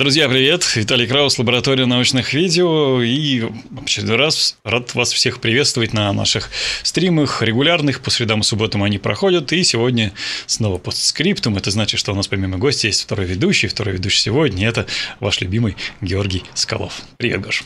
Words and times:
Друзья, 0.00 0.30
привет! 0.30 0.64
Виталий 0.76 1.06
Краус, 1.06 1.38
лаборатория 1.38 1.84
научных 1.84 2.32
видео. 2.32 3.02
И 3.02 3.40
в 3.40 3.82
очередной 3.82 4.16
раз 4.16 4.56
рад 4.64 4.94
вас 4.94 5.12
всех 5.12 5.42
приветствовать 5.42 5.92
на 5.92 6.10
наших 6.14 6.48
стримах 6.82 7.42
регулярных. 7.42 8.00
По 8.00 8.08
средам 8.08 8.40
и 8.40 8.42
субботам 8.42 8.82
они 8.82 8.96
проходят. 8.98 9.52
И 9.52 9.62
сегодня 9.62 10.14
снова 10.46 10.78
постскриптум. 10.78 11.58
Это 11.58 11.70
значит, 11.70 12.00
что 12.00 12.12
у 12.12 12.14
нас 12.14 12.28
помимо 12.28 12.56
гостя 12.56 12.86
есть 12.86 13.02
второй 13.02 13.26
ведущий. 13.26 13.68
Второй 13.68 13.92
ведущий 13.92 14.20
сегодня– 14.20 14.66
это 14.70 14.86
ваш 15.20 15.42
любимый 15.42 15.76
Георгий 16.00 16.44
Скалов. 16.54 17.02
Привет, 17.18 17.42
Гош. 17.42 17.64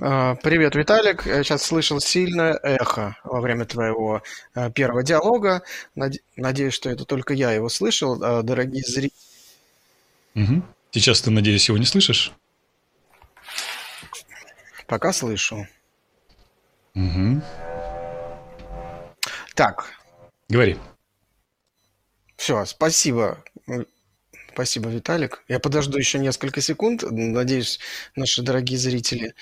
А, 0.00 0.36
привет, 0.36 0.76
Виталик. 0.76 1.26
Я 1.26 1.42
сейчас 1.42 1.64
слышал 1.64 1.98
сильное 1.98 2.56
эхо 2.62 3.16
во 3.24 3.40
время 3.40 3.64
твоего 3.64 4.22
а, 4.54 4.70
первого 4.70 5.02
диалога. 5.02 5.62
Надеюсь, 6.36 6.74
что 6.74 6.90
это 6.90 7.04
только 7.04 7.34
я 7.34 7.50
его 7.50 7.68
слышал, 7.68 8.22
а, 8.22 8.42
дорогие 8.42 8.84
зрители. 8.86 9.10
Угу. 10.36 10.62
Сейчас 10.92 11.22
ты, 11.22 11.30
надеюсь, 11.30 11.68
его 11.68 11.78
не 11.78 11.86
слышишь? 11.86 12.32
Пока 14.86 15.12
слышу. 15.12 15.66
Угу. 16.94 17.42
Так. 19.54 19.90
Говори. 20.50 20.76
Все, 22.36 22.66
спасибо. 22.66 23.42
Спасибо, 24.52 24.90
Виталик. 24.90 25.42
Я 25.48 25.60
подожду 25.60 25.96
еще 25.96 26.18
несколько 26.18 26.60
секунд. 26.60 27.02
Надеюсь, 27.10 27.80
наши 28.14 28.42
дорогие 28.42 28.78
зрители 28.78 29.34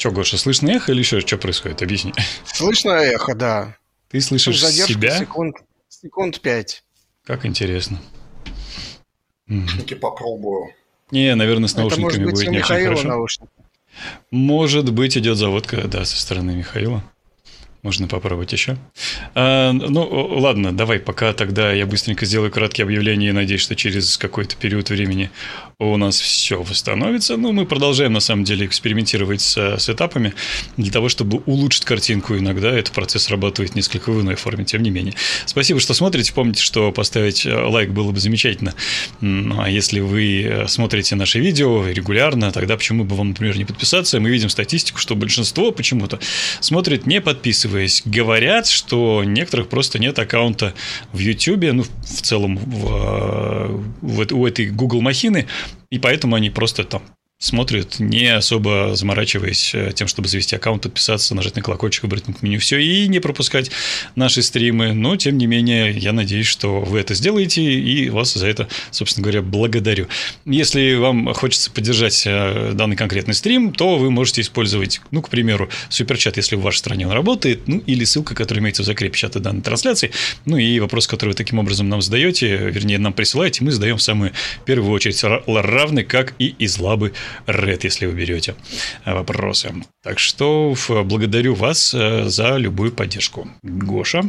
Че, 0.00 0.10
Гоша, 0.10 0.38
слышно 0.38 0.70
эхо 0.70 0.92
или 0.92 1.00
еще 1.00 1.20
что 1.20 1.36
происходит? 1.36 1.82
Объясни. 1.82 2.14
Слышно 2.46 2.92
эхо, 2.92 3.34
да. 3.34 3.76
Ты 4.10 4.20
слышишь 4.20 4.60
Задержка 4.60 4.92
себя? 4.92 5.18
секунд, 5.18 5.56
секунд 5.88 6.40
пять. 6.40 6.82
Как 7.24 7.46
интересно. 7.46 8.00
Наушники 9.46 9.94
попробую. 9.94 10.74
Не, 11.12 11.34
наверное, 11.36 11.68
с 11.68 11.76
наушниками 11.76 12.24
будет 12.24 12.48
не 12.48 12.58
очень 12.58 12.62
хорошо. 12.62 13.08
Наушники. 13.08 13.50
Может 14.30 14.92
быть, 14.92 15.16
идет 15.16 15.36
заводка, 15.36 15.86
да, 15.86 16.04
со 16.04 16.20
стороны 16.20 16.52
Михаила. 16.52 17.04
Можно 17.82 18.08
попробовать 18.08 18.52
еще. 18.52 18.76
А, 19.34 19.72
ну, 19.72 20.06
ладно, 20.38 20.76
давай 20.76 20.98
пока 20.98 21.32
тогда 21.32 21.72
я 21.72 21.86
быстренько 21.86 22.26
сделаю 22.26 22.50
краткие 22.50 22.84
объявления 22.84 23.28
и 23.28 23.32
надеюсь, 23.32 23.62
что 23.62 23.74
через 23.74 24.18
какой-то 24.18 24.56
период 24.56 24.90
времени 24.90 25.30
у 25.80 25.96
нас 25.96 26.20
все 26.20 26.62
восстановится. 26.62 27.36
Ну, 27.36 27.52
мы 27.52 27.64
продолжаем, 27.64 28.12
на 28.12 28.20
самом 28.20 28.44
деле, 28.44 28.66
экспериментировать 28.66 29.40
с, 29.40 29.56
с 29.56 29.88
этапами 29.88 30.34
для 30.76 30.92
того, 30.92 31.08
чтобы 31.08 31.38
улучшить 31.46 31.86
картинку. 31.86 32.36
Иногда 32.36 32.70
этот 32.70 32.92
процесс 32.92 33.24
срабатывает 33.24 33.74
несколько 33.74 34.12
в 34.12 34.20
иной 34.20 34.34
форме, 34.34 34.64
тем 34.64 34.82
не 34.82 34.90
менее. 34.90 35.14
Спасибо, 35.46 35.80
что 35.80 35.94
смотрите. 35.94 36.34
Помните, 36.34 36.62
что 36.62 36.92
поставить 36.92 37.46
э, 37.46 37.54
лайк 37.54 37.90
было 37.90 38.12
бы 38.12 38.20
замечательно. 38.20 38.74
Ну, 39.22 39.60
а 39.60 39.70
если 39.70 40.00
вы 40.00 40.42
э, 40.42 40.68
смотрите 40.68 41.16
наши 41.16 41.40
видео 41.40 41.86
регулярно, 41.88 42.52
тогда 42.52 42.76
почему 42.76 43.04
бы 43.04 43.16
вам, 43.16 43.28
например, 43.28 43.56
не 43.56 43.64
подписаться? 43.64 44.20
Мы 44.20 44.28
видим 44.28 44.50
статистику, 44.50 44.98
что 44.98 45.16
большинство 45.16 45.72
почему-то 45.72 46.20
смотрит 46.60 47.06
не 47.06 47.22
подписываясь. 47.22 48.02
Говорят, 48.04 48.66
что 48.66 49.24
некоторых 49.24 49.68
просто 49.68 49.98
нет 49.98 50.18
аккаунта 50.18 50.74
в 51.12 51.18
YouTube, 51.18 51.72
ну, 51.72 51.84
в 51.84 52.22
целом 52.22 52.58
в, 52.58 52.86
э, 52.86 53.80
в, 54.02 54.34
у 54.34 54.46
этой 54.46 54.66
Google 54.66 55.00
махины, 55.00 55.46
и 55.90 55.98
поэтому 55.98 56.36
они 56.36 56.50
просто 56.50 56.84
там 56.84 57.02
смотрят, 57.40 57.98
не 57.98 58.26
особо 58.26 58.94
заморачиваясь 58.94 59.74
э, 59.74 59.92
тем, 59.94 60.06
чтобы 60.08 60.28
завести 60.28 60.56
аккаунт, 60.56 60.82
подписаться, 60.82 61.34
нажать 61.34 61.56
на 61.56 61.62
колокольчик, 61.62 62.02
выбрать 62.02 62.24
пункт 62.24 62.42
меню, 62.42 62.60
все, 62.60 62.78
и 62.78 63.08
не 63.08 63.18
пропускать 63.18 63.70
наши 64.14 64.42
стримы. 64.42 64.92
Но, 64.92 65.16
тем 65.16 65.38
не 65.38 65.46
менее, 65.46 65.90
я 65.90 66.12
надеюсь, 66.12 66.46
что 66.46 66.80
вы 66.80 67.00
это 67.00 67.14
сделаете, 67.14 67.62
и 67.62 68.10
вас 68.10 68.34
за 68.34 68.46
это, 68.46 68.68
собственно 68.90 69.24
говоря, 69.24 69.40
благодарю. 69.40 70.06
Если 70.44 70.94
вам 70.96 71.32
хочется 71.32 71.70
поддержать 71.70 72.24
э, 72.26 72.72
данный 72.74 72.96
конкретный 72.96 73.32
стрим, 73.32 73.72
то 73.72 73.96
вы 73.96 74.10
можете 74.10 74.42
использовать, 74.42 75.00
ну, 75.10 75.22
к 75.22 75.30
примеру, 75.30 75.70
суперчат, 75.88 76.36
если 76.36 76.56
в 76.56 76.60
вашей 76.60 76.78
стране 76.78 77.06
он 77.06 77.12
работает, 77.14 77.66
ну, 77.66 77.78
или 77.78 78.04
ссылка, 78.04 78.34
которая 78.34 78.60
имеется 78.62 78.82
в 78.82 78.86
закрепе 78.86 79.16
чата 79.16 79.40
данной 79.40 79.62
трансляции, 79.62 80.10
ну, 80.44 80.58
и 80.58 80.78
вопрос, 80.78 81.06
который 81.06 81.30
вы 81.30 81.36
таким 81.36 81.58
образом 81.58 81.88
нам 81.88 82.02
задаете, 82.02 82.54
вернее, 82.54 82.98
нам 82.98 83.14
присылаете, 83.14 83.64
мы 83.64 83.70
задаем 83.70 83.96
в 83.96 84.02
самую 84.02 84.32
первую 84.66 84.92
очередь, 84.92 85.24
равный 85.46 86.04
как 86.04 86.34
и 86.38 86.54
из 86.58 86.78
лабы 86.78 87.14
Red, 87.46 87.80
если 87.82 88.06
вы 88.06 88.12
берете 88.12 88.54
э, 89.04 89.14
вопросы. 89.14 89.72
Так 90.02 90.18
что 90.18 90.74
благодарю 90.88 91.54
вас 91.54 91.94
э, 91.94 92.24
за 92.24 92.56
любую 92.56 92.92
поддержку. 92.92 93.48
Гоша? 93.62 94.22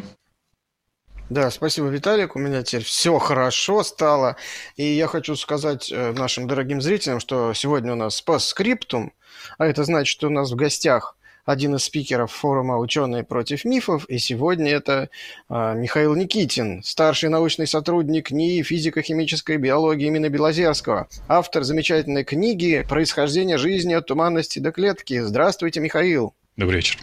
Да, 1.31 1.49
спасибо, 1.49 1.87
Виталик. 1.87 2.35
У 2.35 2.39
меня 2.39 2.61
теперь 2.61 2.83
все 2.83 3.17
хорошо 3.17 3.83
стало. 3.83 4.35
И 4.75 4.83
я 4.83 5.07
хочу 5.07 5.37
сказать 5.37 5.89
э, 5.89 6.11
нашим 6.11 6.45
дорогим 6.45 6.81
зрителям, 6.81 7.21
что 7.21 7.53
сегодня 7.53 7.93
у 7.93 7.95
нас 7.95 8.21
по 8.21 8.37
скриптум, 8.37 9.13
а 9.57 9.65
это 9.65 9.85
значит, 9.85 10.11
что 10.11 10.27
у 10.27 10.29
нас 10.29 10.51
в 10.51 10.55
гостях 10.55 11.15
один 11.51 11.75
из 11.75 11.83
спикеров 11.83 12.31
форума 12.31 12.77
«Ученые 12.77 13.23
против 13.23 13.65
мифов», 13.65 14.05
и 14.09 14.17
сегодня 14.17 14.71
это 14.71 15.09
э, 15.49 15.73
Михаил 15.75 16.15
Никитин, 16.15 16.81
старший 16.83 17.29
научный 17.29 17.67
сотрудник 17.67 18.31
НИИ 18.31 18.63
физико-химической 18.63 19.57
биологии 19.57 20.07
имени 20.07 20.27
Белозерского, 20.27 21.07
автор 21.27 21.63
замечательной 21.63 22.23
книги 22.23 22.85
«Происхождение 22.87 23.57
жизни 23.57 23.93
от 23.93 24.07
туманности 24.07 24.59
до 24.59 24.71
клетки». 24.71 25.19
Здравствуйте, 25.19 25.79
Михаил. 25.79 26.33
Добрый 26.57 26.77
вечер. 26.77 26.99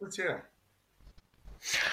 Здравствуйте. 0.00 0.42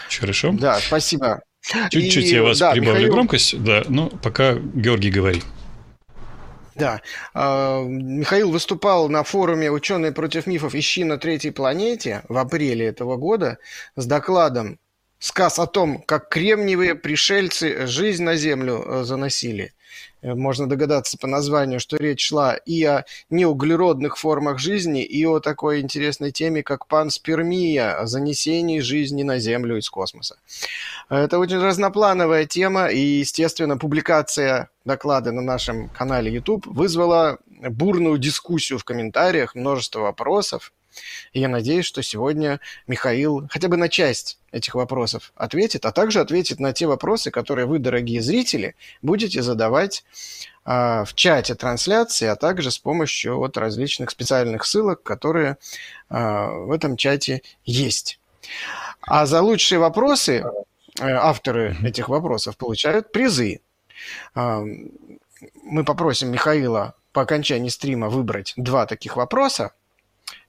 Все 0.09 0.21
хорошо? 0.21 0.51
Да, 0.53 0.79
спасибо. 0.79 1.41
Чуть-чуть 1.89 2.25
и, 2.25 2.35
я 2.35 2.43
вас 2.43 2.59
да, 2.59 2.71
прибавлю 2.71 2.93
Михаил... 2.93 3.13
громкость, 3.13 3.63
да, 3.63 3.83
ну, 3.87 4.09
пока 4.09 4.53
Георгий 4.53 5.09
говорит. 5.09 5.43
Да. 6.75 7.01
А, 7.33 7.83
Михаил 7.83 8.51
выступал 8.51 9.09
на 9.09 9.23
форуме 9.23 9.71
«Ученые 9.71 10.11
против 10.11 10.45
мифов. 10.45 10.75
Ищи 10.75 11.03
на 11.03 11.17
третьей 11.17 11.51
планете» 11.51 12.23
в 12.27 12.37
апреле 12.37 12.85
этого 12.85 13.15
года 13.15 13.57
с 13.95 14.05
докладом 14.05 14.79
«Сказ 15.17 15.57
о 15.57 15.67
том, 15.67 16.03
как 16.03 16.29
кремниевые 16.29 16.95
пришельцы 16.95 17.87
жизнь 17.87 18.23
на 18.23 18.35
Землю 18.35 18.83
э, 18.85 19.03
заносили». 19.05 19.73
Э, 20.25 20.33
можно 20.33 20.67
догадаться 20.67 21.17
по 21.17 21.27
названию, 21.27 21.79
что 21.79 21.97
речь 21.97 22.27
шла 22.27 22.55
и 22.55 22.83
о 22.83 23.05
неуглеродных 23.29 24.17
формах 24.17 24.59
жизни, 24.59 25.03
и 25.03 25.25
о 25.25 25.39
такой 25.39 25.81
интересной 25.81 26.31
теме, 26.31 26.63
как 26.63 26.87
панспермия, 26.87 27.95
о 27.95 28.07
занесении 28.07 28.79
жизни 28.79 29.21
на 29.23 29.37
Землю 29.37 29.77
из 29.77 29.89
космоса. 29.89 30.37
Это 31.09 31.37
очень 31.37 31.59
разноплановая 31.59 32.45
тема, 32.45 32.87
и, 32.87 32.99
естественно, 32.99 33.77
публикация 33.77 34.69
доклада 34.83 35.31
на 35.31 35.41
нашем 35.41 35.89
канале 35.89 36.33
YouTube 36.33 36.65
вызвала 36.65 37.37
бурную 37.69 38.17
дискуссию 38.17 38.79
в 38.79 38.83
комментариях, 38.83 39.53
множество 39.53 39.99
вопросов. 39.99 40.73
И 41.33 41.39
я 41.41 41.49
надеюсь, 41.49 41.85
что 41.85 42.01
сегодня 42.01 42.59
Михаил 42.87 43.47
хотя 43.49 43.67
бы 43.67 43.77
на 43.77 43.89
часть 43.89 44.39
этих 44.55 44.75
вопросов 44.75 45.33
ответит, 45.35 45.85
а 45.85 45.91
также 45.91 46.21
ответит 46.21 46.59
на 46.59 46.71
те 46.71 46.87
вопросы, 46.87 47.29
которые 47.29 47.65
вы, 47.65 47.77
дорогие 47.79 48.21
зрители, 48.21 48.75
будете 49.01 49.41
задавать 49.41 50.05
э, 50.65 51.03
в 51.05 51.13
чате 51.13 51.55
трансляции, 51.55 52.27
а 52.27 52.35
также 52.35 52.71
с 52.71 52.79
помощью 52.79 53.37
вот 53.37 53.57
различных 53.57 54.09
специальных 54.09 54.65
ссылок, 54.65 55.03
которые 55.03 55.57
э, 56.09 56.15
в 56.17 56.71
этом 56.71 56.95
чате 56.95 57.41
есть. 57.65 58.19
А 59.01 59.25
за 59.25 59.41
лучшие 59.41 59.79
вопросы 59.79 60.37
э, 60.41 60.45
авторы 61.01 61.75
этих 61.83 62.07
вопросов 62.07 62.55
получают 62.55 63.11
призы. 63.11 63.59
Э, 64.35 64.63
мы 65.63 65.83
попросим 65.83 66.31
Михаила 66.31 66.95
по 67.11 67.23
окончании 67.23 67.69
стрима 67.69 68.07
выбрать 68.07 68.53
два 68.55 68.85
таких 68.85 69.17
вопроса, 69.17 69.73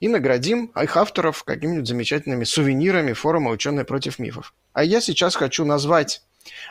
и 0.01 0.09
наградим 0.09 0.67
их 0.81 0.97
авторов 0.97 1.45
какими-нибудь 1.45 1.89
замечательными 1.89 2.45
сувенирами 2.45 3.13
форума 3.13 3.51
«Ученые 3.51 3.85
против 3.85 4.19
мифов». 4.19 4.55
А 4.73 4.85
я 4.85 5.01
сейчас 5.01 5.35
хочу 5.37 5.65
назвать 5.65 6.23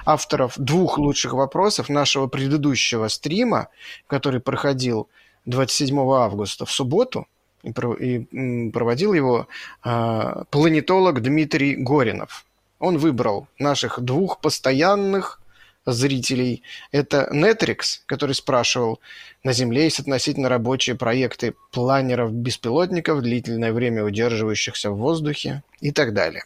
авторов 0.06 0.54
двух 0.58 0.98
лучших 0.98 1.34
вопросов 1.34 1.90
нашего 1.90 2.28
предыдущего 2.28 3.08
стрима, 3.08 3.68
который 4.08 4.40
проходил 4.40 5.10
27 5.46 6.00
августа 6.00 6.66
в 6.66 6.72
субботу, 6.72 7.28
и 7.64 8.70
проводил 8.72 9.14
его 9.14 9.48
а, 9.84 10.44
планетолог 10.52 11.22
Дмитрий 11.22 11.76
Горинов. 11.76 12.46
Он 12.78 12.98
выбрал 13.00 13.48
наших 13.58 14.00
двух 14.02 14.40
постоянных 14.40 15.42
зрителей. 15.86 16.64
Это 16.92 17.30
Netrix, 17.32 18.02
который 18.06 18.36
спрашивал, 18.36 19.00
на 19.44 19.54
Земле 19.54 19.84
есть 19.84 20.00
относительно 20.00 20.50
рабочие 20.50 20.96
проекты 20.96 21.56
планеров-беспилотников, 21.72 23.22
длительное 23.22 23.72
время 23.72 24.04
удерживающихся 24.04 24.92
в 24.92 24.98
воздухе 24.98 25.64
и 25.82 25.92
так 25.92 26.14
далее. 26.14 26.44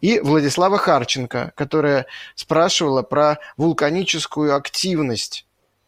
И 0.00 0.18
Владислава 0.20 0.78
Харченко, 0.78 1.52
которая 1.54 2.06
спрашивала 2.34 3.02
про 3.02 3.38
вулканическую 3.56 4.56
активность 4.56 5.46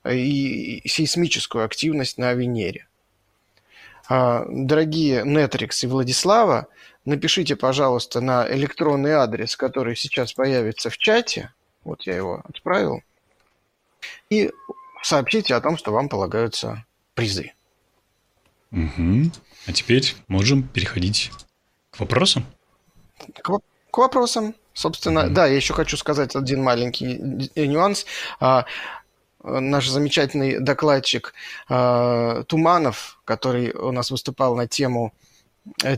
и 0.08 0.82
сейсмическую 0.86 1.64
активность 1.64 2.18
на 2.18 2.32
Венере. 2.34 2.86
А, 4.08 4.44
дорогие 4.48 5.22
Нетрикс 5.24 5.82
и 5.82 5.86
Владислава, 5.86 6.68
напишите, 7.04 7.56
пожалуйста, 7.56 8.20
на 8.20 8.46
электронный 8.54 9.12
адрес, 9.12 9.56
который 9.56 9.96
сейчас 9.96 10.34
появится 10.34 10.90
в 10.90 10.98
чате. 10.98 11.52
Вот 11.84 12.02
я 12.02 12.16
его 12.16 12.42
отправил. 12.44 13.02
И 14.30 14.50
сообщите 15.02 15.54
о 15.54 15.60
том, 15.60 15.76
что 15.76 15.92
вам 15.92 16.08
полагаются 16.08 16.84
призы. 17.14 17.52
Угу. 18.72 19.30
А 19.66 19.72
теперь 19.72 20.14
можем 20.28 20.62
переходить 20.62 21.30
к 21.90 22.00
вопросам. 22.00 22.44
К, 23.42 23.58
к 23.90 23.98
вопросам. 23.98 24.54
Собственно, 24.72 25.20
mm 25.20 25.28
да, 25.28 25.46
я 25.46 25.54
еще 25.54 25.72
хочу 25.72 25.96
сказать 25.96 26.34
один 26.34 26.62
маленький 26.62 27.16
нюанс. 27.54 28.06
А, 28.40 28.64
наш 29.42 29.88
замечательный 29.88 30.58
докладчик 30.58 31.32
а, 31.68 32.42
Туманов, 32.44 33.20
который 33.24 33.72
у 33.72 33.92
нас 33.92 34.10
выступал 34.10 34.56
на 34.56 34.66
тему 34.66 35.12
Э, 35.12 35.33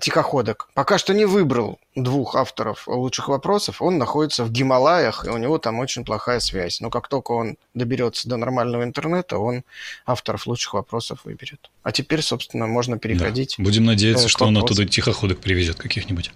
тихоходок. 0.00 0.68
Пока 0.74 0.98
что 0.98 1.12
не 1.14 1.24
выбрал 1.24 1.78
двух 1.94 2.36
авторов 2.36 2.86
лучших 2.86 3.28
вопросов. 3.28 3.82
Он 3.82 3.98
находится 3.98 4.44
в 4.44 4.50
Гималаях, 4.50 5.26
и 5.26 5.30
у 5.30 5.36
него 5.36 5.58
там 5.58 5.78
очень 5.78 6.04
плохая 6.04 6.40
связь. 6.40 6.80
Но 6.80 6.90
как 6.90 7.08
только 7.08 7.32
он 7.32 7.56
доберется 7.74 8.28
до 8.28 8.36
нормального 8.36 8.84
интернета, 8.84 9.38
он 9.38 9.64
авторов 10.04 10.46
лучших 10.46 10.74
вопросов 10.74 11.20
выберет. 11.24 11.70
А 11.82 11.92
теперь, 11.92 12.22
собственно, 12.22 12.66
можно 12.66 12.98
переходить. 12.98 13.56
Да. 13.58 13.64
Будем 13.64 13.84
надеяться, 13.84 14.28
что 14.28 14.46
он 14.46 14.56
оттуда 14.58 14.86
тихоходок 14.86 15.40
привезет 15.40 15.76
каких-нибудь. 15.76 16.32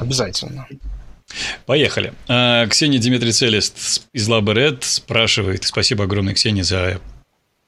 Обязательно. 0.00 0.66
Поехали. 1.66 2.14
А, 2.26 2.66
Ксения 2.68 2.98
Дмитрий 2.98 3.32
Целест 3.32 4.02
из 4.14 4.28
Лаборет 4.28 4.84
спрашивает. 4.84 5.64
Спасибо 5.64 6.04
огромное, 6.04 6.32
Ксения, 6.32 6.62
за 6.64 7.00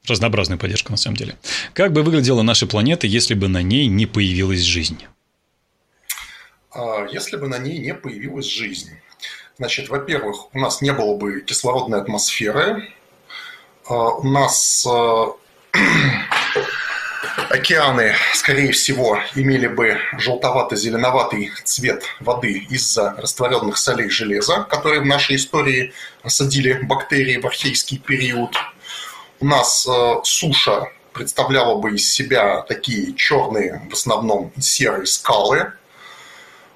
разнообразную 0.07 0.59
поддержку 0.59 0.91
на 0.91 0.97
самом 0.97 1.17
деле. 1.17 1.37
Как 1.73 1.93
бы 1.93 2.03
выглядела 2.03 2.41
наша 2.41 2.67
планета, 2.67 3.07
если 3.07 3.33
бы 3.33 3.47
на 3.47 3.61
ней 3.61 3.87
не 3.87 4.05
появилась 4.05 4.61
жизнь? 4.61 5.05
А, 6.71 7.05
если 7.11 7.37
бы 7.37 7.47
на 7.47 7.59
ней 7.59 7.77
не 7.79 7.93
появилась 7.93 8.47
жизнь. 8.47 8.91
Значит, 9.57 9.89
во-первых, 9.89 10.53
у 10.55 10.59
нас 10.59 10.81
не 10.81 10.91
было 10.91 11.15
бы 11.15 11.41
кислородной 11.41 12.01
атмосферы, 12.01 12.91
а, 13.87 14.15
у 14.15 14.23
нас 14.23 14.87
а, 14.89 15.33
океаны, 17.49 18.15
скорее 18.33 18.71
всего, 18.71 19.19
имели 19.35 19.67
бы 19.67 19.97
желтовато-зеленоватый 20.17 21.51
цвет 21.63 22.05
воды 22.19 22.65
из-за 22.69 23.13
растворенных 23.17 23.77
солей 23.77 24.09
железа, 24.09 24.63
которые 24.63 25.01
в 25.01 25.05
нашей 25.05 25.35
истории 25.35 25.93
осадили 26.23 26.73
бактерии 26.81 27.37
в 27.37 27.45
архейский 27.45 27.99
период– 27.99 28.55
у 29.41 29.45
нас 29.45 29.87
э, 29.87 30.15
суша 30.23 30.87
представляла 31.13 31.75
бы 31.77 31.95
из 31.95 32.09
себя 32.09 32.61
такие 32.61 33.13
черные, 33.15 33.81
в 33.89 33.93
основном 33.93 34.53
серые 34.59 35.07
скалы. 35.07 35.73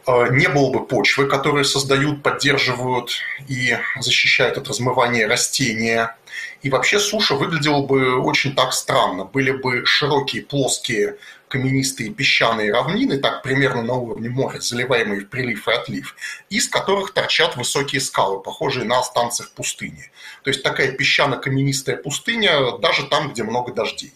Э, 0.07 0.29
не 0.31 0.50
было 0.50 0.71
бы 0.71 0.85
почвы, 0.85 1.27
которые 1.27 1.63
создают, 1.63 2.23
поддерживают 2.23 3.12
и 3.47 3.77
защищают 4.00 4.57
от 4.57 4.67
размывания 4.67 5.27
растения. 5.27 6.17
И 6.63 6.69
вообще 6.71 7.00
суша 7.00 7.35
выглядела 7.35 7.85
бы 7.85 8.19
очень 8.19 8.56
так 8.56 8.73
странно. 8.73 9.25
Были 9.25 9.51
бы 9.51 9.85
широкие, 9.85 10.41
плоские 10.41 11.18
каменистые 11.47 12.09
песчаные 12.09 12.73
равнины, 12.73 13.19
так 13.19 13.44
примерно 13.44 13.83
на 13.83 13.94
уровне 13.94 14.29
моря, 14.29 14.59
заливаемые 14.59 15.21
в 15.21 15.29
прилив 15.29 15.68
и 15.68 15.71
отлив, 15.71 16.15
из 16.50 16.68
которых 16.68 17.13
торчат 17.13 17.56
высокие 17.56 18.01
скалы, 18.01 18.41
похожие 18.41 18.85
на 18.85 19.03
станции 19.03 19.44
в 19.44 19.51
пустыне. 19.51 20.09
То 20.45 20.51
есть 20.51 20.62
такая 20.62 20.92
песчано-каменистая 20.92 21.97
пустыня 21.97 22.77
даже 22.77 23.07
там, 23.07 23.31
где 23.31 23.44
много 23.44 23.74
дождей. 23.74 24.13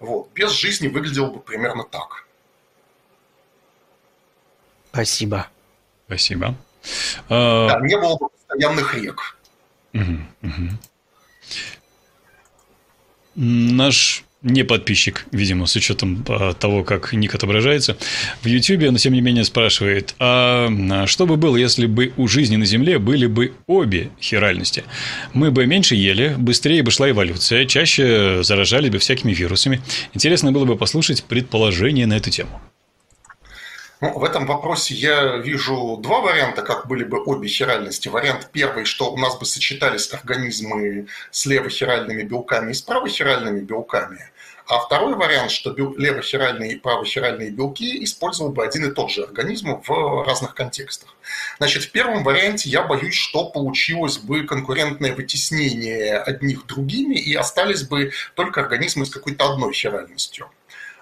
Вот. 0.00 0.32
Без 0.32 0.50
жизни 0.52 0.88
выглядело 0.88 1.30
бы 1.30 1.40
примерно 1.40 1.84
так. 1.84 2.26
Спасибо. 4.90 5.48
Спасибо. 6.06 6.54
Да, 7.28 7.78
не 7.82 7.98
было 7.98 8.16
бы 8.16 8.30
постоянных 8.30 8.94
рек. 8.94 9.36
Угу, 9.92 10.18
угу. 10.42 10.68
Наш 13.34 14.24
не 14.42 14.64
подписчик, 14.64 15.26
видимо, 15.32 15.66
с 15.66 15.76
учетом 15.76 16.24
а, 16.28 16.52
того, 16.52 16.84
как 16.84 17.12
ник 17.12 17.34
отображается, 17.34 17.96
в 18.42 18.46
YouTube, 18.46 18.90
но 18.90 18.98
тем 18.98 19.12
не 19.12 19.20
менее 19.20 19.44
спрашивает, 19.44 20.14
а, 20.18 20.68
а 20.90 21.06
что 21.06 21.26
бы 21.26 21.36
было, 21.36 21.56
если 21.56 21.86
бы 21.86 22.12
у 22.16 22.28
жизни 22.28 22.56
на 22.56 22.64
Земле 22.64 22.98
были 22.98 23.26
бы 23.26 23.54
обе 23.66 24.10
хиральности? 24.20 24.84
Мы 25.32 25.50
бы 25.50 25.66
меньше 25.66 25.94
ели, 25.94 26.34
быстрее 26.36 26.82
бы 26.82 26.90
шла 26.90 27.10
эволюция, 27.10 27.66
чаще 27.66 28.42
заражали 28.42 28.88
бы 28.88 28.98
всякими 28.98 29.32
вирусами. 29.32 29.80
Интересно 30.14 30.52
было 30.52 30.64
бы 30.64 30.76
послушать 30.76 31.24
предположение 31.24 32.06
на 32.06 32.14
эту 32.14 32.30
тему. 32.30 32.60
Ну, 34.02 34.18
в 34.18 34.24
этом 34.24 34.46
вопросе 34.46 34.94
я 34.94 35.36
вижу 35.36 35.96
два 36.02 36.20
варианта, 36.22 36.62
как 36.62 36.88
были 36.88 37.04
бы 37.04 37.22
обе 37.24 37.46
хиральности. 37.46 38.08
Вариант 38.08 38.48
первый, 38.50 38.84
что 38.84 39.12
у 39.12 39.16
нас 39.16 39.38
бы 39.38 39.46
сочетались 39.46 40.12
организмы 40.12 41.06
с 41.30 41.46
левохиральными 41.46 42.24
белками 42.24 42.72
и 42.72 42.74
с 42.74 42.82
правохиральными 42.82 43.60
белками. 43.60 44.31
А 44.72 44.78
второй 44.78 45.14
вариант, 45.16 45.50
что 45.50 45.74
левохиральные 45.76 46.72
и 46.72 46.76
правохиральные 46.76 47.50
белки 47.50 48.02
использовал 48.04 48.52
бы 48.52 48.64
один 48.64 48.86
и 48.86 48.90
тот 48.90 49.10
же 49.10 49.22
организм 49.22 49.82
в 49.86 50.24
разных 50.26 50.54
контекстах. 50.54 51.14
Значит, 51.58 51.82
в 51.82 51.90
первом 51.90 52.24
варианте 52.24 52.70
я 52.70 52.82
боюсь, 52.82 53.14
что 53.14 53.50
получилось 53.50 54.16
бы 54.16 54.44
конкурентное 54.44 55.14
вытеснение 55.14 56.16
одних 56.16 56.64
другими 56.64 57.16
и 57.16 57.34
остались 57.34 57.82
бы 57.82 58.12
только 58.34 58.62
организмы 58.62 59.04
с 59.04 59.10
какой-то 59.10 59.52
одной 59.52 59.74
хиральностью. 59.74 60.48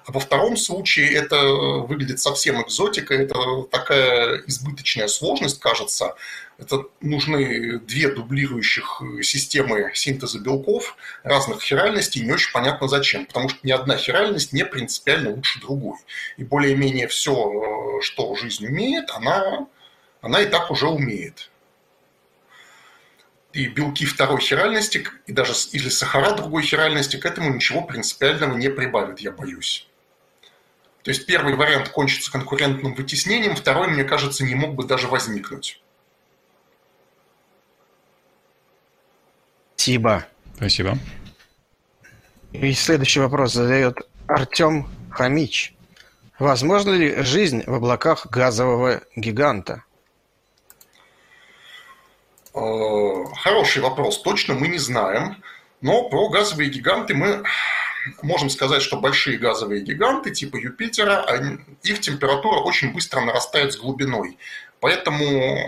А 0.06 0.12
во 0.12 0.20
втором 0.20 0.56
случае 0.56 1.12
это 1.12 1.43
выглядит 1.43 2.20
совсем 2.20 2.62
экзотикой, 2.62 3.25
это 3.25 3.62
такая 3.70 4.43
избыточная 4.47 5.08
сложность, 5.08 5.61
кажется. 5.61 6.14
Это 6.58 6.85
нужны 7.00 7.79
две 7.81 8.08
дублирующих 8.08 9.02
системы 9.23 9.91
синтеза 9.94 10.38
белков 10.41 10.97
разных 11.23 11.62
хиральностей, 11.62 12.23
не 12.23 12.32
очень 12.32 12.52
понятно 12.52 12.88
зачем, 12.88 13.26
потому 13.26 13.49
что 13.49 13.58
ни 13.62 13.73
одна 13.73 13.97
хиральность 13.97 14.52
не 14.52 14.64
принципиально 14.64 15.31
лучше 15.31 15.61
другой. 15.61 15.99
И 16.37 16.44
более-менее 16.44 17.08
все, 17.08 18.00
что 18.02 18.35
жизнь 18.37 18.67
умеет, 18.67 19.11
она, 19.11 19.67
она 20.23 20.41
и 20.41 20.47
так 20.47 20.70
уже 20.70 20.88
умеет. 20.88 21.50
И 23.52 23.67
белки 23.67 24.06
второй 24.06 24.41
хиральности, 24.41 25.06
и 25.26 25.32
даже 25.32 25.52
или 25.73 25.88
сахара 25.88 26.32
другой 26.32 26.62
хиральности 26.62 27.17
к 27.17 27.26
этому 27.26 27.52
ничего 27.52 27.82
принципиального 27.82 28.56
не 28.56 28.70
прибавят, 28.70 29.20
я 29.20 29.32
боюсь. 29.32 29.89
То 31.11 31.12
есть 31.12 31.27
первый 31.27 31.57
вариант 31.57 31.89
кончится 31.89 32.31
конкурентным 32.31 32.95
вытеснением, 32.95 33.57
второй, 33.57 33.89
мне 33.89 34.05
кажется, 34.05 34.45
не 34.45 34.55
мог 34.55 34.77
бы 34.77 34.85
даже 34.85 35.09
возникнуть. 35.09 35.83
Спасибо. 39.75 40.25
Спасибо. 40.55 40.97
И 42.52 42.73
следующий 42.75 43.19
вопрос 43.19 43.55
задает 43.55 43.97
Артем 44.29 44.88
Хамич. 45.11 45.75
Возможно 46.38 46.93
ли 46.93 47.25
жизнь 47.25 47.64
в 47.67 47.75
облаках 47.75 48.26
газового 48.26 49.02
гиганта? 49.17 49.83
Э, 52.55 52.61
хороший 53.43 53.83
вопрос. 53.83 54.23
Точно 54.23 54.55
мы 54.55 54.69
не 54.69 54.79
знаем. 54.79 55.43
Но 55.81 56.09
про 56.09 56.29
газовые 56.29 56.71
гиганты 56.71 57.14
мы 57.14 57.43
можем 58.23 58.50
сказать, 58.50 58.83
что 58.83 58.99
большие 58.99 59.38
газовые 59.38 59.83
гиганты 59.83 60.30
типа 60.30 60.57
Юпитера, 60.57 61.26
их 61.83 62.00
температура 62.00 62.61
очень 62.61 62.92
быстро 62.92 63.21
нарастает 63.21 63.73
с 63.73 63.76
глубиной. 63.76 64.38
Поэтому 64.80 65.59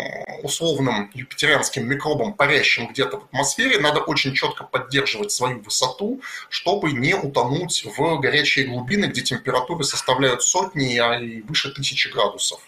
условным 0.42 1.10
юпитерианским 1.12 1.86
микробам, 1.86 2.32
парящим 2.32 2.88
где-то 2.88 3.18
в 3.20 3.24
атмосфере, 3.24 3.78
надо 3.78 4.00
очень 4.00 4.32
четко 4.32 4.64
поддерживать 4.64 5.32
свою 5.32 5.60
высоту, 5.60 6.22
чтобы 6.48 6.92
не 6.92 7.14
утонуть 7.14 7.84
в 7.84 8.18
горячие 8.20 8.66
глубины, 8.66 9.06
где 9.06 9.20
температуры 9.20 9.84
составляют 9.84 10.42
сотни, 10.42 10.96
а 10.96 11.20
и 11.20 11.42
выше 11.42 11.70
тысячи 11.74 12.08
градусов. 12.08 12.60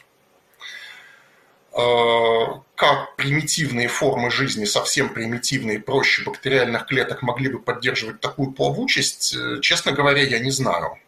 Э, 1.76 2.60
как 2.76 3.16
примитивные 3.16 3.88
формы 3.88 4.30
жизни, 4.30 4.64
совсем 4.64 5.12
примитивные, 5.12 5.80
проще 5.80 6.22
бактериальных 6.22 6.86
клеток 6.86 7.22
могли 7.22 7.48
бы 7.48 7.58
поддерживать 7.58 8.20
такую 8.20 8.52
плавучесть, 8.52 9.34
э, 9.34 9.60
честно 9.60 9.90
говоря, 9.90 10.22
я 10.22 10.38
не 10.38 10.52
знаю. 10.52 10.98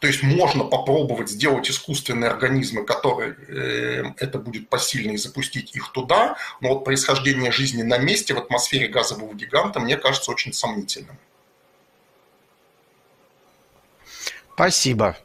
То 0.00 0.08
есть 0.08 0.24
можно 0.24 0.64
попробовать 0.64 1.28
сделать 1.28 1.70
искусственные 1.70 2.30
организмы, 2.30 2.84
которые 2.84 3.36
э, 3.48 4.02
это 4.16 4.38
будет 4.40 4.68
посильно 4.68 5.12
и 5.12 5.16
запустить 5.16 5.76
их 5.76 5.92
туда, 5.92 6.36
но 6.60 6.70
вот 6.70 6.84
происхождение 6.84 7.52
жизни 7.52 7.82
на 7.82 7.98
месте 7.98 8.34
в 8.34 8.38
атмосфере 8.38 8.88
газового 8.88 9.32
гиганта 9.34 9.78
мне 9.78 9.96
кажется 9.96 10.32
очень 10.32 10.52
сомнительным. 10.52 11.16
Спасибо. 14.54 15.16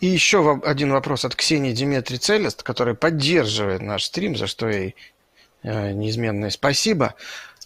И 0.00 0.06
еще 0.06 0.58
один 0.64 0.92
вопрос 0.92 1.26
от 1.26 1.36
Ксении 1.36 1.72
Диметри 1.72 2.16
Целест, 2.16 2.62
которая 2.62 2.94
поддерживает 2.94 3.82
наш 3.82 4.04
стрим, 4.04 4.34
за 4.34 4.46
что 4.46 4.68
ей 4.68 4.96
э, 5.62 5.92
неизменное 5.92 6.48
спасибо. 6.48 7.14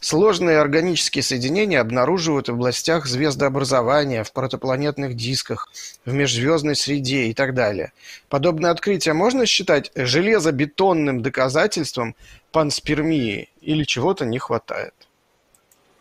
Сложные 0.01 0.59
органические 0.59 1.23
соединения 1.23 1.81
обнаруживают 1.81 2.49
в 2.49 2.53
областях 2.53 3.07
звездообразования, 3.07 4.25
в 4.25 4.33
протопланетных 4.33 5.15
дисках, 5.15 5.73
в 6.05 6.13
межзвездной 6.13 6.77
среде 6.77 7.27
и 7.27 7.35
так 7.35 7.55
далее. 7.55 7.93
Подобное 8.29 8.73
открытие 8.73 9.15
можно 9.15 9.47
считать 9.47 9.93
железобетонным 9.95 11.23
доказательством 11.23 12.17
панспермии 12.51 13.49
или 13.61 13.85
чего-то 13.85 14.27
не 14.27 14.39
хватает? 14.39 14.93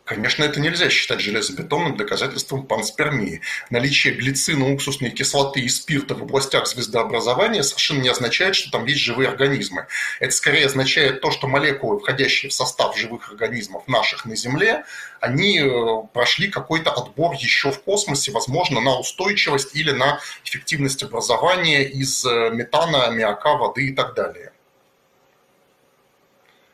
Конечно, 0.05 0.43
это 0.43 0.60
нельзя 0.60 0.89
считать 0.89 1.22
железобетонным 1.22 1.95
доказательством 1.95 2.67
панспермии. 2.67 3.39
Наличие 3.69 4.13
глицина, 4.13 4.74
уксусной 4.74 5.12
кислоты 5.12 5.62
и 5.62 5.69
спирта 5.69 6.13
в 6.13 6.24
областях 6.24 6.67
звездообразования 6.67 7.63
совершенно 7.63 8.01
не 8.01 8.10
означает, 8.10 8.55
что 8.55 8.69
там 8.69 8.86
есть 8.86 9.00
живые 9.00 9.29
организмы. 9.29 9.88
Это 10.19 10.33
скорее 10.33 10.65
означает 10.65 11.22
то, 11.22 11.31
что 11.31 11.48
молекулы, 11.48 12.00
входящие 12.00 12.50
в 12.50 12.53
состав 12.53 12.98
живых 12.98 13.31
организмов 13.31 13.88
наших 13.88 14.25
на 14.25 14.36
Земле, 14.36 14.83
они 15.22 15.60
э, 15.60 15.67
прошли 16.12 16.50
какой-то 16.50 16.91
отбор 16.91 17.36
еще 17.36 17.72
в 17.72 17.81
космосе, 17.81 18.33
возможно, 18.33 18.81
на 18.81 19.00
устойчивость 19.00 19.74
или 19.74 19.91
на 19.91 20.19
эффективность 20.43 21.01
образования 21.03 21.83
из 21.83 22.25
э, 22.25 22.50
метана, 22.51 23.07
аммиака, 23.07 23.55
воды 23.55 23.88
и 23.88 23.93
так 23.93 24.15
далее. 24.15 24.52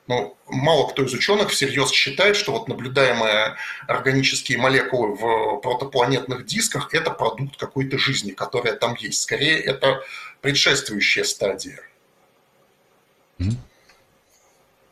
Ну, 0.10 0.36
мало 0.48 0.90
кто 0.90 1.04
из 1.04 1.14
ученых 1.14 1.52
всерьез 1.52 1.92
считает, 1.92 2.36
что 2.36 2.52
вот 2.52 2.68
наблюдаемые 2.68 3.58
органические 3.88 4.58
молекулы 4.58 5.14
в 5.14 5.62
протопланетных 5.62 6.48
дисках– 6.48 6.90
это 6.96 7.12
продукт 7.12 7.58
какой-то 7.58 8.00
жизни, 8.00 8.32
которая 8.32 8.74
там 8.74 8.96
есть. 8.96 9.22
Скорее, 9.22 9.60
это 9.60 10.02
предшествующая 10.42 11.24
стадия. 11.24 11.82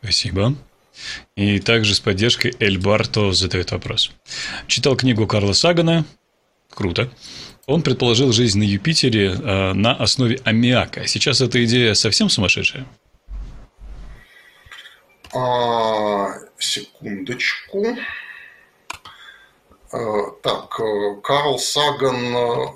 Спасибо. 0.04 0.56
И 1.36 1.60
также 1.62 1.96
с 1.96 2.00
поддержкой 2.00 2.56
Эльбарто 2.60 3.32
задает 3.32 3.72
вопрос. 3.72 4.12
Читал 4.68 4.96
книгу 4.96 5.26
Карла 5.26 5.54
Сагана. 5.54 6.06
Круто. 6.70 7.12
Он 7.66 7.82
предположил 7.82 8.32
жизнь 8.32 8.60
на 8.60 8.64
Юпитере 8.64 9.32
э, 9.32 9.74
на 9.74 9.96
основе 9.96 10.40
аммиака. 10.44 11.08
Сейчас 11.08 11.42
эта 11.42 11.66
идея 11.66 11.96
совсем 11.96 12.30
сумасшедшая? 12.30 12.86
А, 15.34 16.34
секундочку. 16.58 17.98
А, 19.92 20.32
так, 20.42 20.80
э, 20.80 21.16
Карл 21.22 21.60
Саган, 21.60 22.36
э, 22.36 22.68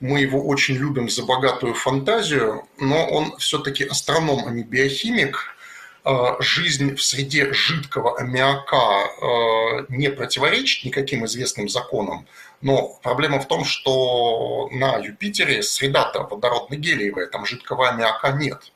мы 0.00 0.20
его 0.20 0.46
очень 0.46 0.76
любим 0.76 1.08
за 1.08 1.24
богатую 1.24 1.74
фантазию, 1.74 2.66
но 2.78 3.06
он 3.08 3.36
все-таки 3.38 3.84
астроном, 3.84 4.46
а 4.46 4.50
не 4.50 4.62
биохимик. 4.62 5.56
А, 6.04 6.40
жизнь 6.40 6.94
в 6.94 7.02
среде 7.02 7.52
жидкого 7.52 8.18
аммиака 8.18 8.76
э, 8.76 9.86
не 9.88 10.08
противоречит 10.10 10.84
никаким 10.84 11.24
известным 11.26 11.68
законам, 11.68 12.28
но 12.60 13.00
проблема 13.02 13.40
в 13.40 13.48
том, 13.48 13.64
что 13.64 14.68
на 14.70 14.98
Юпитере 14.98 15.64
среда-то 15.64 16.20
водородно-гелиевая, 16.30 17.26
там 17.26 17.44
жидкого 17.46 17.88
аммиака 17.88 18.30
нет 18.30 18.72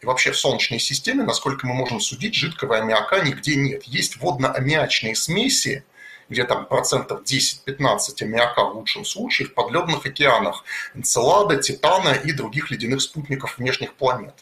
и 0.00 0.06
вообще 0.06 0.32
в 0.32 0.38
Солнечной 0.38 0.78
системе, 0.78 1.24
насколько 1.24 1.66
мы 1.66 1.74
можем 1.74 2.00
судить, 2.00 2.34
жидкого 2.34 2.76
аммиака 2.78 3.20
нигде 3.20 3.56
нет. 3.56 3.84
Есть 3.84 4.16
водно-аммиачные 4.16 5.14
смеси, 5.14 5.84
где 6.28 6.44
там 6.44 6.66
процентов 6.66 7.22
10-15 7.22 8.22
аммиака 8.22 8.64
в 8.64 8.76
лучшем 8.76 9.04
случае 9.04 9.48
в 9.48 9.54
подледных 9.54 10.04
океанах 10.04 10.64
Энцелада, 10.94 11.56
Титана 11.56 12.12
и 12.12 12.32
других 12.32 12.70
ледяных 12.70 13.00
спутников 13.00 13.58
внешних 13.58 13.94
планет. 13.94 14.34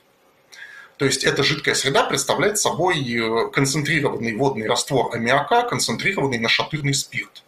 То 0.97 1.05
есть 1.05 1.25
эта 1.25 1.43
жидкая 1.43 1.75
среда 1.75 2.05
представляет 2.05 2.59
собой 2.59 3.03
э, 3.03 3.51
концентрированный 3.51 4.37
водный 4.37 4.69
раствор 4.69 5.15
аммиака, 5.15 5.63
концентрированный 5.63 6.39
на 6.39 6.49
шатырный 6.49 6.95
спирт. 6.95 7.43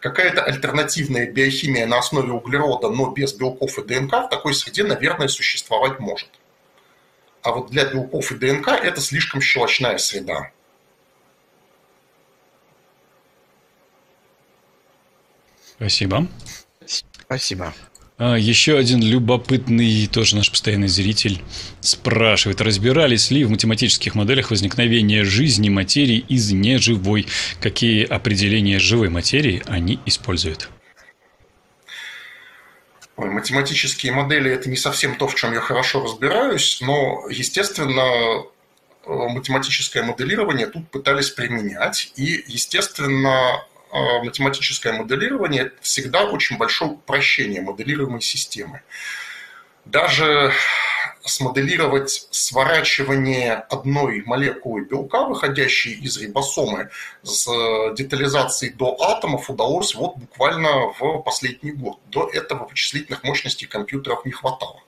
Какая-то 0.00 0.42
альтернативная 0.42 1.30
биохимия 1.30 1.86
на 1.86 1.98
основе 1.98 2.32
углерода, 2.32 2.90
но 2.90 3.10
без 3.10 3.32
белков 3.32 3.78
и 3.78 3.84
ДНК 3.84 4.12
в 4.12 4.28
такой 4.28 4.54
среде, 4.54 4.84
наверное, 4.84 5.28
существовать 5.28 5.98
может. 5.98 6.28
А 7.42 7.50
вот 7.50 7.70
для 7.70 7.84
белков 7.84 8.30
и 8.30 8.36
ДНК 8.36 8.68
это 8.68 9.00
слишком 9.00 9.40
щелочная 9.40 9.98
среда. 9.98 10.50
Спасибо. 15.76 16.28
Спасибо. 16.86 17.74
А, 18.18 18.36
еще 18.36 18.78
один 18.78 19.02
любопытный, 19.02 20.06
тоже 20.06 20.36
наш 20.36 20.48
постоянный 20.48 20.86
зритель, 20.86 21.42
спрашивает, 21.80 22.60
разбирались 22.60 23.32
ли 23.32 23.44
в 23.44 23.50
математических 23.50 24.14
моделях 24.14 24.52
возникновения 24.52 25.24
жизни 25.24 25.68
материи 25.68 26.24
из 26.28 26.52
неживой? 26.52 27.26
Какие 27.60 28.04
определения 28.04 28.78
живой 28.78 29.08
материи 29.08 29.62
они 29.66 29.98
используют? 30.06 30.68
Математические 33.30 34.12
модели– 34.12 34.50
это 34.52 34.68
не 34.68 34.76
совсем 34.76 35.16
то, 35.16 35.26
в 35.28 35.34
чем 35.34 35.52
я 35.52 35.60
хорошо 35.60 36.02
разбираюсь, 36.02 36.80
но, 36.80 37.26
естественно, 37.28 38.44
э, 39.04 39.08
математическое 39.08 40.02
моделирование 40.02 40.66
тут 40.66 40.90
пытались 40.90 41.30
применять. 41.30 42.12
И, 42.16 42.44
естественно, 42.46 43.64
э, 43.92 44.22
математическое 44.22 44.92
моделирование– 44.92 45.72
всегда 45.80 46.24
очень 46.24 46.58
большое 46.58 46.92
упрощение 46.92 47.62
моделируемой 47.62 48.20
системы. 48.20 48.82
Даже 49.84 50.52
смоделировать 51.24 52.26
сворачивание 52.30 53.54
одной 53.54 54.22
молекулы 54.24 54.84
белка, 54.84 55.24
выходящей 55.24 55.92
из 55.92 56.18
рибосомы, 56.18 56.90
с 57.22 57.46
детализацией 57.94 58.72
до 58.72 58.96
атомов 59.00 59.50
удалось 59.50 59.94
вот 59.94 60.16
буквально 60.16 60.92
в 60.98 61.22
последний 61.22 61.72
год. 61.72 61.98
До 62.06 62.28
этого 62.28 62.66
вычислительных 62.66 63.24
мощностей 63.24 63.66
компьютеров 63.68 64.24
не 64.24 64.32
хватало. 64.32 64.80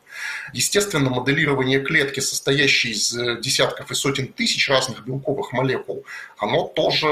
Естественно, 0.52 1.10
моделирование 1.10 1.80
клетки, 1.80 2.20
состоящей 2.20 2.90
из 2.90 3.12
десятков 3.40 3.90
и 3.90 3.94
сотен 3.94 4.28
тысяч 4.28 4.68
разных 4.68 5.04
белковых 5.04 5.52
молекул, 5.52 6.04
оно 6.38 6.66
тоже, 6.68 7.08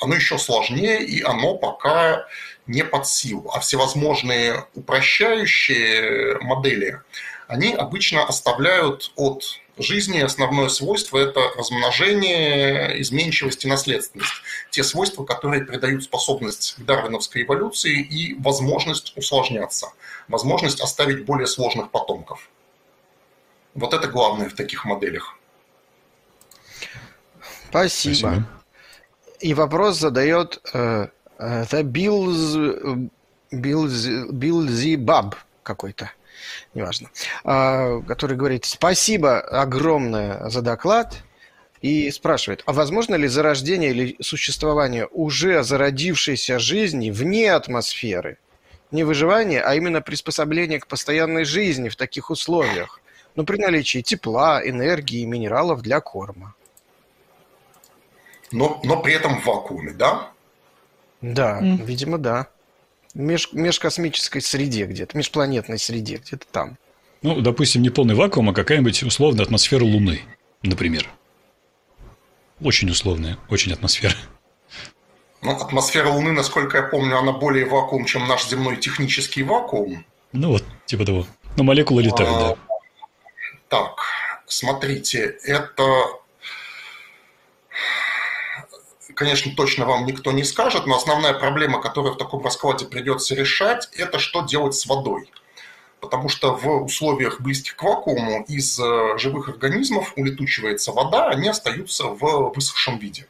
оно 0.00 0.14
еще 0.14 0.38
сложнее, 0.38 1.02
и 1.04 1.22
оно 1.22 1.56
пока 1.56 2.26
не 2.66 2.84
под 2.84 3.06
силу. 3.06 3.50
А 3.52 3.60
всевозможные 3.60 4.64
упрощающие 4.74 6.38
модели, 6.40 7.00
они 7.52 7.74
обычно 7.74 8.24
оставляют 8.24 9.12
от 9.14 9.60
жизни 9.76 10.20
основное 10.20 10.70
свойство– 10.70 11.18
это 11.18 11.40
размножение, 11.54 12.98
изменчивость 13.02 13.66
и 13.66 13.68
наследственность. 13.68 14.32
Те 14.70 14.82
свойства, 14.82 15.24
которые 15.24 15.62
придают 15.62 16.02
способность 16.02 16.76
к 16.78 16.84
дарвиновской 16.86 17.42
эволюции 17.42 18.00
и 18.00 18.34
возможность 18.40 19.12
усложняться, 19.16 19.88
возможность 20.28 20.80
оставить 20.80 21.26
более 21.26 21.46
сложных 21.46 21.90
потомков. 21.90 22.48
Вот 23.74 23.92
это 23.92 24.08
главное 24.08 24.48
в 24.48 24.54
таких 24.54 24.86
моделях. 24.86 25.36
Спасибо. 27.68 28.14
Спасибо. 28.14 28.46
И 29.40 29.52
вопрос 29.52 29.98
задает 29.98 30.58
э, 30.72 31.08
э, 31.38 31.82
Bills, 31.82 33.10
Bills, 33.52 34.30
Bilzibab 34.30 35.34
какой-то 35.62 36.10
неважно, 36.74 37.10
а, 37.44 38.00
который 38.00 38.36
говорит 38.36 38.64
«Спасибо 38.64 39.40
огромное 39.40 40.48
за 40.48 40.62
доклад», 40.62 41.22
и 41.82 42.10
спрашивает, 42.12 42.62
а 42.66 42.72
возможно 42.72 43.16
ли 43.16 43.26
зарождение 43.26 43.90
или 43.90 44.16
существование 44.20 45.08
уже 45.10 45.64
зародившейся 45.64 46.60
жизни 46.60 47.10
вне 47.10 47.52
атмосферы? 47.52 48.38
Не 48.92 49.02
выживание, 49.02 49.60
а 49.60 49.74
именно 49.74 50.00
приспособление 50.00 50.78
к 50.78 50.86
постоянной 50.86 51.44
жизни 51.44 51.88
в 51.88 51.96
таких 51.96 52.30
условиях, 52.30 53.00
но 53.34 53.44
при 53.44 53.56
наличии 53.56 54.00
тепла, 54.00 54.62
энергии 54.64 55.22
и 55.22 55.26
минералов 55.26 55.82
для 55.82 56.00
корма. 56.00 56.54
Но, 58.52 58.80
но 58.84 59.02
при 59.02 59.14
этом 59.14 59.40
в 59.40 59.46
вакууме, 59.46 59.92
да? 59.92 60.30
Да, 61.20 61.58
mm. 61.60 61.84
видимо, 61.84 62.18
да 62.18 62.48
меж, 63.14 63.52
межкосмической 63.52 64.40
среде 64.40 64.86
где-то, 64.86 65.16
межпланетной 65.16 65.78
среде, 65.78 66.16
где-то 66.16 66.46
там. 66.50 66.78
Ну, 67.22 67.40
допустим, 67.40 67.82
не 67.82 67.90
полный 67.90 68.14
вакуум, 68.14 68.50
а 68.50 68.54
какая-нибудь 68.54 69.02
условная 69.02 69.44
атмосфера 69.44 69.84
Луны, 69.84 70.22
например. 70.62 71.08
Очень 72.60 72.90
условная, 72.90 73.38
очень 73.48 73.72
атмосфера. 73.72 74.14
Ну, 75.40 75.52
атмосфера 75.52 76.08
Луны, 76.08 76.32
насколько 76.32 76.78
я 76.78 76.82
помню, 76.84 77.18
она 77.18 77.32
более 77.32 77.66
вакуум, 77.66 78.04
чем 78.04 78.28
наш 78.28 78.48
земной 78.48 78.76
технический 78.76 79.42
вакуум. 79.42 80.04
Ну 80.32 80.50
вот, 80.50 80.64
типа 80.86 81.04
того. 81.04 81.26
Ну, 81.56 81.64
молекулы 81.64 82.02
летают, 82.02 82.32
а, 82.32 82.40
да. 82.40 82.56
Так, 83.68 84.00
смотрите, 84.46 85.36
это 85.44 85.82
конечно, 89.14 89.52
точно 89.54 89.86
вам 89.86 90.06
никто 90.06 90.32
не 90.32 90.44
скажет, 90.44 90.86
но 90.86 90.96
основная 90.96 91.34
проблема, 91.34 91.80
которую 91.80 92.14
в 92.14 92.18
таком 92.18 92.44
раскладе 92.44 92.86
придется 92.86 93.34
решать, 93.34 93.88
это 93.96 94.18
что 94.18 94.42
делать 94.42 94.74
с 94.74 94.86
водой. 94.86 95.30
Потому 96.00 96.28
что 96.28 96.54
в 96.54 96.84
условиях 96.84 97.40
близких 97.40 97.76
к 97.76 97.82
вакууму 97.82 98.44
из 98.48 98.78
э, 98.80 99.18
живых 99.18 99.48
организмов 99.48 100.14
улетучивается 100.16 100.90
вода, 100.90 101.28
они 101.28 101.48
остаются 101.48 102.08
в 102.08 102.52
высохшем 102.54 102.98
виде. 102.98 103.28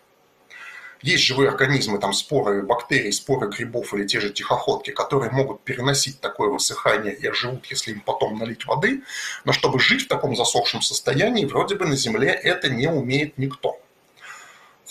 есть 1.02 1.22
живые 1.22 1.50
организмы, 1.50 1.98
там 1.98 2.14
споры 2.14 2.62
бактерий, 2.62 3.12
споры 3.12 3.48
грибов 3.48 3.92
или 3.92 4.06
те 4.06 4.20
же 4.20 4.30
тихоходки, 4.30 4.90
которые 4.90 5.30
могут 5.30 5.62
переносить 5.64 6.20
такое 6.20 6.48
высыхание 6.48 7.14
и 7.14 7.26
оживут, 7.26 7.66
если 7.66 7.92
им 7.92 8.00
потом 8.00 8.38
налить 8.38 8.64
воды. 8.64 9.02
Но 9.44 9.52
чтобы 9.52 9.78
жить 9.78 10.04
в 10.04 10.08
таком 10.08 10.34
засохшем 10.34 10.80
состоянии, 10.80 11.44
вроде 11.44 11.74
бы 11.74 11.84
на 11.84 11.96
Земле 11.96 12.28
это 12.30 12.70
не 12.70 12.88
умеет 12.88 13.36
никто. 13.36 13.81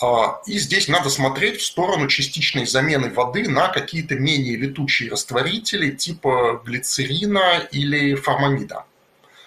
А, 0.02 0.42
и 0.46 0.58
здесь 0.58 0.88
надо 0.88 1.10
смотреть 1.10 1.60
в 1.60 1.64
сторону 1.64 2.08
частичной 2.08 2.66
замены 2.66 3.08
воды 3.10 3.48
на 3.48 3.68
какие-то 3.68 4.16
менее 4.16 4.56
летучие 4.56 5.08
растворители 5.08 5.92
типа 5.92 6.60
глицерина 6.64 7.60
или 7.70 8.16
формамида 8.16 8.84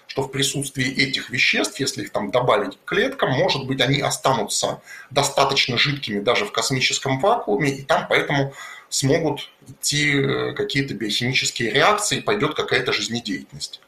что 0.07 0.21
в 0.21 0.31
присутствии 0.31 0.89
этих 0.89 1.29
веществ, 1.29 1.77
если 1.81 2.03
их 2.03 2.11
там 2.11 2.31
добавить 2.31 2.77
к 2.77 2.85
клеткам, 2.87 3.31
может 3.31 3.67
быть, 3.67 3.81
они 3.81 3.99
останутся 3.99 4.81
достаточно 5.09 5.77
жидкими 5.77 6.21
даже 6.21 6.45
в 6.45 6.53
космическом 6.53 7.19
вакууме, 7.19 7.71
и 7.71 7.81
там 7.81 8.05
поэтому 8.07 8.53
смогут 8.87 9.51
идти 9.67 10.13
э, 10.13 10.53
какие-то 10.53 10.93
биохимические 10.93 11.71
реакции, 11.71 12.21
пойдет 12.21 12.55
какая-то 12.55 12.93
жизнедеятельность. 12.93 13.81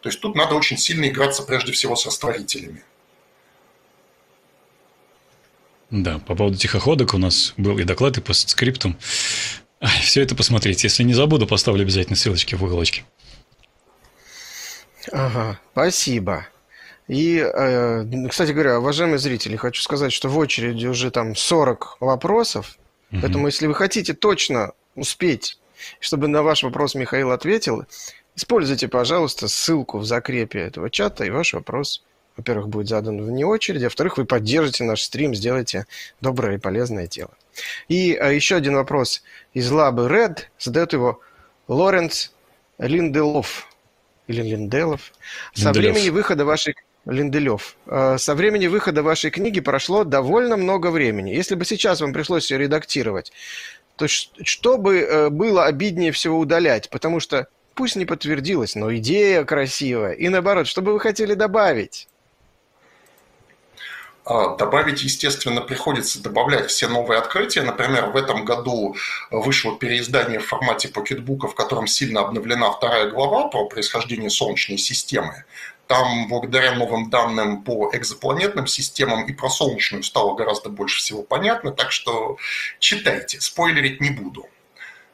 То 0.00 0.10
есть 0.10 0.20
тут 0.20 0.36
надо 0.36 0.54
очень 0.54 0.78
сильно 0.78 1.08
играться 1.08 1.42
прежде 1.42 1.72
всего 1.72 1.96
с 1.96 2.06
растворителями. 2.06 2.84
Да, 5.94 6.18
по 6.18 6.34
поводу 6.34 6.56
тихоходок 6.56 7.14
у 7.14 7.18
нас 7.18 7.54
был 7.56 7.78
и 7.78 7.84
доклад, 7.84 8.18
и 8.18 8.20
по 8.20 8.32
скриптум. 8.32 8.96
Все 10.02 10.22
это 10.22 10.34
посмотрите. 10.34 10.88
Если 10.88 11.04
не 11.04 11.14
забуду, 11.14 11.46
поставлю 11.46 11.82
обязательно 11.82 12.16
ссылочки 12.16 12.56
в 12.56 12.64
уголочке. 12.64 13.04
Ага, 15.12 15.60
спасибо. 15.70 16.48
И, 17.06 17.36
э, 17.36 18.28
кстати 18.28 18.50
говоря, 18.50 18.80
уважаемые 18.80 19.18
зрители, 19.18 19.54
хочу 19.54 19.82
сказать, 19.82 20.12
что 20.12 20.28
в 20.28 20.36
очереди 20.36 20.86
уже 20.86 21.12
там 21.12 21.36
40 21.36 21.98
вопросов. 22.00 22.76
Угу. 23.12 23.20
Поэтому, 23.20 23.46
если 23.46 23.68
вы 23.68 23.74
хотите 23.74 24.14
точно 24.14 24.72
успеть, 24.96 25.60
чтобы 26.00 26.26
на 26.26 26.42
ваш 26.42 26.64
вопрос 26.64 26.96
Михаил 26.96 27.30
ответил, 27.30 27.84
используйте, 28.34 28.88
пожалуйста, 28.88 29.46
ссылку 29.46 29.98
в 29.98 30.04
закрепе 30.04 30.58
этого 30.58 30.90
чата, 30.90 31.24
и 31.24 31.30
ваш 31.30 31.52
вопрос, 31.52 32.02
во-первых, 32.36 32.68
будет 32.68 32.88
задан 32.88 33.22
вне 33.22 33.46
очереди, 33.46 33.84
а 33.84 33.86
во-вторых, 33.86 34.18
вы 34.18 34.24
поддержите 34.24 34.84
наш 34.84 35.02
стрим, 35.02 35.34
сделайте 35.34 35.86
доброе 36.20 36.56
и 36.56 36.60
полезное 36.60 37.06
дело. 37.06 37.30
И 37.88 38.14
э, 38.14 38.34
еще 38.34 38.56
один 38.56 38.74
вопрос 38.74 39.22
из 39.52 39.70
лабы 39.70 40.06
Red 40.08 40.40
задает 40.58 40.92
его 40.92 41.20
Лоренц 41.68 42.30
Линделов 42.78 43.68
или 44.26 44.42
Линделов. 44.42 45.12
Со 45.54 45.72
времени 45.72 46.08
выхода 46.08 46.44
вашей 46.44 46.74
Линделев. 47.06 47.76
Э, 47.86 48.16
со 48.18 48.34
времени 48.34 48.66
выхода 48.66 49.02
вашей 49.02 49.30
книги 49.30 49.60
прошло 49.60 50.04
довольно 50.04 50.56
много 50.56 50.88
времени. 50.88 51.30
Если 51.30 51.54
бы 51.54 51.64
сейчас 51.64 52.00
вам 52.00 52.12
пришлось 52.12 52.50
ее 52.50 52.58
редактировать, 52.58 53.32
то 53.96 54.08
что 54.08 54.76
бы 54.76 54.98
э, 54.98 55.28
было 55.30 55.66
обиднее 55.66 56.10
всего 56.10 56.38
удалять? 56.38 56.90
Потому 56.90 57.20
что 57.20 57.46
пусть 57.74 57.94
не 57.94 58.06
подтвердилось, 58.06 58.74
но 58.74 58.94
идея 58.96 59.44
красивая. 59.44 60.12
И 60.12 60.28
наоборот, 60.28 60.66
что 60.66 60.82
бы 60.82 60.92
вы 60.92 61.00
хотели 61.00 61.34
добавить? 61.34 62.08
А, 64.24 64.56
добавить, 64.56 65.02
естественно, 65.02 65.60
приходится 65.60 66.22
добавлять 66.22 66.70
все 66.70 66.88
новые 66.88 67.18
открытия. 67.18 67.62
Например, 67.62 68.06
в 68.06 68.16
этом 68.16 68.44
году 68.44 68.96
вышло 69.30 69.76
переиздание 69.76 70.38
в 70.38 70.46
формате 70.46 70.88
покетбука, 70.88 71.46
в 71.46 71.54
котором 71.54 71.86
сильно 71.86 72.20
обновлена 72.20 72.70
вторая 72.70 73.10
глава 73.10 73.48
про 73.48 73.66
происхождение 73.66 74.30
Солнечной 74.30 74.78
системы. 74.78 75.44
Там 75.86 76.28
благодаря 76.28 76.72
новым 76.72 77.10
данным 77.10 77.62
по 77.62 77.90
экзопланетным 77.92 78.66
системам 78.66 79.26
и 79.26 79.34
про 79.34 79.50
Солнечную 79.50 80.02
стало 80.02 80.34
гораздо 80.34 80.70
больше 80.70 80.98
всего 80.98 81.22
понятно, 81.22 81.72
так 81.72 81.92
что 81.92 82.38
читайте, 82.78 83.38
спойлерить 83.42 84.00
не 84.00 84.08
буду. 84.08 84.46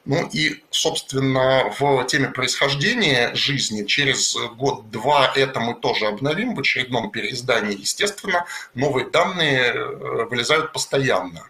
Ну 0.03 0.27
и, 0.33 0.63
собственно, 0.71 1.71
в 1.79 2.03
теме 2.05 2.29
происхождения 2.29 3.35
жизни 3.35 3.85
через 3.85 4.35
год-два 4.55 5.31
это 5.35 5.59
мы 5.59 5.75
тоже 5.75 6.07
обновим 6.07 6.55
в 6.55 6.59
очередном 6.59 7.11
переиздании. 7.11 7.79
Естественно, 7.79 8.45
новые 8.73 9.09
данные 9.09 9.61
э, 9.61 10.25
вылезают 10.25 10.73
постоянно. 10.73 11.43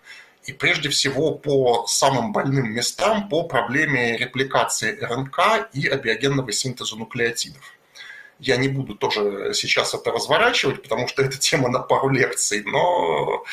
И 0.44 0.54
прежде 0.54 0.90
всего 0.90 1.32
по 1.32 1.86
самым 1.88 2.34
больным 2.34 2.74
местам, 2.74 3.30
по 3.30 3.44
проблеме 3.44 4.18
репликации 4.18 4.98
РНК 5.00 5.70
и 5.74 5.88
абиогенного 5.88 6.52
синтеза 6.52 6.98
нуклеотидов. 6.98 7.64
Я 8.38 8.58
не 8.58 8.68
буду 8.68 8.96
тоже 8.96 9.54
сейчас 9.54 9.94
это 9.94 10.12
разворачивать, 10.12 10.82
потому 10.82 11.08
что 11.08 11.22
это 11.24 11.38
тема 11.38 11.70
на 11.70 11.80
пару 11.80 12.10
лекций, 12.10 12.64
но 12.66 13.46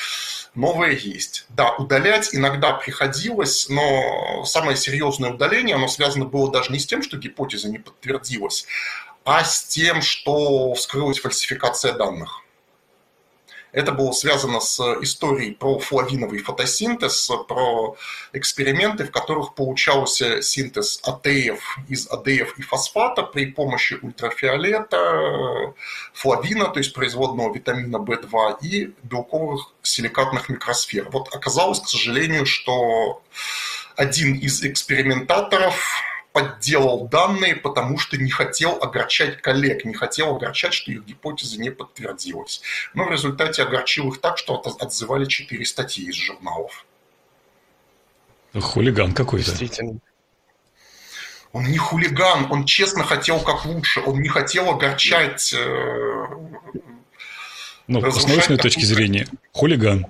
новое 0.58 0.90
есть. 0.90 1.46
Да, 1.50 1.72
удалять 1.76 2.34
иногда 2.34 2.72
приходилось, 2.72 3.68
но 3.68 4.44
самое 4.44 4.76
серьезное 4.76 5.30
удаление, 5.30 5.76
оно 5.76 5.88
связано 5.88 6.24
было 6.24 6.50
даже 6.50 6.72
не 6.72 6.78
с 6.78 6.86
тем, 6.86 7.02
что 7.02 7.16
гипотеза 7.16 7.68
не 7.68 7.78
подтвердилась, 7.78 8.66
а 9.24 9.44
с 9.44 9.64
тем, 9.64 10.02
что 10.02 10.74
вскрылась 10.74 11.20
фальсификация 11.20 11.92
данных. 11.92 12.42
Это 13.72 13.92
было 13.92 14.12
связано 14.12 14.60
с 14.60 14.80
историей 15.02 15.52
про 15.52 15.78
флавиновый 15.78 16.38
фотосинтез, 16.38 17.30
про 17.46 17.96
эксперименты, 18.32 19.04
в 19.04 19.10
которых 19.10 19.54
получался 19.54 20.42
синтез 20.42 21.00
АТФ 21.04 21.78
из 21.88 22.08
АДФ 22.10 22.58
и 22.58 22.62
фосфата 22.62 23.22
при 23.22 23.46
помощи 23.46 23.98
ультрафиолета, 24.00 25.74
флавина, 26.14 26.68
то 26.68 26.78
есть 26.78 26.94
производного 26.94 27.52
витамина 27.52 27.96
В2 27.98 28.58
и 28.62 28.94
белковых 29.02 29.72
силикатных 29.82 30.48
микросфер. 30.48 31.08
Вот 31.10 31.34
оказалось, 31.34 31.80
к 31.80 31.88
сожалению, 31.88 32.46
что 32.46 33.22
один 33.96 34.34
из 34.34 34.62
экспериментаторов 34.62 36.02
подделал 36.38 37.08
данные, 37.08 37.56
потому 37.56 37.98
что 37.98 38.16
не 38.16 38.30
хотел 38.30 38.78
огорчать 38.80 39.40
коллег, 39.42 39.84
не 39.84 39.94
хотел 39.94 40.36
огорчать, 40.36 40.72
что 40.72 40.92
их 40.92 41.04
гипотеза 41.04 41.60
не 41.60 41.70
подтвердилась. 41.70 42.62
Но 42.94 43.04
в 43.04 43.10
результате 43.10 43.62
огорчил 43.62 44.08
их 44.10 44.20
так, 44.20 44.38
что 44.38 44.60
отзывали 44.80 45.24
четыре 45.24 45.64
статьи 45.64 46.08
из 46.08 46.14
журналов. 46.14 46.84
Хулиган 48.54 49.12
какой-то. 49.12 49.50
Действительно. 49.50 49.98
Он 51.52 51.64
не 51.64 51.78
хулиган, 51.78 52.50
он 52.52 52.66
честно 52.66 53.04
хотел 53.04 53.40
как 53.40 53.64
лучше, 53.64 54.00
он 54.00 54.20
не 54.20 54.28
хотел 54.28 54.70
огорчать... 54.70 55.54
Э, 55.54 56.26
ну, 57.86 58.10
с 58.10 58.26
научной 58.26 58.58
точки 58.58 58.84
зрения, 58.84 59.26
хулиган. 59.52 60.06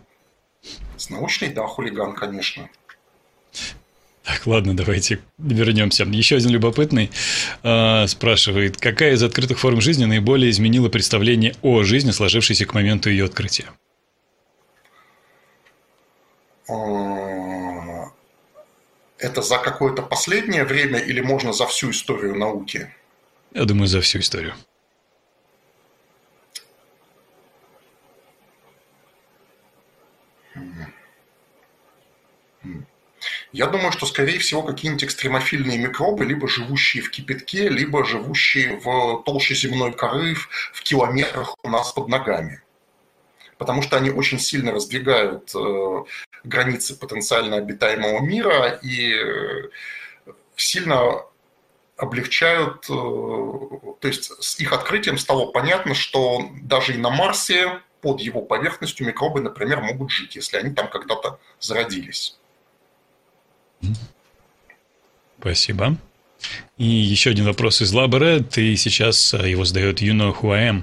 С 0.96 1.10
научной, 1.10 1.48
да, 1.48 1.64
хулиган, 1.66 2.14
конечно. 2.14 2.68
Так, 4.28 4.46
ладно, 4.46 4.76
давайте 4.76 5.20
вернемся. 5.38 6.04
Еще 6.04 6.36
один 6.36 6.50
любопытный 6.50 7.10
э, 7.62 8.06
спрашивает, 8.06 8.76
какая 8.76 9.14
из 9.14 9.22
открытых 9.22 9.58
форм 9.58 9.80
жизни 9.80 10.04
наиболее 10.04 10.50
изменила 10.50 10.90
представление 10.90 11.54
о 11.62 11.82
жизни, 11.82 12.10
сложившейся 12.10 12.66
к 12.66 12.74
моменту 12.74 13.08
ее 13.08 13.24
открытия? 13.24 13.64
А, 16.68 18.10
это 19.16 19.40
за 19.40 19.56
какое-то 19.56 20.02
последнее 20.02 20.64
время 20.64 20.98
или 20.98 21.22
можно 21.22 21.54
за 21.54 21.66
всю 21.66 21.92
историю 21.92 22.34
науки? 22.34 22.94
Я 23.54 23.64
думаю, 23.64 23.86
за 23.86 24.02
всю 24.02 24.18
историю. 24.18 24.52
Я 33.52 33.66
думаю, 33.66 33.92
что, 33.92 34.04
скорее 34.04 34.38
всего, 34.38 34.62
какие-нибудь 34.62 35.04
экстремофильные 35.04 35.78
микробы, 35.78 36.26
либо 36.26 36.48
живущие 36.48 37.02
в 37.02 37.10
кипятке, 37.10 37.68
либо 37.68 38.04
живущие 38.04 38.78
в 38.78 39.22
толще 39.24 39.54
земной 39.54 39.92
коры 39.92 40.34
в 40.34 40.82
километрах 40.82 41.54
у 41.62 41.70
нас 41.70 41.92
под 41.92 42.08
ногами. 42.08 42.60
Потому 43.56 43.82
что 43.82 43.96
они 43.96 44.10
очень 44.10 44.38
сильно 44.38 44.70
раздвигают 44.70 45.50
э, 45.54 46.04
границы 46.44 46.94
потенциально 46.94 47.56
обитаемого 47.56 48.20
мира 48.20 48.78
и 48.82 49.14
э, 49.14 49.68
сильно 50.54 51.24
облегчают, 51.96 52.84
э, 52.88 52.92
то 52.92 54.08
есть 54.08 54.30
с 54.42 54.60
их 54.60 54.72
открытием 54.72 55.16
стало 55.18 55.46
понятно, 55.46 55.94
что 55.94 56.50
даже 56.62 56.94
и 56.94 56.98
на 56.98 57.10
Марсе 57.10 57.80
под 58.02 58.20
его 58.20 58.42
поверхностью 58.42 59.06
микробы, 59.06 59.40
например, 59.40 59.80
могут 59.80 60.10
жить, 60.10 60.36
если 60.36 60.58
они 60.58 60.72
там 60.72 60.88
когда-то 60.88 61.40
зародились. 61.58 62.38
Спасибо. 65.40 65.96
И 66.76 66.86
еще 66.86 67.30
один 67.30 67.44
вопрос 67.46 67.82
из 67.82 67.92
Лабора. 67.92 68.38
Ты 68.38 68.76
сейчас 68.76 69.34
а, 69.34 69.46
его 69.46 69.64
задает 69.64 70.00
I 70.00 70.10
am. 70.10 70.82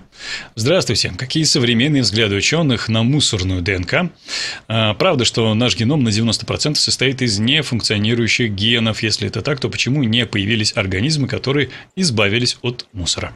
Здравствуйте. 0.56 1.14
Какие 1.18 1.44
современные 1.44 2.02
взгляды 2.02 2.36
ученых 2.36 2.90
на 2.90 3.04
мусорную 3.04 3.62
ДНК? 3.62 4.12
А, 4.68 4.94
правда, 4.96 5.24
что 5.24 5.54
наш 5.54 5.78
геном 5.78 6.04
на 6.04 6.10
90% 6.10 6.76
состоит 6.76 7.22
из 7.22 7.40
нефункционирующих 7.40 8.52
генов. 8.52 9.04
Если 9.04 9.28
это 9.28 9.42
так, 9.42 9.62
то 9.62 9.70
почему 9.70 10.04
не 10.04 10.26
появились 10.26 10.76
организмы, 10.76 11.30
которые 11.30 11.70
избавились 11.96 12.58
от 12.62 12.88
мусора? 12.92 13.34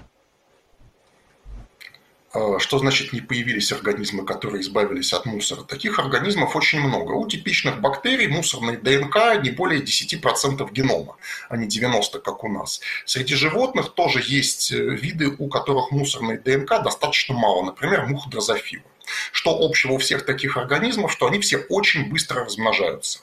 А, 2.31 2.59
что 2.59 2.77
значит 2.77 3.11
не 3.11 3.21
появились 3.21 3.71
организмы, 3.71 4.23
которые 4.23 4.61
избавились 4.61 5.13
от 5.13 5.25
мусора? 5.25 5.63
Таких 5.63 5.97
организмов 5.97 6.55
очень 6.55 6.79
много. 6.79 7.13
У 7.13 7.27
типичных 7.27 7.81
бактерий 7.81 8.27
мусорной 8.27 8.77
ДНК 8.77 9.41
не 9.41 9.49
более 9.49 9.81
10% 9.81 10.71
генома, 10.71 11.17
а 11.49 11.57
не 11.57 11.67
90%, 11.67 12.19
как 12.19 12.43
у 12.43 12.49
нас. 12.49 12.81
Среди 13.05 13.33
животных 13.33 13.93
тоже 13.93 14.21
есть 14.23 14.71
э, 14.71 14.77
виды, 14.77 15.35
у 15.37 15.47
которых 15.47 15.91
мусорной 15.91 16.37
ДНК 16.37 16.83
достаточно 16.83 17.33
мало. 17.33 17.63
Например, 17.63 18.05
муха 18.05 18.29
дрозофила. 18.29 18.83
Что 19.31 19.57
общего 19.59 19.93
у 19.93 19.97
всех 19.97 20.23
таких 20.23 20.55
организмов, 20.57 21.11
что 21.11 21.25
они 21.25 21.39
все 21.39 21.57
очень 21.57 22.11
быстро 22.11 22.45
размножаются. 22.45 23.21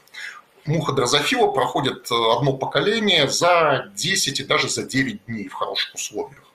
Муха 0.65 0.93
дрозофила 0.93 1.47
проходит 1.53 2.11
э, 2.11 2.15
одно 2.37 2.55
поколение 2.55 3.29
за 3.29 3.93
10 3.95 4.41
и 4.41 4.45
даже 4.45 4.69
за 4.69 4.83
9 4.83 5.27
дней 5.27 5.47
в 5.47 5.55
хороших 5.55 5.95
условиях. 5.95 6.46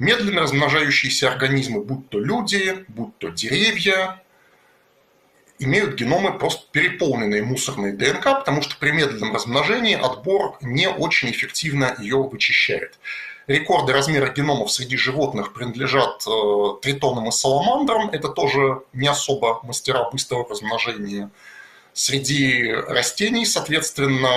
Медленно 0.00 0.40
размножающиеся 0.40 1.30
организмы, 1.30 1.84
будь 1.84 2.08
то 2.08 2.18
люди, 2.18 2.86
будь 2.88 3.18
то 3.18 3.28
деревья, 3.28 4.22
имеют 5.58 5.94
геномы 5.94 6.38
просто 6.38 6.64
переполненные 6.72 7.42
мусорной 7.42 7.92
ДНК, 7.92 8.24
потому 8.24 8.62
что 8.62 8.78
при 8.78 8.92
медленном 8.92 9.34
размножении 9.34 9.94
отбор 9.94 10.56
не 10.62 10.88
очень 10.88 11.30
эффективно 11.30 11.94
ее 11.98 12.16
вычищает. 12.16 12.98
Рекорды 13.46 13.92
размера 13.92 14.32
геномов 14.32 14.72
среди 14.72 14.96
животных 14.96 15.52
принадлежат 15.52 16.26
э, 16.26 16.80
тритонам 16.80 17.28
и 17.28 17.30
саламандрам. 17.30 18.08
Это 18.08 18.30
тоже 18.30 18.82
не 18.94 19.06
особо 19.06 19.60
мастера 19.64 20.08
быстрого 20.10 20.48
размножения. 20.48 21.30
Среди 21.92 22.72
растений, 22.72 23.44
соответственно, 23.44 24.30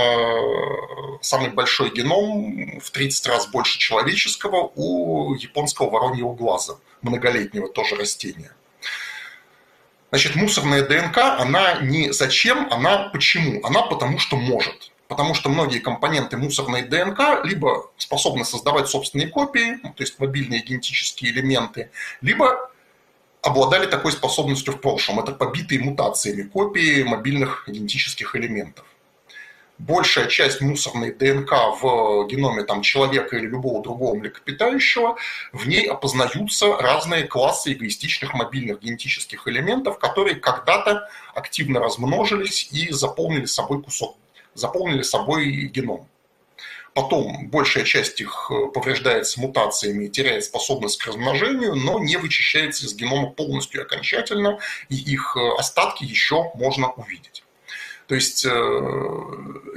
самый 1.21 1.51
большой 1.51 1.91
геном 1.91 2.79
в 2.79 2.89
30 2.91 3.27
раз 3.27 3.47
больше 3.47 3.77
человеческого 3.77 4.71
у 4.75 5.35
японского 5.35 5.89
вороньего 5.89 6.33
глаза, 6.33 6.77
многолетнего 7.01 7.69
тоже 7.69 7.95
растения. 7.95 8.51
Значит, 10.09 10.35
мусорная 10.35 10.83
ДНК, 10.83 11.17
она 11.17 11.79
не 11.81 12.11
зачем, 12.11 12.67
она 12.71 13.09
почему? 13.09 13.65
Она 13.65 13.83
потому 13.83 14.19
что 14.19 14.35
может. 14.35 14.91
Потому 15.07 15.33
что 15.35 15.49
многие 15.49 15.79
компоненты 15.79 16.37
мусорной 16.37 16.83
ДНК 16.83 17.43
либо 17.43 17.91
способны 17.97 18.45
создавать 18.45 18.87
собственные 18.87 19.27
копии, 19.27 19.77
то 19.77 20.01
есть 20.03 20.17
мобильные 20.19 20.61
генетические 20.61 21.31
элементы, 21.31 21.91
либо 22.21 22.71
обладали 23.43 23.85
такой 23.85 24.13
способностью 24.13 24.73
в 24.73 24.81
прошлом. 24.81 25.19
Это 25.19 25.33
побитые 25.33 25.81
мутациями 25.81 26.43
копии 26.43 27.03
мобильных 27.03 27.65
генетических 27.67 28.35
элементов. 28.35 28.85
Большая 29.79 30.27
часть 30.27 30.61
мусорной 30.61 31.11
ДНК 31.13 31.51
в 31.81 32.27
геноме 32.27 32.63
там, 32.63 32.81
человека 32.81 33.35
или 33.35 33.47
любого 33.47 33.83
другого 33.83 34.15
млекопитающего, 34.15 35.17
в 35.51 35.67
ней 35.67 35.87
опознаются 35.87 36.77
разные 36.77 37.23
классы 37.27 37.73
эгоистичных 37.73 38.33
мобильных 38.33 38.81
генетических 38.81 39.45
элементов, 39.47 39.99
которые 39.99 40.35
когда-то 40.35 41.09
активно 41.35 41.81
размножились 41.81 42.69
и 42.71 42.91
заполнили 42.91 43.45
собой 43.45 43.81
кусок, 43.83 44.15
заполнили 44.53 45.01
собой 45.01 45.49
геном. 45.73 46.07
Потом 46.93 47.47
большая 47.47 47.85
часть 47.85 48.21
их 48.21 48.51
э, 48.51 48.67
повреждается 48.71 49.41
мутациями 49.41 50.05
и 50.05 50.09
теряет 50.09 50.45
способность 50.45 51.01
к 51.01 51.07
размножению, 51.07 51.75
но 51.75 51.97
не 51.99 52.17
вычищается 52.17 52.85
из 52.85 52.95
генома 52.95 53.31
полностью 53.31 53.81
окончательно, 53.81 54.59
и 54.89 54.95
их 54.95 55.35
э, 55.35 55.59
остатки 55.59 56.03
еще 56.03 56.51
можно 56.53 56.91
увидеть. 56.91 57.43
То 58.07 58.15
есть 58.15 58.45
э, 58.45 58.49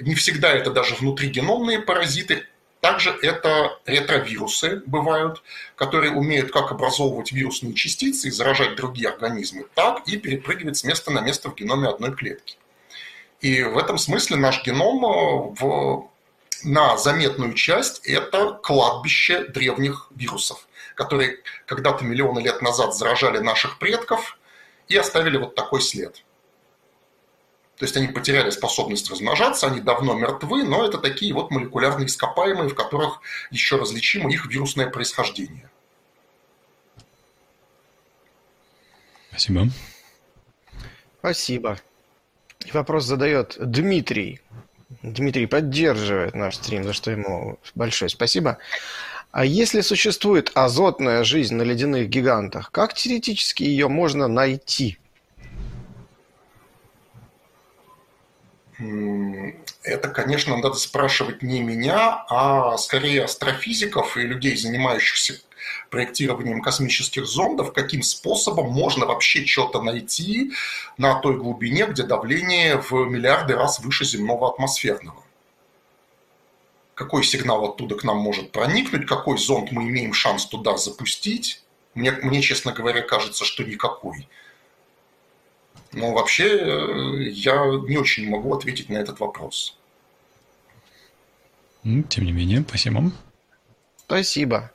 не 0.03 0.15
всегда 0.15 0.53
это 0.53 0.71
даже 0.71 0.95
внутригеномные 0.95 1.81
паразиты, 1.81 2.47
также 2.83 3.11
это 3.23 3.79
ретровирусы 3.87 4.83
бывают, 4.87 5.43
которые 5.75 6.13
умеют 6.13 6.53
как 6.53 6.71
образовывать 6.71 7.33
вирусные 7.33 7.73
частицы 7.73 8.29
и 8.29 8.31
заражать 8.31 8.77
другие 8.77 9.09
организмы, 9.09 9.65
так 9.75 10.07
и 10.07 10.19
перепрыгивать 10.19 10.77
с 10.77 10.85
места 10.85 11.11
на 11.11 11.21
место 11.21 11.49
в 11.51 11.55
геноме 11.55 11.89
одной 11.89 12.15
клетки. 12.15 12.57
И 13.41 13.63
в 13.63 13.79
этом 13.79 13.97
смысле 13.97 14.37
наш 14.37 14.63
геном 14.65 15.55
в 15.55 16.11
на 16.65 16.97
заметную 16.97 17.55
часть 17.55 18.07
это 18.07 18.53
кладбище 18.63 19.45
древних 19.49 20.09
вирусов, 20.15 20.67
которые 20.95 21.39
когда-то 21.67 22.05
миллионы 22.05 22.41
лет 22.41 22.63
назад 22.63 22.95
заражали 22.95 23.39
наших 23.39 23.79
предков 23.79 24.39
и 24.89 24.97
оставили 24.97 25.37
вот 25.37 25.55
такой 25.55 25.81
след. 25.81 26.25
То 27.77 27.85
есть 27.85 27.97
они 27.97 28.09
потеряли 28.09 28.49
способность 28.51 29.11
размножаться, 29.11 29.67
они 29.67 29.81
давно 29.81 30.15
мертвы, 30.15 30.65
но 30.65 30.87
это 30.87 30.97
такие 30.97 31.35
вот 31.35 31.51
молекулярные 31.51 32.07
ископаемые, 32.07 32.71
в 32.71 32.75
которых 32.75 33.21
еще 33.51 33.77
различимо 33.77 34.33
их 34.33 34.47
вирусное 34.47 34.89
происхождение. 34.89 35.71
Спасибо. 39.29 39.69
Спасибо. 41.19 41.79
И 42.65 42.71
вопрос 42.73 43.05
задает 43.05 43.57
Дмитрий. 43.59 44.41
Дмитрий 45.03 45.47
поддерживает 45.47 46.35
наш 46.35 46.57
стрим, 46.57 46.85
за 46.85 46.93
что 46.93 47.11
ему 47.11 47.59
большое 47.75 48.09
спасибо. 48.09 48.59
А 49.33 49.45
если 49.45 49.81
существует 49.81 50.53
азотная 50.55 51.25
жизнь 51.25 51.57
на 51.57 51.63
ледяных 51.63 52.09
гигантах, 52.09 52.71
как 52.71 52.95
теоретически 52.95 53.65
ее 53.65 53.89
можно 53.89 54.29
найти? 54.29 54.99
Это, 58.79 60.09
конечно, 60.09 60.57
надо 60.57 60.75
спрашивать 60.75 61.43
не 61.43 61.61
меня, 61.61 62.25
а 62.29 62.77
скорее 62.77 63.25
астрофизиков 63.25 64.17
и 64.17 64.23
людей, 64.23 64.57
занимающихся 64.57 65.41
проектированием 65.91 66.63
космических 66.63 67.27
зондов, 67.27 67.73
каким 67.73 68.03
способом 68.03 68.71
можно 68.71 69.07
вообще 69.07 69.45
что-то 69.45 69.81
найти 69.83 70.53
на 70.99 71.21
той 71.21 71.37
глубине, 71.37 71.87
где 71.87 72.03
давление 72.03 72.79
в 72.79 72.93
миллиарды 72.93 73.55
раз 73.55 73.81
выше 73.81 74.05
земного 74.05 74.49
атмосферного. 74.53 75.23
Какой 76.95 77.25
сигнал 77.25 77.65
оттуда 77.65 77.95
к 77.95 78.05
нам 78.05 78.19
может 78.19 78.53
проникнуть, 78.53 79.07
какой 79.07 79.39
зонд 79.39 79.71
мы 79.71 79.85
имеем 79.85 80.15
шанс 80.15 80.47
туда 80.47 80.77
запустить. 80.77 81.63
Мне, 81.95 82.13
мне 82.13 82.41
честно 82.41 82.73
говоря, 82.73 83.03
кажется, 83.03 83.45
что 83.45 83.65
никакой. 83.65 84.29
Но 85.93 86.13
вообще 86.13 86.49
э, 86.49 87.23
я 87.31 87.67
не 87.87 87.97
очень 87.97 88.29
могу 88.29 88.55
ответить 88.55 88.89
на 88.89 88.97
этот 88.97 89.21
вопрос. 89.21 89.79
Тем 91.83 92.25
не 92.25 92.33
менее, 92.33 92.65
спасибо. 92.67 93.13
Спасибо 94.07 94.73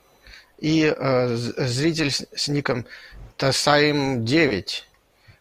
и 0.62 0.94
э, 0.96 1.34
зритель 1.34 2.12
с 2.12 2.48
ником 2.48 2.86
Тасаим 3.36 4.24
9. 4.24 4.86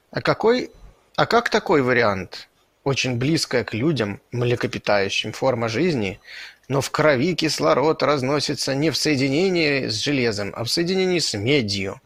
А 0.09 0.21
какой, 0.21 0.71
а 1.15 1.27
как 1.27 1.49
такой 1.49 1.83
вариант? 1.83 2.49
Очень 2.83 3.17
близкая 3.17 3.63
к 3.63 3.75
людям, 3.75 4.19
млекопитающим 4.31 5.31
форма 5.31 5.69
жизни, 5.69 6.19
но 6.67 6.81
в 6.81 6.89
крови 6.89 7.35
кислород 7.35 8.01
разносится 8.01 8.73
не 8.73 8.89
в 8.89 8.97
соединении 8.97 9.87
с 9.87 9.93
железом, 10.03 10.53
а 10.55 10.63
в 10.63 10.71
соединении 10.71 11.19
с 11.19 11.37
медью. 11.37 12.01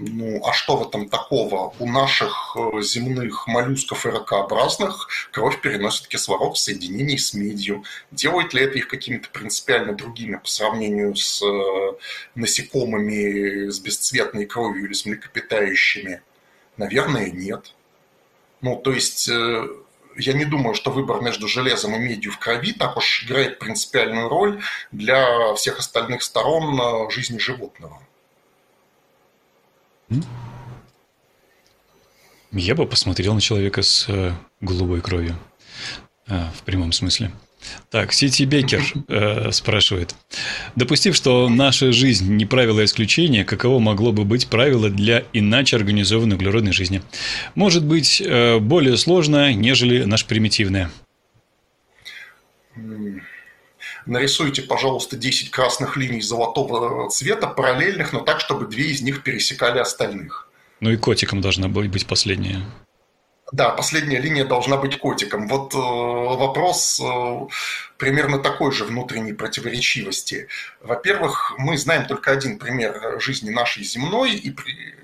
Ну, 0.00 0.40
а 0.44 0.52
что 0.52 0.76
в 0.76 0.88
этом 0.88 1.08
такого? 1.08 1.74
У 1.78 1.86
наших 1.86 2.56
э, 2.56 2.82
земных 2.82 3.46
моллюсков 3.48 4.06
и 4.06 4.10
ракообразных 4.10 5.08
кровь 5.32 5.60
переносит 5.60 6.06
кислород 6.06 6.56
в 6.56 6.60
соединении 6.60 7.16
с 7.16 7.34
медью. 7.34 7.82
Делает 8.10 8.54
ли 8.54 8.62
это 8.62 8.78
их 8.78 8.88
какими-то 8.88 9.28
принципиально 9.30 9.94
другими 9.94 10.36
по 10.36 10.48
сравнению 10.48 11.16
с 11.16 11.42
э, 11.42 11.92
насекомыми 12.36 13.68
с 13.70 13.80
бесцветной 13.80 14.46
кровью 14.46 14.86
или 14.86 14.92
с 14.92 15.04
млекопитающими? 15.04 16.22
Наверное, 16.76 17.30
нет. 17.30 17.74
Ну, 18.60 18.76
то 18.76 18.92
есть 18.92 19.28
э, 19.28 19.68
я 20.16 20.32
не 20.32 20.44
думаю, 20.44 20.74
что 20.74 20.90
выбор 20.90 21.22
между 21.22 21.48
железом 21.48 21.94
и 21.96 21.98
медью 21.98 22.32
в 22.32 22.38
крови 22.38 22.72
так 22.72 22.96
уж 22.96 23.24
играет 23.24 23.58
принципиальную 23.58 24.28
роль 24.28 24.60
для 24.92 25.54
всех 25.54 25.78
остальных 25.78 26.22
сторон 26.22 27.10
жизни 27.10 27.38
животного. 27.38 28.00
Я 32.52 32.74
бы 32.74 32.86
посмотрел 32.86 33.34
на 33.34 33.40
человека 33.40 33.82
с 33.82 34.06
э, 34.08 34.32
голубой 34.60 35.00
кровью. 35.00 35.36
А, 36.26 36.50
в 36.56 36.62
прямом 36.62 36.92
смысле. 36.92 37.30
Так, 37.90 38.12
Сити 38.12 38.44
Бекер 38.44 38.82
э, 39.08 39.50
спрашивает. 39.52 40.14
Допустив, 40.76 41.16
что 41.16 41.48
наша 41.48 41.92
жизнь 41.92 42.32
не 42.34 42.46
правило 42.46 42.84
исключения, 42.84 43.44
каково 43.44 43.78
могло 43.78 44.12
бы 44.12 44.24
быть 44.24 44.46
правило 44.48 44.90
для 44.90 45.24
иначе 45.32 45.76
организованной 45.76 46.36
углеродной 46.36 46.72
жизни? 46.72 47.02
Может 47.54 47.84
быть, 47.84 48.22
э, 48.24 48.58
более 48.58 48.96
сложное, 48.96 49.52
нежели 49.54 50.04
наше 50.04 50.26
примитивное? 50.26 50.90
Нарисуйте, 54.08 54.62
пожалуйста, 54.62 55.16
10 55.16 55.50
красных 55.50 55.96
линий 55.96 56.20
золотого 56.20 57.08
цвета, 57.10 57.46
параллельных, 57.46 58.12
но 58.12 58.20
так, 58.20 58.40
чтобы 58.40 58.66
две 58.66 58.90
из 58.90 59.02
них 59.02 59.22
пересекали 59.22 59.78
остальных. 59.78 60.48
Ну 60.80 60.90
и 60.90 60.96
котиком 60.96 61.40
должна 61.40 61.68
быть 61.68 62.06
последняя. 62.06 62.62
Да, 63.50 63.70
последняя 63.70 64.20
линия 64.20 64.44
должна 64.44 64.76
быть 64.76 64.98
котиком. 64.98 65.48
Вот 65.48 65.74
э, 65.74 65.78
вопрос 65.78 67.00
э, 67.00 67.46
примерно 67.96 68.38
такой 68.38 68.72
же 68.72 68.84
внутренней 68.84 69.32
противоречивости. 69.32 70.48
Во-первых, 70.82 71.54
мы 71.56 71.78
знаем 71.78 72.06
только 72.06 72.30
один 72.30 72.58
пример 72.58 73.18
жизни 73.20 73.48
нашей 73.48 73.84
земной, 73.84 74.34
и 74.34 74.50
при, 74.50 74.94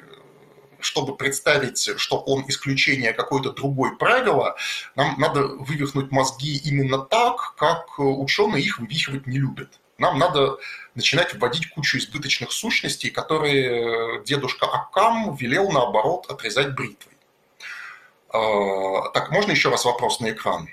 чтобы 0.84 1.16
представить, 1.16 1.98
что 1.98 2.18
он 2.18 2.44
исключение 2.48 3.12
какое-то 3.12 3.50
другое 3.50 3.92
правило, 3.96 4.56
нам 4.94 5.18
надо 5.18 5.46
вывихнуть 5.46 6.10
мозги 6.10 6.56
именно 6.56 6.98
так, 6.98 7.54
как 7.56 7.98
ученые 7.98 8.62
их 8.62 8.78
вывихивать 8.78 9.26
не 9.26 9.38
любят. 9.38 9.80
Нам 9.98 10.18
надо 10.18 10.58
начинать 10.94 11.34
вводить 11.34 11.70
кучу 11.70 11.98
избыточных 11.98 12.52
сущностей, 12.52 13.10
которые 13.10 14.24
дедушка 14.24 14.66
Акам 14.66 15.36
велел, 15.36 15.70
наоборот, 15.70 16.26
отрезать 16.28 16.74
бритвой. 16.74 17.12
А, 18.28 19.08
так, 19.10 19.30
можно 19.30 19.52
еще 19.52 19.70
раз 19.70 19.84
вопрос 19.84 20.20
на 20.20 20.30
экран? 20.30 20.68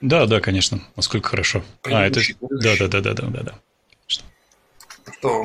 Да, 0.00 0.26
да, 0.26 0.40
конечно. 0.40 0.80
Насколько 0.96 1.30
хорошо. 1.30 1.62
А, 1.84 2.06
это... 2.06 2.20
Да, 2.40 2.76
да, 2.78 2.88
да, 2.88 3.00
да, 3.00 3.14
да, 3.14 3.26
да, 3.28 3.42
да. 3.42 3.58
Что, 4.06 5.44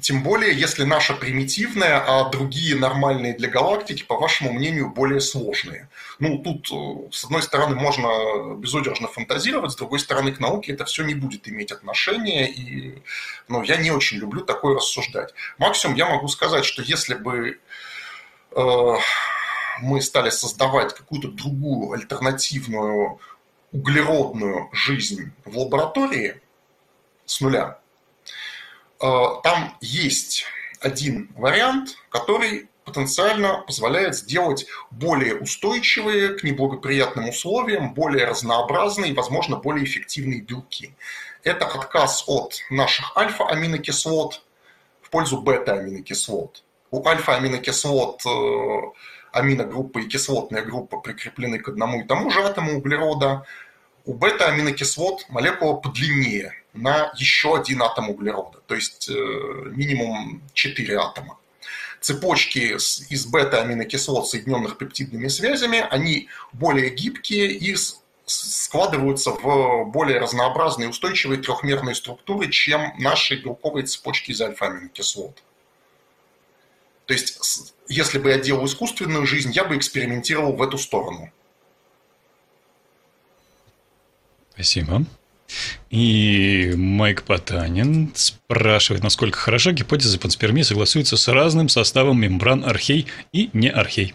тем 0.00 0.22
более, 0.22 0.54
если 0.54 0.84
наша 0.84 1.14
примитивная, 1.14 2.02
а 2.06 2.28
другие 2.30 2.76
нормальные 2.76 3.34
для 3.34 3.48
галактики, 3.48 4.04
по 4.04 4.16
вашему 4.16 4.52
мнению, 4.52 4.90
более 4.90 5.20
сложные. 5.20 5.88
Ну, 6.18 6.38
тут, 6.38 6.70
э, 6.72 7.10
с 7.12 7.24
одной 7.24 7.42
стороны, 7.42 7.74
можно 7.74 8.54
безудержно 8.56 9.08
фантазировать, 9.08 9.72
с 9.72 9.76
другой 9.76 9.98
стороны, 9.98 10.32
к 10.32 10.40
науке 10.40 10.72
это 10.72 10.84
все 10.84 11.04
не 11.04 11.14
будет 11.14 11.48
иметь 11.48 11.72
отношения, 11.72 12.50
и 12.50 13.02
ну, 13.48 13.62
я 13.62 13.76
не 13.76 13.90
очень 13.90 14.18
люблю 14.18 14.42
такое 14.42 14.76
рассуждать. 14.76 15.34
Максимум 15.58 15.96
я 15.96 16.06
могу 16.06 16.28
сказать, 16.28 16.64
что 16.64 16.82
если 16.82 17.14
бы 17.14 17.58
Э, 18.54 18.96
мы 19.80 20.00
стали 20.00 20.30
создавать 20.30 20.94
какую-то 20.94 21.28
другую 21.28 21.92
альтернативную 21.92 23.18
углеродную 23.72 24.68
жизнь 24.72 25.32
в 25.44 25.58
лаборатории 25.58 26.40
с 27.26 27.40
нуля, 27.40 27.80
там 29.42 29.76
есть 29.80 30.44
один 30.80 31.30
вариант, 31.36 31.96
который 32.10 32.68
потенциально 32.84 33.62
позволяет 33.66 34.14
сделать 34.14 34.66
более 34.90 35.36
устойчивые 35.36 36.30
к 36.30 36.44
неблагоприятным 36.44 37.28
условиям, 37.28 37.94
более 37.94 38.26
разнообразные 38.26 39.12
и, 39.12 39.14
возможно, 39.14 39.56
более 39.56 39.84
эффективные 39.84 40.40
белки. 40.40 40.94
Это 41.42 41.66
отказ 41.66 42.24
от 42.26 42.60
наших 42.70 43.16
альфа-аминокислот 43.16 44.42
в 45.02 45.10
пользу 45.10 45.40
бета-аминокислот. 45.40 46.62
У 46.90 47.06
альфа-аминокислот 47.06 48.22
э, 48.26 48.80
аминогруппа 49.32 49.98
и 49.98 50.08
кислотная 50.08 50.62
группа 50.62 50.98
прикреплены 50.98 51.58
к 51.58 51.68
одному 51.68 52.00
и 52.00 52.04
тому 52.04 52.30
же 52.30 52.42
атому 52.42 52.78
углерода. 52.78 53.44
У 54.04 54.14
бета-аминокислот 54.14 55.26
молекула 55.28 55.74
подлиннее 55.74 56.54
на 56.74 57.12
еще 57.16 57.56
один 57.56 57.82
атом 57.82 58.10
углерода, 58.10 58.58
то 58.66 58.74
есть 58.74 59.08
э, 59.08 59.12
минимум 59.12 60.42
4 60.52 60.98
атома. 60.98 61.38
Цепочки 62.00 62.74
из 62.74 63.26
бета-аминокислот, 63.26 64.28
соединенных 64.28 64.76
пептидными 64.76 65.28
связями, 65.28 65.86
они 65.90 66.28
более 66.52 66.90
гибкие 66.90 67.52
и 67.52 67.74
складываются 68.26 69.30
в 69.30 69.84
более 69.86 70.18
разнообразные 70.18 70.88
устойчивые 70.88 71.40
трехмерные 71.40 71.94
структуры, 71.94 72.50
чем 72.50 72.92
наши 72.98 73.36
белковые 73.36 73.86
цепочки 73.86 74.32
из 74.32 74.40
альфа-аминокислот. 74.40 75.42
То 77.06 77.12
есть, 77.12 77.74
если 77.88 78.18
бы 78.18 78.30
я 78.30 78.38
делал 78.38 78.64
искусственную 78.64 79.26
жизнь, 79.26 79.52
я 79.52 79.64
бы 79.64 79.76
экспериментировал 79.76 80.54
в 80.54 80.62
эту 80.62 80.78
сторону. 80.78 81.30
Спасибо. 84.54 85.04
И 85.90 86.72
Майк 86.76 87.22
Потанин 87.22 88.12
спрашивает, 88.14 89.02
насколько 89.02 89.38
хороша 89.38 89.72
гипотеза 89.72 90.18
панспермии 90.18 90.62
согласуется 90.62 91.16
с 91.16 91.28
разным 91.28 91.68
составом 91.68 92.20
мембран 92.20 92.64
архей 92.64 93.06
и 93.32 93.50
не 93.52 93.68
архей. 93.68 94.14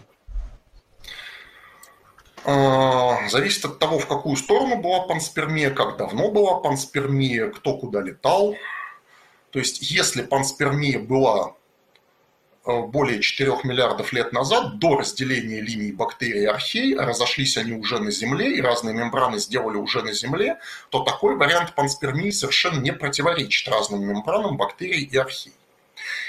А, 2.44 3.28
зависит 3.28 3.64
от 3.64 3.78
того, 3.78 3.98
в 3.98 4.06
какую 4.06 4.36
сторону 4.36 4.76
была 4.80 5.00
панспермия, 5.00 5.70
как 5.70 5.96
давно 5.96 6.30
была 6.30 6.58
панспермия, 6.60 7.50
кто 7.50 7.76
куда 7.76 8.00
летал. 8.00 8.56
То 9.50 9.58
есть, 9.58 9.90
если 9.90 10.22
панспермия 10.22 10.98
была 10.98 11.54
более 12.64 13.20
4 13.20 13.60
миллиардов 13.64 14.12
лет 14.12 14.32
назад, 14.32 14.78
до 14.78 14.98
разделения 14.98 15.60
линий 15.60 15.92
бактерий 15.92 16.42
и 16.42 16.46
архей, 16.46 16.96
разошлись 16.96 17.56
они 17.56 17.72
уже 17.72 17.98
на 17.98 18.10
Земле, 18.10 18.56
и 18.56 18.60
разные 18.60 18.94
мембраны 18.94 19.38
сделали 19.38 19.76
уже 19.76 20.02
на 20.02 20.12
Земле, 20.12 20.58
то 20.90 21.02
такой 21.02 21.36
вариант 21.36 21.74
панспермии 21.74 22.30
совершенно 22.30 22.80
не 22.80 22.92
противоречит 22.92 23.68
разным 23.68 24.04
мембранам 24.04 24.56
бактерий 24.56 25.04
и 25.04 25.16
архей. 25.16 25.54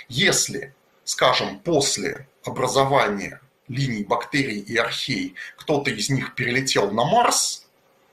Если, 0.07 0.73
скажем, 1.03 1.59
после 1.59 2.27
образования 2.45 3.41
линий 3.67 4.03
бактерий 4.03 4.59
и 4.59 4.77
архей 4.77 5.35
кто-то 5.57 5.91
из 5.91 6.09
них 6.09 6.35
перелетел 6.35 6.91
на 6.91 7.05
Марс 7.05 7.65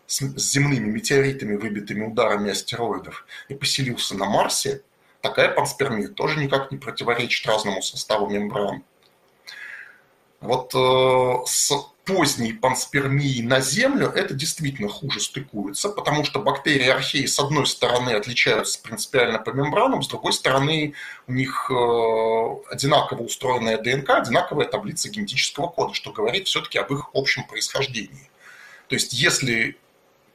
с 0.07 0.21
земными 0.53 0.91
метеоритами, 0.91 1.57
выбитыми 1.57 2.07
ударами 2.07 2.51
астероидов, 2.51 3.27
и 3.49 3.55
поселился 3.55 4.17
на 4.17 4.25
Марсе, 4.25 4.83
такая 5.29 5.49
панспермия 5.51 6.09
тоже 6.09 6.39
никак 6.41 6.71
не 6.71 6.79
противоречит 6.79 7.47
разному 7.47 7.83
составу 7.83 8.29
мембран. 8.29 8.83
Вот 10.41 10.73
э, 10.75 11.47
с 11.47 11.73
поздней 12.05 12.55
панспермией 12.55 13.43
на 13.43 13.61
Землю 13.61 14.09
это 14.09 14.33
действительно 14.33 14.89
хуже 14.89 15.21
стыкуется, 15.21 15.91
потому 15.91 16.25
что 16.25 16.39
бактерии 16.39 16.89
археи 16.89 17.27
с 17.27 17.39
одной 17.39 17.67
стороны 17.67 18.11
отличаются 18.11 18.81
принципиально 18.81 19.41
по 19.41 19.51
мембранам, 19.51 20.03
с 20.03 20.09
другой 20.09 20.33
стороны 20.33 20.95
у 21.27 21.33
них 21.33 21.71
э, 21.71 22.73
одинаково 22.73 23.23
устроенная 23.23 23.79
ДНК, 23.79 24.11
одинаковая 24.11 24.67
таблица 24.67 25.11
генетического 25.11 25.67
кода, 25.67 25.93
что 25.93 26.13
говорит 26.13 26.47
все-таки 26.47 26.79
об 26.79 26.93
их 26.93 27.11
общем 27.13 27.45
происхождении. 27.45 28.31
То 28.89 28.95
есть 28.95 29.13
если 29.13 29.77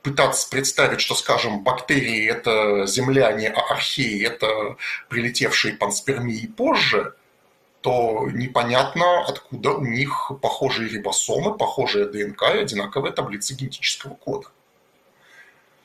пытаться 0.03 0.49
представить, 0.49 1.01
что, 1.01 1.15
скажем, 1.15 1.63
бактерии– 1.63 2.27
это 2.29 2.85
земляне, 2.85 3.49
а 3.49 3.73
археи– 3.73 4.23
это 4.27 4.77
прилетевшие 5.09 5.75
панспермии 5.75 6.45
позже, 6.45 7.15
то 7.81 8.29
непонятно, 8.31 9.25
откуда 9.25 9.71
у 9.71 9.85
них 9.85 10.31
похожие 10.41 10.89
рибосомы, 10.89 11.57
похожая 11.57 12.05
ДНК 12.05 12.43
и 12.53 12.59
одинаковая 12.59 13.11
таблица 13.11 13.55
генетического 13.55 14.15
кода. 14.15 14.47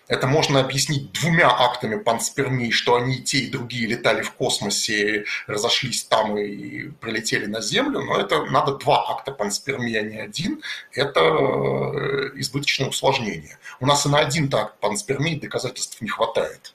Это 0.09 0.27
можно 0.27 0.61
объяснить 0.61 1.13
двумя 1.13 1.51
актами 1.51 1.97
панспермии, 1.97 2.71
что 2.71 2.97
они 2.97 3.17
и 3.17 3.23
те, 3.23 3.39
и 3.41 3.51
другие 3.51 3.87
летали 3.87 4.23
в 4.23 4.33
космосе, 4.33 5.27
разошлись 5.47 6.05
там 6.05 6.39
и 6.39 6.89
прилетели 6.89 7.45
на 7.45 7.61
Землю, 7.61 8.01
но 8.01 8.19
это 8.19 8.47
надо 8.47 8.77
два 8.77 9.11
акта 9.11 9.33
панспермии, 9.33 9.95
а 9.97 10.03
не 10.03 10.19
один. 10.19 10.63
Это 10.93 11.21
э, 11.21 12.31
избыточное 12.37 12.89
усложнение. 12.89 13.59
У 13.81 13.87
нас 13.87 14.07
и 14.07 14.09
на 14.09 14.19
один 14.19 14.53
акт 14.55 14.81
панспермии 14.81 15.39
доказательств 15.39 16.01
не 16.01 16.09
хватает. 16.09 16.75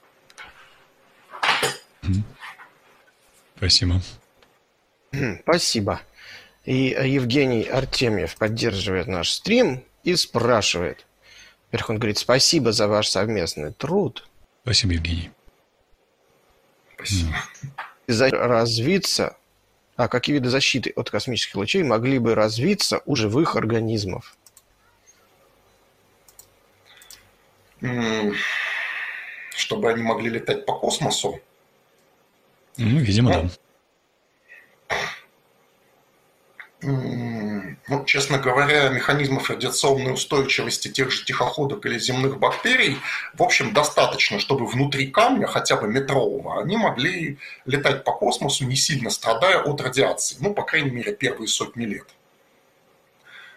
Спасибо. 3.56 4.00
Спасибо. 5.42 6.00
И 6.64 6.96
Евгений 7.04 7.64
Артемьев 7.64 8.36
поддерживает 8.36 9.08
наш 9.08 9.30
стрим 9.32 9.82
и 10.04 10.14
спрашивает– 10.14 11.04
во-первых, 11.74 11.90
он 11.90 11.98
говорит, 11.98 12.18
спасибо 12.18 12.70
за 12.70 12.86
ваш 12.86 13.08
совместный 13.08 13.72
труд. 13.72 14.28
Спасибо, 14.62 14.92
Евгений. 14.92 15.32
Спасибо. 16.94 17.34
За 18.06 18.30
развиться, 18.30 19.36
а 19.96 20.06
какие 20.06 20.34
виды 20.34 20.50
защиты 20.50 20.92
от 20.94 21.10
космических 21.10 21.56
лучей 21.56 21.82
могли 21.82 22.20
бы 22.20 22.36
развиться 22.36 23.02
у 23.06 23.16
живых 23.16 23.56
организмов? 23.56 24.36
Чтобы 29.56 29.90
они 29.90 30.04
могли 30.04 30.30
летать 30.30 30.64
по 30.66 30.78
космосу? 30.78 31.40
Ну, 32.76 33.00
видимо, 33.00 33.32
ну, 33.32 33.42
да. 33.42 33.50
Ну, 36.84 38.04
честно 38.04 38.38
говоря, 38.38 38.90
механизмов 38.90 39.48
радиационной 39.48 40.12
устойчивости 40.12 40.88
тех 40.88 41.10
же 41.10 41.24
тихоходок 41.24 41.86
или 41.86 41.98
земных 41.98 42.38
бактерий, 42.38 42.98
в 43.32 43.42
общем, 43.42 43.72
достаточно, 43.72 44.38
чтобы 44.38 44.66
внутри 44.66 45.06
камня, 45.06 45.46
хотя 45.46 45.76
бы 45.76 45.88
метрового, 45.88 46.60
они 46.60 46.76
могли 46.76 47.38
летать 47.64 48.04
по 48.04 48.12
космосу, 48.12 48.66
не 48.66 48.76
сильно 48.76 49.08
страдая 49.08 49.60
от 49.60 49.80
радиации. 49.80 50.36
Ну, 50.40 50.52
по 50.52 50.62
крайней 50.62 50.90
мере, 50.90 51.14
первые 51.14 51.48
сотни 51.48 51.86
лет. 51.86 52.06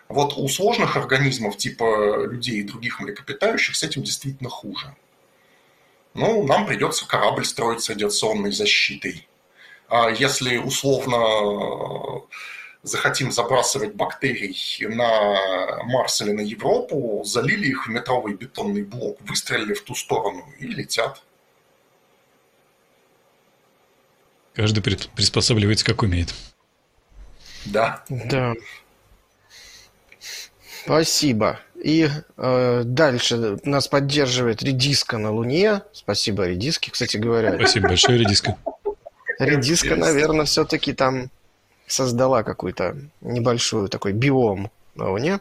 Вот 0.08 0.38
у 0.38 0.48
сложных 0.48 0.96
организмов, 0.96 1.58
типа 1.58 2.28
людей 2.28 2.60
и 2.60 2.64
других 2.64 3.02
млекопитающих, 3.02 3.76
с 3.76 3.84
этим 3.84 4.04
действительно 4.04 4.50
хуже. 4.50 4.96
Ну, 6.14 6.48
нам 6.48 6.66
придется 6.66 7.06
корабль 7.06 7.44
строить 7.46 7.82
с 7.82 7.90
радиационной 7.90 8.54
защитой. 8.54 9.28
А 9.90 10.10
если 10.10 10.58
условно 10.58 12.22
захотим 12.84 13.32
забрасывать 13.32 13.94
бактерий 13.94 14.56
на 14.88 15.84
Марс 15.84 16.22
или 16.22 16.32
на 16.32 16.42
Европу, 16.42 17.24
залили 17.26 17.68
их 17.68 17.88
в 17.88 17.90
метровый 17.90 18.36
бетонный 18.36 18.84
блок, 18.84 19.20
выстрелили 19.22 19.74
в 19.74 19.82
ту 19.82 19.96
сторону 19.96 20.46
и 20.60 20.68
летят. 20.68 21.22
Каждый 24.54 24.82
приспосабливается 24.82 25.86
как 25.86 26.02
умеет. 26.02 26.34
Да. 27.66 28.04
Да. 28.10 28.54
Спасибо. 30.84 31.60
И 31.76 32.10
э, 32.38 32.82
дальше 32.84 33.60
нас 33.64 33.88
поддерживает 33.88 34.64
редиска 34.64 35.18
на 35.18 35.32
Луне. 35.32 35.82
Спасибо 35.92 36.48
редиске, 36.48 36.90
кстати 36.92 37.18
говоря. 37.18 37.56
Спасибо 37.56 37.90
большое, 37.90 38.18
редиска. 38.18 38.58
Редиска, 39.38 39.96
наверное, 39.96 40.46
все-таки 40.46 40.94
там 40.94 41.30
создала 41.88 42.44
какой-то 42.44 42.98
небольшой 43.22 43.88
такой 43.88 44.12
биом 44.14 44.70
на 44.96 45.12
Луне. 45.12 45.40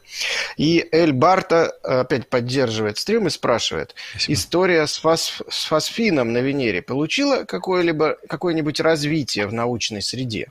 И 0.57 0.87
Эль 0.93 1.13
Барта 1.13 1.67
опять 1.83 2.29
поддерживает 2.29 2.99
стрим 2.99 3.27
и 3.27 3.31
спрашивает. 3.31 3.95
Спасибо. 4.11 4.35
История 4.35 4.87
с, 4.87 4.99
фос, 4.99 5.43
с 5.49 5.65
фосфином 5.65 6.33
на 6.33 6.39
Венере 6.39 6.83
получила 6.83 7.45
какое-либо, 7.45 8.17
какое-нибудь 8.29 8.81
развитие 8.81 9.47
в 9.47 9.53
научной 9.53 10.03
среде? 10.03 10.51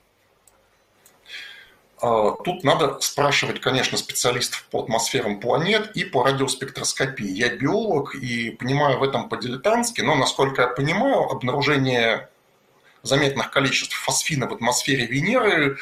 А, 2.02 2.32
тут 2.44 2.64
надо 2.64 3.00
спрашивать, 3.00 3.62
конечно, 3.62 3.98
специалистов 3.98 4.68
по 4.70 4.84
атмосферам 4.84 5.40
планет 5.40 5.92
и 5.96 6.04
по 6.04 6.24
радиоспектроскопии. 6.24 7.28
Я 7.28 7.56
биолог 7.56 8.16
и 8.16 8.52
понимаю 8.52 9.00
в 9.00 9.04
этом 9.04 9.30
по-дилетантски, 9.30 10.02
но, 10.02 10.16
насколько 10.16 10.64
я 10.64 10.68
понимаю, 10.68 11.30
обнаружение 11.30 12.30
заметных 13.06 13.52
количеств 13.52 13.96
фосфина 13.96 14.48
в 14.48 14.54
атмосфере 14.54 15.06
Венеры 15.06 15.78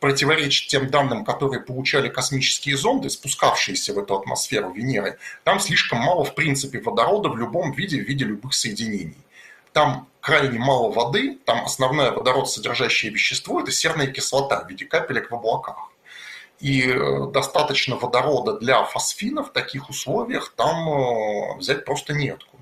противоречит 0.00 0.68
тем 0.68 0.90
данным, 0.90 1.24
которые 1.24 1.60
получали 1.60 2.08
космические 2.08 2.76
зонды, 2.76 3.10
спускавшиеся 3.10 3.92
в 3.94 3.98
эту 3.98 4.16
атмосферу 4.16 4.72
Венеры. 4.72 5.18
Там 5.44 5.58
слишком 5.58 5.98
мало, 5.98 6.24
в 6.24 6.34
принципе, 6.34 6.80
водорода 6.80 7.28
в 7.28 7.36
любом 7.36 7.72
виде, 7.72 7.98
в 8.00 8.06
виде 8.08 8.24
любых 8.24 8.54
соединений. 8.54 9.16
Там 9.72 10.08
крайне 10.20 10.58
мало 10.58 10.90
воды, 10.90 11.38
там 11.44 11.64
основное 11.64 12.12
водородсодержащее 12.12 13.12
вещество– 13.12 13.60
это 13.62 13.72
серная 13.72 14.06
кислота 14.06 14.62
в 14.64 14.68
виде 14.68 14.84
капелек 14.84 15.30
в 15.30 15.34
облаках. 15.34 15.90
И 16.60 16.82
э, 16.82 17.26
достаточно 17.32 17.96
водорода 17.96 18.58
для 18.58 18.82
фосфина 18.84 19.44
в 19.44 19.52
таких 19.52 19.90
условиях 19.90 20.52
там 20.56 20.88
э, 20.88 21.56
взять 21.58 21.84
просто 21.84 22.14
неоткуда 22.14 22.57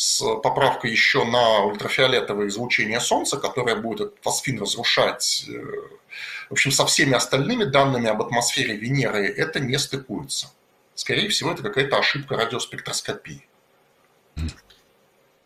с 0.00 0.22
поправкой 0.40 0.92
еще 0.92 1.24
на 1.24 1.62
ультрафиолетовое 1.64 2.48
излучение 2.48 3.00
Солнца, 3.00 3.36
которое 3.36 3.76
будет 3.76 4.00
этот 4.00 4.22
фосфин 4.22 4.58
разрушать. 4.58 5.44
Э, 5.46 5.52
в 6.48 6.52
общем, 6.52 6.72
со 6.72 6.86
всеми 6.86 7.12
остальными 7.12 7.64
данными 7.64 8.08
об 8.08 8.22
атмосфере 8.22 8.76
Венеры 8.76 9.26
это 9.26 9.60
не 9.60 9.78
стыкуется. 9.78 10.50
Скорее 10.94 11.28
всего, 11.28 11.52
это 11.52 11.62
какая-то 11.62 11.98
ошибка 11.98 12.36
радиоспектроскопии. 12.36 13.46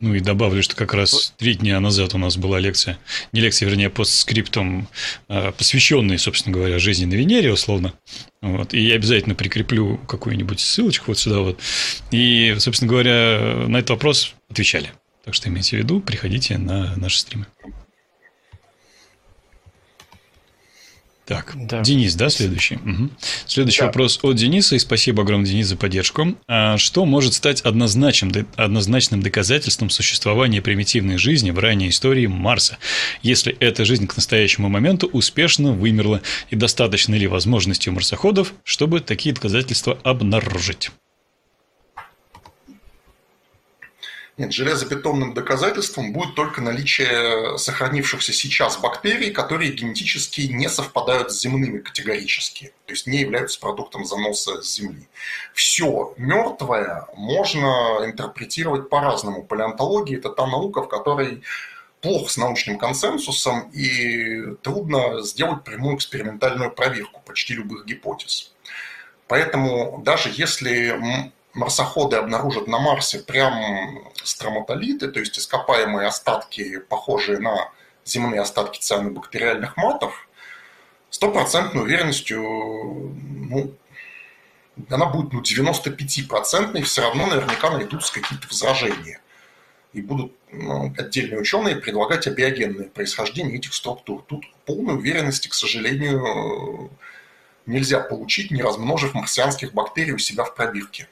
Ну 0.04 0.12
и 0.12 0.20
добавлю, 0.20 0.62
что 0.62 0.76
как 0.76 0.92
раз 0.92 1.32
три 1.38 1.54
дня 1.54 1.80
назад 1.80 2.12
у 2.12 2.18
нас 2.18 2.36
была 2.36 2.60
лекция, 2.60 2.98
не 3.32 3.40
лекция, 3.40 3.66
вернее, 3.66 3.88
постскриптум, 3.88 4.86
а, 5.28 5.50
посвященная, 5.52 6.18
собственно 6.18 6.52
говоря, 6.52 6.78
жизни 6.78 7.06
на 7.06 7.14
Венере, 7.14 7.50
условно. 7.50 7.94
Вот. 8.42 8.74
И 8.74 8.82
я 8.82 8.96
обязательно 8.96 9.34
прикреплю 9.34 9.96
какую-нибудь 9.96 10.60
ссылочку 10.60 11.06
вот 11.08 11.18
сюда 11.18 11.38
вот. 11.38 11.58
И, 12.10 12.54
собственно 12.58 12.90
говоря, 12.90 13.64
на 13.66 13.78
этот 13.78 13.90
вопрос 13.90 14.34
отвечали. 14.50 14.92
Так 15.24 15.32
что 15.32 15.48
имейте 15.48 15.76
в 15.76 15.78
виду, 15.78 16.02
приходите 16.02 16.58
на 16.58 16.94
наши 16.96 17.20
стримы. 17.20 17.46
Так, 21.26 21.52
да. 21.54 21.80
Денис, 21.80 22.14
да, 22.14 22.28
следующий? 22.28 22.76
Угу. 22.76 23.10
Следующий 23.46 23.80
да. 23.80 23.86
вопрос 23.86 24.18
от 24.22 24.36
Дениса, 24.36 24.76
и 24.76 24.78
спасибо 24.78 25.22
огромное, 25.22 25.50
Денис, 25.50 25.66
за 25.66 25.76
поддержку. 25.76 26.36
А 26.46 26.76
что 26.76 27.06
может 27.06 27.32
стать 27.32 27.62
однозначным, 27.62 28.32
однозначным 28.56 29.22
доказательством 29.22 29.88
существования 29.88 30.60
примитивной 30.60 31.16
жизни 31.16 31.50
в 31.50 31.58
ранней 31.58 31.88
истории 31.88 32.26
Марса, 32.26 32.76
если 33.22 33.56
эта 33.58 33.86
жизнь 33.86 34.06
к 34.06 34.16
настоящему 34.16 34.68
моменту 34.68 35.08
успешно 35.12 35.72
вымерла, 35.72 36.20
и 36.50 36.56
достаточно 36.56 37.14
ли 37.14 37.26
возможностей 37.26 37.88
у 37.88 37.94
марсоходов, 37.94 38.52
чтобы 38.62 39.00
такие 39.00 39.34
доказательства 39.34 39.98
обнаружить? 40.02 40.90
Нет, 44.36 44.52
железобетонным 44.52 45.32
доказательством 45.32 46.12
будет 46.12 46.34
только 46.34 46.60
наличие 46.60 47.56
сохранившихся 47.56 48.32
сейчас 48.32 48.76
бактерий, 48.78 49.30
которые 49.30 49.70
генетически 49.70 50.40
не 50.42 50.68
совпадают 50.68 51.30
с 51.30 51.40
земными 51.40 51.78
категорически, 51.78 52.74
то 52.86 52.92
есть 52.92 53.06
не 53.06 53.18
являются 53.18 53.60
продуктом 53.60 54.04
заноса 54.04 54.60
Земли. 54.62 55.06
Все 55.52 56.14
мертвое 56.16 57.06
можно 57.14 58.00
интерпретировать 58.04 58.88
по-разному. 58.88 59.44
Палеонтология– 59.44 60.18
это 60.18 60.30
та 60.30 60.48
наука, 60.48 60.82
в 60.82 60.88
которой 60.88 61.42
плохо 62.00 62.32
с 62.32 62.36
научным 62.36 62.76
консенсусом 62.76 63.70
и 63.70 64.56
трудно 64.62 65.22
сделать 65.22 65.62
прямую 65.62 65.96
экспериментальную 65.96 66.72
проверку 66.72 67.22
почти 67.24 67.54
любых 67.54 67.86
гипотез. 67.86 68.52
Поэтому 69.28 70.02
даже 70.04 70.28
если 70.34 71.32
марсоходы 71.54 72.16
обнаружат 72.16 72.66
на 72.66 72.78
Марсе 72.78 73.20
прям 73.20 74.04
строматолиты, 74.22 75.08
то 75.08 75.20
есть 75.20 75.38
ископаемые 75.38 76.08
остатки, 76.08 76.78
похожие 76.78 77.38
на 77.38 77.70
земные 78.04 78.40
остатки 78.40 78.80
цианобактериальных 78.80 79.76
матов, 79.76 80.28
стопроцентной 81.10 81.82
уверенностью, 81.82 82.42
ну, 82.42 83.74
она 84.90 85.06
будет 85.06 85.32
ну, 85.32 85.40
95-процентной, 85.40 86.82
все 86.82 87.02
равно 87.02 87.26
наверняка 87.26 87.70
найдутся 87.70 88.12
какие-то 88.12 88.48
возражения. 88.48 89.20
И 89.92 90.02
будут 90.02 90.32
ну, 90.50 90.92
отдельные 90.98 91.40
ученые 91.40 91.76
предлагать 91.76 92.26
абиогенное 92.26 92.88
происхождение 92.88 93.58
этих 93.58 93.72
структур. 93.74 94.24
Тут 94.26 94.44
полной 94.66 94.96
уверенности, 94.96 95.46
к 95.46 95.54
сожалению, 95.54 96.90
нельзя 97.64 98.00
получить, 98.00 98.50
не 98.50 98.60
размножив 98.60 99.14
марсианских 99.14 99.72
бактерий 99.72 100.14
у 100.14 100.18
себя 100.18 100.42
в 100.42 100.56
пробирке 100.56 101.08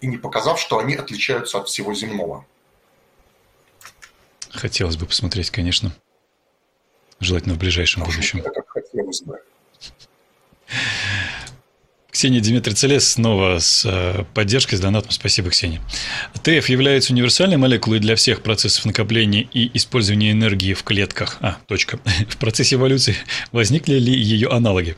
и 0.00 0.06
не 0.06 0.16
показав, 0.16 0.60
что 0.60 0.78
они 0.78 0.94
отличаются 0.94 1.58
от 1.58 1.68
всего 1.68 1.94
земного. 1.94 2.44
Хотелось 4.50 4.96
бы 4.96 5.06
посмотреть, 5.06 5.50
конечно. 5.50 5.92
Желательно 7.20 7.54
в 7.54 7.58
ближайшем 7.58 8.02
а 8.02 8.06
будущем. 8.06 8.40
Это 8.40 8.50
как 8.50 8.68
хотелось 8.68 9.22
бы. 9.22 9.40
Ксения 12.10 12.40
Дмитрий 12.40 12.72
Целес 12.72 13.06
снова 13.12 13.58
с 13.58 13.84
э, 13.84 14.24
поддержкой, 14.32 14.76
с 14.76 14.80
донатом. 14.80 15.10
Спасибо, 15.10 15.50
Ксения. 15.50 15.82
ТФ 16.42 16.66
является 16.70 17.12
универсальной 17.12 17.58
молекулой 17.58 17.98
для 17.98 18.16
всех 18.16 18.42
процессов 18.42 18.86
накопления 18.86 19.42
и 19.42 19.70
использования 19.76 20.30
энергии 20.30 20.72
в 20.72 20.82
клетках. 20.82 21.36
А, 21.40 21.58
точка. 21.66 22.00
В 22.30 22.38
процессе 22.38 22.76
эволюции 22.76 23.16
возникли 23.52 23.98
ли 23.98 24.14
ее 24.14 24.48
аналоги? 24.48 24.96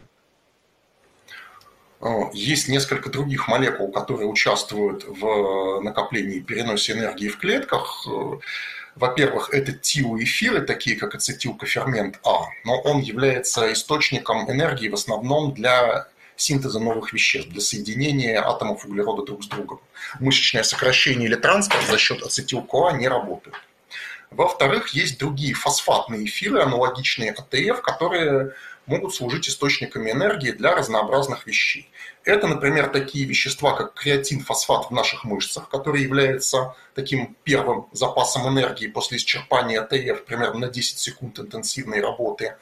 Есть 2.33 2.69
несколько 2.69 3.11
других 3.11 3.49
молекул, 3.49 3.91
которые 3.91 4.29
участвуют 4.29 5.05
в 5.05 5.81
накоплении 5.81 6.37
и 6.37 6.41
переносе 6.41 6.93
энергии 6.93 7.29
в 7.29 7.39
клетках. 7.39 8.07
Во-первых, 8.95 9.51
это 9.53 9.73
тиоэфиры, 9.73 10.63
такие 10.63 10.97
как 10.97 11.15
ацетилкофермент 11.15 12.19
А, 12.25 12.47
но 12.65 12.81
он 12.81 13.01
является 13.01 13.73
источником 13.73 14.51
энергии 14.51 14.89
в 14.89 14.95
основном 14.95 15.55
для 15.55 16.09
синтеза 16.37 16.81
новых 16.81 17.13
веществ, 17.13 17.51
для 17.51 17.61
соединения 17.61 18.41
атомов 18.41 18.85
углерода 18.85 19.25
друг 19.25 19.45
с 19.45 19.49
другом. 19.49 19.81
Мышечное 20.21 20.63
сокращение 20.63 21.29
или 21.29 21.35
транспорт 21.35 21.85
за 21.89 21.99
счет 21.99 22.23
ацетил-КоА 22.23 22.93
не 22.93 23.09
работают. 23.09 23.57
Во-вторых, 24.31 24.89
есть 24.89 25.19
другие 25.19 25.55
фосфатные 25.55 26.27
эфиры, 26.27 26.61
аналогичные 26.61 27.33
АТФ, 27.33 27.81
которые 27.83 28.53
могут 28.89 29.15
служить 29.15 29.49
источниками 29.49 30.11
энергии 30.11 30.51
для 30.51 30.75
разнообразных 30.75 31.47
вещей. 31.47 31.91
Это, 32.25 32.47
например, 32.47 32.89
такие 32.89 33.27
вещества, 33.27 33.73
как 33.73 33.95
креатин-фосфат 33.95 34.87
в 34.87 34.91
наших 34.91 35.25
мышцах, 35.25 35.69
который 35.69 36.03
является 36.03 36.75
таким 36.95 37.37
первым 37.45 37.87
запасом 37.93 38.49
энергии 38.49 38.87
после 38.87 39.19
исчерпания 39.19 39.81
АТФ 39.81 40.25
примерно 40.25 40.59
на 40.61 40.69
10 40.69 40.99
секунд 40.99 41.39
интенсивной 41.39 42.01
работы. 42.01 42.57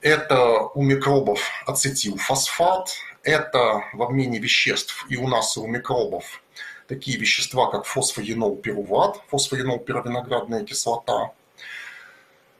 Это 0.00 0.62
у 0.74 0.82
микробов 0.82 1.48
ацетилфосфат, 1.66 2.90
это 3.22 3.82
в 3.92 4.02
обмене 4.02 4.38
веществ 4.38 5.06
и 5.08 5.16
у 5.16 5.28
нас, 5.28 5.56
и 5.56 5.60
у 5.60 5.66
микробов 5.66 6.42
такие 6.88 7.18
вещества, 7.18 7.70
как 7.70 7.84
фосфоенол 7.84 8.56
пируват, 8.56 9.20
фосфоенол 9.28 9.78
пировиноградная 9.80 10.64
кислота– 10.64 11.32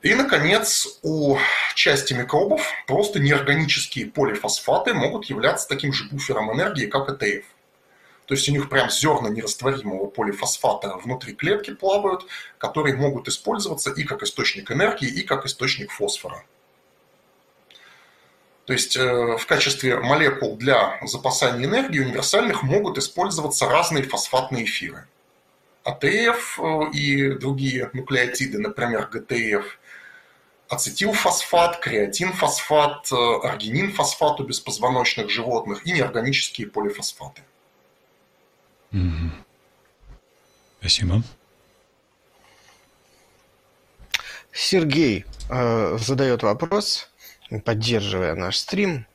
и, 0.01 0.13
наконец, 0.13 0.99
у 1.01 1.37
части 1.75 2.13
микробов 2.13 2.61
просто 2.85 3.19
неорганические 3.19 4.07
полифосфаты 4.07 4.93
могут 4.93 5.25
являться 5.25 5.67
таким 5.67 5.91
же 5.91 6.07
буфером 6.09 6.53
энергии, 6.53 6.85
как 6.85 7.09
ЭТФ. 7.09 7.45
То 8.27 8.33
есть 8.33 8.47
у 8.49 8.51
них 8.51 8.69
прям 8.69 8.89
зерна 8.89 9.29
нерастворимого 9.29 10.07
полифосфата 10.07 10.97
внутри 10.97 11.33
клетки 11.33 11.73
плавают, 11.73 12.25
которые 12.57 12.95
могут 12.95 13.27
использоваться 13.29 13.89
и 13.89 14.03
как 14.03 14.21
источник 14.21 14.69
энергии, 14.69 15.07
и 15.07 15.23
как 15.23 15.45
источник 15.45 15.91
фосфора. 15.91 16.43
То 18.65 18.73
есть 18.73 18.97
э, 18.97 19.37
в 19.37 19.45
качестве 19.45 19.97
молекул 20.01 20.57
для 20.57 20.99
запасания 21.03 21.65
энергии 21.65 22.01
универсальных 22.01 22.63
могут 22.63 22.97
использоваться 22.97 23.65
разные 23.65 24.03
фосфатные 24.03 24.65
эфиры. 24.65 25.07
АТФ 25.85 26.59
э, 26.59 26.91
и 26.91 27.29
другие 27.29 27.89
нуклеотиды, 27.93 28.59
например, 28.59 29.07
ГТФ, 29.07 29.79
ацетилфосфат, 30.69 31.79
креатинфосфат, 31.79 33.11
э, 33.11 33.15
аргининфосфат 33.43 34.39
у 34.39 34.43
беспозвоночных 34.43 35.29
животных 35.29 35.85
и 35.85 35.91
неорганические 35.91 36.67
полифосфаты. 36.67 37.41
Угу. 38.91 39.31
Спасибо. 40.79 41.23
Сергей 44.51 45.25
э, 45.49 45.97
задает 45.99 46.43
вопрос, 46.43 47.09
поддерживая 47.63 48.35
наш 48.35 48.57
стрим. 48.57 49.05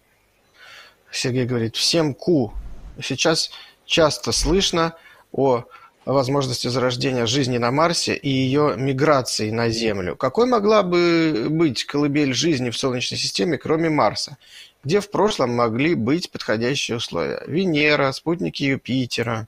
Сергей 1.10 1.44
говорит, 1.44 1.76
всем 1.76 2.14
ку. 2.14 2.54
Сейчас 3.02 3.50
часто 3.84 4.32
слышно 4.32 4.94
о 5.32 5.64
возможности 6.04 6.68
зарождения 6.68 7.26
жизни 7.26 7.58
на 7.58 7.70
Марсе 7.70 8.14
и 8.14 8.28
ее 8.28 8.74
миграции 8.76 9.50
на 9.50 9.68
Землю. 9.70 10.16
Какой 10.16 10.46
могла 10.46 10.82
бы 10.82 11.46
быть 11.48 11.84
колыбель 11.84 12.34
жизни 12.34 12.70
в 12.70 12.78
Солнечной 12.78 13.18
системе, 13.18 13.58
кроме 13.58 13.88
Марса? 13.88 14.36
Где 14.84 15.00
в 15.00 15.10
прошлом 15.10 15.54
могли 15.54 15.94
быть 15.94 16.30
подходящие 16.30 16.96
условия? 16.96 17.42
Венера, 17.46 18.10
спутники 18.12 18.64
Юпитера. 18.64 19.46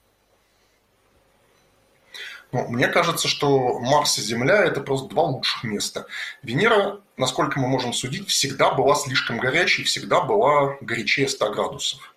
Ну, 2.53 2.69
мне 2.69 2.87
кажется, 2.87 3.27
что 3.27 3.79
Марс 3.79 4.17
и 4.17 4.21
Земля– 4.21 4.63
это 4.65 4.79
просто 4.79 5.09
два 5.09 5.23
лучших 5.23 5.65
места. 5.65 6.05
Венера, 6.41 7.01
насколько 7.17 7.59
мы 7.59 7.67
можем 7.67 7.91
судить, 7.91 8.29
всегда 8.29 8.71
была 8.71 8.95
слишком 8.95 9.39
горячей, 9.39 9.83
всегда 9.83 10.21
была 10.21 10.77
горячее 10.79 11.27
100 11.27 11.51
градусов. 11.51 12.15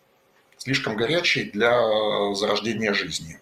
Слишком 0.56 0.96
горячей 0.96 1.50
для 1.50 2.34
зарождения 2.34 2.94
жизни 2.94 3.40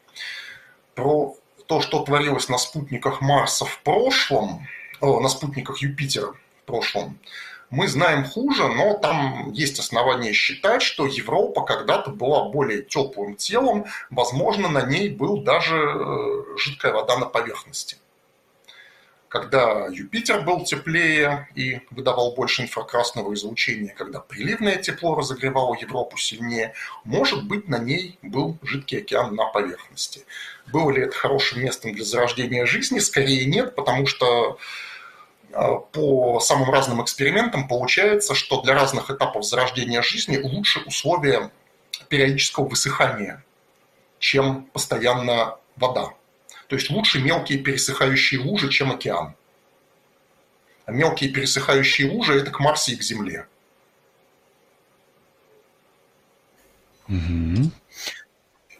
про 0.97 1.37
то, 1.67 1.81
что 1.81 2.03
творилось 2.03 2.49
на 2.49 2.59
спутниках 2.59 3.21
Марса 3.21 3.65
в 3.65 3.81
прошлом, 3.83 4.67
о, 5.01 5.21
на 5.21 5.29
спутниках 5.29 5.79
Юпитера 5.79 6.33
в 6.33 6.67
прошлом, 6.67 7.19
мы 7.71 7.89
знаем 7.89 8.25
хуже, 8.25 8.69
но 8.69 8.95
там 8.95 9.53
есть 9.53 9.79
основания 9.79 10.33
считать, 10.33 10.83
что 10.83 11.07
Европа 11.07 11.63
когда-то 11.63 12.11
была 12.11 12.49
более 12.49 12.83
теплым 12.83 13.37
телом, 13.37 13.87
возможно, 14.11 14.69
на 14.69 14.83
ней 14.83 15.11
был 15.11 15.43
даже 15.43 15.77
э, 15.77 16.59
жидкая 16.59 16.93
вода 16.93 17.19
на 17.19 17.27
поверхности 17.27 17.99
когда 19.39 19.87
Юпитер 19.91 20.41
был 20.41 20.65
теплее 20.65 21.47
и 21.55 21.81
выдавал 21.91 22.33
больше 22.35 22.63
инфракрасного 22.63 23.35
излучения, 23.35 23.95
когда 23.95 24.19
приливное 24.19 24.77
тепло 24.77 25.15
разогревало 25.15 25.77
Европу 25.79 26.17
сильнее, 26.17 26.73
может 27.05 27.47
быть, 27.47 27.69
на 27.69 27.79
ней 27.79 28.19
был 28.23 28.57
жидкий 28.63 28.99
океан 28.99 29.35
на 29.35 29.45
поверхности. 29.45 30.25
Было 30.73 30.91
ли 30.91 31.03
это 31.03 31.15
хорошим 31.15 31.61
местом 31.61 31.95
для 31.95 32.05
зарождения 32.05 32.65
жизни? 32.65 32.99
Скорее 32.99 33.45
нет, 33.45 33.75
потому 33.75 34.07
что 34.07 34.59
а, 35.53 35.75
по 35.75 36.41
самым 36.41 36.71
разным 36.71 37.03
экспериментам 37.03 37.69
получается, 37.69 38.35
что 38.35 38.63
для 38.63 38.73
разных 38.73 39.11
этапов 39.11 39.45
зарождения 39.45 40.01
жизни 40.01 40.39
лучше 40.39 40.81
условия 40.81 41.51
периодического 42.09 42.67
высыхания, 42.67 43.45
чем 44.19 44.65
постоянно 44.73 45.59
вода. 45.77 46.15
То 46.69 46.75
есть 46.75 46.91
лучше 46.91 47.21
мелкие 47.21 47.59
пересыхающие 47.59 48.41
лужи, 48.41 48.69
чем 48.71 48.91
океан. 48.91 49.35
А 50.85 50.93
мелкие 50.93 51.31
пересыхающие 51.31 52.11
лужи– 52.11 52.35
это 52.41 52.51
к 52.51 52.61
Марсу 52.61 52.93
и 52.93 52.97
к 52.97 53.03
Земле. 53.03 53.47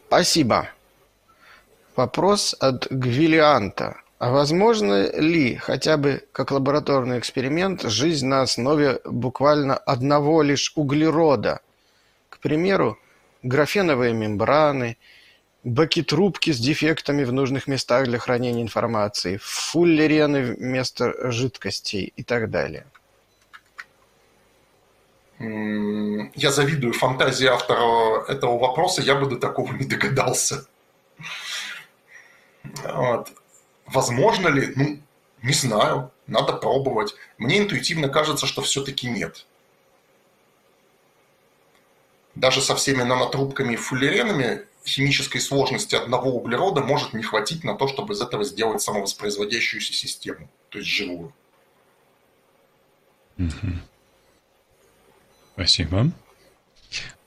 Спасибо. 0.09 0.69
Вопрос 1.95 2.55
от 2.59 2.91
Гвиллианта. 2.91 4.01
А 4.19 4.31
возможно 4.31 5.11
ли 5.19 5.57
хотя 5.57 5.97
бы 5.97 6.27
как 6.33 6.51
лабораторный 6.51 7.19
эксперимент 7.19 7.83
жизнь 7.83 8.27
на 8.27 8.43
основе 8.43 9.01
буквально 9.05 9.77
одного 9.77 10.43
лишь 10.43 10.73
углерода? 10.75 11.61
К 12.31 12.39
примеру, 12.39 12.99
графеновые 13.43 14.13
мембраны– 14.13 14.97
баки-трубки 15.67 16.53
с 16.53 16.59
дефектами 16.61 17.25
в 17.25 17.33
нужных 17.33 17.67
местах 17.67 18.05
для 18.05 18.19
хранения 18.19 18.63
информации, 18.63 19.39
фуллерены 19.43 20.55
вместо 20.55 21.31
жидкостей 21.33 22.13
и 22.17 22.23
так 22.23 22.51
далее. 22.51 22.87
Я 25.41 26.53
завидую 26.53 26.93
фантазии 26.93 27.47
автора 27.49 28.25
этого 28.29 28.59
вопроса, 28.59 29.03
я 29.03 29.17
бы 29.17 29.27
до 29.27 29.37
такого 29.37 29.73
не 29.73 29.85
догадался. 29.85 30.67
Вот. 32.85 33.33
Возможно 33.87 34.49
ли? 34.49 34.73
Ну, 34.77 35.01
не 35.43 35.53
знаю, 35.53 36.13
надо 36.29 36.53
пробовать. 36.53 37.15
Мне 37.39 37.59
интуитивно 37.59 38.09
кажется, 38.09 38.47
что 38.47 38.63
все-таки 38.63 39.09
нет. 39.09 39.47
Даже 42.37 42.61
со 42.61 42.77
всеми 42.77 43.03
нанотрубками 43.03 43.75
и 43.75 43.77
фуллеренами 43.77 44.65
химической 44.87 45.41
сложности 45.41 45.95
одного 45.95 46.31
углерода 46.31 46.81
может 46.81 47.13
не 47.13 47.23
хватить 47.23 47.65
на 47.65 47.75
то, 47.75 47.89
чтобы 47.89 48.15
из 48.15 48.21
этого 48.21 48.45
сделать 48.45 48.81
самовоспроизводящуюся 48.83 49.93
систему, 49.93 50.49
то 50.69 50.79
есть 50.79 50.91
живую. 50.91 51.33
Спасибо. 55.55 56.13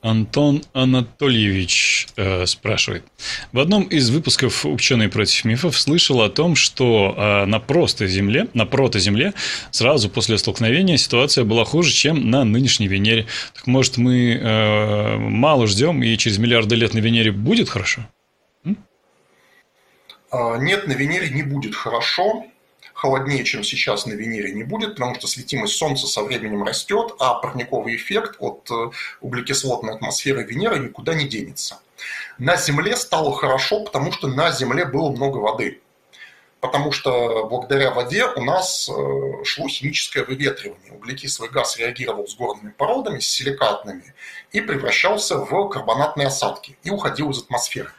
Антон 0.02 0.64
Анатольевич 0.72 2.08
э, 2.16 2.46
спрашивает. 2.46 3.04
В 3.52 3.60
одном 3.60 3.84
из 3.84 4.10
выпусков 4.10 4.66
«Ученые 4.66 5.10
против 5.10 5.44
мифов» 5.44 5.78
слышал 5.78 6.22
о 6.22 6.30
том, 6.30 6.56
что 6.56 7.14
э, 7.18 7.46
на 7.46 7.60
просто 7.60 8.08
Земле, 8.08 8.48
на 8.54 8.66
протоземле 8.66 9.34
сразу 9.72 10.10
после 10.10 10.38
столкновения 10.38 10.96
ситуация 10.96 11.44
была 11.44 11.66
хуже, 11.66 11.92
чем 11.92 12.30
на 12.30 12.46
нынешней 12.46 12.88
Венере. 12.88 13.26
Так 13.54 13.68
может, 13.68 13.98
мы 13.98 14.36
э, 14.36 15.18
мало 15.18 15.68
ждем, 15.68 16.02
и 16.02 16.16
через 16.18 16.38
миллиарды 16.38 16.76
лет 16.76 16.94
на 16.94 17.00
Венере 17.00 17.34
будет 17.34 17.68
хорошо? 17.68 18.02
М? 18.64 18.78
А, 20.32 20.58
нет, 20.58 20.88
на 20.88 20.94
Венере 20.94 21.30
не 21.30 21.44
будет 21.44 21.76
хорошо 21.76 22.46
холоднее, 23.00 23.46
чем 23.46 23.64
сейчас 23.64 24.06
на 24.06 24.12
Венере 24.12 24.52
не 24.52 24.64
будет, 24.64 24.96
потому 24.96 25.16
что 25.16 25.28
светимость 25.28 25.76
Солнца 25.76 26.06
со 26.06 26.22
временем 26.22 26.64
растет, 26.64 27.14
а 27.20 27.36
парниковый 27.36 27.96
эффект 27.96 28.36
от 28.40 28.70
э, 28.70 28.92
углекислотной 29.22 29.94
атмосферы 29.94 30.44
Венеры 30.44 30.80
никуда 30.80 31.14
не 31.14 31.26
денется. 31.26 31.80
На 32.38 32.58
Земле 32.58 32.98
стало 32.98 33.34
хорошо, 33.34 33.86
потому 33.86 34.12
что 34.12 34.28
на 34.28 34.52
Земле 34.52 34.84
было 34.84 35.12
много 35.12 35.38
воды. 35.38 35.80
Потому 36.60 36.92
что 36.92 37.46
благодаря 37.46 37.92
воде 37.92 38.26
у 38.26 38.44
нас 38.44 38.90
э, 38.90 39.44
шло 39.46 39.70
химическое 39.70 40.26
выветривание. 40.26 40.92
Углекислый 40.92 41.50
газ 41.50 41.78
реагировал 41.78 42.28
с 42.28 42.36
горными 42.36 42.72
породами, 42.72 43.20
с 43.20 43.30
силикатными, 43.30 44.14
и 44.52 44.60
превращался 44.60 45.38
в 45.38 45.70
карбонатные 45.70 46.28
осадки 46.28 46.78
и 46.84 46.90
уходил 46.90 47.30
из 47.30 47.40
атмосферы 47.40 47.94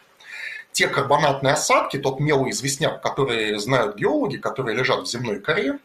те 0.72 0.88
карбонатные 0.88 1.54
осадки, 1.54 1.98
тот 1.98 2.20
мелый 2.20 2.50
известняк, 2.50 3.02
которые 3.02 3.58
знают 3.58 3.96
геологи, 3.96 4.36
которые 4.36 4.76
лежат 4.76 5.02
в 5.02 5.10
земной 5.10 5.40
коре, 5.40 5.78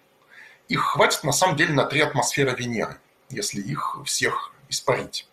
их 0.67 0.81
хватит 0.81 1.23
на 1.23 1.31
самом 1.31 1.55
деле 1.55 1.73
на 1.73 1.85
три 1.85 2.01
атмосферы 2.01 2.55
Венеры, 2.55 2.97
если 3.29 3.61
их 3.61 3.97
всех 4.05 4.51
испарить. 4.69 5.27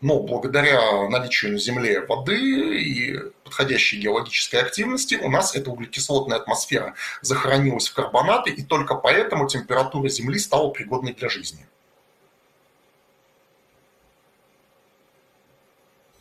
Но 0.00 0.20
благодаря 0.20 1.08
наличию 1.08 1.52
на 1.52 1.58
Земле 1.58 2.04
воды 2.04 2.78
и 2.78 3.18
подходящей 3.42 4.00
геологической 4.00 4.60
активности 4.60 5.14
у 5.14 5.30
нас 5.30 5.54
эта 5.54 5.70
углекислотная 5.70 6.38
атмосфера 6.38 6.94
захоронилась 7.22 7.88
в 7.88 7.94
карбонаты, 7.94 8.50
и 8.50 8.62
только 8.62 8.96
поэтому 8.96 9.48
температура 9.48 10.08
Земли 10.08 10.38
стала 10.38 10.70
пригодной 10.70 11.14
для 11.14 11.28
жизни. 11.28 11.66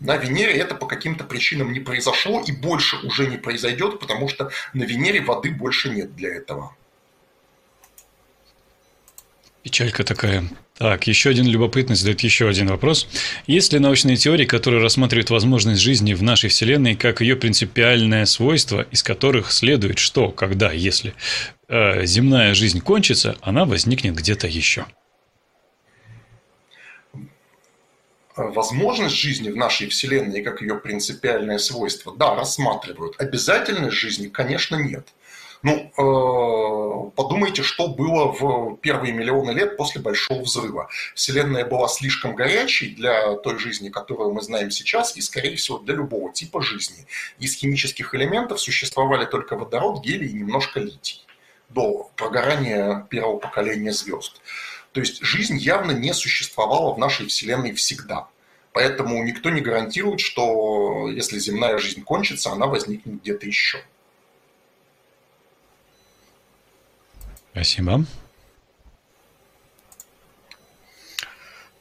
На 0.03 0.17
Венере 0.17 0.51
это 0.51 0.75
по 0.75 0.85
каким-то 0.85 1.23
причинам 1.23 1.71
не 1.71 1.79
произошло 1.79 2.43
и 2.45 2.51
больше 2.51 2.97
уже 2.97 3.25
не 3.25 3.37
произойдет, 3.37 4.01
потому 4.01 4.27
что 4.27 4.51
на 4.73 4.83
Венере 4.83 5.21
воды 5.21 5.49
больше 5.49 5.89
нет 5.89 6.13
для 6.13 6.35
этого. 6.35 6.75
Печалька 9.63 10.03
такая. 10.03 10.43
Так, 10.77 11.07
еще 11.07 11.29
один 11.29 11.47
любопытный 11.47 11.95
задает 11.95 12.19
еще 12.19 12.49
один 12.49 12.67
вопрос. 12.67 13.07
Есть 13.47 13.71
ли 13.71 13.79
научные 13.79 14.17
теории, 14.17 14.43
которые 14.43 14.81
рассматривают 14.81 15.29
возможность 15.29 15.81
жизни 15.81 16.13
в 16.13 16.21
нашей 16.21 16.49
Вселенной 16.49 16.95
как 16.95 17.21
ее 17.21 17.37
принципиальное 17.37 18.25
свойство, 18.25 18.85
из 18.91 19.03
которых 19.03 19.53
следует, 19.53 19.99
что, 19.99 20.31
когда, 20.31 20.73
если 20.73 21.13
э, 21.69 22.05
земная 22.05 22.53
жизнь 22.55 22.81
кончится, 22.81 23.37
она 23.41 23.63
возникнет 23.63 24.15
где-то 24.15 24.47
еще? 24.47 24.85
Возможность 28.35 29.15
жизни 29.15 29.49
в 29.49 29.55
нашей 29.55 29.87
Вселенной 29.89 30.41
как 30.41 30.61
ее 30.61 30.75
принципиальное 30.75 31.57
свойство, 31.57 32.15
да, 32.15 32.35
рассматривают. 32.35 33.19
Обязательность 33.19 33.95
жизни, 33.95 34.27
конечно, 34.27 34.75
нет. 34.75 35.07
Ну, 35.63 35.75
э, 35.75 37.11
подумайте, 37.15 37.63
что 37.63 37.87
было 37.87 38.33
в 38.33 38.75
первые 38.81 39.13
миллионы 39.13 39.51
лет 39.51 39.77
после 39.77 40.01
Большого 40.01 40.41
взрыва. 40.41 40.89
Вселенная 41.15 41.63
была 41.63 41.87
слишком 41.87 42.35
горячей 42.35 42.93
для 42.95 43.35
той 43.35 43.57
жизни, 43.57 43.87
которую 43.87 44.33
мы 44.33 44.41
знаем 44.41 44.71
сейчас, 44.71 45.15
и, 45.15 45.21
скорее 45.21 45.55
всего, 45.55 45.77
для 45.77 45.95
любого 45.95 46.33
типа 46.33 46.61
жизни. 46.61 47.07
Из 47.39 47.55
химических 47.55 48.13
элементов 48.13 48.59
существовали 48.59 49.23
только 49.23 49.55
водород, 49.55 50.03
гелий 50.03 50.27
и 50.27 50.33
немножко 50.33 50.81
литий 50.81 51.23
до 51.69 52.11
прогорания 52.15 53.07
первого 53.09 53.37
поколения 53.37 53.91
звезд. 53.91 54.41
То 54.93 54.99
есть 54.99 55.21
жизнь 55.23 55.57
явно 55.57 55.91
не 55.91 56.13
существовала 56.13 56.93
в 56.93 56.99
нашей 56.99 57.27
Вселенной 57.27 57.73
всегда. 57.73 58.27
Поэтому 58.71 59.23
никто 59.23 59.49
не 59.49 59.61
гарантирует, 59.61 60.19
что 60.19 61.07
если 61.09 61.37
земная 61.39 61.77
жизнь 61.77 62.03
кончится, 62.03 62.51
она 62.51 62.67
возникнет 62.67 63.21
где-то 63.21 63.45
еще. 63.45 63.83
Спасибо. 67.51 68.05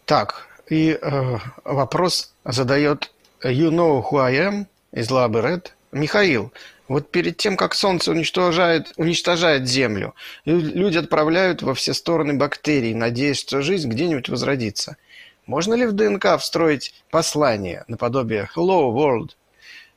Так, 0.05 0.47
и 0.69 0.99
э, 1.01 1.39
вопрос 1.65 2.35
задает 2.45 3.13
You 3.43 3.71
know 3.71 4.03
who 4.03 4.19
I 4.19 4.37
am 4.37 4.67
из 4.93 5.11
Лабы 5.11 5.41
Red. 5.41 5.71
Михаил, 5.93 6.53
вот 6.93 7.11
перед 7.11 7.39
тем, 7.39 7.57
как 7.57 7.75
Солнце 7.75 8.11
уничтожает, 8.11 8.93
уничтожает 8.99 9.67
Землю, 9.67 10.15
люди 10.45 10.99
отправляют 10.99 11.63
во 11.63 11.75
все 11.75 11.95
стороны 11.95 12.35
бактерии, 12.35 12.93
надеясь, 12.93 13.41
что 13.41 13.63
жизнь 13.63 13.89
где-нибудь 13.89 14.29
возродится. 14.29 14.99
Можно 15.47 15.75
ли 15.75 15.87
в 15.87 15.93
ДНК 15.93 16.39
встроить 16.39 16.95
послание 17.11 17.85
наподобие 17.89 18.49
«Hello, 18.55 18.93
world»? 18.95 19.31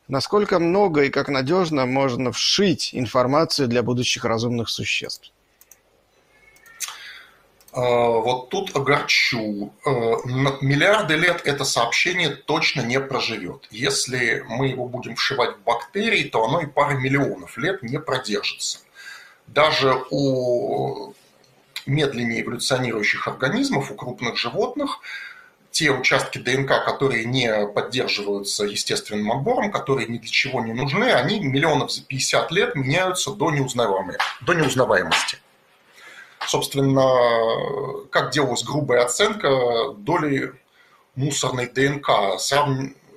Насколько 0.07 0.59
много 0.59 1.03
и 1.03 1.09
как 1.09 1.27
надежно 1.27 1.85
можно 1.85 2.31
вшить 2.31 2.91
информацию 2.93 3.67
для 3.67 3.83
будущих 3.83 4.23
разумных 4.23 4.69
существ? 4.69 5.33
А, 7.75 7.79
вот 7.81 8.49
тут 8.49 8.73
огорчу. 8.73 9.73
А, 9.85 9.89
миллиарды 10.61 11.15
лет 11.15 11.41
это 11.43 11.65
сообщение 11.65 12.29
точно 12.29 12.81
не 12.81 13.01
проживет. 13.01 13.67
Если 13.69 14.45
мы 14.47 14.69
его 14.69 14.87
будем 14.87 15.15
вшивать 15.15 15.57
в 15.57 15.63
бактерии, 15.63 16.23
то 16.23 16.45
оно 16.45 16.61
и 16.61 16.67
пары 16.67 16.95
миллионов 16.95 17.57
лет 17.57 17.83
не 17.83 17.99
продержится. 17.99 18.79
Даже 19.47 19.93
у 20.09 21.13
медленнее 21.85 22.43
эволюционирующих 22.43 23.27
организмов, 23.27 23.91
у 23.91 23.95
крупных 23.95 24.37
животных, 24.37 25.01
те 25.71 25.91
участки 25.91 26.37
ДНК, 26.37 26.85
которые 26.85 27.25
не 27.25 27.67
поддерживаются 27.67 28.63
естественным 28.63 29.33
отбором, 29.33 29.69
которые 29.69 30.07
ни 30.07 30.17
для 30.17 30.29
чего 30.29 30.61
не 30.61 30.71
нужны, 30.71 31.11
они 31.11 31.41
миллионов 31.41 31.91
за 31.91 32.01
50 32.03 32.51
лет 32.53 32.75
меняются 32.75 33.31
до, 33.31 33.51
неузнаваемости. 33.51 35.39
Собственно, 36.47 38.05
как 38.11 38.31
делалась 38.31 38.63
грубая 38.63 39.03
оценка 39.03 39.93
доли 39.97 40.53
мусорной 41.15 41.67
ДНК 41.67 42.09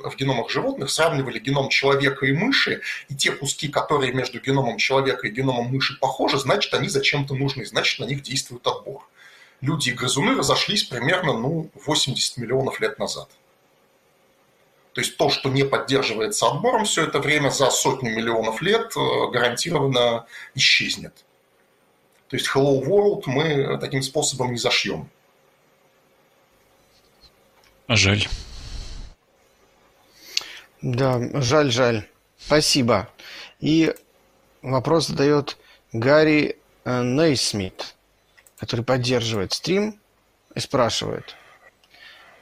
в 0.04 0.16
геномах 0.16 0.50
животных, 0.50 0.90
сравнивали 0.90 1.38
геном 1.38 1.68
человека 1.68 2.26
и 2.26 2.32
мыши, 2.32 2.82
и 3.08 3.14
те 3.14 3.32
куски, 3.32 3.68
которые 3.68 4.12
между 4.12 4.40
геномом 4.40 4.78
человека 4.78 5.26
и 5.26 5.30
геномом 5.30 5.66
мыши 5.66 5.98
похожи, 5.98 6.38
значит, 6.38 6.72
они 6.74 6.88
зачем-то 6.88 7.34
нужны, 7.34 7.66
значит, 7.66 7.98
на 7.98 8.04
них 8.04 8.22
действует 8.22 8.66
отбор. 8.66 9.06
Люди 9.60 9.90
и 9.90 9.92
грызуны 9.92 10.36
разошлись 10.36 10.84
примерно 10.84 11.32
ну, 11.32 11.70
80 11.84 12.36
миллионов 12.36 12.80
лет 12.80 12.98
назад. 12.98 13.28
То 14.92 15.00
есть 15.00 15.16
то, 15.16 15.30
что 15.30 15.48
не 15.48 15.64
поддерживается 15.64 16.46
отбором 16.46 16.84
все 16.84 17.04
это 17.04 17.18
время, 17.18 17.50
за 17.50 17.70
сотню 17.70 18.10
миллионов 18.10 18.62
лет 18.62 18.92
э, 18.96 19.30
гарантированно 19.30 20.26
исчезнет. 20.54 21.24
То 22.28 22.36
есть 22.36 22.48
Hello 22.54 22.82
World 22.82 23.22
мы 23.26 23.78
таким 23.78 24.02
способом 24.02 24.52
не 24.52 24.58
зашьем. 24.58 25.08
А 27.86 27.96
жаль. 27.96 28.26
Да, 30.82 31.20
жаль, 31.40 31.70
жаль. 31.70 32.06
Спасибо. 32.38 33.08
И 33.60 33.94
вопрос 34.62 35.06
задает 35.06 35.56
Гарри 35.92 36.58
э, 36.84 37.02
Нейсмит, 37.02 37.94
который 38.58 38.84
поддерживает 38.84 39.52
стрим 39.52 39.98
и 40.54 40.60
спрашивает– 40.60 41.34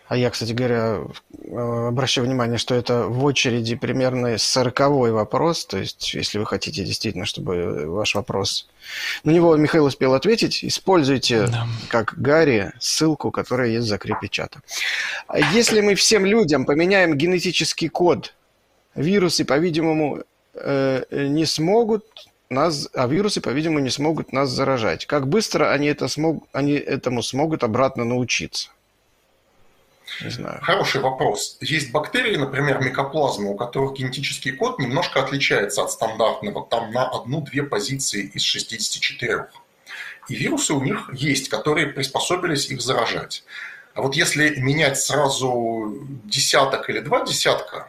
а 0.08 0.16
я, 0.16 0.30
кстати 0.30 0.52
говоря, 0.52 1.00
э, 1.44 1.88
обращаю 1.88 2.26
внимание, 2.26 2.58
что 2.58 2.74
это 2.74 3.06
в 3.08 3.24
очереди 3.24 3.74
примерно 3.74 4.38
сороковой 4.38 5.10
вопрос. 5.10 5.66
То 5.66 5.78
есть, 5.78 6.14
если 6.14 6.38
вы 6.38 6.46
хотите 6.46 6.84
действительно, 6.84 7.24
чтобы 7.24 7.86
ваш 7.86 8.14
вопрос... 8.14 8.68
На 9.24 9.32
него 9.32 9.56
Михаил 9.56 9.86
успел 9.86 10.14
ответить. 10.14 10.64
Используйте, 10.64 11.46
да. 11.48 11.66
как 11.88 12.14
Гарри, 12.16 12.72
ссылку, 12.78 13.32
которая 13.32 13.68
есть 13.70 13.86
в 13.86 13.88
закрепе 13.88 14.28
чата. 14.28 14.60
Если 15.52 15.80
мы 15.80 15.96
всем 15.96 16.24
людям 16.24 16.66
поменяем 16.66 17.16
генетический 17.16 17.88
код, 17.88 18.34
вирусы, 18.94 19.44
по-видимому, 19.44 20.22
э, 20.54 21.04
не 21.10 21.46
смогут 21.46 22.04
нас, 22.48 22.88
а 22.94 23.08
вирусы, 23.08 23.40
по-видимому, 23.40 23.80
не 23.80 23.90
смогут 23.90 24.32
нас 24.32 24.50
заражать. 24.50 25.06
Как 25.06 25.26
быстро 25.26 25.72
они, 25.72 25.88
это 25.88 26.06
смог, 26.06 26.46
они 26.52 26.74
этому 26.74 27.22
смогут 27.22 27.64
обратно 27.64 28.04
научиться? 28.04 28.70
Не 30.22 30.30
знаю. 30.30 30.60
Хороший 30.62 31.00
вопрос. 31.00 31.58
Есть 31.60 31.92
бактерии, 31.92 32.36
например, 32.36 32.80
микоплазмы, 32.80 33.50
у 33.50 33.56
которых 33.56 33.94
генетический 33.94 34.52
код 34.52 34.78
немножко 34.78 35.20
отличается 35.20 35.82
от 35.82 35.90
стандартного, 35.90 36.66
там 36.66 36.92
на 36.92 37.08
одну-две 37.08 37.62
позиции 37.62 38.30
из 38.34 38.42
64. 38.42 39.48
И 40.28 40.34
вирусы 40.34 40.74
у 40.74 40.82
них 40.82 41.10
есть, 41.12 41.48
которые 41.48 41.88
приспособились 41.88 42.70
их 42.70 42.80
заражать. 42.80 43.44
А 43.94 44.02
вот 44.02 44.14
если 44.14 44.60
менять 44.60 44.98
сразу 44.98 45.98
десяток 46.24 46.90
или 46.90 47.00
два 47.00 47.24
десятка 47.24 47.88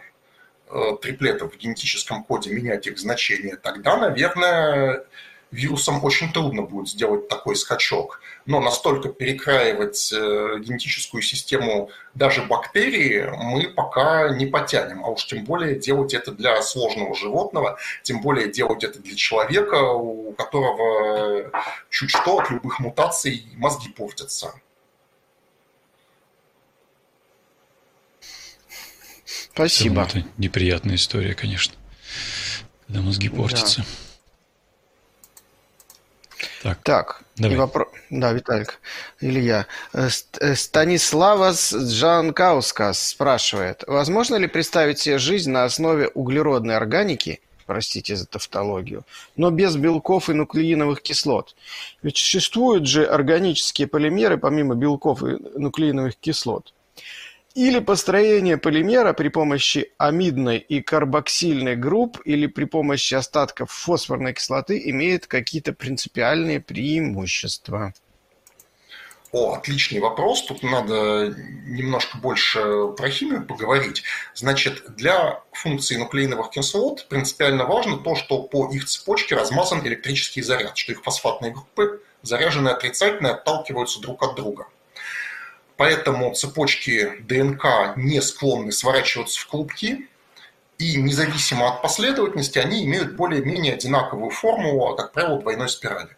э, 0.69 0.93
триплетов 1.01 1.53
в 1.53 1.57
генетическом 1.57 2.23
коде, 2.23 2.51
менять 2.51 2.87
их 2.87 2.97
значение, 2.97 3.57
тогда, 3.57 3.97
наверное, 3.97 5.03
вирусам 5.51 6.03
очень 6.03 6.31
трудно 6.31 6.63
будет 6.63 6.89
сделать 6.89 7.27
такой 7.27 7.55
скачок. 7.55 8.21
Но 8.45 8.59
настолько 8.59 9.09
перекраивать 9.09 10.11
э, 10.11 10.59
генетическую 10.59 11.21
систему 11.21 11.89
даже 12.13 12.43
бактерии 12.43 13.29
мы 13.35 13.69
пока 13.69 14.29
не 14.35 14.45
потянем. 14.45 15.03
А 15.05 15.09
уж 15.09 15.25
тем 15.25 15.43
более 15.43 15.75
делать 15.79 16.13
это 16.13 16.31
для 16.31 16.61
сложного 16.61 17.15
животного, 17.15 17.77
тем 18.03 18.21
более 18.21 18.51
делать 18.51 18.83
это 18.83 18.99
для 18.99 19.15
человека, 19.15 19.91
у 19.91 20.33
которого 20.33 21.51
чуть 21.89 22.09
что 22.09 22.39
от 22.39 22.49
любых 22.49 22.79
мутаций 22.79 23.45
мозги 23.55 23.89
портятся. 23.89 24.53
Спасибо. 29.53 30.03
Это 30.03 30.23
неприятная 30.37 30.95
история, 30.95 31.33
конечно, 31.33 31.73
когда 32.85 33.01
мозги 33.01 33.27
портятся. 33.27 33.81
Да. 33.81 34.06
Так, 36.63 36.79
так 36.83 37.21
давай. 37.37 37.55
И 37.55 37.59
вопро... 37.59 37.91
да, 38.09 38.33
Виталик, 38.33 38.79
или 39.21 39.39
я. 39.39 39.65
Э, 39.93 40.09
э, 40.39 40.55
Станиславас 40.55 41.73
Джанкаускас 41.73 43.09
спрашивает, 43.09 43.83
возможно 43.87 44.35
ли 44.35 44.47
представить 44.47 44.99
себе 44.99 45.17
жизнь 45.17 45.51
на 45.51 45.63
основе 45.63 46.07
углеродной 46.07 46.75
органики, 46.75 47.39
простите 47.65 48.15
за 48.15 48.25
тавтологию, 48.25 49.03
но 49.35 49.51
без 49.51 49.75
белков 49.75 50.29
и 50.29 50.33
нуклеиновых 50.33 51.01
кислот? 51.01 51.55
Ведь 52.01 52.17
существуют 52.17 52.87
же 52.87 53.05
органические 53.05 53.87
полимеры 53.87 54.37
помимо 54.37 54.75
белков 54.75 55.23
и 55.23 55.37
нуклеиновых 55.57 56.15
кислот. 56.15 56.73
Или 57.57 57.79
построение 57.79 58.57
полимера 58.59 59.13
при 59.13 59.29
помощи 59.29 59.91
амидной 59.97 60.59
и 60.59 60.79
карбоксильной 60.79 61.75
групп 61.75 62.19
или 62.23 62.45
при 62.45 62.65
помощи 62.65 63.15
остатков 63.15 63.71
фосфорной 63.71 64.33
кислоты 64.33 64.79
имеет 64.91 65.25
какие-то 65.25 65.73
принципиальные 65.73 66.59
преимущества? 66.59 67.95
О, 69.31 69.55
отличный 69.55 69.99
вопрос. 69.99 70.45
Тут 70.45 70.61
надо 70.61 71.33
немножко 71.65 72.19
больше 72.19 72.89
про 72.95 73.09
химию 73.09 73.43
поговорить. 73.43 74.03
Значит, 74.35 74.95
для 74.95 75.41
функции 75.51 75.95
нуклеиновых 75.95 76.51
кислот 76.51 77.07
принципиально 77.09 77.65
важно 77.65 77.97
то, 77.97 78.13
что 78.13 78.43
по 78.43 78.71
их 78.71 78.85
цепочке 78.85 79.33
размазан 79.33 79.83
электрический 79.83 80.43
заряд, 80.43 80.77
что 80.77 80.91
их 80.91 81.01
фосфатные 81.01 81.53
группы, 81.53 82.03
заряженные 82.21 82.75
отрицательно, 82.75 83.31
отталкиваются 83.31 83.99
друг 83.99 84.21
от 84.21 84.35
друга. 84.35 84.67
Поэтому 85.77 86.33
цепочки 86.33 87.13
ДНК 87.21 87.95
не 87.95 88.19
склонны 88.21 88.71
сворачиваться 88.71 89.39
в 89.39 89.47
клубки, 89.47 90.07
и 90.79 90.97
независимо 90.97 91.69
от 91.69 91.81
последовательности 91.81 92.59
они 92.59 92.83
имеют 92.85 93.15
более-менее 93.15 93.73
одинаковую 93.73 94.31
форму, 94.31 94.95
как 94.95 95.11
правило, 95.11 95.39
двойной 95.39 95.69
спирали. 95.69 96.09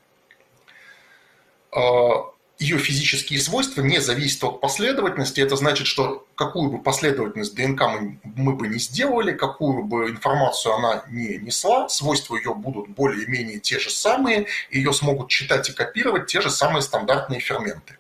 А, 1.72 2.32
ее 2.58 2.78
физические 2.78 3.40
свойства 3.40 3.82
не 3.82 4.00
зависят 4.00 4.44
от 4.44 4.62
последовательности. 4.62 5.40
Это 5.40 5.56
значит, 5.56 5.88
что 5.88 6.28
какую 6.36 6.70
бы 6.70 6.82
последовательность 6.82 7.56
ДНК 7.56 7.82
мы, 7.84 8.20
мы 8.24 8.54
бы 8.54 8.68
не 8.68 8.80
сделали, 8.80 9.32
какую 9.32 9.84
бы 9.84 10.10
информацию 10.10 10.74
она 10.74 11.04
не 11.10 11.38
несла, 11.38 11.88
свойства 11.88 12.36
ее 12.36 12.54
будут 12.54 12.90
более-менее 12.90 13.60
те 13.60 13.80
же 13.80 13.90
самые, 13.90 14.48
ее 14.72 14.92
смогут 14.92 15.30
читать 15.30 15.70
и 15.70 15.74
копировать 15.74 16.28
те 16.28 16.42
же 16.42 16.50
самые 16.50 16.82
стандартные 16.82 17.40
ферменты. 17.40 17.99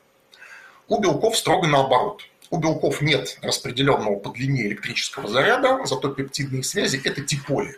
У 0.89 0.99
белков 0.99 1.37
строго 1.37 1.67
наоборот. 1.67 2.23
У 2.49 2.57
белков 2.57 3.01
нет 3.01 3.37
распределенного 3.43 4.15
по 4.15 4.29
длине 4.31 4.63
электрического 4.63 5.27
заряда, 5.27 5.85
зато 5.85 6.09
пептидные 6.09 6.63
связи– 6.63 6.99
это 7.05 7.21
диполи. 7.21 7.77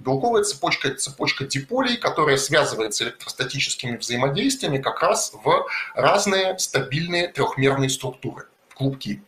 Белковая 0.00 0.42
цепочка– 0.42 0.88
это 0.88 0.98
цепочка 0.98 1.44
диполей, 1.44 1.96
которая 1.96 2.36
связывается 2.36 3.04
электростатическими 3.04 3.96
взаимодействиями 3.96 4.78
как 4.78 5.00
раз 5.02 5.32
в 5.32 5.66
разные 5.94 6.58
стабильные 6.58 7.28
трехмерные 7.28 7.90
структуры, 7.90 8.46
в 8.68 8.74
клубки. 8.74 9.22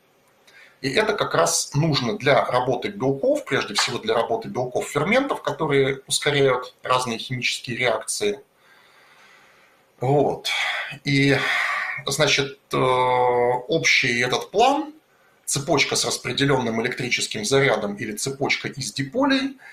И 0.80 0.90
это 0.90 1.12
как 1.12 1.34
раз 1.34 1.72
нужно 1.74 2.16
для 2.18 2.44
работы 2.44 2.88
белков, 2.88 3.44
прежде 3.44 3.74
всего 3.74 3.98
для 3.98 4.14
работы 4.14 4.48
белков 4.48 4.88
ферментов, 4.88 5.42
которые 5.42 6.00
ускоряют 6.08 6.74
разные 6.82 7.18
химические 7.18 7.76
реакции. 7.76 8.40
Вот. 10.00 10.48
И, 11.04 11.36
значит, 12.06 12.58
э, 12.72 12.76
общий 12.76 14.20
этот 14.20 14.50
план, 14.50 14.92
цепочка 15.44 15.96
с 15.96 16.04
распределенным 16.04 16.80
электрическим 16.82 17.44
зарядом 17.44 17.96
или 17.96 18.12
цепочка 18.12 18.68
из 18.68 18.92
диполей– 18.92 19.58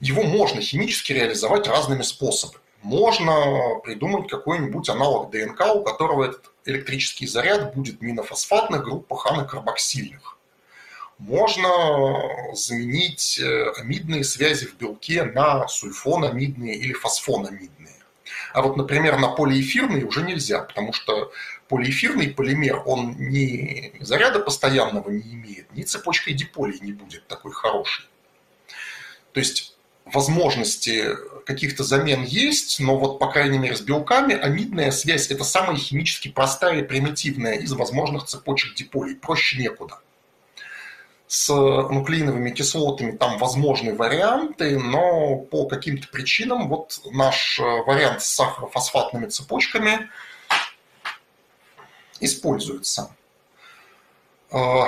его 0.00 0.22
можно 0.22 0.60
химически 0.60 1.12
реализовать 1.12 1.66
разными 1.66 2.02
способами. 2.02 2.60
Можно 2.82 3.80
придумать 3.82 4.28
какой-нибудь 4.28 4.88
аналог 4.88 5.30
ДНК, 5.30 5.74
у 5.74 5.82
которого 5.82 6.24
этот 6.24 6.50
электрический 6.66 7.26
заряд 7.26 7.74
будет 7.74 8.02
не 8.02 8.12
на 8.12 8.22
фосфатных 8.22 8.84
группах, 8.84 9.26
а 9.26 9.34
на 9.34 9.44
карбоксильных. 9.44 10.38
Можно 11.18 12.52
заменить 12.52 13.38
э, 13.38 13.70
амидные 13.78 14.22
связи 14.22 14.66
в 14.66 14.76
белке 14.76 15.24
на 15.24 15.66
сульфонамидные 15.66 16.74
или 16.74 16.92
фосфонамидные. 16.92 17.94
А 18.52 18.62
вот, 18.62 18.76
например, 18.76 19.18
на 19.18 19.28
полиэфирные 19.28 20.04
уже 20.04 20.22
нельзя, 20.22 20.60
потому 20.60 20.92
что 20.92 21.32
полиэфирный 21.68 22.28
полимер, 22.28 22.82
он 22.86 23.16
ни 23.18 23.92
заряда 24.00 24.40
постоянного 24.40 25.10
не 25.10 25.34
имеет, 25.34 25.72
ни 25.72 25.82
цепочкой 25.82 26.34
диполей 26.34 26.78
не 26.80 26.92
будет 26.92 27.26
такой 27.26 27.52
хороший. 27.52 28.06
То 29.32 29.40
есть 29.40 29.76
возможности 30.04 31.16
каких-то 31.44 31.84
замен 31.84 32.22
есть, 32.22 32.80
но 32.80 32.96
вот, 32.98 33.18
по 33.18 33.30
крайней 33.30 33.58
мере, 33.58 33.76
с 33.76 33.80
белками 33.80 34.34
амидная 34.34 34.90
связь– 34.90 35.30
это 35.30 35.44
самая 35.44 35.76
химически 35.76 36.28
простая 36.28 36.80
и 36.80 36.84
примитивная 36.84 37.54
из 37.54 37.72
возможных 37.72 38.24
цепочек 38.24 38.74
диполей. 38.74 39.16
Проще 39.16 39.58
некуда. 39.58 40.00
С 41.28 41.48
нуклеиновыми 41.52 42.50
кислотами 42.50 43.12
там 43.16 43.38
возможны 43.38 43.94
варианты, 43.94 44.78
но 44.78 45.36
по 45.36 45.66
каким-то 45.66 46.06
причинам 46.08 46.68
вот 46.68 47.00
наш 47.10 47.58
вариант 47.58 48.22
с 48.22 48.26
сахарофосфатными 48.26 49.26
цепочками 49.26 50.08
используется. 52.20 53.10
Э, 54.50 54.84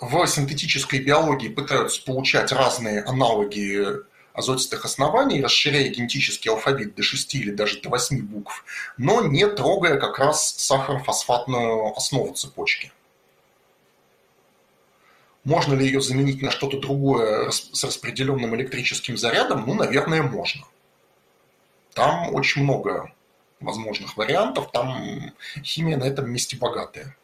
в 0.00 0.26
синтетической 0.26 1.00
биологии 1.00 1.48
пытаются 1.48 2.02
получать 2.04 2.52
разные 2.52 3.02
аналоги 3.02 3.84
азотистых 4.32 4.84
оснований, 4.84 5.42
расширяя 5.42 5.88
генетический 5.88 6.50
алфавит 6.50 6.94
до 6.94 7.02
6 7.02 7.34
или 7.34 7.50
даже 7.50 7.80
до 7.80 7.88
8 7.88 8.20
букв, 8.20 8.64
но 8.96 9.22
не 9.22 9.46
трогая 9.48 9.98
как 9.98 10.18
раз 10.18 10.54
сахарофосфатную 10.56 11.92
основу 11.96 12.32
цепочки. 12.34 12.92
Можно 15.48 15.72
ли 15.72 15.86
ее 15.86 16.02
заменить 16.02 16.42
на 16.42 16.50
что-то 16.50 16.78
другое 16.78 17.50
с 17.50 17.82
распределенным 17.82 18.54
электрическим 18.54 19.16
зарядом? 19.16 19.64
Ну, 19.66 19.72
наверное, 19.72 20.22
можно. 20.22 20.66
Там 21.94 22.34
очень 22.34 22.64
много 22.64 23.10
возможных 23.58 24.18
вариантов, 24.18 24.70
там 24.70 25.32
химия 25.64 25.96
на 25.96 26.04
этом 26.04 26.30
месте 26.30 26.58
богатая. 26.58 27.16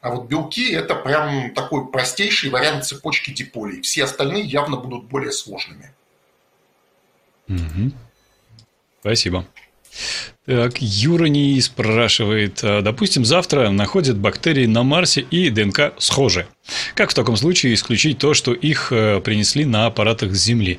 А 0.00 0.10
вот 0.10 0.28
белки– 0.28 0.70
это 0.72 0.94
прям 0.94 1.52
такой 1.54 1.90
простейший 1.90 2.50
вариант 2.50 2.84
цепочки 2.84 3.32
диполей. 3.32 3.80
Все 3.80 4.04
остальные 4.04 4.44
явно 4.44 4.76
будут 4.76 5.06
более 5.06 5.32
сложными. 5.32 5.92
Угу. 7.48 7.90
Спасибо. 9.00 9.44
Так, 10.46 10.80
Юра 10.80 11.26
не 11.26 11.60
спрашивает. 11.60 12.60
«А, 12.62 12.80
допустим, 12.80 13.24
завтра 13.24 13.70
находят 13.70 14.16
бактерии 14.16 14.66
на 14.66 14.82
Марсе 14.82 15.22
и 15.22 15.50
ДНК 15.50 15.92
схожи. 15.98 16.46
Как 16.94 17.10
в 17.10 17.14
таком 17.14 17.36
случае 17.36 17.74
исключить 17.74 18.18
то, 18.18 18.34
что 18.34 18.52
их 18.52 18.92
э, 18.92 19.20
принесли 19.20 19.64
на 19.64 19.86
аппаратах 19.86 20.34
с 20.34 20.44
Земли? 20.44 20.78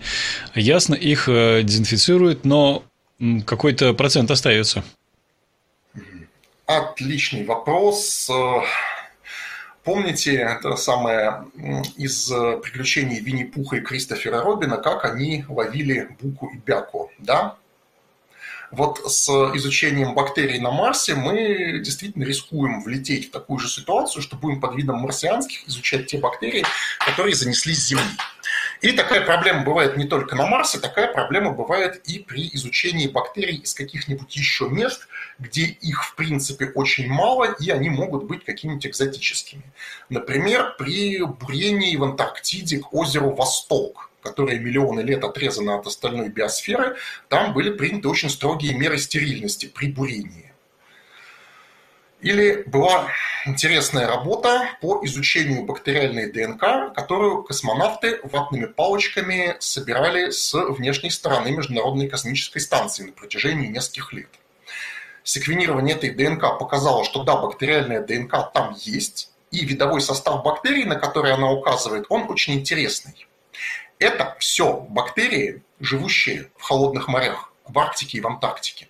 Ясно, 0.56 0.96
их 0.96 1.28
э, 1.28 1.64
дезинфицируют, 1.64 2.46
но 2.46 2.84
какой-то 3.46 3.94
процент 3.94 4.32
остается. 4.32 4.84
Отличный 6.66 7.46
вопрос. 7.46 8.30
Помните 9.88 10.36
это 10.36 10.76
самое 10.76 11.46
из 11.96 12.30
э, 12.30 12.58
приключений 12.62 13.22
Винни-Пуха 13.22 13.78
и 13.78 13.80
Кристофера 13.80 14.42
Робина, 14.42 14.76
как 14.76 15.06
они 15.06 15.46
ловили 15.48 16.10
буку 16.20 16.48
и 16.54 16.58
бяку, 16.58 17.10
да? 17.20 17.56
Вот 18.72 19.00
с 19.12 19.30
изучением 19.56 20.14
бактерий 20.14 20.60
на 20.60 20.72
Марсе 20.72 21.16
мы 21.16 21.80
действительно 21.80 22.24
рискуем 22.24 22.82
влететь 22.82 23.30
в 23.30 23.32
такую 23.32 23.60
же 23.60 23.70
ситуацию, 23.70 24.22
что 24.22 24.36
будем 24.36 24.60
под 24.60 24.76
видом 24.76 24.98
марсианских 24.98 25.68
изучать 25.68 26.08
те 26.08 26.18
бактерии, 26.18 26.66
которые 27.06 27.36
занесли 27.36 27.74
с 27.74 27.88
Земли. 27.88 28.04
И 28.82 28.92
такая 28.92 29.22
проблема 29.22 29.64
бывает 29.64 29.98
не 29.98 30.06
только 30.06 30.36
на 30.36 30.46
Марсе, 30.46 30.80
такая 30.80 31.12
проблема 31.12 31.52
бывает 31.52 32.02
и 32.08 32.20
при 32.20 32.50
изучении 32.54 33.08
бактерий 33.08 33.58
из 33.58 33.74
каких-нибудь 33.74 34.36
еще 34.36 34.70
мест, 34.70 35.08
где 35.40 35.64
их 35.64 36.04
в 36.04 36.16
принципе 36.16 36.68
очень 36.76 37.08
мало, 37.08 37.46
и 37.46 37.72
они 37.72 37.90
могут 37.90 38.26
быть 38.26 38.46
какими-нибудь 38.46 38.86
экзотическими. 38.86 39.64
Например, 40.10 40.76
при 40.78 41.24
бурении 41.24 41.96
в 41.96 42.04
Антарктиде 42.04 42.80
к 42.80 42.94
озеру 42.94 43.32
Восток, 43.32 44.07
которое 44.28 44.60
миллионы 44.60 45.02
лет 45.02 45.24
отрезано 45.24 45.76
от 45.76 45.88
остальной 45.88 46.30
биосферы, 46.30 46.98
там 47.30 47.54
были 47.54 47.72
приняты 47.72 48.10
очень 48.10 48.30
строгие 48.30 48.78
меры 48.78 48.98
стерильности 48.98 49.68
при 49.68 49.92
бурении. 49.92 50.54
Или 52.20 52.64
была 52.66 53.10
интересная 53.46 54.08
работа 54.08 54.70
по 54.82 55.06
изучению 55.06 55.66
бактериальной 55.66 56.32
ДНК, 56.32 56.94
которую 56.96 57.44
космонавты 57.44 58.20
ватными 58.24 58.66
палочками 58.66 59.56
собирали 59.60 60.32
с 60.32 60.54
внешней 60.54 61.12
стороны 61.12 61.52
Международной 61.52 62.10
космической 62.10 62.60
станции 62.60 63.04
на 63.04 63.12
протяжении 63.12 63.68
нескольких 63.68 64.14
лет. 64.14 64.30
Секвенирование 65.24 65.96
этой 65.96 66.10
ДНК 66.10 66.58
показало, 66.58 67.06
что 67.06 67.24
да, 67.24 67.38
бактериальная 67.38 68.02
ДНК 68.02 68.52
там 68.52 68.76
есть, 68.80 69.32
и 69.52 69.64
видовой 69.64 70.02
состав 70.02 70.44
бактерий, 70.44 70.86
на 70.86 70.96
который 70.96 71.34
она 71.34 71.52
указывает, 71.52 72.06
он 72.10 72.30
очень 72.32 72.56
интересный. 72.56 73.27
Это 74.00 74.36
все 74.40 74.82
бактерии, 74.90 75.64
живущие 75.80 76.50
в 76.58 76.64
холодных 76.64 77.08
морях, 77.08 77.52
в 77.66 77.78
Арктике 77.78 78.18
и 78.18 78.22
в 78.22 78.28
Антарктике. 78.28 78.88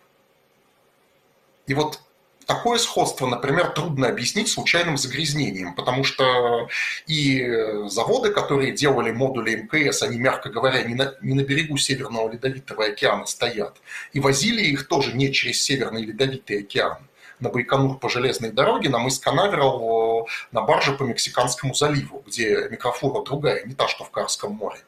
И 1.68 1.74
вот 1.74 2.00
Такое 2.48 2.78
сходство, 2.78 3.28
например, 3.28 3.72
трудно 3.72 4.08
объяснить 4.08 4.48
случайным 4.48 4.96
загрязнением, 4.96 5.76
потому 5.76 6.06
что 6.06 6.70
и 7.06 7.46
заводы, 7.88 8.32
которые 8.32 8.72
делали 8.72 9.12
модули 9.12 9.56
МКС, 9.58 10.02
они, 10.02 10.18
мягко 10.18 10.50
говоря, 10.50 10.82
не 10.84 10.96
на, 10.96 11.14
не 11.22 11.34
на 11.34 11.42
берегу 11.42 11.76
Северного 11.76 12.32
Ледовитого 12.32 12.86
океана 12.86 13.26
стоят, 13.26 13.76
и 14.14 14.22
возили 14.22 14.62
их 14.62 14.88
тоже 14.88 15.12
не 15.12 15.34
через 15.34 15.62
Северный 15.62 16.06
Ледовитый 16.06 16.62
океан 16.62 17.00
на 17.42 17.50
Байконур 17.50 18.00
по 18.00 18.08
железной 18.08 18.52
дороге, 18.52 18.88
на 18.88 19.00
мыс 19.00 19.20
Канаверал 19.20 20.30
на 20.54 20.62
барже 20.62 20.94
по 20.94 21.04
Мексиканскому 21.04 21.74
заливу, 21.74 22.24
где 22.26 22.70
микрофлора 22.70 23.26
другая, 23.26 23.66
не 23.66 23.74
та, 23.74 23.90
что 23.90 24.06
в 24.06 24.10
Карском 24.10 24.54
море. 24.54 24.80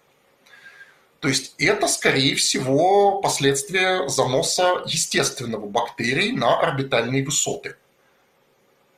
То 1.20 1.28
есть 1.28 1.54
это, 1.58 1.88
скорее 1.88 2.36
всего, 2.36 3.20
последствия 3.22 4.08
заноса 4.08 4.84
естественного 4.86 5.66
бактерий 5.66 6.32
на 6.32 6.60
орбитальные 6.60 7.26
высоты 7.26 7.76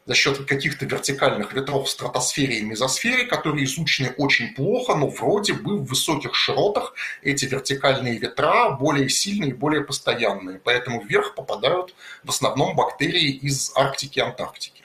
за 0.05 0.15
счет 0.15 0.45
каких-то 0.45 0.85
вертикальных 0.85 1.53
ветров 1.53 1.87
в 1.87 1.89
стратосфере 1.89 2.59
и 2.59 2.63
мезосфере, 2.63 3.25
которые 3.25 3.65
изучены 3.65 4.13
очень 4.17 4.53
плохо, 4.53 4.95
но 4.95 5.07
вроде 5.07 5.53
бы 5.53 5.77
в 5.77 5.85
высоких 5.85 6.35
широтах 6.35 6.93
эти 7.21 7.45
вертикальные 7.45 8.17
ветра 8.17 8.71
более 8.71 9.09
сильные 9.09 9.51
и 9.51 9.53
более 9.53 9.83
постоянные. 9.83 10.59
Поэтому 10.59 11.01
вверх 11.01 11.35
попадают 11.35 11.95
в 12.23 12.29
основном 12.29 12.75
бактерии 12.75 13.31
из 13.31 13.71
Арктики 13.75 14.19
и 14.19 14.21
Антарктики. 14.21 14.83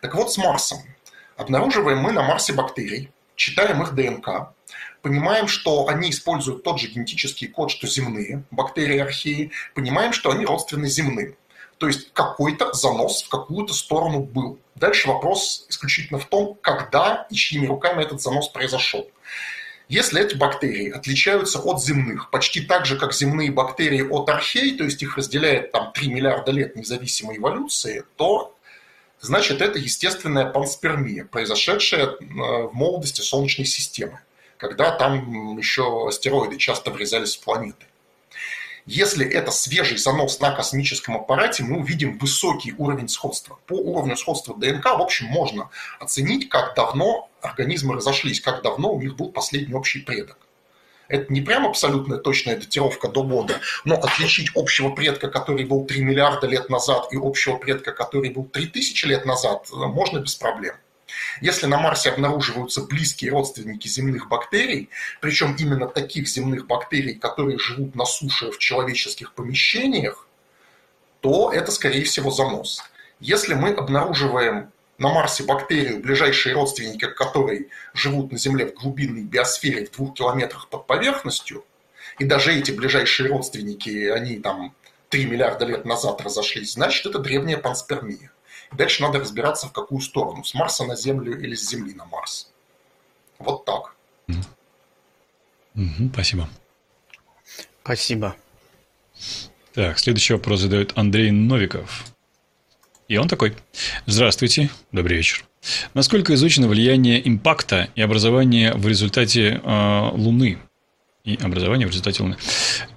Так 0.00 0.14
вот, 0.14 0.32
с 0.32 0.38
Марсом. 0.38 0.78
Обнаруживаем 1.36 1.98
мы 1.98 2.12
на 2.12 2.22
Марсе 2.22 2.54
бактерий, 2.54 3.12
читаем 3.34 3.82
их 3.82 3.94
ДНК, 3.94 4.54
понимаем, 5.06 5.46
что 5.46 5.86
они 5.86 6.10
используют 6.10 6.64
тот 6.64 6.80
же 6.80 6.88
генетический 6.88 7.46
код, 7.46 7.70
что 7.70 7.86
земные 7.86 8.42
бактерии 8.50 8.98
археи, 8.98 9.52
понимаем, 9.72 10.12
что 10.12 10.32
они 10.32 10.44
родственны 10.44 10.88
земным. 10.88 11.36
То 11.78 11.86
есть 11.86 12.12
какой-то 12.12 12.72
занос 12.72 13.22
в 13.22 13.28
какую-то 13.28 13.72
сторону 13.72 14.18
был. 14.18 14.58
Дальше 14.74 15.06
вопрос 15.06 15.66
исключительно 15.68 16.18
в 16.18 16.24
том, 16.24 16.58
когда 16.60 17.28
и 17.30 17.36
чьими 17.36 17.66
руками 17.66 18.02
этот 18.02 18.20
занос 18.20 18.48
произошел. 18.48 19.08
Если 19.88 20.20
эти 20.20 20.34
бактерии 20.34 20.90
отличаются 20.90 21.60
от 21.60 21.80
земных, 21.80 22.30
почти 22.30 22.62
так 22.62 22.84
же, 22.84 22.98
как 22.98 23.14
земные 23.14 23.52
бактерии 23.52 24.02
от 24.02 24.28
архей, 24.28 24.76
то 24.76 24.82
есть 24.82 25.00
их 25.04 25.16
разделяет 25.16 25.70
там 25.70 25.92
3 25.92 26.08
миллиарда 26.08 26.50
лет 26.50 26.74
независимой 26.74 27.36
эволюции, 27.36 28.02
то 28.16 28.56
значит 29.20 29.62
это 29.62 29.78
естественная 29.78 30.46
панспермия, 30.46 31.24
произошедшая 31.24 32.06
э, 32.06 32.16
в 32.18 32.70
молодости 32.72 33.20
Солнечной 33.20 33.66
системы, 33.66 34.18
когда 34.58 34.90
там 34.90 35.58
еще 35.58 36.08
астероиды 36.08 36.56
часто 36.56 36.90
врезались 36.90 37.36
в 37.36 37.44
планеты. 37.44 37.86
Если 38.86 39.26
это 39.26 39.50
свежий 39.50 39.98
занос 39.98 40.38
на 40.38 40.52
космическом 40.52 41.16
аппарате, 41.16 41.64
мы 41.64 41.78
увидим 41.78 42.18
высокий 42.18 42.72
уровень 42.78 43.08
сходства. 43.08 43.58
По 43.66 43.74
уровню 43.74 44.16
сходства 44.16 44.54
ДНК, 44.56 44.84
в 44.84 45.02
общем, 45.02 45.26
можно 45.26 45.70
оценить, 45.98 46.48
как 46.48 46.76
давно 46.76 47.28
организмы 47.40 47.96
разошлись, 47.96 48.40
как 48.40 48.62
давно 48.62 48.92
у 48.92 49.00
них 49.00 49.16
был 49.16 49.32
последний 49.32 49.74
общий 49.74 50.00
предок. 50.00 50.38
Это 51.08 51.32
не 51.32 51.40
прям 51.40 51.66
абсолютная 51.66 52.18
точная 52.18 52.56
датировка 52.56 53.08
до 53.08 53.24
года, 53.24 53.60
но 53.84 53.96
отличить 53.96 54.50
общего 54.54 54.90
предка, 54.90 55.28
который 55.28 55.64
был 55.64 55.84
3 55.84 56.04
миллиарда 56.04 56.46
лет 56.46 56.68
назад, 56.68 57.12
и 57.12 57.16
общего 57.16 57.56
предка, 57.56 57.92
который 57.92 58.30
был 58.30 58.44
3000 58.44 59.04
лет 59.06 59.24
назад, 59.24 59.68
можно 59.72 60.18
без 60.18 60.36
проблем. 60.36 60.76
Если 61.40 61.66
на 61.66 61.78
Марсе 61.78 62.10
обнаруживаются 62.10 62.82
близкие 62.82 63.30
родственники 63.30 63.88
земных 63.88 64.28
бактерий, 64.28 64.90
причем 65.20 65.54
именно 65.58 65.86
таких 65.86 66.28
земных 66.28 66.66
бактерий, 66.66 67.14
которые 67.14 67.58
живут 67.58 67.94
на 67.94 68.04
суше 68.04 68.50
в 68.50 68.58
человеческих 68.58 69.32
помещениях, 69.32 70.26
то 71.20 71.52
это, 71.52 71.72
скорее 71.72 72.04
всего, 72.04 72.30
занос. 72.30 72.82
Если 73.20 73.54
мы 73.54 73.70
обнаруживаем 73.70 74.70
на 74.98 75.08
Марсе 75.08 75.44
бактерию, 75.44 76.00
ближайшие 76.00 76.54
родственники 76.54 77.06
которой 77.06 77.68
живут 77.94 78.32
на 78.32 78.38
Земле 78.38 78.66
в 78.66 78.74
глубинной 78.74 79.24
биосфере 79.24 79.86
в 79.86 79.92
двух 79.92 80.14
километрах 80.14 80.68
под 80.68 80.86
поверхностью, 80.86 81.64
и 82.18 82.24
даже 82.24 82.54
эти 82.54 82.70
ближайшие 82.70 83.28
родственники, 83.28 84.08
они 84.08 84.38
там 84.38 84.74
3 85.10 85.26
миллиарда 85.26 85.66
лет 85.66 85.84
назад 85.84 86.20
разошлись, 86.22 86.72
значит, 86.72 87.06
это 87.06 87.18
древняя 87.18 87.58
панспермия. 87.58 88.30
Дальше 88.72 89.02
надо 89.02 89.20
разбираться, 89.20 89.68
в 89.68 89.72
какую 89.72 90.00
сторону. 90.00 90.44
С 90.44 90.54
Марса 90.54 90.84
на 90.84 90.96
Землю 90.96 91.38
или 91.38 91.54
с 91.54 91.68
Земли 91.68 91.94
на 91.94 92.04
Марс. 92.06 92.50
Вот 93.38 93.64
так. 93.64 93.94
Угу, 95.74 96.10
спасибо. 96.12 96.48
Спасибо. 97.82 98.36
Так, 99.74 99.98
следующий 99.98 100.32
вопрос 100.32 100.60
задает 100.60 100.92
Андрей 100.96 101.30
Новиков. 101.30 102.06
И 103.08 103.16
он 103.18 103.28
такой. 103.28 103.54
Здравствуйте, 104.06 104.70
добрый 104.90 105.18
вечер. 105.18 105.44
Насколько 105.94 106.34
изучено 106.34 106.66
влияние 106.66 107.26
импакта 107.26 107.88
и 107.94 108.00
образования 108.00 108.72
в 108.74 108.88
результате 108.88 109.60
э, 109.62 110.10
Луны? 110.12 110.58
И 111.24 111.36
образования 111.42 111.86
в 111.86 111.90
результате 111.90 112.22
Луны. 112.22 112.36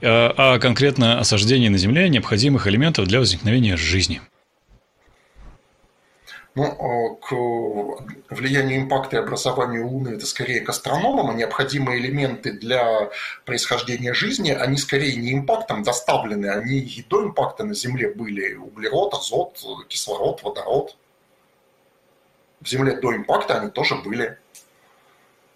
Э, 0.01 0.31
а 0.35 0.59
конкретно 0.59 1.19
осаждение 1.19 1.69
на 1.69 1.77
Земле 1.77 2.09
необходимых 2.09 2.65
элементов 2.67 3.07
для 3.07 3.19
возникновения 3.19 3.77
жизни– 3.77 4.21
ну, 6.59 7.15
к 7.15 8.33
влиянию 8.33 8.81
импакта 8.81 9.17
и 9.17 9.19
образованию 9.19 9.87
Луны 9.87 10.09
это 10.09 10.25
скорее 10.25 10.61
к 10.61 10.69
астрономам, 10.69 11.29
а 11.29 11.33
необходимые 11.33 11.99
элементы 11.99 12.51
для 12.51 13.09
происхождения 13.45 14.13
жизни, 14.13 14.51
они 14.51 14.77
скорее 14.77 15.15
не 15.15 15.33
импактом 15.33 15.83
доставлены, 15.83 16.47
они 16.47 16.79
и 16.79 17.03
до 17.03 17.23
импакта 17.23 17.63
на 17.63 17.73
Земле 17.73 18.13
были 18.13 18.55
углерод, 18.55 19.13
азот, 19.13 19.57
кислород, 19.87 20.43
водород. 20.43 20.97
В 22.61 22.67
Земле 22.67 22.97
до 22.97 23.15
импакта 23.15 23.59
они 23.59 23.69
тоже 23.69 23.95
были. 23.95 24.37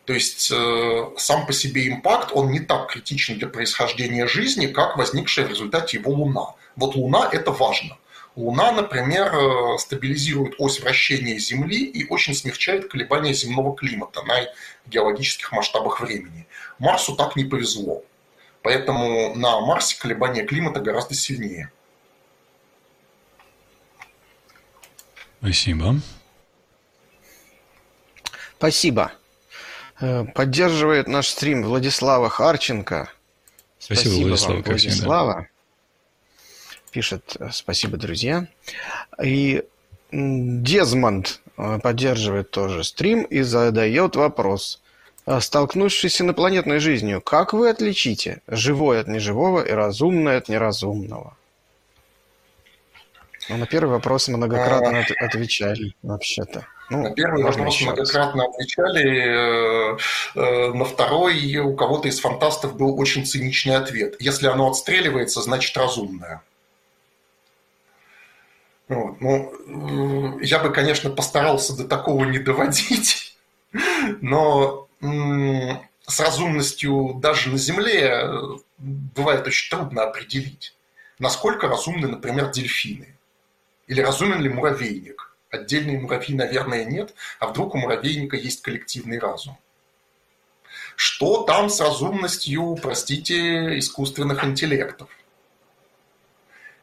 То 0.05 0.13
есть 0.13 0.51
э, 0.51 1.09
сам 1.17 1.45
по 1.45 1.53
себе 1.53 1.87
импакт, 1.87 2.31
он 2.33 2.51
не 2.51 2.59
так 2.59 2.91
критичен 2.91 3.37
для 3.37 3.47
происхождения 3.47 4.27
жизни, 4.27 4.67
как 4.67 4.97
возникшая 4.97 5.45
в 5.45 5.49
результате 5.49 5.97
его 5.97 6.11
Луна. 6.11 6.55
Вот 6.75 6.95
Луна– 6.95 7.29
это 7.31 7.51
важно. 7.51 7.97
Луна, 8.35 8.71
например, 8.71 9.31
э, 9.33 9.77
стабилизирует 9.77 10.55
ось 10.57 10.79
вращения 10.79 11.37
Земли 11.37 11.85
и 11.85 12.07
очень 12.07 12.33
смягчает 12.33 12.89
колебания 12.89 13.33
земного 13.33 13.75
климата 13.75 14.23
на 14.23 14.33
геологических 14.87 15.51
масштабах 15.51 16.01
времени. 16.01 16.47
Марсу 16.79 17.15
так 17.15 17.35
не 17.35 17.45
повезло. 17.45 18.03
Поэтому 18.63 19.35
на 19.35 19.59
Марсе 19.59 19.99
колебания 19.99 20.45
климата 20.45 20.79
гораздо 20.79 21.13
сильнее. 21.13 21.71
Спасибо. 25.39 25.95
Спасибо. 28.57 29.11
Э, 29.99 30.23
поддерживает 30.23 31.07
наш 31.07 31.27
стрим 31.27 31.63
Владислава 31.63 32.29
Харченко. 32.29 33.11
Спасибо, 33.77 34.09
Спасибо 34.09 34.27
Владислав, 34.27 34.55
вам, 34.55 34.63
Владислава 34.63 35.47
пишет 36.93 37.35
э, 37.39 37.49
«Спасибо, 37.51 37.97
друзья». 37.97 38.47
И 39.21 39.63
Дезмонд 40.11 41.41
э, 41.57 41.79
поддерживает 41.81 42.51
тоже 42.51 42.83
стрим 42.83 43.23
и 43.23 43.41
задает 43.41 44.15
вопрос. 44.15 44.81
«А 45.25 45.41
столкнувшись 45.41 46.15
с 46.15 46.21
инопланетной 46.21 46.79
жизнью, 46.79 47.21
как 47.21 47.53
вы 47.53 47.69
отличите 47.69 48.41
живое 48.47 49.01
от 49.01 49.07
неживого 49.07 49.61
и 49.65 49.71
разумное 49.71 50.37
от 50.37 50.49
неразумного? 50.49 51.35
Ну, 53.49 53.57
на 53.57 53.65
первый 53.65 53.91
вопрос 53.91 54.27
многократно 54.27 54.99
а... 54.99 55.25
отвечали, 55.25 55.95
вообще-то. 56.01 56.65
Ну, 56.89 57.01
на 57.01 57.11
первый 57.11 57.43
вопрос 57.43 57.81
многократно 57.81 58.45
отвечали, 58.45 59.97
э, 60.35 60.73
на 60.73 60.85
второй 60.85 61.57
у 61.57 61.75
кого-то 61.75 62.07
из 62.07 62.19
фантастов 62.19 62.77
был 62.77 62.99
очень 62.99 63.25
циничный 63.25 63.75
ответ. 63.75 64.15
Если 64.19 64.47
оно 64.47 64.69
отстреливается, 64.69 65.41
значит 65.41 65.75
разумное. 65.75 66.41
Вот. 68.93 69.21
Ну, 69.21 70.39
я 70.39 70.59
бы, 70.59 70.71
конечно, 70.71 71.09
постарался 71.09 71.75
до 71.75 71.87
такого 71.87 72.25
не 72.25 72.39
доводить, 72.39 73.37
но 74.21 74.87
с 75.01 76.19
разумностью 76.19 77.15
даже 77.15 77.49
на 77.49 77.57
Земле 77.57 78.01
э, 78.01 78.41
бывает 78.77 79.47
очень 79.47 79.69
трудно 79.75 80.03
определить, 80.03 80.75
насколько 81.19 81.67
разумны, 81.67 82.07
например, 82.07 82.51
дельфины. 82.51 83.15
Или 83.87 84.01
разумен 84.01 84.41
ли 84.41 84.49
муравейник. 84.49 85.35
Отдельный 85.49 85.99
муравей, 85.99 86.35
наверное, 86.35 86.85
нет, 86.85 87.13
а 87.39 87.47
вдруг 87.47 87.75
у 87.75 87.77
муравейника 87.77 88.35
есть 88.35 88.61
коллективный 88.61 89.19
разум. 89.19 89.57
Что 90.95 91.43
там 91.43 91.69
с 91.69 91.79
разумностью, 91.79 92.77
простите, 92.81 93.77
искусственных 93.77 94.43
интеллектов? 94.43 95.09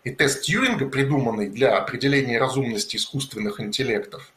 И 0.04 0.10
тест 0.10 0.42
Тьюринга, 0.42 0.86
придуманный 0.88 1.48
для 1.48 1.76
определения 1.76 2.38
разумности 2.38 2.96
искусственных 2.96 3.60
интеллектов, 3.60 4.32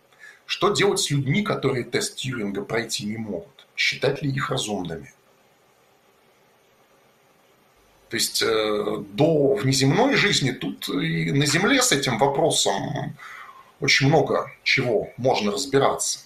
что 0.45 0.69
делать 0.69 0.99
с 0.99 1.09
людьми, 1.09 1.41
которые 1.41 1.85
тест 1.85 2.17
Тьюринга 2.17 2.63
пройти 2.63 3.05
не 3.05 3.17
могут? 3.17 3.65
Считать 3.75 4.21
ли 4.21 4.29
их 4.29 4.49
разумными? 4.49 5.13
То 8.09 8.17
есть 8.17 8.43
э, 8.43 8.97
до 9.13 9.55
внеземной 9.55 10.15
жизни 10.15 10.51
тут 10.51 10.87
и 10.89 11.31
на 11.31 11.45
Земле 11.47 11.81
с 11.81 11.91
этим 11.91 12.19
вопросом 12.19 13.17
очень 13.79 14.07
много 14.07 14.51
чего 14.63 15.11
можно 15.17 15.51
разбираться. 15.51 16.19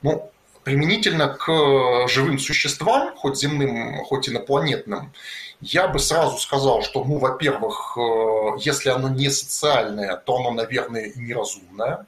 Ну, 0.00 0.30
применительно 0.66 1.28
к 1.28 2.08
живым 2.08 2.40
существам, 2.40 3.14
хоть 3.14 3.38
земным, 3.38 4.04
хоть 4.04 4.28
инопланетным, 4.28 5.12
я 5.60 5.86
бы 5.86 6.00
сразу 6.00 6.38
сказал, 6.38 6.82
что, 6.82 7.04
ну, 7.04 7.18
во-первых, 7.18 7.96
э, 7.96 8.58
если 8.58 8.88
оно 8.88 9.08
не 9.08 9.30
социальное, 9.30 10.16
то 10.16 10.38
оно, 10.38 10.50
наверное, 10.50 11.04
и 11.04 11.20
неразумное. 11.20 12.04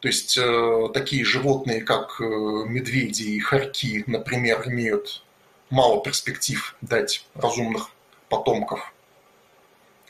То 0.00 0.08
есть 0.08 0.38
э, 0.38 0.88
такие 0.94 1.22
животные, 1.22 1.82
как 1.82 2.18
э, 2.18 2.24
медведи 2.24 3.24
и 3.24 3.40
хорьки, 3.40 4.04
например, 4.06 4.66
имеют 4.66 5.22
мало 5.68 6.02
перспектив 6.02 6.76
дать 6.80 7.26
разумных 7.34 7.90
потомков. 8.30 8.94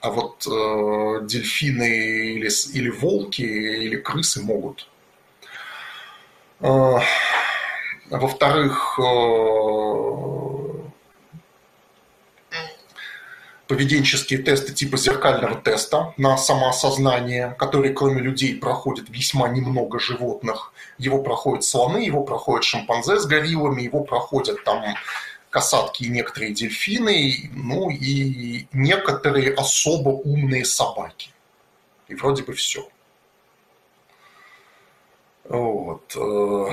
А 0.01 0.13
вот 0.13 0.47
э, 0.47 1.27
дельфины 1.27 2.37
или, 2.37 2.77
или 2.79 2.91
волки 2.91 3.43
или 3.43 3.97
крысы 3.97 4.41
могут. 4.41 4.87
Э, 6.61 6.99
во-вторых, 8.11 8.99
э, 8.99 10.39
поведенческие 13.69 14.43
тесты 14.43 14.73
типа 14.73 14.97
зеркального 14.97 15.55
теста 15.55 16.15
на 16.17 16.37
самоосознание, 16.37 17.55
который 17.59 17.93
кроме 17.93 18.23
людей 18.23 18.57
проходит 18.57 19.09
весьма 19.11 19.49
немного 19.49 20.01
животных. 20.01 20.73
Его 20.97 21.23
проходят 21.23 21.63
слоны, 21.65 21.99
его 21.99 22.25
проходят 22.25 22.65
шимпанзе 22.65 23.21
с 23.21 23.27
гориллами, 23.27 23.83
его 23.83 24.03
проходят 24.03 24.65
там 24.65 24.83
касатки 25.51 26.05
и 26.05 26.09
некоторые 26.09 26.53
дельфины, 26.55 27.51
ну 27.55 27.91
и 27.91 28.67
некоторые 28.73 29.53
особо 29.55 30.09
умные 30.09 30.65
собаки. 30.65 31.31
И 32.09 32.15
вроде 32.15 32.43
бы 32.43 32.55
все. 32.55 32.89
Вот. 35.49 36.15
Э, 36.15 36.73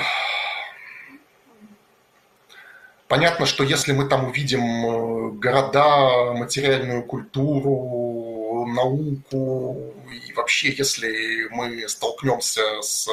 понятно, 3.08 3.46
что 3.46 3.64
если 3.64 3.94
мы 3.94 4.06
там 4.06 4.26
увидим 4.26 4.62
э, 4.62 5.32
города, 5.32 6.34
материальную 6.34 7.04
культуру, 7.04 8.66
науку, 8.66 9.94
и 10.12 10.34
вообще, 10.34 10.74
если 10.74 11.48
мы 11.52 11.88
столкнемся 11.88 12.82
с 12.82 13.08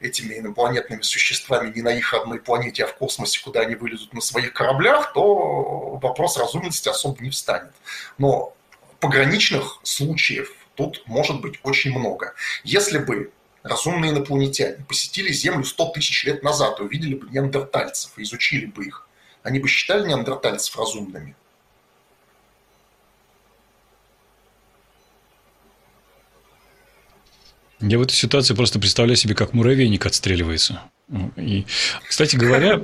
этими 0.00 0.38
инопланетными 0.38 1.02
существами 1.02 1.72
не 1.74 1.82
на 1.82 1.88
их 1.88 2.14
одной 2.14 2.38
планете, 2.38 2.84
а 2.84 2.86
в 2.86 2.94
космосе, 2.94 3.40
куда 3.42 3.60
они 3.60 3.74
вылезут 3.74 4.12
на 4.12 4.20
своих 4.20 4.52
кораблях, 4.52 5.12
то 5.12 5.98
вопрос 6.00 6.36
разумности 6.36 6.88
особо 6.88 7.22
не 7.22 7.30
встанет. 7.30 7.72
Но 8.18 8.54
пограничных 9.00 9.80
случаев 9.82 10.54
тут 10.74 11.02
может 11.06 11.40
быть 11.40 11.58
очень 11.64 11.96
много. 11.98 12.34
Если 12.62 12.98
бы 12.98 13.32
разумные 13.68 14.12
инопланетяне 14.12 14.84
посетили 14.88 15.32
Землю 15.32 15.64
100 15.64 15.90
тысяч 15.90 16.24
лет 16.24 16.42
назад 16.42 16.80
и 16.80 16.82
увидели 16.82 17.14
бы 17.14 17.28
неандертальцев 17.30 18.18
и 18.18 18.22
изучили 18.22 18.66
бы 18.66 18.86
их, 18.86 19.06
они 19.42 19.58
бы 19.58 19.68
считали 19.68 20.06
неандертальцев 20.08 20.76
разумными? 20.76 21.34
Я 27.80 27.98
в 27.98 28.02
этой 28.02 28.14
ситуации 28.14 28.54
просто 28.54 28.80
представляю 28.80 29.16
себе, 29.16 29.34
как 29.34 29.52
муравейник 29.52 30.04
отстреливается. 30.04 30.82
И, 31.36 31.64
кстати 32.08 32.34
говоря, 32.34 32.80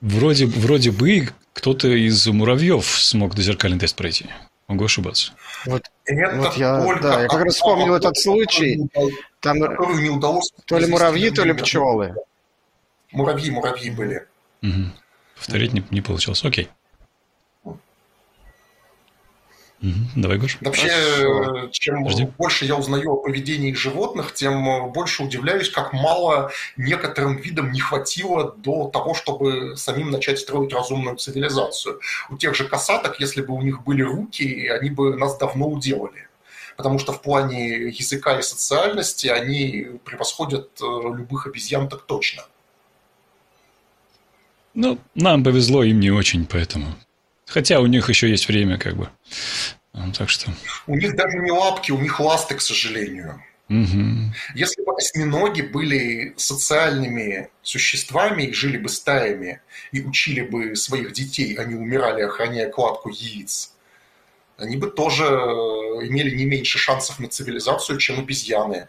вроде, 0.00 0.46
вроде 0.46 0.90
бы 0.90 1.28
кто-то 1.52 1.88
из 1.88 2.26
муравьев 2.26 2.86
смог 2.86 3.34
дозеркальный 3.34 3.78
тест 3.78 3.96
пройти. 3.96 4.26
Могу 4.68 4.84
ошибаться. 4.84 5.32
Вот, 5.64 5.90
вот 6.06 6.56
я, 6.56 6.98
да, 7.00 7.22
я 7.22 7.28
как 7.28 7.42
раз 7.42 7.54
вспомнил 7.54 7.94
этот 7.94 8.18
случай. 8.18 8.88
Там 9.40 9.56
не 9.56 10.10
удалось 10.10 10.52
то 10.66 10.78
ли 10.78 10.86
муравьи, 10.86 11.30
то 11.30 11.42
ли 11.42 11.54
пчелы. 11.54 12.14
Муравьи, 13.12 13.50
муравьи 13.50 13.90
были. 13.90 14.26
Угу. 14.62 14.92
Повторить 15.36 15.72
не, 15.72 15.82
не 15.90 16.02
получилось. 16.02 16.44
Окей. 16.44 16.68
Угу. 19.80 19.92
Давай, 20.16 20.38
Гош. 20.38 20.58
Вообще, 20.60 20.88
Хорошо. 20.88 21.68
чем 21.70 22.02
Подожди. 22.02 22.28
больше 22.36 22.64
я 22.64 22.76
узнаю 22.76 23.12
о 23.12 23.16
поведении 23.16 23.72
животных, 23.72 24.34
тем 24.34 24.90
больше 24.92 25.22
удивляюсь, 25.22 25.70
как 25.70 25.92
мало 25.92 26.50
некоторым 26.76 27.36
видам 27.36 27.70
не 27.70 27.80
хватило 27.80 28.54
до 28.56 28.88
того, 28.88 29.14
чтобы 29.14 29.76
самим 29.76 30.10
начать 30.10 30.40
строить 30.40 30.72
разумную 30.72 31.16
цивилизацию. 31.16 32.00
У 32.28 32.36
тех 32.36 32.56
же 32.56 32.64
касаток, 32.64 33.20
если 33.20 33.40
бы 33.40 33.54
у 33.54 33.62
них 33.62 33.84
были 33.84 34.02
руки, 34.02 34.66
они 34.66 34.90
бы 34.90 35.16
нас 35.16 35.38
давно 35.38 35.68
уделали. 35.68 36.28
Потому 36.76 36.98
что 36.98 37.12
в 37.12 37.22
плане 37.22 37.88
языка 37.88 38.38
и 38.38 38.42
социальности 38.42 39.26
они 39.28 39.98
превосходят 40.04 40.70
э, 40.80 40.84
любых 40.84 41.46
обезьян 41.46 41.88
так 41.88 42.02
точно. 42.02 42.44
Ну, 44.74 44.98
нам 45.16 45.42
повезло, 45.42 45.82
им 45.82 45.98
не 45.98 46.10
очень, 46.10 46.46
поэтому 46.46 46.94
Хотя 47.48 47.80
у 47.80 47.86
них 47.86 48.08
еще 48.08 48.28
есть 48.28 48.46
время, 48.48 48.78
как 48.78 48.96
бы. 48.96 49.08
Так 50.16 50.28
что... 50.28 50.52
У 50.86 50.94
них 50.94 51.16
даже 51.16 51.38
не 51.38 51.50
лапки, 51.50 51.90
у 51.90 51.98
них 51.98 52.20
ласты, 52.20 52.54
к 52.54 52.60
сожалению. 52.60 53.42
Угу. 53.68 54.32
Если 54.54 54.82
бы 54.82 54.94
осьминоги 54.96 55.62
были 55.62 56.34
социальными 56.36 57.50
существами 57.62 58.44
и 58.44 58.52
жили 58.52 58.78
бы 58.78 58.88
стаями, 58.88 59.60
и 59.92 60.00
учили 60.00 60.42
бы 60.42 60.76
своих 60.76 61.12
детей, 61.12 61.54
они 61.54 61.74
умирали, 61.74 62.22
охраняя 62.22 62.70
кладку 62.70 63.10
яиц, 63.10 63.74
они 64.56 64.76
бы 64.76 64.90
тоже 64.90 65.24
имели 65.24 66.34
не 66.34 66.46
меньше 66.46 66.78
шансов 66.78 67.18
на 67.18 67.28
цивилизацию, 67.28 67.98
чем 67.98 68.18
обезьяны. 68.20 68.88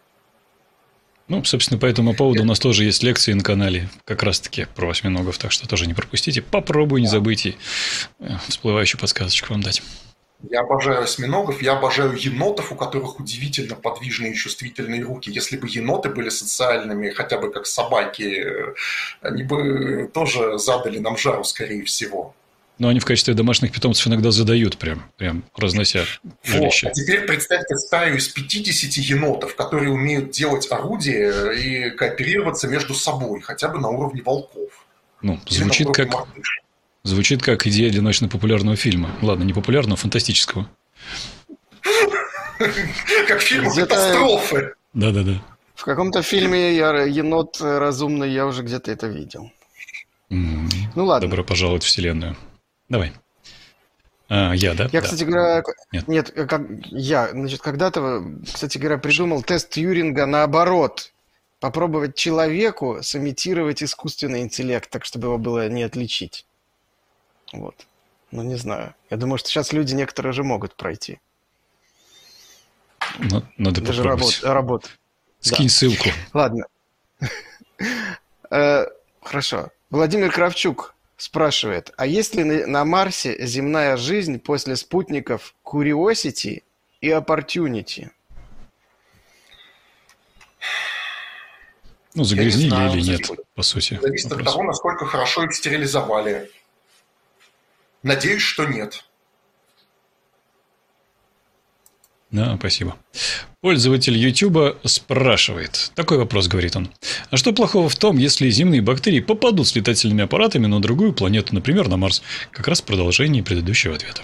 Ну, 1.29 1.43
собственно, 1.43 1.79
по 1.79 1.85
этому 1.85 2.15
поводу 2.15 2.41
у 2.41 2.45
нас 2.45 2.59
тоже 2.59 2.85
есть 2.85 3.03
лекции 3.03 3.33
на 3.33 3.43
канале 3.43 3.87
как 4.03 4.23
раз-таки 4.23 4.65
про 4.75 4.89
осьминогов, 4.89 5.37
так 5.37 5.51
что 5.51 5.67
тоже 5.67 5.85
не 5.85 5.93
пропустите. 5.93 6.41
Попробуй, 6.41 7.01
не 7.01 7.07
забыть 7.07 7.45
э, 7.45 7.53
всплывающую 8.47 8.99
подсказочку 8.99 9.53
вам 9.53 9.61
дать. 9.61 9.83
Я 10.49 10.61
обожаю 10.61 11.03
осьминогов, 11.03 11.61
я 11.61 11.73
обожаю 11.73 12.15
енотов, 12.15 12.71
у 12.71 12.75
которых 12.75 13.19
удивительно 13.19 13.75
подвижные 13.75 14.31
и 14.31 14.35
чувствительные 14.35 15.03
руки. 15.03 15.29
Если 15.29 15.57
бы 15.57 15.67
еноты 15.69 16.09
были 16.09 16.29
социальными, 16.29 17.09
хотя 17.09 17.37
бы 17.37 17.51
как 17.51 17.67
собаки, 17.67 18.23
э, 18.23 18.73
они 19.21 19.43
бы 19.43 20.09
тоже 20.11 20.57
задали 20.57 20.97
нам 20.97 21.15
жару, 21.15 21.43
скорее 21.43 21.83
всего. 21.83 22.33
Но 22.79 22.87
они 22.87 23.01
в 23.01 23.05
качестве 23.05 23.33
домашних 23.33 23.73
питомцев 23.73 24.07
иногда 24.07 24.31
задают 24.31 24.77
прям, 24.77 25.03
прям 25.17 25.43
разнося 25.55 26.05
жилище. 26.43 26.87
Вот. 26.87 26.91
А 26.91 26.93
теперь 26.93 27.25
представьте 27.25 27.75
стаю 27.75 28.15
из 28.15 28.29
50 28.29 28.93
енотов, 29.03 29.55
которые 29.55 29.91
умеют 29.91 30.31
делать 30.31 30.65
орудия 30.71 31.51
и 31.51 31.89
кооперироваться 31.91 32.69
между 32.69 32.93
собой, 32.93 33.41
хотя 33.41 33.67
бы 33.67 33.79
на 33.79 33.89
уровне 33.89 34.21
волков. 34.23 34.69
Ну, 35.21 35.37
звучит 35.49 35.89
как, 35.93 36.09
звучит 37.03 37.43
как 37.43 37.67
идея 37.67 37.91
для 37.91 38.01
научно-популярного 38.01 38.77
фильма. 38.77 39.11
Ладно, 39.21 39.43
не 39.43 39.51
популярного, 39.51 39.97
фантастического. 39.97 40.69
Как 43.27 43.41
фильм 43.41 43.69
катастрофы. 43.73 44.73
Да-да-да. 44.93 45.43
В 45.75 45.83
каком-то 45.83 46.21
фильме 46.21 46.75
я, 46.75 47.03
енот 47.03 47.57
разумный, 47.59 48.31
я 48.31 48.45
уже 48.45 48.63
где-то 48.63 48.89
это 48.89 49.07
видел. 49.07 49.51
Ну 50.29 50.69
ладно. 50.95 51.27
Добро 51.27 51.43
пожаловать 51.43 51.83
в 51.83 51.87
Вселенную. 51.87 52.37
Давай. 52.89 53.13
А, 54.29 54.53
я, 54.53 54.73
да? 54.75 54.89
Я, 54.91 55.01
кстати 55.01 55.23
говоря, 55.23 55.63
нет, 55.91 56.07
нет 56.07 56.31
как, 56.31 56.61
я, 56.85 57.29
значит, 57.29 57.61
когда-то, 57.61 58.23
кстати 58.45 58.77
говоря, 58.77 58.97
придумал 58.97 59.41
тест 59.41 59.69
Тьюринга 59.69 60.25
наоборот. 60.25 61.11
Попробовать 61.59 62.15
человеку 62.15 62.99
сымитировать 63.01 63.83
искусственный 63.83 64.41
интеллект, 64.41 64.89
так 64.89 65.03
чтобы 65.03 65.27
его 65.27 65.37
было 65.37 65.67
не 65.67 65.83
отличить. 65.83 66.45
Вот. 67.51 67.85
Ну, 68.31 68.43
не 68.43 68.55
знаю. 68.55 68.95
Я 69.09 69.17
думаю, 69.17 69.39
что 69.39 69.49
сейчас 69.49 69.73
люди 69.73 69.93
некоторые 69.93 70.31
же 70.31 70.43
могут 70.43 70.75
пройти. 70.75 71.19
Ну, 73.17 73.43
надо 73.57 73.81
Даже 73.81 74.03
попробовать. 74.03 74.43
Работ, 74.43 74.85
работ. 74.85 74.97
Скинь 75.41 75.67
да. 75.67 75.73
ссылку. 75.73 76.09
Ладно. 76.33 76.65
Э, 78.51 78.87
хорошо. 79.21 79.69
Владимир 79.91 80.31
Кравчук 80.31 80.95
спрашивает, 81.19 81.91
а 81.97 82.05
есть 82.05 82.35
ли 82.35 82.43
на 82.43 82.85
Марсе 82.85 83.45
земная 83.45 83.97
жизнь 83.97 84.39
после 84.39 84.75
спутников 84.75 85.53
Curiosity 85.63 86.63
и 87.01 87.09
Opportunity? 87.09 88.09
Ну, 92.15 92.23
загрязнили 92.23 92.63
не 92.63 92.69
знаю, 92.69 92.91
или 92.93 93.01
нет, 93.01 93.29
по 93.53 93.61
сути. 93.61 93.99
Зависит 94.01 94.31
вопрос. 94.31 94.47
от 94.47 94.53
того, 94.53 94.63
насколько 94.63 95.05
хорошо 95.05 95.43
их 95.43 95.53
стерилизовали. 95.53 96.49
Надеюсь, 98.01 98.41
что 98.41 98.65
нет. 98.65 99.03
Да, 102.31 102.55
спасибо. 102.57 102.95
Пользователь 103.61 104.15
YouTube 104.15 104.77
спрашивает. 104.85 105.91
Такой 105.95 106.19
вопрос, 106.19 106.47
говорит 106.47 106.75
он. 106.75 106.89
А 107.31 107.37
что 107.37 107.53
плохого 107.53 107.89
в 107.89 107.95
том, 107.95 108.17
если 108.17 108.49
земные 108.49 108.81
бактерии 108.81 109.19
попадут 109.19 109.67
с 109.67 109.75
летательными 109.75 110.23
аппаратами 110.23 110.67
на 110.67 110.79
другую 110.79 111.13
планету, 111.13 111.55
например, 111.55 111.87
на 111.87 111.97
Марс? 111.97 112.21
Как 112.51 112.67
раз 112.67 112.81
продолжение 112.81 113.43
предыдущего 113.43 113.95
ответа. 113.95 114.21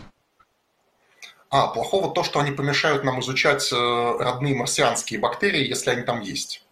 А, 1.50 1.68
плохого 1.68 2.14
то, 2.14 2.24
что 2.24 2.40
они 2.40 2.52
помешают 2.52 3.04
нам 3.04 3.22
изучать 3.22 3.72
э, 3.72 3.76
родные 3.76 4.56
марсианские 4.56 5.20
бактерии, 5.20 5.68
если 5.68 5.90
они 5.90 6.04
там 6.04 6.22
есть. 6.22 6.64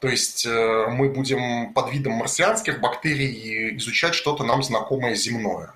То 0.00 0.08
есть 0.08 0.46
э, 0.46 0.86
мы 0.90 1.08
будем 1.08 1.72
под 1.72 1.92
видом 1.92 2.12
марсианских 2.14 2.80
бактерий 2.80 3.76
изучать 3.76 4.14
что-то 4.14 4.44
нам 4.44 4.62
знакомое 4.62 5.14
земное 5.14 5.72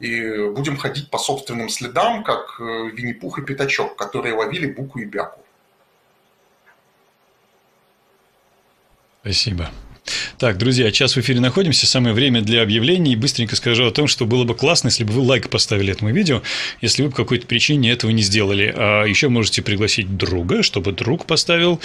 и 0.00 0.48
будем 0.50 0.76
ходить 0.76 1.10
по 1.10 1.18
собственным 1.18 1.68
следам, 1.68 2.24
как 2.24 2.58
э, 2.58 2.90
Винни-Пух 2.90 3.38
и 3.38 3.42
Пятачок, 3.42 3.96
которые 3.96 4.34
ловили 4.34 4.72
Буку 4.72 4.98
и 4.98 5.04
Бяку. 5.04 5.40
Спасибо. 9.20 9.70
Так, 10.38 10.56
друзья, 10.56 10.90
час 10.90 11.16
в 11.16 11.20
эфире 11.20 11.40
находимся, 11.40 11.86
самое 11.86 12.14
время 12.14 12.40
для 12.40 12.62
объявлений. 12.62 13.14
Быстренько 13.16 13.56
скажу 13.56 13.84
о 13.86 13.90
том, 13.90 14.06
что 14.06 14.24
было 14.24 14.44
бы 14.44 14.54
классно, 14.54 14.88
если 14.88 15.04
бы 15.04 15.12
вы 15.12 15.20
лайк 15.20 15.50
поставили 15.50 15.92
этому 15.92 16.12
видео, 16.12 16.42
если 16.80 17.02
вы 17.02 17.10
по 17.10 17.16
какой-то 17.16 17.46
причине 17.46 17.90
этого 17.90 18.10
не 18.10 18.22
сделали. 18.22 18.72
А 18.74 19.04
еще 19.04 19.28
можете 19.28 19.60
пригласить 19.62 20.16
друга, 20.16 20.62
чтобы 20.62 20.92
друг 20.92 21.26
поставил. 21.26 21.80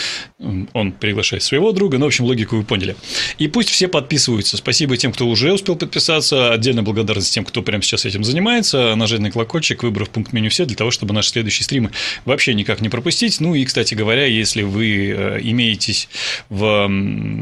Он 0.74 0.92
приглашает 0.94 1.44
своего 1.44 1.72
друга. 1.74 1.98
Ну, 1.98 2.06
в 2.06 2.08
общем, 2.08 2.26
логику 2.26 2.56
вы 2.56 2.64
поняли. 2.64 2.96
И 3.38 3.48
пусть 3.48 3.70
все 3.70 3.88
подписываются. 3.88 4.56
Спасибо 4.58 4.96
тем, 4.96 5.12
кто 5.12 5.28
уже 5.28 5.52
успел 5.52 5.76
подписаться. 5.76 6.54
Отдельно 6.54 6.82
благодарность 6.82 7.34
тем, 7.34 7.44
кто 7.44 7.62
прямо 7.62 7.84
сейчас 7.84 8.06
этим 8.06 8.24
занимается. 8.24 8.96
Нажать 8.96 9.20
на 9.20 9.32
колокольчик, 9.32 9.84
выбрав 9.84 10.10
пункт 10.10 10.32
меню 10.32 10.50
все, 10.50 10.66
для 10.66 10.78
того, 10.78 10.92
чтобы 10.92 11.14
наши 11.14 11.32
следующие 11.32 11.66
стримы 11.66 11.92
вообще 12.24 12.54
никак 12.54 12.80
не 12.80 12.88
пропустить. 12.88 13.42
Ну 13.42 13.54
и, 13.54 13.66
кстати 13.66 13.96
говоря, 13.96 14.26
если 14.26 14.62
вы 14.62 15.10
э, 15.10 15.40
имеетесь 15.42 16.08
в 16.50 16.88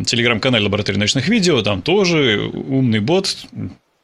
телеграм-канале 0.05 0.62
лаборатории 0.63 0.97
научных 0.97 1.27
видео, 1.27 1.61
там 1.61 1.81
тоже 1.81 2.49
умный 2.53 2.99
бот 2.99 3.45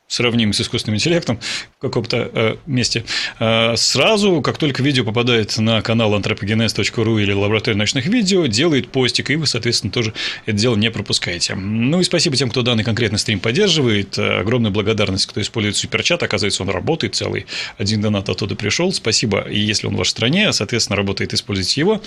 сравним 0.10 0.52
с 0.52 0.60
искусственным 0.60 0.98
интеллектом 0.98 1.40
в 1.78 1.82
каком-то 1.82 2.30
э, 2.34 2.56
месте, 2.66 3.06
э, 3.40 3.76
сразу, 3.78 4.42
как 4.42 4.58
только 4.58 4.84
видео 4.84 5.06
попадает 5.06 5.58
на 5.58 5.82
канал 5.82 6.14
anthropogenes.ru 6.20 7.22
или 7.22 7.32
лаборатория 7.32 7.78
научных 7.78 8.08
видео, 8.08 8.48
делает 8.48 8.90
постик, 8.90 9.30
и 9.30 9.36
вы, 9.36 9.46
соответственно, 9.46 9.94
тоже 9.94 10.14
это 10.46 10.58
дело 10.58 10.76
не 10.76 10.90
пропускаете. 10.90 11.56
Ну 11.56 12.02
и 12.02 12.04
спасибо 12.04 12.36
тем, 12.36 12.50
кто 12.50 12.64
данный 12.64 12.84
конкретный 12.84 13.20
стрим 13.20 13.40
поддерживает. 13.40 14.18
Огромная 14.18 14.72
благодарность, 14.72 15.28
кто 15.28 15.40
использует 15.42 15.78
суперчат. 15.78 16.24
Оказывается, 16.24 16.64
он 16.64 16.70
работает 16.70 17.16
целый. 17.16 17.46
Один 17.78 18.02
донат 18.02 18.30
оттуда 18.30 18.56
пришел. 18.56 18.92
Спасибо. 18.92 19.42
И 19.42 19.60
если 19.60 19.88
он 19.88 19.94
в 19.94 19.98
вашей 19.98 20.10
стране, 20.10 20.52
соответственно, 20.54 20.98
работает, 20.98 21.34
используйте 21.34 21.82
его. 21.82 22.02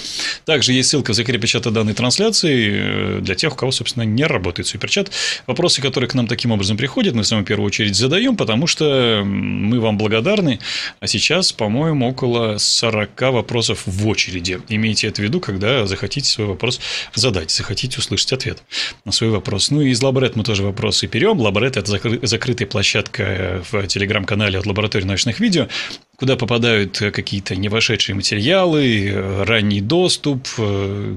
Также 0.45 0.73
есть 0.73 0.91
ссылка 0.91 1.13
в 1.13 1.15
закрепе 1.15 1.47
чата 1.47 1.71
данной 1.71 1.95
трансляции 1.95 3.19
э, 3.19 3.21
для 3.21 3.37
тех, 3.37 3.53
у 3.53 3.57
кого, 3.57 3.71
собственно, 3.71 4.03
не 4.03 4.25
работает 4.25 4.67
суперчат. 4.67 5.11
Вопросы, 5.47 5.81
которые 5.81 6.11
к 6.11 6.15
нам 6.15 6.27
таким 6.27 6.51
образом 6.51 6.77
приходят, 6.77 7.15
мы 7.15 7.23
в 7.23 7.27
самую 7.27 7.47
первую 7.47 7.67
очередь 7.67 7.91
очередь 7.93 7.97
задаем, 7.97 8.36
потому 8.36 8.66
что 8.66 9.22
мы 9.24 9.80
вам 9.80 9.99
благодарны. 9.99 10.59
А 11.01 11.07
сейчас, 11.07 11.53
по-моему, 11.53 12.09
около 12.09 12.59
40 12.59 13.20
вопросов 13.32 13.82
в 13.86 14.09
очереди. 14.09 14.61
Имейте 14.68 15.09
это 15.09 15.22
в 15.22 15.24
виду, 15.24 15.40
когда 15.40 15.86
захотите 15.86 16.28
свой 16.28 16.47
вопрос 16.47 16.80
задать, 17.14 17.51
захотите 17.51 17.99
услышать 17.99 18.32
ответ 18.32 18.62
на 19.05 19.12
свой 19.12 19.30
вопрос. 19.30 19.70
Ну 19.70 19.80
и 19.82 19.90
из 19.90 20.03
Лаборет 20.03 20.36
мы 20.36 20.45
тоже 20.45 20.62
вопросы 20.62 21.07
берем. 21.07 21.40
Лаборет– 21.40 21.76
это 21.76 21.90
закрытая 22.26 22.66
площадка 22.66 23.62
в 23.70 23.86
телеграм-канале 23.86 24.59
от 24.59 24.66
лаборатории 24.66 25.05
научных 25.05 25.40
видео, 25.40 25.68
куда 26.17 26.37
попадают 26.37 26.99
какие-то 26.99 27.57
не 27.57 27.69
вошедшие 27.69 28.15
материалы, 28.15 29.13
ранний 29.45 29.81
доступ. 29.81 30.47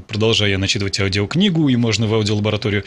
Продолжая 0.07 0.51
я 0.51 0.57
начитывать 0.57 0.99
аудиокнигу, 0.99 1.69
и 1.69 1.75
можно 1.75 2.07
в 2.07 2.13
аудиолабораторию 2.13 2.83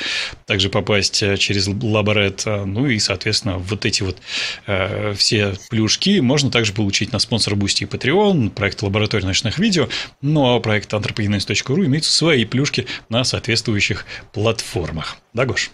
также 0.46 0.68
попасть 0.68 1.22
через 1.38 1.68
лаборет. 1.68 2.44
Ну 2.46 2.86
и, 2.86 2.98
соответственно, 2.98 3.58
вот 3.58 3.84
эти 3.84 4.02
вот 4.02 4.18
э, 4.66 5.14
все 5.16 5.54
плюшки 5.70 6.20
можно 6.20 6.50
также 6.50 6.72
получить 6.72 7.12
на 7.12 7.18
Sponsr, 7.18 7.54
Boosty 7.56 7.84
и 7.84 7.86
Patreon, 7.86 8.50
проект 8.50 8.82
лаборатории 8.82 9.24
научных 9.24 9.58
видео, 9.58 9.88
ну 10.22 10.54
а 10.54 10.60
проект 10.60 10.92
anthropogenes.ru 10.92 11.86
имеют 11.86 12.04
свои 12.04 12.44
плюшки 12.44 12.86
на 13.08 13.24
соответствующих 13.24 14.06
платформах. 14.32 15.18
Да, 15.34 15.44
Гош? 15.44 15.70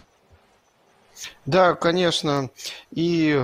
Да, 1.47 1.75
конечно. 1.75 2.51
И 2.91 3.41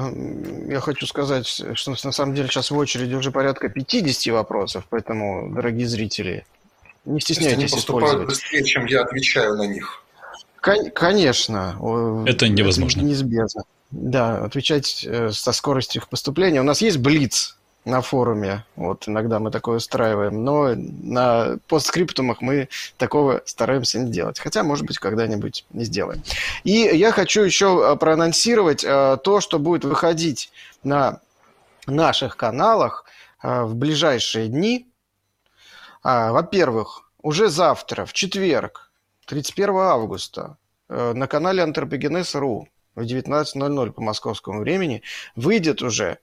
я 0.69 0.81
хочу 0.81 1.07
сказать, 1.07 1.47
что 1.47 1.91
на 1.91 2.13
самом 2.13 2.35
деле 2.35 2.49
сейчас 2.49 2.71
в 2.71 2.77
очереди 2.77 3.15
уже 3.15 3.31
порядка 3.31 3.69
50 3.69 4.33
вопросов, 4.35 4.85
поэтому, 4.89 5.53
дорогие 5.55 5.87
зрители, 5.87 6.47
не 7.05 7.21
стесняйтесь 7.21 7.55
Они 7.55 7.67
поступают 7.69 8.27
быстрее, 8.27 8.65
чем 8.65 8.87
я 8.87 9.03
отвечаю 9.03 9.57
на 9.57 9.67
них. 9.67 10.03
Кон- 10.61 10.91
конечно. 10.91 11.77
Это 12.27 12.49
невозможно. 12.49 12.99
Это 12.99 13.07
неизбежно. 13.07 13.63
Да, 13.91 14.45
отвечать 14.45 15.05
э, 15.05 15.31
со 15.31 15.53
скоростью 15.53 16.03
их 16.03 16.09
поступления. 16.09 16.61
У 16.61 16.65
нас 16.65 16.81
есть 16.81 16.99
Блиц 16.99 17.57
на 17.85 18.03
форуме. 18.03 18.65
Вот 18.77 19.09
иногда 19.09 19.39
мы 19.39 19.51
такое 19.51 19.79
устраиваем, 19.79 20.45
но 20.45 20.75
на 20.75 21.59
постскриптумах 21.67 22.41
мы 22.43 22.69
такого 22.99 23.43
стараемся 23.47 23.99
не 23.99 24.11
делать. 24.11 24.39
Хотя, 24.39 24.63
может 24.63 24.85
быть, 24.87 24.99
когда-нибудь 24.99 25.65
не 25.71 25.85
сделаем. 25.85 26.23
И 26.65 26.73
я 26.73 27.13
хочу 27.13 27.43
еще 27.43 27.83
э, 27.83 27.97
проанонсировать 27.97 28.85
э, 28.85 29.17
то, 29.23 29.41
что 29.41 29.59
будет 29.59 29.85
выходить 29.85 30.51
на 30.83 31.21
наших 31.87 32.37
каналах 32.37 33.05
в 33.43 33.75
ближайшие 33.75 34.49
дни. 34.49 34.87
А, 36.03 36.31
во-первых, 36.33 37.11
уже 37.23 37.49
завтра, 37.49 38.05
в 38.05 38.13
четверг, 38.13 38.91
31 39.27 39.77
августа, 39.77 40.57
на 40.89 41.27
канале 41.27 41.63
Антропогенез.ру 41.63 42.69
в 42.95 43.01
19.00 43.03 43.93
по 43.93 44.03
московскому 44.03 44.61
времени 44.61 45.03
выйдет 45.37 45.83
уже 45.83 46.05
э, 46.05 46.17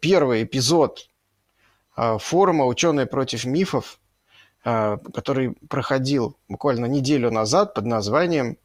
первый 0.00 0.44
эпизод 0.44 1.08
э, 1.96 2.18
форума 2.18 2.66
«Ученые 2.66 3.06
против 3.06 3.44
мифов», 3.44 3.98
э, 4.64 4.98
который 5.14 5.52
проходил 5.68 6.38
буквально 6.48 6.86
неделю 6.86 7.30
назад 7.30 7.74
под 7.74 7.86
названием, 7.86 8.58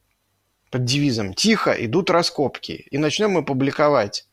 под 0.69 0.85
девизом 0.85 1.33
«Тихо, 1.33 1.71
идут 1.71 2.09
раскопки». 2.09 2.87
И 2.91 2.97
начнем 2.97 3.31
мы 3.31 3.43
публиковать 3.43 4.27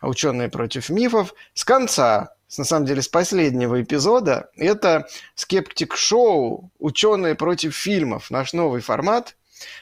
«Ученые 0.00 0.48
против 0.48 0.90
мифов» 0.90 1.34
с 1.54 1.64
конца 1.64 2.34
на 2.56 2.64
самом 2.64 2.86
деле, 2.86 3.02
с 3.02 3.08
последнего 3.08 3.82
эпизода. 3.82 4.48
Это 4.56 5.06
«Скептик-шоу. 5.34 6.70
Ученые 6.78 7.34
против 7.34 7.76
фильмов». 7.76 8.30
Наш 8.30 8.54
новый 8.54 8.80
формат, 8.80 9.36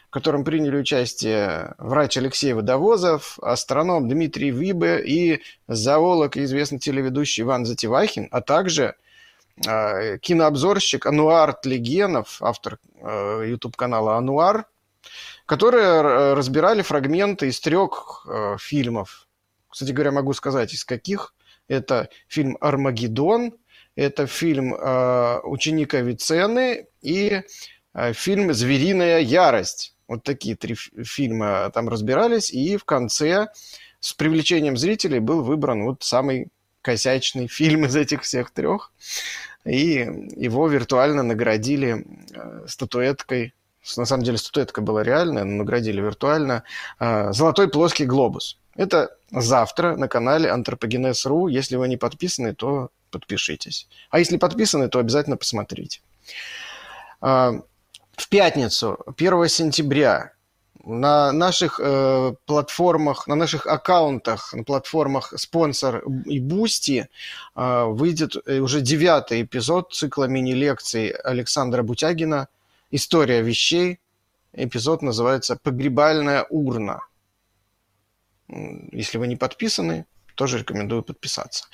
в 0.08 0.10
котором 0.10 0.44
приняли 0.44 0.76
участие 0.76 1.74
врач 1.78 2.16
Алексей 2.16 2.52
Водовозов, 2.52 3.38
астроном 3.40 4.08
Дмитрий 4.08 4.50
Вибе 4.50 5.02
и 5.04 5.42
зоолог 5.68 6.36
и 6.36 6.44
известный 6.44 6.78
телеведущий 6.78 7.42
Иван 7.42 7.66
Затевахин, 7.66 8.28
а 8.30 8.40
также 8.40 8.94
э, 9.66 10.18
кинообзорщик 10.18 11.06
Ануар 11.06 11.52
Тлегенов, 11.54 12.38
автор 12.40 12.78
э, 13.00 13.44
YouTube-канала 13.48 14.16
Ануар, 14.16 14.66
которые 15.46 16.34
разбирали 16.34 16.82
фрагменты 16.82 17.48
из 17.48 17.60
трех 17.60 18.26
э, 18.28 18.56
фильмов. 18.58 19.28
Кстати 19.68 19.92
говоря, 19.92 20.12
могу 20.12 20.32
сказать, 20.32 20.72
из 20.72 20.84
каких. 20.84 21.34
Это 21.68 22.08
фильм 22.28 22.56
«Армагеддон», 22.60 23.54
это 23.96 24.26
фильм 24.26 24.74
э, 24.74 25.40
«Ученик 25.44 25.94
Авиценны» 25.94 26.86
и 27.00 27.42
фильм 28.12 28.52
«Звериная 28.52 29.20
ярость». 29.20 29.94
Вот 30.08 30.22
такие 30.22 30.56
три 30.56 30.74
фильма 30.74 31.70
там 31.74 31.88
разбирались, 31.88 32.52
и 32.52 32.76
в 32.76 32.84
конце 32.84 33.48
с 34.00 34.12
привлечением 34.12 34.76
зрителей 34.76 35.18
был 35.18 35.42
выбран 35.42 35.84
вот 35.84 36.02
самый 36.02 36.48
косячный 36.82 37.48
фильм 37.48 37.86
из 37.86 37.96
этих 37.96 38.22
всех 38.22 38.50
трех. 38.52 38.92
И 39.64 40.08
его 40.36 40.68
виртуально 40.68 41.24
наградили 41.24 42.06
э, 42.32 42.66
статуэткой. 42.68 43.52
На 43.96 44.04
самом 44.04 44.22
деле 44.22 44.38
статуэтка 44.38 44.80
была 44.80 45.02
реальная, 45.02 45.42
но 45.42 45.56
наградили 45.56 46.00
виртуально. 46.00 46.62
Э, 47.00 47.32
«Золотой 47.32 47.68
плоский 47.68 48.04
глобус». 48.04 48.58
Это 48.76 49.16
завтра 49.32 49.96
на 49.96 50.06
канале 50.06 50.50
Антропогенез.ру. 50.50 51.48
Если 51.48 51.74
вы 51.74 51.88
не 51.88 51.96
подписаны, 51.96 52.54
то 52.54 52.90
подпишитесь. 53.10 53.88
А 54.10 54.20
если 54.20 54.36
подписаны, 54.36 54.88
то 54.88 55.00
обязательно 55.00 55.36
посмотрите 55.36 56.00
в 58.16 58.28
пятницу, 58.28 58.98
1 59.16 59.48
сентября, 59.48 60.32
на 60.86 61.32
наших 61.32 61.80
э, 61.82 62.32
платформах, 62.46 63.26
на 63.26 63.34
наших 63.34 63.66
аккаунтах, 63.66 64.54
на 64.54 64.62
платформах 64.62 65.34
Sponsr 65.36 66.04
и 66.26 66.38
Boosty 66.38 67.08
э, 67.56 67.84
выйдет 67.84 68.36
э, 68.46 68.60
уже 68.60 68.80
девятый 68.80 69.42
эпизод 69.42 69.92
цикла 69.92 70.24
мини-лекций 70.24 71.08
Александра 71.08 71.82
Бутягина 71.82 72.48
«История 72.92 73.42
вещей». 73.42 73.98
Эпизод 74.52 75.02
называется 75.02 75.58
«Погребальная 75.60 76.46
урна». 76.48 77.00
Если 78.48 79.18
вы 79.18 79.26
не 79.26 79.34
подписаны, 79.36 80.06
тоже 80.36 80.58
рекомендую 80.58 81.02
подписаться. 81.02 81.64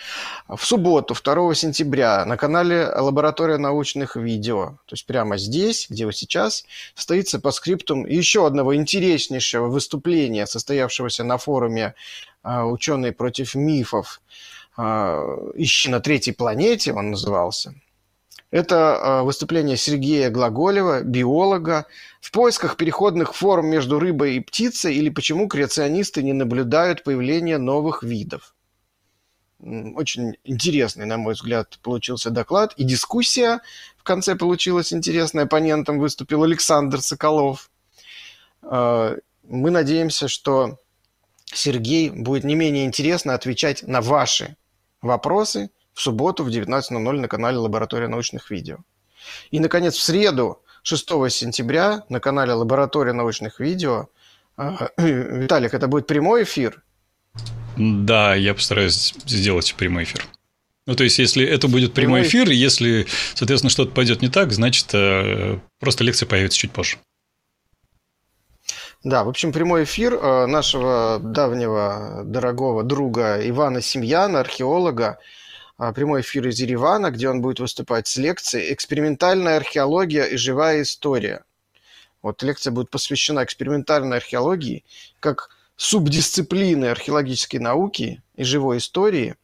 В 0.49 0.65
субботу, 0.65 1.15
2 1.15 1.55
сентября, 1.55 2.25
на 2.25 2.37
канале 2.37 2.87
Лаборатория 2.87 3.59
научных 3.59 4.17
видео, 4.17 4.79
то 4.87 4.95
есть 4.95 5.05
прямо 5.05 5.37
здесь, 5.37 5.87
где 5.91 6.07
вы 6.07 6.13
сейчас, 6.13 6.65
состоится 6.95 7.39
по 7.39 7.51
скриптум 7.51 8.07
еще 8.07 8.47
одного 8.47 8.75
интереснейшего 8.75 9.67
выступления, 9.67 10.47
состоявшегося 10.47 11.25
на 11.25 11.37
форуме 11.37 11.95
а, 12.43 12.65
«Ученые 12.65 13.13
против 13.13 13.55
мифов», 13.55 14.23
а, 14.77 15.51
«Ищи 15.55 15.91
на 15.91 16.01
третьей 16.01 16.33
планете» 16.33 16.93
он 16.93 17.11
назывался. 17.11 17.75
Это 18.53 18.97
а, 18.97 19.23
выступление 19.23 19.79
Сергея 19.79 20.29
Глаголева, 20.29 21.03
биолога, 21.03 21.87
в 22.21 22.31
поисках 22.31 22.77
переходных 22.77 23.35
форм 23.35 23.67
между 23.67 23.99
рыбой 23.99 24.37
и 24.37 24.41
птицей 24.41 24.95
или 24.95 25.09
почему 25.09 25.49
креационисты 25.49 26.23
не 26.23 26.35
наблюдают 26.35 27.03
появления 27.03 27.57
новых 27.57 28.03
видов. 28.03 28.55
Очень 29.59 30.37
интересный, 30.45 31.07
на 31.07 31.17
мой 31.17 31.33
взгляд, 31.33 31.79
получился 31.83 32.29
доклад. 32.29 32.75
И 32.77 32.85
дискуссия 32.85 33.63
в 33.97 34.03
конце 34.03 34.37
получилась 34.37 34.93
интересная. 34.93 35.45
Оппонентом 35.45 35.99
выступил 35.99 36.43
Александр 36.43 37.01
Соколов. 37.01 37.71
А, 38.61 39.17
мы 39.45 39.71
надеемся, 39.71 40.29
что 40.29 40.79
Сергей 41.47 42.11
будет 42.11 42.45
не 42.45 42.55
менее 42.55 42.85
интересно 42.85 43.33
отвечать 43.33 43.83
на 43.83 44.03
ваши 44.03 44.57
вопросы– 45.01 45.71
в 45.95 46.01
субботу 46.01 46.45
в 46.45 46.49
19.00 46.49 47.13
на 47.13 47.29
канале 47.29 47.59
Лаборатория 47.59 48.09
научных 48.09 48.51
видео. 48.51 48.79
И, 49.51 49.61
наконец, 49.61 49.95
в 49.95 50.03
среду, 50.03 50.63
6 50.83 51.07
сентября, 51.31 52.05
на 52.09 52.21
канале 52.21 52.53
Лаборатория 52.53 53.13
научных 53.13 53.61
видео. 53.61 54.09
А, 54.57 54.89
Виталик, 54.97 55.75
это 55.75 55.87
будет 55.89 56.07
прямой 56.07 56.43
эфир? 56.45 56.83
Да, 57.77 58.35
я 58.35 58.55
постараюсь 58.55 59.15
сделать 59.25 59.75
прямой 59.77 60.05
эфир. 60.05 60.27
Ну, 60.87 60.97
то 60.97 61.05
есть, 61.05 61.19
если 61.19 61.47
это 61.47 61.69
будет 61.69 61.95
прямой 61.95 62.23
эфир, 62.23 62.51
если, 62.51 63.07
соответственно, 63.35 63.71
что-то 63.71 63.93
пойдет 63.93 64.21
не 64.21 64.29
так, 64.29 64.53
значит, 64.53 64.89
э, 64.93 65.59
просто 65.79 66.03
лекция 66.03 66.27
появится 66.27 66.59
чуть 66.59 66.73
позже. 66.73 66.97
Да, 69.05 69.25
в 69.25 69.29
общем, 69.29 69.53
прямой 69.53 69.85
эфир 69.85 70.15
э, 70.15 70.47
нашего 70.47 71.21
давнего 71.21 72.23
дорогого 72.25 72.83
друга 72.83 73.39
Ивана 73.49 73.81
Семьяна, 73.81 74.41
археолога, 74.41 75.19
прямой 75.91 76.21
эфир 76.21 76.47
из 76.47 76.61
Еревана, 76.61 77.11
где 77.11 77.29
он 77.29 77.41
будет 77.41 77.59
выступать 77.59 78.07
с 78.07 78.17
лекцией 78.17 78.73
«Экспериментальная 78.73 79.57
археология 79.57 80.25
и 80.27 80.37
живая 80.37 80.83
история». 80.83 81.43
Вот 82.23 82.45
лекция 82.45 82.71
будет 82.71 82.91
посвящена 82.91 83.43
экспериментальной 83.43 84.19
археологии 84.19 84.85
как 85.19 85.51
субдисциплины 85.75 86.85
археологической 86.85 87.59
науки 87.59 88.23
и 88.37 88.45
живой 88.45 88.79
истории 88.79 89.35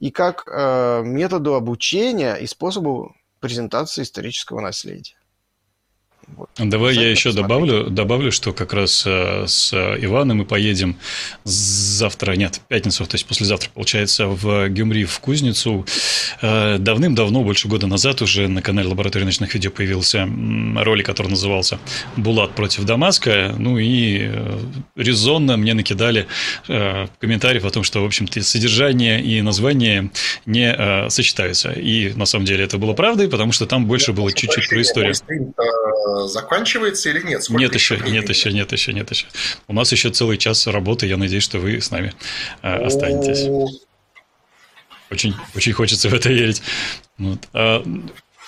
и 0.00 0.10
как 0.10 0.44
э, 0.46 1.02
методу 1.04 1.54
обучения 1.54 2.36
и 2.36 2.46
способу 2.46 3.14
презентации 3.40 4.02
исторического 4.02 4.60
наследия. 4.60 5.16
Вот. 6.28 6.48
Давай 6.56 6.94
я 6.94 7.10
еще 7.10 7.32
добавлю, 7.32 7.90
добавлю, 7.90 8.32
что 8.32 8.52
как 8.52 8.72
раз 8.72 9.04
э, 9.06 9.44
с 9.46 9.72
Иваном 9.72 10.38
мы 10.38 10.44
поедем 10.44 10.96
завтра, 11.44 12.32
нет, 12.32 12.60
пятницу, 12.68 13.04
то 13.04 13.14
есть 13.14 13.26
послезавтра, 13.26 13.70
получается, 13.70 14.28
в 14.28 14.68
Гюмри, 14.68 15.04
в 15.04 15.18
Кузницу. 15.20 15.84
Э, 16.40 16.78
давным-давно, 16.78 17.42
больше 17.42 17.68
года 17.68 17.86
назад, 17.86 18.22
уже 18.22 18.48
на 18.48 18.62
канале 18.62 18.88
Лаборатории 18.88 19.24
ночных 19.24 19.52
видео 19.54 19.70
появился 19.70 20.28
ролик, 20.76 21.06
который 21.06 21.28
назывался 21.28 21.78
«Булат 22.16 22.52
против 22.52 22.84
Дамаска». 22.84 23.54
Ну 23.58 23.78
и 23.78 24.30
э, 24.32 24.58
резонно 24.96 25.56
мне 25.56 25.74
накидали 25.74 26.26
комментариев 26.66 27.64
о 27.64 27.70
том, 27.70 27.82
что, 27.82 28.02
в 28.02 28.04
общем-то, 28.06 28.42
содержание 28.42 29.22
и 29.22 29.42
название 29.42 30.10
не 30.46 31.08
сочетаются. 31.08 31.72
И 31.72 32.12
на 32.14 32.26
самом 32.26 32.44
деле 32.44 32.64
это 32.64 32.78
было 32.78 32.92
правдой, 32.92 33.28
потому 33.28 33.52
что 33.52 33.66
там 33.66 33.86
больше 33.86 34.12
было 34.12 34.32
чуть-чуть 34.32 34.68
про 34.68 34.80
историю 34.80 35.14
заканчивается 36.26 37.10
или 37.10 37.22
нет? 37.22 37.42
Сколько 37.42 37.60
нет 37.60 37.74
еще, 37.74 37.98
нет 37.98 38.28
еще, 38.28 38.52
нет 38.52 38.72
еще, 38.72 38.92
нет 38.92 39.10
еще. 39.10 39.26
У 39.68 39.72
нас 39.72 39.92
еще 39.92 40.10
целый 40.10 40.38
час 40.38 40.66
работы. 40.66 41.06
Я 41.06 41.16
надеюсь, 41.16 41.42
что 41.42 41.58
вы 41.58 41.80
с 41.80 41.90
нами 41.90 42.12
э, 42.62 42.84
останетесь. 42.84 43.48
Очень, 45.10 45.34
очень 45.54 45.72
хочется 45.72 46.08
в 46.08 46.14
это 46.14 46.30
верить. 46.30 46.62
Вот. 47.18 47.38
А, 47.52 47.84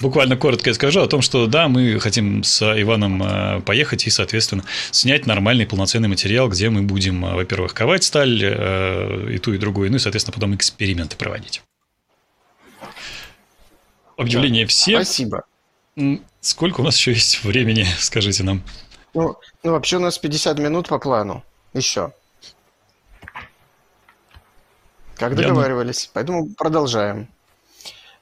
буквально 0.01 0.37
коротко 0.37 0.71
я 0.71 0.75
скажу 0.75 1.01
о 1.01 1.07
том, 1.07 1.21
что 1.21 1.47
да, 1.47 1.69
мы 1.69 2.01
хотим 2.01 2.43
с 2.43 2.63
Иваном 2.63 3.23
э, 3.23 3.61
поехать 3.61 4.07
и, 4.07 4.11
соответственно, 4.11 4.65
снять 4.91 5.27
нормальный 5.27 5.67
полноценный 5.67 6.09
материал, 6.09 6.49
где 6.49 6.71
мы 6.71 6.83
будем, 6.83 7.23
во-первых, 7.23 7.75
ковать 7.75 8.05
сталь 8.05 8.43
и 8.43 9.39
ту, 9.39 9.53
и 9.53 9.59
другую, 9.59 9.91
ну 9.91 9.97
и, 9.97 10.01
соответственно, 10.01 10.35
потом 10.35 10.55
эксперименты 10.55 11.17
проводить. 11.17 11.63
Объявление 14.17 14.67
все. 14.67 14.97
Спасибо. 14.97 15.45
Сколько 16.41 16.81
у 16.81 16.85
нас 16.85 16.97
еще 16.97 17.13
есть 17.13 17.45
времени, 17.45 17.87
скажите 17.99 18.43
нам? 18.43 18.63
Ну, 19.15 19.37
ну, 19.63 19.73
вообще 19.73 19.97
у 19.97 20.01
нас 20.01 20.19
50 20.19 20.59
минут 20.59 20.89
по 20.89 20.99
плану. 20.99 21.45
Еще. 21.73 22.13
Как 25.17 25.37
договаривались. 25.37 26.05
Я... 26.05 26.11
Поэтому 26.15 26.49
продолжаем. 26.55 27.29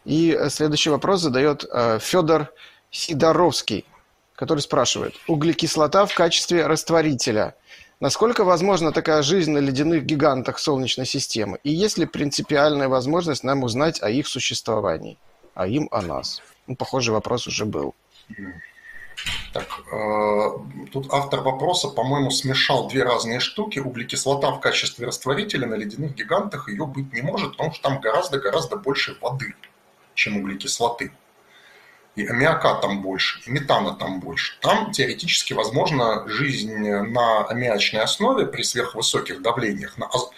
И 0.04 0.38
следующий 0.48 0.90
вопрос 0.90 1.22
задает 1.22 1.64
э, 1.70 1.98
Федор 2.00 2.52
Сидоровский, 2.90 3.86
который 4.34 4.60
спрашивает. 4.60 5.14
Углекислота 5.26 6.04
в 6.06 6.14
качестве 6.14 6.66
растворителя. 6.66 7.54
Насколько 8.00 8.44
возможна 8.44 8.92
такая 8.92 9.22
жизнь 9.22 9.52
на 9.52 9.58
ледяных 9.58 10.04
гигантах 10.04 10.58
Солнечной 10.58 11.06
системы? 11.06 11.60
И 11.62 11.70
есть 11.70 11.98
ли 11.98 12.04
принципиальная 12.04 12.88
возможность 12.88 13.44
нам 13.44 13.62
узнать 13.62 14.02
о 14.02 14.10
их 14.10 14.26
существовании? 14.26 15.18
А 15.54 15.68
им 15.68 15.88
о 15.92 16.02
нас? 16.02 16.42
Ну, 16.66 16.76
похожий 16.76 17.12
вопрос 17.12 17.46
уже 17.46 17.64
был. 17.64 17.94
Так, 19.52 19.66
э, 19.92 20.88
тут 20.92 21.12
автор 21.12 21.40
вопроса, 21.40 21.88
по-моему, 21.88 22.30
смешал 22.30 22.88
две 22.88 23.02
разные 23.02 23.40
штуки. 23.40 23.78
Углекислота 23.78 24.50
в 24.50 24.60
качестве 24.60 25.06
растворителя 25.06 25.66
на 25.66 25.74
ледяных 25.74 26.14
гигантах 26.14 26.68
ее 26.68 26.86
быть 26.86 27.12
не 27.12 27.22
может, 27.22 27.52
потому 27.52 27.72
что 27.72 27.82
там 27.82 28.00
гораздо-гораздо 28.00 28.76
больше 28.76 29.18
воды, 29.20 29.54
чем 30.14 30.38
углекислоты. 30.38 31.12
И 32.14 32.26
аммиака 32.26 32.74
там 32.74 33.02
больше, 33.02 33.40
и 33.46 33.50
метана 33.50 33.94
там 33.94 34.20
больше. 34.20 34.58
Там 34.60 34.92
теоретически 34.92 35.54
возможна 35.54 36.26
жизнь 36.28 36.74
на 36.74 37.46
аммиачной 37.46 38.02
основе 38.02 38.46
при 38.46 38.62
сверхвысоких 38.62 39.42
давлениях, 39.42 39.96
на, 39.98 40.06
аз... 40.06 40.30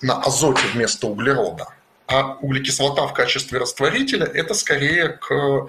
на 0.00 0.20
азоте 0.20 0.66
вместо 0.74 1.06
углерода. 1.08 1.68
А 2.08 2.38
углекислота 2.40 3.06
в 3.06 3.12
качестве 3.12 3.58
растворителя– 3.58 4.24
это 4.34 4.54
скорее 4.54 5.10
к 5.10 5.68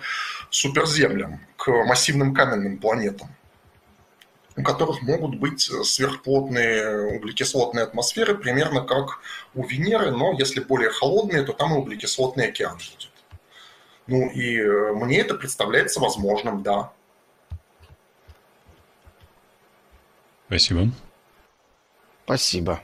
суперземлям, 0.50 1.42
к 1.58 1.70
массивным 1.84 2.34
каменным 2.34 2.78
планетам, 2.78 3.28
у 4.56 4.64
которых 4.64 5.02
могут 5.02 5.36
быть 5.36 5.60
сверхплотные 5.60 7.18
углекислотные 7.18 7.84
атмосферы, 7.84 8.36
примерно 8.36 8.80
как 8.82 9.20
у 9.54 9.66
Венеры, 9.66 10.12
но 10.12 10.32
если 10.32 10.62
более 10.62 10.92
холодные, 10.92 11.44
то 11.44 11.52
там 11.52 11.74
и 11.74 11.78
углекислотный 11.78 12.48
океан 12.48 12.78
будет. 12.78 13.10
Ну 14.08 14.30
и 14.30 14.62
э, 14.62 14.94
мне 14.94 15.20
это 15.20 15.36
представляется 15.36 16.00
возможным, 16.00 16.64
да. 16.64 16.94
Спасибо. 20.48 20.90
Спасибо. 22.24 22.82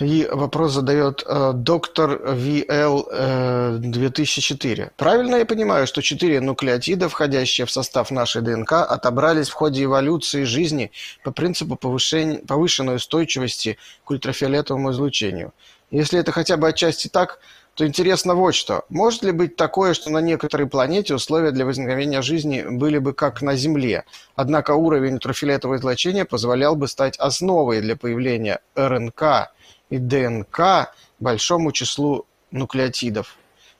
И 0.00 0.28
вопрос 0.30 0.72
задает 0.72 1.22
э, 1.24 1.52
доктор 1.54 2.20
VL 2.24 3.06
э, 3.12 3.76
2004. 3.78 4.90
Правильно 4.96 5.36
я 5.36 5.46
понимаю, 5.46 5.86
что 5.86 6.02
четыре 6.02 6.40
нуклеотида, 6.40 7.08
входящие 7.08 7.64
в 7.64 7.70
состав 7.70 8.10
нашей 8.10 8.42
ДНК, 8.42 8.72
отобрались 8.72 9.48
в 9.48 9.52
ходе 9.52 9.84
эволюции 9.84 10.42
жизни 10.42 10.90
по 11.22 11.30
принципу 11.30 11.76
повышения, 11.76 12.38
повышенной 12.38 12.96
устойчивости 12.96 13.78
к 14.04 14.10
ультрафиолетовому 14.10 14.90
излучению? 14.90 15.52
Если 15.92 16.18
это 16.18 16.32
хотя 16.32 16.56
бы 16.56 16.66
отчасти 16.66 17.06
так, 17.06 17.38
то 17.74 17.86
интересно 17.86 18.34
вот 18.34 18.56
что. 18.56 18.84
Может 18.88 19.22
ли 19.22 19.30
быть 19.30 19.54
такое, 19.54 19.94
что 19.94 20.10
на 20.10 20.18
некоторой 20.18 20.66
планете 20.66 21.14
условия 21.14 21.52
для 21.52 21.64
возникновения 21.64 22.20
жизни 22.20 22.64
были 22.68 22.98
бы 22.98 23.12
как 23.12 23.42
на 23.42 23.54
Земле, 23.54 24.04
однако 24.34 24.72
уровень 24.72 25.14
ультрафиолетового 25.14 25.76
излучения 25.76 26.24
позволял 26.24 26.74
бы 26.74 26.88
стать 26.88 27.16
основой 27.18 27.80
для 27.80 27.94
появления 27.94 28.58
РНК– 28.74 29.52
и 29.94 29.98
ДНК 29.98 30.92
большому 31.20 31.72
числу 31.72 32.26
нуклеотидов. 32.50 33.36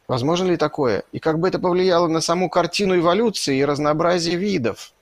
Возможно 0.07 0.51
ли 0.51 0.57
такое? 0.57 1.03
И 1.13 1.19
как 1.19 1.39
бы 1.39 1.49
это 1.49 1.59
повлияло 1.59 2.09
на 2.09 2.21
саму 2.21 2.49
картину 2.49 2.97
эволюции 2.97 3.59
и 3.59 3.65
разнообразие 3.65 4.37
видов? 4.37 4.93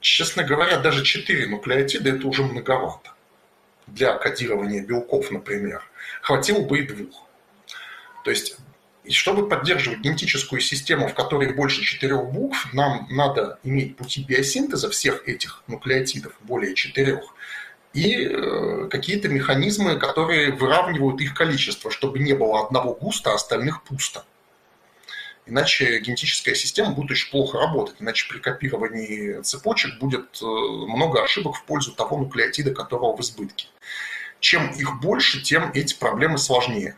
Честно 0.00 0.44
говоря, 0.44 0.78
даже 0.78 1.04
4 1.04 1.48
нуклеотида– 1.48 2.10
это 2.16 2.28
уже 2.28 2.44
многовато. 2.44 3.10
Для 3.86 4.14
кодирования 4.14 4.82
белков, 4.82 5.30
например. 5.30 5.82
Хватило 6.22 6.60
бы 6.60 6.78
и 6.78 6.86
двух. 6.86 7.26
То 8.24 8.30
есть, 8.30 8.56
чтобы 9.08 9.48
поддерживать 9.48 10.00
генетическую 10.00 10.60
систему, 10.60 11.08
в 11.08 11.14
которой 11.14 11.52
больше 11.52 11.82
четырех 11.82 12.26
букв, 12.30 12.72
нам 12.72 13.06
надо 13.10 13.58
иметь 13.64 13.96
пути 13.96 14.24
биосинтеза 14.24 14.90
всех 14.90 15.28
этих 15.28 15.62
нуклеотидов, 15.66 16.32
более 16.40 16.74
четырех, 16.74 17.20
и 17.96 18.28
э, 18.28 18.88
какие-то 18.90 19.28
механизмы, 19.30 19.96
которые 19.96 20.52
выравнивают 20.52 21.18
их 21.22 21.32
количество, 21.32 21.90
чтобы 21.90 22.18
не 22.18 22.34
было 22.34 22.66
одного 22.66 22.94
густо, 22.94 23.30
а 23.30 23.36
остальных 23.36 23.82
пусто. 23.84 24.22
Иначе 25.46 25.98
генетическая 26.00 26.54
система 26.54 26.90
будет 26.90 27.12
очень 27.12 27.30
плохо 27.30 27.58
работать, 27.58 27.96
иначе 28.00 28.28
при 28.28 28.38
копировании 28.38 29.40
цепочек 29.40 29.98
будет 29.98 30.42
э, 30.42 30.44
много 30.44 31.24
ошибок 31.24 31.56
в 31.56 31.64
пользу 31.64 31.92
того 31.92 32.18
нуклеотида, 32.18 32.74
которого 32.74 33.16
в 33.16 33.20
избытке. 33.22 33.68
Чем 34.40 34.68
их 34.72 35.00
больше, 35.00 35.40
тем 35.40 35.70
эти 35.72 35.94
проблемы 35.94 36.36
сложнее. 36.36 36.96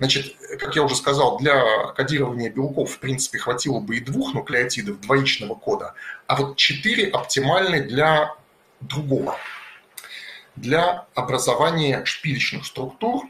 Значит, 0.00 0.34
как 0.58 0.74
я 0.74 0.82
уже 0.82 0.96
сказал, 0.96 1.38
для 1.38 1.86
кодирования 1.92 2.50
белков, 2.50 2.90
в 2.90 2.98
принципе, 2.98 3.38
хватило 3.38 3.78
бы 3.78 3.96
и 3.96 4.00
двух 4.00 4.34
нуклеотидов 4.34 5.00
двоичного 5.00 5.54
кода, 5.54 5.94
а 6.26 6.34
вот 6.34 6.56
четыре 6.56 7.10
оптимальны 7.10 7.82
для 7.82 8.34
другого 8.80 9.38
для 10.56 11.06
образования 11.14 12.04
шпилечных 12.04 12.66
структур, 12.66 13.24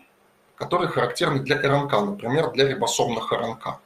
которые 0.57 0.89
характерны 0.89 1.41
для 1.41 1.61
РНК, 1.61 1.93
например, 1.93 2.51
для 2.53 2.69
рибосомных 2.69 3.33
РНК. 3.33 3.81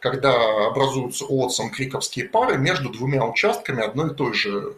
Когда 0.00 0.66
образуются 0.66 1.24
Уотсон-Криковские 1.24 2.28
пары 2.28 2.58
между 2.58 2.90
двумя 2.90 3.24
участками 3.24 3.82
одной 3.82 4.12
и 4.12 4.14
той 4.14 4.34
же 4.34 4.74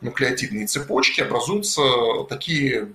нуклеотидной 0.00 0.66
цепочки 0.66 1.20
образуются 1.20 1.82
такие 2.28 2.88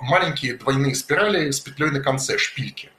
маленькие 0.00 0.56
двойные 0.56 0.94
спирали 0.94 1.50
с 1.50 1.60
петлей 1.60 1.90
на 1.90 2.00
конце, 2.00 2.38
шпильки. 2.38 2.90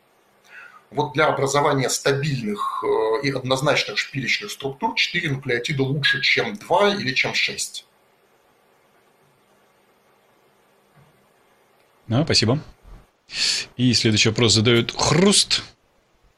Вот 0.90 1.14
для 1.14 1.28
образования 1.28 1.90
стабильных 1.90 2.84
э, 2.84 3.28
и 3.28 3.32
однозначных 3.32 3.98
шпилечных 3.98 4.52
структур 4.52 4.96
4 4.96 5.32
нуклеотида 5.32 5.84
лучше, 5.84 6.22
чем 6.22 6.56
2 6.56 6.96
или 6.96 7.14
чем 7.14 7.34
6. 7.34 7.87
Да, 12.08 12.24
спасибо. 12.24 12.60
И 13.76 13.94
следующий 13.94 14.30
вопрос 14.30 14.54
задает 14.54 14.94
Хруст. 14.96 15.64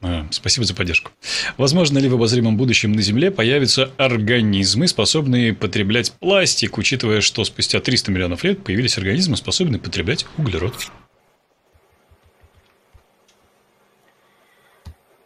А, 0.01 0.27
спасибо 0.31 0.65
за 0.65 0.73
поддержку. 0.73 1.11
Возможно 1.57 1.97
ли 1.97 2.07
в 2.07 2.13
обозримом 2.13 2.55
будущем 2.55 2.93
на 2.93 3.01
Земле 3.01 3.31
появятся 3.31 3.91
организмы, 3.97 4.87
способные 4.87 5.53
потреблять 5.53 6.13
пластик, 6.13 6.77
учитывая, 6.77 7.19
что 7.21 7.43
спустя 7.43 7.79
300 7.81 8.11
миллионов 8.11 8.43
лет 8.43 8.63
появились 8.63 8.97
организмы, 8.97 9.35
способные 9.35 9.79
потреблять 9.79 10.25
углерод? 10.37 10.73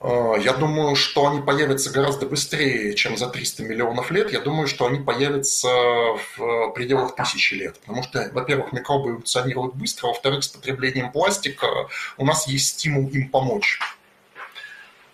Я 0.04 0.54
думаю, 0.54 0.96
что 0.96 1.30
они 1.30 1.40
появятся 1.42 1.90
гораздо 1.90 2.26
быстрее, 2.26 2.94
чем 2.94 3.16
за 3.16 3.30
300 3.30 3.64
миллионов 3.64 4.12
лет. 4.12 4.34
Я 4.34 4.42
думаю, 4.42 4.68
что 4.68 4.86
они 4.86 5.00
появятся 5.00 5.70
в 5.70 6.74
пределах 6.74 7.16
тысячи 7.16 7.54
лет. 7.54 7.80
Потому 7.80 8.04
что, 8.04 8.30
во-первых, 8.34 8.74
микробы 8.74 9.12
эволюционируют 9.12 9.76
быстро, 9.76 10.08
во-вторых, 10.08 10.44
с 10.44 10.50
потреблением 10.50 11.12
пластика 11.12 11.88
у 12.18 12.26
нас 12.26 12.48
есть 12.48 12.68
стимул 12.68 13.08
им 13.10 13.30
помочь, 13.30 13.80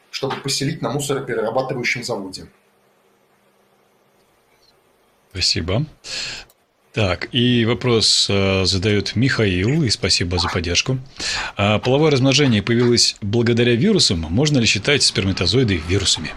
чтобы 0.09 0.37
поселить 0.37 0.81
на 0.81 0.89
мусороперерабатывающем 0.89 2.03
заводе. 2.03 2.47
Спасибо. 5.31 5.85
Так, 6.93 7.29
и 7.31 7.65
вопрос 7.65 8.27
э, 8.29 8.65
задает 8.65 9.15
Михаил, 9.15 9.83
и 9.83 9.89
спасибо 9.89 10.39
за 10.39 10.49
поддержку. 10.49 10.97
А 11.55 11.77
половое 11.77 12.09
размножение 12.09 12.63
появилось 12.63 13.15
благодаря 13.21 13.75
вирусам. 13.75 14.21
Можно 14.21 14.57
ли 14.57 14.65
считать 14.65 15.03
сперматозоиды 15.03 15.77
вирусами? 15.87 16.33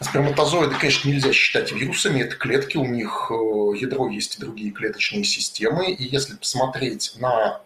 Сперматозоиды, 0.00 0.74
конечно, 0.74 1.08
нельзя 1.08 1.32
считать 1.32 1.70
вирусами. 1.70 2.20
Это 2.20 2.34
клетки, 2.34 2.76
у 2.76 2.84
них 2.84 3.30
э, 3.30 3.78
ядро 3.78 4.10
есть 4.10 4.40
другие 4.40 4.72
клеточные 4.72 5.22
системы. 5.22 5.92
И 5.92 6.02
если 6.02 6.34
посмотреть 6.34 7.14
на 7.18 7.60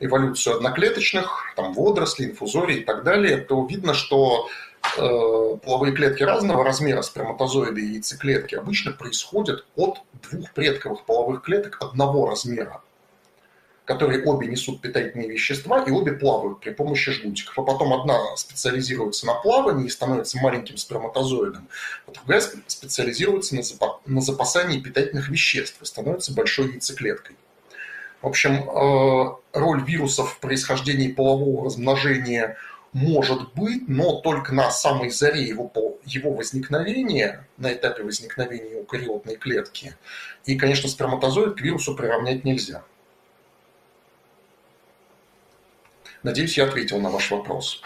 эволюцию 0.00 0.56
одноклеточных, 0.56 1.54
там 1.56 1.74
водорослей, 1.74 2.30
инфузорий 2.30 2.78
и 2.78 2.84
так 2.84 3.04
далее, 3.04 3.36
то 3.36 3.64
видно, 3.66 3.94
что 3.94 4.48
половые 4.96 5.94
клетки 5.94 6.22
разного 6.22 6.64
размера, 6.64 7.02
сперматозоиды 7.02 7.80
и 7.80 7.92
яйцеклетки, 7.94 8.54
обычно 8.54 8.92
происходят 8.92 9.64
от 9.76 10.00
двух 10.30 10.52
предковых 10.52 11.04
половых 11.04 11.42
клеток 11.42 11.78
одного 11.80 12.28
размера, 12.28 12.82
которые 13.84 14.24
обе 14.24 14.48
несут 14.48 14.80
питательные 14.80 15.28
вещества 15.28 15.82
и 15.82 15.90
обе 15.90 16.12
плавают 16.12 16.60
при 16.60 16.70
помощи 16.70 17.10
жгутиков. 17.12 17.58
А 17.58 17.62
потом 17.62 17.92
одна 17.92 18.36
специализируется 18.36 19.26
на 19.26 19.34
плавании 19.34 19.86
и 19.86 19.90
становится 19.90 20.38
маленьким 20.38 20.76
сперматозоидом, 20.76 21.68
а 22.06 22.10
другая 22.10 22.42
специализируется 22.66 23.56
на 24.06 24.20
запасании 24.20 24.80
питательных 24.80 25.28
веществ 25.28 25.80
и 25.80 25.84
становится 25.84 26.34
большой 26.34 26.72
яйцеклеткой. 26.72 27.36
В 28.20 28.28
общем, 28.28 28.68
э, 28.68 29.34
роль 29.52 29.82
вирусов 29.84 30.34
в 30.34 30.38
происхождении 30.38 31.08
полового 31.08 31.64
размножения– 31.64 32.56
может 32.92 33.54
быть, 33.54 33.88
но 33.88 34.20
только 34.20 34.54
на 34.54 34.70
самой 34.70 35.10
заре 35.10 35.42
его, 35.42 35.98
его 36.04 36.34
возникновения, 36.34 37.48
на 37.56 37.72
этапе 37.72 38.02
возникновения 38.02 38.74
эукариотной 38.74 39.36
клетки. 39.36 39.96
И, 40.44 40.56
конечно, 40.56 40.88
сперматозоид 40.88 41.56
к 41.56 41.60
вирусу 41.60 41.94
приравнять 41.94 42.44
нельзя. 42.44 42.84
Надеюсь, 46.22 46.56
я 46.58 46.64
ответил 46.64 47.00
на 47.00 47.10
ваш 47.10 47.30
вопрос. 47.30 47.80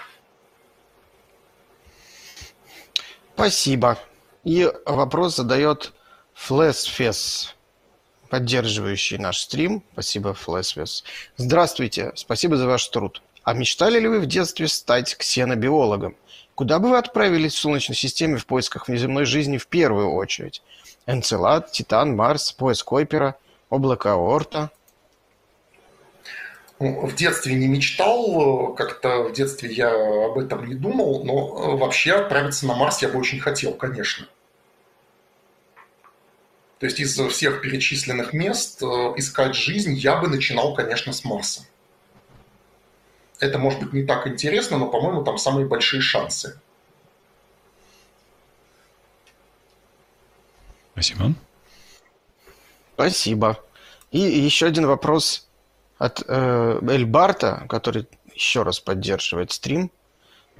Спасибо. 3.34 3.98
И 4.44 4.70
вопрос 4.86 5.36
задает 5.36 5.92
Флесфес, 6.34 7.54
поддерживающий 8.28 9.18
наш 9.18 9.38
стрим. 9.38 9.84
Спасибо, 9.92 10.34
Флесфес. 10.34 11.04
Здравствуйте, 11.36 12.12
спасибо 12.14 12.56
за 12.56 12.66
ваш 12.66 12.86
труд. 12.88 13.22
А 13.46 13.54
мечтали 13.54 14.00
ли 14.00 14.08
вы 14.08 14.18
в 14.18 14.26
детстве 14.26 14.66
стать 14.66 15.16
ксенобиологом? 15.16 16.16
Куда 16.56 16.80
бы 16.80 16.90
вы 16.90 16.98
отправились 16.98 17.54
в 17.54 17.58
Солнечной 17.58 17.94
системе 17.94 18.38
в 18.38 18.44
поисках 18.44 18.88
внеземной 18.88 19.24
жизни 19.24 19.56
в 19.56 19.68
первую 19.68 20.10
очередь? 20.10 20.62
Энцелад, 21.06 21.70
Титан, 21.70 22.16
Марс, 22.16 22.50
пояс 22.50 22.82
Койпера, 22.82 23.36
облако 23.70 24.14
Аорта? 24.14 24.72
Ну, 26.80 27.06
в 27.06 27.14
детстве 27.14 27.54
не 27.54 27.68
мечтал, 27.68 28.74
как-то 28.74 29.22
в 29.22 29.32
детстве 29.32 29.72
я 29.72 29.90
об 30.24 30.38
этом 30.38 30.66
не 30.66 30.74
думал, 30.74 31.22
но 31.24 31.34
э, 31.34 31.76
вообще 31.76 32.14
отправиться 32.14 32.66
на 32.66 32.74
Марс 32.74 33.00
я 33.00 33.08
бы 33.08 33.20
очень 33.20 33.38
хотел, 33.38 33.74
конечно. 33.74 34.26
То 36.80 36.86
есть 36.86 36.98
из 36.98 37.16
всех 37.16 37.60
перечисленных 37.60 38.32
мест 38.32 38.82
э, 38.82 38.86
искать 39.16 39.54
жизнь 39.54 39.94
я 39.94 40.16
бы 40.16 40.26
начинал, 40.26 40.74
конечно, 40.74 41.12
с 41.12 41.24
Марса 41.24 41.62
это 43.40 43.58
может 43.58 43.80
быть 43.80 43.92
не 43.92 44.02
так 44.04 44.26
интересно, 44.26 44.78
но, 44.78 44.88
по-моему, 44.88 45.22
там 45.24 45.38
самые 45.38 45.66
большие 45.66 46.00
шансы. 46.00 46.60
Спасибо. 50.92 51.34
Спасибо. 52.94 53.62
И 54.10 54.18
еще 54.18 54.66
один 54.66 54.86
вопрос 54.86 55.46
от 55.98 56.22
э, 56.26 56.80
Эльбарта, 56.88 57.66
который 57.68 58.08
еще 58.34 58.62
раз 58.62 58.80
поддерживает 58.80 59.52
стрим 59.52 59.90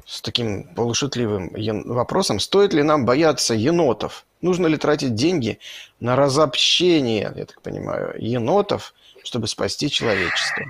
с 0.04 0.20
таким 0.20 0.74
полушутливым 0.74 1.52
вопросом. 1.86 2.38
Стоит 2.38 2.74
ли 2.74 2.82
нам 2.82 3.06
бояться 3.06 3.54
енотов? 3.54 4.26
Нужно 4.42 4.66
ли 4.66 4.76
тратить 4.76 5.14
деньги 5.14 5.58
на 6.00 6.14
разобщение, 6.16 7.32
я 7.34 7.46
так 7.46 7.62
понимаю, 7.62 8.14
енотов, 8.18 8.94
чтобы 9.24 9.48
спасти 9.48 9.90
человечество? 9.90 10.64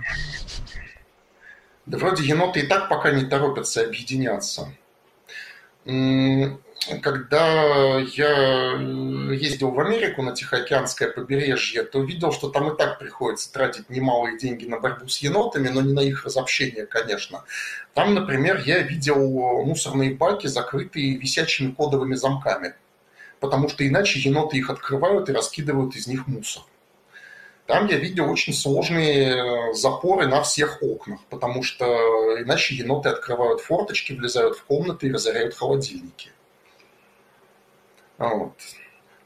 Да 1.86 1.98
вроде 1.98 2.24
еноты 2.24 2.60
и 2.60 2.66
так 2.66 2.88
пока 2.88 3.12
не 3.12 3.24
торопятся 3.24 3.82
объединяться. 3.82 4.72
Когда 7.02 7.98
я 7.98 8.72
ездил 9.32 9.70
в 9.70 9.80
Америку 9.80 10.22
на 10.22 10.32
Тихоокеанское 10.32 11.10
побережье, 11.10 11.82
то 11.84 12.00
видел, 12.02 12.32
что 12.32 12.48
там 12.48 12.72
и 12.72 12.76
так 12.76 12.98
приходится 12.98 13.52
тратить 13.52 13.88
немалые 13.88 14.38
деньги 14.38 14.66
на 14.66 14.78
борьбу 14.78 15.08
с 15.08 15.18
енотами, 15.18 15.68
но 15.68 15.80
не 15.80 15.92
на 15.92 16.00
их 16.00 16.24
разобщение, 16.24 16.86
конечно. 16.86 17.44
Там, 17.94 18.14
например, 18.14 18.62
я 18.66 18.80
видел 18.80 19.64
мусорные 19.64 20.14
баки, 20.14 20.48
закрытые 20.48 21.16
висячими 21.16 21.72
кодовыми 21.72 22.14
замками, 22.14 22.74
потому 23.40 23.68
что 23.68 23.86
иначе 23.86 24.20
еноты 24.20 24.56
их 24.56 24.70
открывают 24.70 25.28
и 25.28 25.32
раскидывают 25.32 25.96
из 25.96 26.06
них 26.06 26.26
мусор. 26.26 26.62
Там 27.66 27.86
я 27.88 27.96
видел 27.96 28.30
очень 28.30 28.52
сложные 28.52 29.70
э, 29.70 29.72
запоры 29.74 30.28
на 30.28 30.42
всех 30.42 30.82
окнах, 30.82 31.20
потому 31.28 31.64
что 31.64 31.84
иначе 32.40 32.76
еноты 32.76 33.08
открывают 33.08 33.60
форточки, 33.60 34.12
влезают 34.12 34.56
в 34.56 34.64
комнаты 34.64 35.08
и 35.08 35.12
разоряют 35.12 35.54
холодильники. 35.54 36.30
Вот. 38.18 38.52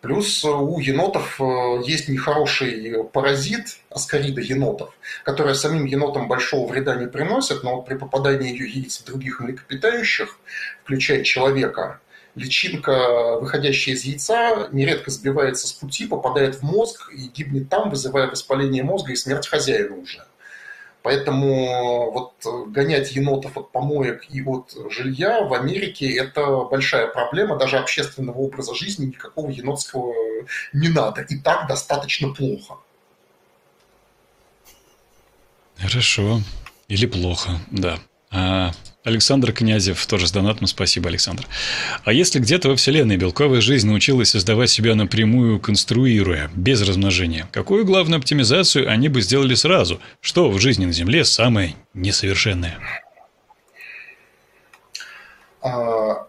Плюс 0.01 0.43
у 0.43 0.79
енотов 0.79 1.39
э, 1.39 1.83
есть 1.85 2.09
нехороший 2.09 3.05
паразит, 3.13 3.79
аскарида 3.91 4.41
енотов, 4.41 4.95
которая 5.23 5.53
самим 5.53 5.85
енотам 5.85 6.27
большого 6.27 6.67
вреда 6.67 6.95
не 6.95 7.07
приносит, 7.07 7.63
но 7.63 7.83
при 7.83 7.97
попадании 7.97 8.51
ее 8.51 8.67
яиц 8.71 9.01
в 9.01 9.05
других 9.05 9.41
млекопитающих, 9.41 10.39
включая 10.83 11.23
человека, 11.25 12.01
личинка, 12.35 13.39
выходящая 13.41 13.95
из 13.95 14.05
яйца, 14.05 14.69
нередко 14.73 15.11
сбивается 15.11 15.67
с 15.67 15.73
пути, 15.73 16.07
попадает 16.07 16.57
в 16.57 16.63
мозг 16.63 17.11
и 17.13 17.29
гибнет 17.29 17.69
там, 17.69 17.91
вызывая 17.91 18.29
воспаление 18.29 18.83
мозга 18.83 19.13
и 19.13 19.17
смерть 19.17 19.49
хозяина 19.49 19.97
уже. 19.97 20.25
Поэтому 21.03 22.11
вот 22.11 22.35
гонять 22.69 23.13
енотов 23.13 23.57
от 23.57 23.73
помоек 23.73 24.27
и 24.29 24.43
от 24.43 24.75
жилья 24.91 25.41
в 25.43 25.55
Америке– 25.55 26.15
это 26.17 26.65
большая 26.65 27.07
проблема. 27.07 27.57
Даже 27.57 27.79
общественного 27.79 28.37
образа 28.37 28.75
жизни 28.75 29.07
никакого 29.07 29.49
енотского 29.49 30.13
не 30.75 30.89
надо. 30.89 31.23
И 31.23 31.39
так 31.39 31.67
достаточно 31.69 32.35
плохо. 32.35 32.75
Хорошо. 35.79 36.43
Или 36.89 37.07
плохо, 37.07 37.53
да. 37.71 37.99
А 38.31 38.73
Александр 39.03 39.53
Князев 39.53 40.05
тоже 40.07 40.27
с 40.27 40.33
донатом. 40.33 40.67
Спасибо, 40.67 41.09
Александр. 41.09 41.47
А 42.05 42.13
если 42.13 42.39
где-то 42.39 42.69
во 42.69 42.77
Вселенной 42.77 43.17
белковая 43.17 43.63
жизнь 43.63 43.87
научилась 43.87 44.31
создавать 44.31 44.69
себя 44.69 44.95
напрямую, 44.95 45.59
конструируя, 45.59 46.51
без 46.55 46.83
размножения, 46.83 47.49
какую 47.51 47.87
главную 47.87 48.19
оптимизацию 48.19 48.91
они 48.91 49.09
бы 49.09 49.23
сделали 49.23 49.55
сразу? 49.55 50.01
Что 50.21 50.51
в 50.51 50.61
жизни 50.61 50.85
на 50.85 50.93
Земле 50.93 51.25
самое 51.25 51.77
несовершенное? 51.95 52.79
А, 55.63 56.27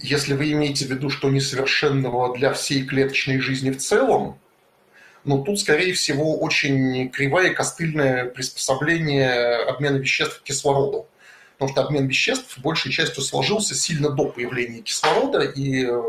если 0.00 0.34
вы 0.34 0.50
имеете 0.52 0.86
в 0.86 0.90
виду, 0.90 1.10
что 1.10 1.30
несовершенного 1.30 2.36
для 2.36 2.52
всей 2.52 2.84
клеточной 2.84 3.38
жизни 3.38 3.70
в 3.70 3.78
целом, 3.78 4.40
ну, 5.24 5.44
тут, 5.44 5.60
скорее 5.60 5.92
всего, 5.92 6.36
очень 6.40 7.10
кривое 7.10 7.54
костыльное 7.54 8.24
приспособление 8.24 9.62
обмена 9.68 9.98
веществ 9.98 10.40
к 10.40 10.42
кислороду 10.42 11.06
потому 11.58 11.72
что 11.72 11.82
обмен 11.82 12.06
веществ 12.06 12.56
большей 12.58 12.92
частью 12.92 13.20
сложился 13.20 13.74
сильно 13.74 14.10
до 14.10 14.26
появления 14.26 14.80
кислорода, 14.80 15.40
и 15.40 15.84
э, 15.84 16.02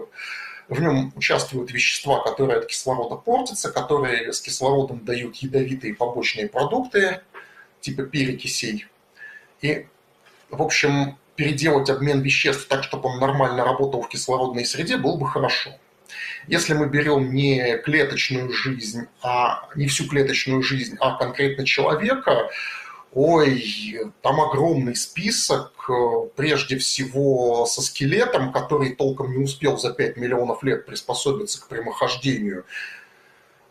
в 0.68 0.80
нем 0.80 1.12
участвуют 1.16 1.72
вещества, 1.72 2.22
которые 2.22 2.60
от 2.60 2.68
кислорода 2.68 3.16
портятся, 3.16 3.72
которые 3.72 4.32
с 4.32 4.42
кислородом 4.42 5.04
дают 5.04 5.38
ядовитые 5.38 5.96
побочные 5.96 6.48
продукты, 6.48 7.22
типа 7.82 8.04
перекисей. 8.04 8.86
И, 9.62 9.88
в 10.52 10.62
общем, 10.62 11.18
переделать 11.36 11.90
обмен 11.90 12.22
веществ 12.22 12.68
так, 12.68 12.84
чтобы 12.84 13.10
он 13.10 13.20
нормально 13.20 13.66
работал 13.66 14.04
в 14.04 14.10
кислородной 14.10 14.66
среде, 14.66 14.98
было 14.98 15.18
бы 15.18 15.28
хорошо. 15.28 15.72
Если 16.48 16.76
мы 16.76 16.88
берем 16.88 17.34
не 17.34 17.78
клеточную 17.78 18.52
жизнь, 18.54 19.08
а 19.24 19.68
не 19.76 19.88
всю 19.88 20.08
клеточную 20.08 20.62
жизнь, 20.62 20.96
а 21.00 21.18
конкретно 21.18 21.66
человека, 21.66 22.50
ой, 23.14 24.12
там 24.22 24.40
огромный 24.40 24.96
список, 24.96 25.72
э, 25.90 26.30
прежде 26.36 26.78
всего 26.78 27.66
со 27.66 27.82
скелетом, 27.82 28.52
который 28.52 28.96
толком 28.96 29.32
не 29.32 29.44
успел 29.44 29.78
за 29.78 29.92
5 29.92 30.18
миллионов 30.18 30.64
лет 30.64 30.86
приспособиться 30.86 31.62
к 31.62 31.68
прямохождению, 31.68 32.66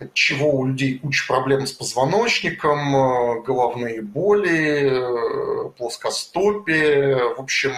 от 0.01 0.15
чего 0.15 0.51
у 0.51 0.67
людей 0.67 0.99
куча 0.99 1.27
проблем 1.27 1.67
с 1.67 1.73
позвоночником, 1.73 2.97
э, 2.97 3.43
головные 3.43 4.03
боли, 4.03 4.91
э, 4.91 5.71
плоскостопие. 5.77 7.35
В 7.35 7.41
общем, 7.41 7.73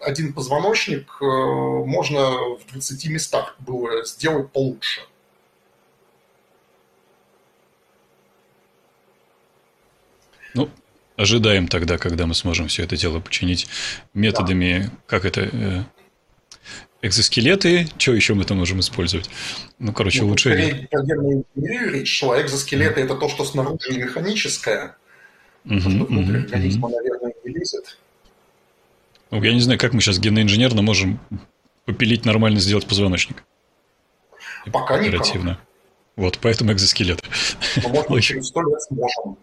один 0.00 0.32
позвоночник 0.32 1.20
можно 1.20 2.56
в 2.56 2.60
20 2.70 3.08
местах 3.08 3.56
было 3.58 4.04
сделать 4.04 4.52
получше. 4.52 5.00
Ну, 10.54 10.70
ожидаем 11.16 11.68
тогда, 11.68 11.98
когда 11.98 12.26
мы 12.26 12.34
сможем 12.34 12.68
все 12.68 12.84
это 12.84 12.96
дело 12.96 13.20
починить 13.20 13.66
методами, 14.14 14.84
да. 14.84 14.92
как 15.06 15.24
это, 15.24 15.86
экзоскелеты, 17.02 17.88
что 17.96 18.12
еще 18.12 18.34
мы 18.34 18.44
там 18.44 18.58
можем 18.58 18.80
использовать? 18.80 19.30
Ну, 19.78 19.92
короче, 19.92 20.22
ну, 20.22 20.28
улучшение. 20.28 20.88
речь 21.54 22.18
шла. 22.18 22.40
Экзоскелеты 22.42 23.00
mm. 23.00 23.04
это 23.04 23.14
то, 23.14 23.28
что 23.28 23.44
снаружи 23.44 23.90
не 23.90 23.98
механическое, 23.98 24.96
mm-hmm, 25.64 25.80
что 25.80 25.88
внутрь 25.90 26.36
mm-hmm, 26.36 26.44
организма, 26.44 26.88
наверное, 26.88 27.32
не 27.44 27.52
лезет. 27.52 27.98
Ну, 29.30 29.42
я 29.42 29.52
не 29.52 29.60
знаю, 29.60 29.78
как 29.78 29.92
мы 29.92 30.00
сейчас 30.00 30.18
генно-инженерно 30.18 30.82
можем 30.82 31.20
попилить 31.84 32.24
нормально 32.24 32.60
сделать 32.60 32.86
позвоночник. 32.86 33.44
Пока 34.72 34.98
никак. 34.98 35.20
Оперативно. 35.20 35.60
Вот, 36.16 36.38
поэтому 36.40 36.72
экзоскелет. 36.72 37.22
Ну, 37.76 38.04
может 38.08 38.24
через 38.24 38.48
сто 38.48 38.62
лет 38.62 38.82
сможем. 38.82 39.38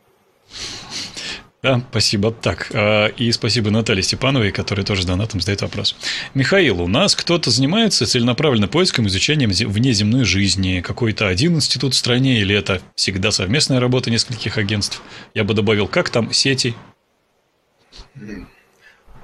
Да, 1.65 1.81
спасибо. 1.89 2.29
Так, 2.31 2.69
а, 2.73 3.07
и 3.07 3.31
спасибо 3.31 3.71
Наталье 3.71 4.03
Степановой, 4.03 4.51
которая 4.51 4.85
тоже 4.85 5.03
донатом 5.07 5.39
задает 5.39 5.63
вопрос. 5.63 5.95
Михаил, 6.35 6.79
у 6.79 6.87
нас 6.87 7.15
кто-то 7.15 7.49
занимается 7.49 8.05
целенаправленно 8.05 8.67
поиском, 8.67 9.07
изучением 9.07 9.49
внеземной 9.49 10.25
жизни? 10.25 10.81
Какой-то 10.81 11.27
один 11.27 11.55
институт 11.55 11.95
в 11.95 11.97
стране 11.97 12.39
или 12.39 12.55
это 12.55 12.83
всегда 12.93 13.31
совместная 13.31 13.79
работа 13.79 14.11
нескольких 14.11 14.59
агентств? 14.59 15.01
Я 15.33 15.43
бы 15.43 15.55
добавил, 15.55 15.87
как 15.87 16.11
там 16.11 16.31
сети? 16.31 16.75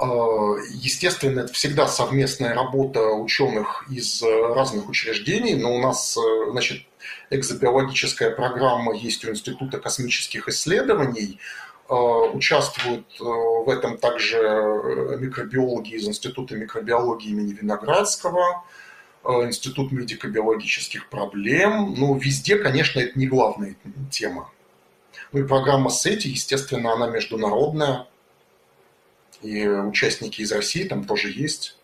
А, 0.01 0.55
естественно, 0.71 1.41
это 1.41 1.53
всегда 1.53 1.87
совместная 1.87 2.55
работа 2.55 3.01
ученых 3.01 3.85
из 3.89 4.23
разных 4.23 4.89
учреждений, 4.89 5.55
но 5.55 5.75
у 5.75 5.81
нас, 5.81 6.17
э, 6.17 6.51
значит, 6.51 6.81
экзобиологическая 7.29 8.31
программа 8.31 8.95
есть 8.95 9.23
у 9.25 9.29
Института 9.29 9.79
космических 9.79 10.47
исследований– 10.47 11.39
Э, 11.91 11.93
участвуют 12.33 13.05
э, 13.19 13.23
в 13.23 13.69
этом 13.69 13.97
также 13.97 14.37
э, 14.37 15.17
микробиологи 15.19 15.95
из 15.95 16.07
Института 16.07 16.55
микробиологии 16.55 17.31
имени 17.31 17.51
Виноградского, 17.51 18.63
Институт 19.25 19.91
медико-биологических 19.91 21.09
проблем. 21.09 21.93
Ну, 21.95 22.15
везде, 22.15 22.55
конечно, 22.55 23.01
это 23.01 23.19
не 23.19 23.27
главная 23.27 23.75
тема. 24.09 24.49
Ну 25.31 25.41
и 25.41 25.43
программа 25.43 25.91
SETI, 25.91 26.27
естественно, 26.27 26.93
она 26.93 27.07
международная. 27.07 28.07
И 29.41 29.67
участники 29.67 30.41
из 30.41 30.51
России 30.51 30.83
там 30.83 31.03
тоже 31.03 31.31
есть. 31.31 31.75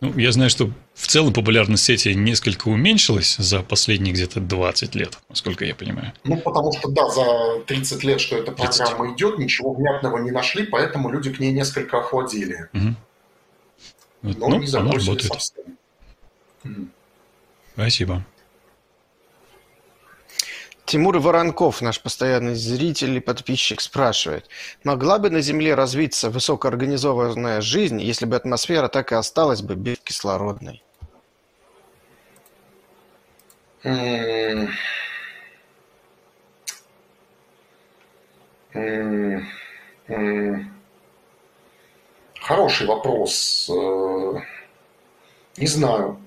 Ну, 0.00 0.18
я 0.18 0.32
знаю, 0.32 0.50
что 0.50 0.68
в 0.94 1.06
целом 1.06 1.32
популярность 1.32 1.84
сети 1.84 2.12
несколько 2.12 2.66
уменьшилась 2.66 3.36
за 3.36 3.62
последние 3.62 4.12
где-то 4.12 4.40
20 4.40 4.96
лет, 4.96 5.18
насколько 5.28 5.64
я 5.64 5.76
понимаю. 5.76 6.12
Ну, 6.24 6.36
потому 6.38 6.72
что, 6.72 6.88
да, 6.88 7.08
за 7.08 7.60
30 7.66 8.02
лет, 8.02 8.20
что 8.20 8.36
эта 8.36 8.50
программа 8.50 9.04
30. 9.04 9.16
идет, 9.16 9.38
ничего 9.38 9.72
внятного 9.72 10.18
не 10.18 10.32
нашли, 10.32 10.66
поэтому 10.66 11.08
люди 11.08 11.32
к 11.32 11.38
ней 11.38 11.52
несколько 11.52 12.00
охладели. 12.00 12.68
Угу. 12.72 12.94
Вот, 14.22 14.38
Но 14.38 14.48
ну, 14.48 14.58
не 14.58 14.66
забросили 14.66 15.20
совсем. 15.20 15.78
Угу. 16.64 16.88
Спасибо. 17.74 18.24
Тимур 20.92 21.18
Воронков, 21.20 21.80
наш 21.80 22.02
постоянный 22.02 22.54
зритель 22.54 23.16
и 23.16 23.20
подписчик, 23.20 23.80
спрашивает, 23.80 24.50
могла 24.84 25.18
бы 25.18 25.30
на 25.30 25.40
Земле 25.40 25.74
развиться 25.74 26.28
высокоорганизованная 26.28 27.62
жизнь, 27.62 27.98
если 27.98 28.26
бы 28.26 28.36
атмосфера 28.36 28.88
так 28.88 29.10
и 29.10 29.14
осталась 29.14 29.62
бы 29.62 29.74
бескислородной? 29.74 30.82
Хороший 42.38 42.86
вопрос. 42.86 43.70
Э, 43.70 44.40
не 45.56 45.66
знаю. 45.66 46.21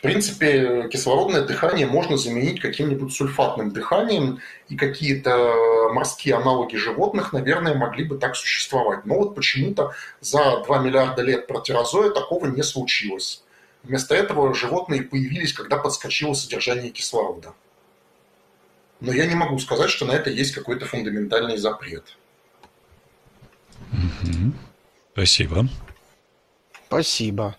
В 0.00 0.02
принципе, 0.02 0.88
кислородное 0.88 1.42
дыхание 1.42 1.86
можно 1.86 2.16
заменить 2.16 2.58
каким-нибудь 2.58 3.12
сульфатным 3.12 3.70
дыханием, 3.70 4.38
и 4.70 4.74
какие-то 4.74 5.90
морские 5.92 6.36
аналоги 6.36 6.76
животных, 6.76 7.34
наверное, 7.34 7.74
могли 7.74 8.04
бы 8.04 8.16
так 8.16 8.34
существовать. 8.34 9.04
Но 9.04 9.16
вот 9.16 9.34
почему-то 9.34 9.92
за 10.22 10.62
2 10.64 10.78
миллиарда 10.78 11.20
лет 11.20 11.46
протерозоя 11.46 12.08
такого 12.12 12.46
не 12.46 12.62
случилось. 12.62 13.44
Вместо 13.82 14.14
этого 14.14 14.54
животные 14.54 15.02
появились, 15.02 15.52
когда 15.52 15.76
подскочило 15.76 16.32
содержание 16.32 16.90
кислорода. 16.90 17.52
Но 19.00 19.12
я 19.12 19.26
не 19.26 19.34
могу 19.34 19.58
сказать, 19.58 19.90
что 19.90 20.06
на 20.06 20.12
это 20.12 20.30
есть 20.30 20.52
какой-то 20.54 20.86
фундаментальный 20.86 21.58
запрет. 21.58 22.16
Спасибо. 25.12 25.68
Спасибо. 26.86 27.54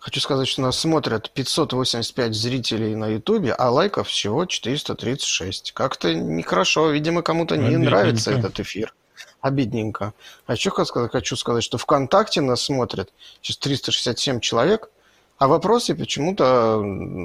Хочу 0.00 0.18
сказать, 0.20 0.48
что 0.48 0.62
нас 0.62 0.78
смотрят 0.78 1.30
585 1.30 2.34
зрителей 2.34 2.96
на 2.96 3.06
Ютубе, 3.06 3.52
а 3.52 3.70
лайков 3.70 4.08
всего 4.08 4.46
436. 4.46 5.72
Как-то 5.72 6.14
нехорошо. 6.14 6.90
Видимо, 6.90 7.22
кому-то 7.22 7.56
не 7.56 7.76
нравится 7.76 8.32
этот 8.32 8.58
эфир. 8.60 8.94
Обидненько. 9.42 10.14
А 10.46 10.54
еще 10.54 10.70
хочу 10.70 11.36
сказать, 11.36 11.62
что 11.62 11.76
ВКонтакте 11.78 12.40
нас 12.40 12.62
смотрят 12.62 13.12
сейчас 13.42 13.58
367 13.58 14.40
человек– 14.40 14.90
а 15.40 15.48
вопросы 15.48 15.94
почему-то 15.94 16.84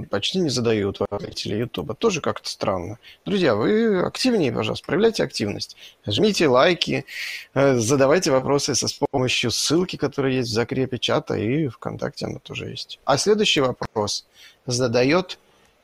почти 0.10 0.40
не 0.40 0.50
задают 0.50 1.00
пользователи 1.00 1.56
Ютуба. 1.58 1.96
Тоже 1.96 2.22
как-то 2.22 2.50
странно. 2.50 2.98
Друзья, 3.26 3.56
вы 3.56 4.00
активнее, 4.06 4.54
пожалуйста, 4.54 4.86
проявляйте 4.86 5.22
активность. 5.22 5.76
Жмите 6.08 6.48
лайки, 6.48 7.06
э, 7.54 7.76
задавайте 7.76 8.32
вопросы 8.32 8.74
с 8.74 8.94
помощью 9.12 9.52
ссылки, 9.52 9.98
которая 9.98 10.32
есть 10.32 10.50
в 10.50 10.54
закрепе 10.54 10.98
чата, 10.98 11.34
и 11.34 11.68
ВКонтакте 11.68 12.28
она 12.28 12.40
тоже 12.40 12.70
есть. 12.70 13.02
А 13.04 13.18
следующий 13.18 13.60
вопрос 13.60 14.26
задает 14.66 15.38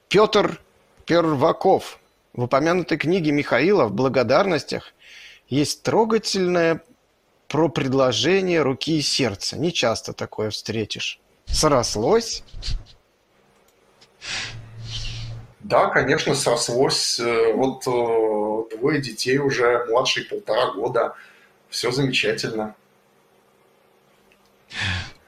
Петр 0.08 0.62
Перваков. 1.06 2.00
В 2.32 2.44
упомянутой 2.44 2.98
книге 2.98 3.34
Михаила 3.34 3.88
в 3.88 3.94
«Благодарностях» 3.94 4.94
есть 5.50 5.84
трогательное 5.84 6.82
про 7.50 7.68
предложение 7.68 8.62
руки 8.62 9.00
и 9.00 9.02
сердца. 9.02 9.58
Не 9.58 9.74
часто 9.74 10.14
такое 10.14 10.50
встретишь. 10.50 11.20
Срослось? 11.52 12.44
Да, 15.60 15.88
конечно, 15.90 16.36
срослось. 16.36 17.20
Э, 17.20 17.54
вот 17.54 17.86
э, 17.88 18.78
двое 18.78 19.02
детей 19.02 19.38
уже, 19.38 19.86
младший 19.90 20.26
полтора 20.26 20.72
года. 20.74 21.14
Все 21.70 21.92
замечательно. 21.92 22.76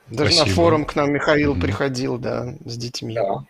Даже 0.08 0.32
Спасибо. 0.32 0.50
на 0.50 0.56
форум 0.56 0.86
к 0.86 0.96
нам 0.96 1.14
Михаил 1.14 1.56
mm-hmm. 1.56 1.62
приходил, 1.62 2.18
да, 2.18 2.56
с 2.66 2.78
детьми. 2.78 3.16
Да. 3.16 3.46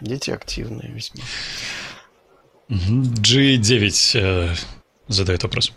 Дети 0.00 0.30
активные 0.30 0.90
весьма. 0.90 1.22
G9 2.68 4.20
э, 4.20 4.54
задает 5.08 5.42
вопрос. 5.42 5.72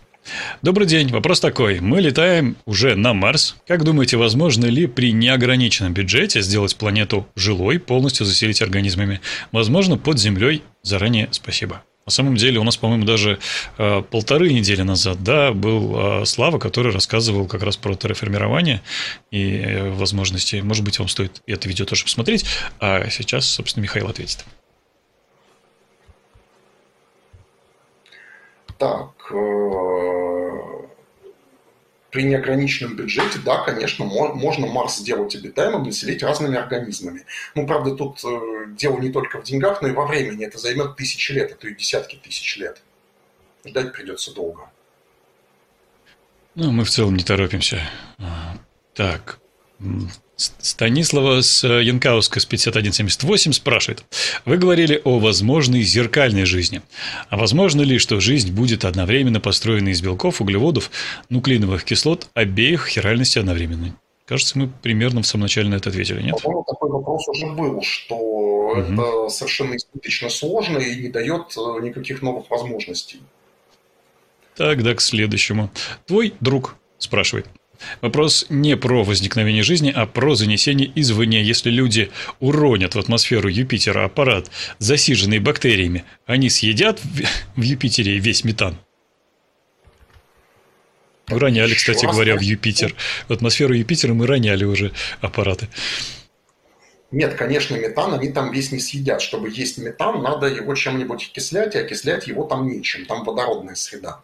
Добрый 0.62 0.88
день. 0.88 1.10
Вопрос 1.10 1.40
такой. 1.40 1.80
Мы 1.80 2.02
летаем 2.02 2.58
уже 2.66 2.96
на 2.96 3.14
Марс. 3.14 3.56
Как 3.68 3.84
думаете, 3.84 4.18
возможно 4.18 4.66
ли 4.66 4.88
при 4.88 5.12
неограниченном 5.12 5.94
бюджете 5.94 6.42
сделать 6.42 6.76
планету 6.76 7.28
жилой, 7.36 7.80
полностью 7.80 8.26
заселить 8.26 8.62
организмами? 8.62 9.22
Возможно, 9.52 9.98
под 9.98 10.20
землей? 10.20 10.64
Заранее 10.84 11.30
спасибо. 11.32 11.84
На 12.06 12.12
самом 12.12 12.38
деле 12.38 12.58
у 12.58 12.64
нас, 12.64 12.78
по-моему, 12.78 13.04
даже 13.04 13.38
э, 13.78 14.02
полторы 14.02 14.54
недели 14.54 14.82
назад, 14.82 15.24
да, 15.24 15.52
был 15.52 16.22
э, 16.22 16.26
Слава, 16.26 16.58
который 16.58 16.94
рассказывал 16.94 17.48
как 17.48 17.64
раз 17.64 17.76
про 17.76 17.96
терраформирование 17.96 18.82
и 19.30 19.58
э, 19.58 19.90
возможности. 19.90 20.56
Может 20.58 20.86
быть, 20.86 21.00
вам 21.00 21.10
стоит 21.10 21.42
это 21.46 21.68
видео 21.68 21.86
тоже 21.86 22.06
посмотреть. 22.06 22.46
А 22.80 23.10
сейчас, 23.10 23.46
собственно, 23.46 23.84
Михаил 23.84 24.08
ответит. 24.08 24.46
Так, 28.78 29.10
э, 29.34 29.87
при 32.18 32.24
неограниченном 32.24 32.96
бюджете, 32.96 33.38
да, 33.46 33.64
конечно, 33.64 34.04
можно 34.04 34.66
Марс 34.66 34.98
сделать 34.98 35.36
обитаемым, 35.36 35.84
населить 35.84 36.24
разными 36.24 36.58
организмами. 36.58 37.28
Ну, 37.54 37.68
правда, 37.68 37.96
тут 37.96 38.24
э, 38.26 38.66
дело 38.70 38.98
не 38.98 39.12
только 39.12 39.40
в 39.40 39.44
деньгах, 39.44 39.84
но 39.84 39.90
и 39.90 39.92
во 39.92 40.08
времени. 40.08 40.44
Это 40.44 40.58
займет 40.58 40.96
тысячи 40.96 41.32
лет, 41.32 41.52
а 41.52 41.56
то 41.56 41.68
и 41.68 41.76
десятки 41.76 42.16
тысяч 42.16 42.58
лет. 42.58 42.82
Ждать 43.64 43.94
придется 43.94 44.34
долго. 44.34 44.68
Ну, 46.56 46.72
мы 46.72 46.86
в 46.86 46.90
целом 46.90 47.16
не 47.16 47.24
торопимся. 47.24 47.88
Так, 48.96 49.38
Станислава 50.38 51.42
с 51.42 51.64
э, 51.64 51.84
Янкауска 51.84 52.40
с 52.40 52.46
5178 52.46 53.54
спрашивает. 53.54 54.06
Вы 54.46 54.58
говорили 54.58 55.02
о 55.04 55.18
возможной 55.18 55.82
зеркальной 55.82 56.46
жизни. 56.46 56.84
А 57.30 57.38
возможно 57.38 57.82
ли, 57.82 57.98
что 57.98 58.20
жизнь 58.20 58.54
будет 58.54 58.86
одновременно 58.86 59.40
построена 59.40 59.90
из 59.90 60.02
белков, 60.02 60.40
углеводов, 60.40 60.92
нуклеиновых 61.30 61.84
кислот 61.84 62.30
обеих 62.36 62.88
хиральностей 62.88 63.42
одновременно? 63.42 63.96
Кажется, 64.28 64.60
мы 64.60 64.68
примерно 64.68 65.24
в 65.24 65.28
самом 65.28 65.44
начале 65.44 65.70
на 65.70 65.76
это 65.76 65.90
ответили, 65.90 66.22
нет? 66.22 66.36
По-моему, 66.44 66.64
такой 66.68 66.92
вопрос 66.92 67.28
уже 67.30 67.48
был, 67.48 67.82
что 67.82 68.16
угу. 68.16 68.80
это 68.80 69.30
совершенно 69.30 69.76
избыточно 69.76 70.30
сложно 70.30 70.78
и 70.78 71.02
не 71.02 71.10
дает 71.10 71.58
э, 71.58 71.82
никаких 71.82 72.22
новых 72.22 72.48
возможностей. 72.52 73.22
Тогда 74.56 74.94
к 74.94 75.02
следующему. 75.02 75.72
Твой 76.06 76.36
друг 76.42 76.76
спрашивает. 77.00 77.48
Вопрос 78.02 78.46
не 78.50 78.76
про 78.78 79.04
возникновение 79.04 79.64
жизни, 79.64 79.92
а 79.96 80.06
про 80.06 80.36
занесение 80.36 80.92
извне. 80.96 81.42
Если 81.44 81.70
люди 81.70 82.12
уронят 82.40 82.96
в 82.96 83.00
атмосферу 83.00 83.50
Юпитера 83.50 84.06
аппарат, 84.06 84.50
засиженный 84.80 85.40
бактериями, 85.40 86.04
они 86.26 86.50
съедят 86.50 87.00
в 87.56 87.62
Юпитере 87.62 88.20
весь 88.20 88.44
метан? 88.44 88.78
Мы 91.30 91.40
роняли, 91.40 91.74
кстати 91.74 92.06
говоря, 92.06 92.38
в 92.38 92.42
Юпитер. 92.42 92.96
В 93.28 93.34
атмосферу 93.34 93.74
Юпитера 93.74 94.14
мы 94.14 94.28
роняли 94.28 94.64
уже 94.64 94.94
аппараты. 95.20 95.68
Нет, 97.12 97.36
конечно, 97.36 97.76
метан 97.76 98.14
они 98.14 98.30
там 98.30 98.52
весь 98.52 98.72
не 98.72 98.80
съедят. 98.80 99.22
Чтобы 99.22 99.50
есть 99.50 99.78
метан, 99.78 100.22
надо 100.22 100.48
его 100.48 100.74
чем-нибудь 100.76 101.30
окислять, 101.32 101.76
и 101.76 101.80
окислять 101.80 102.28
его 102.28 102.44
там 102.46 102.68
нечем. 102.68 103.06
Там 103.06 103.24
водородная 103.24 103.76
среда. 103.76 104.22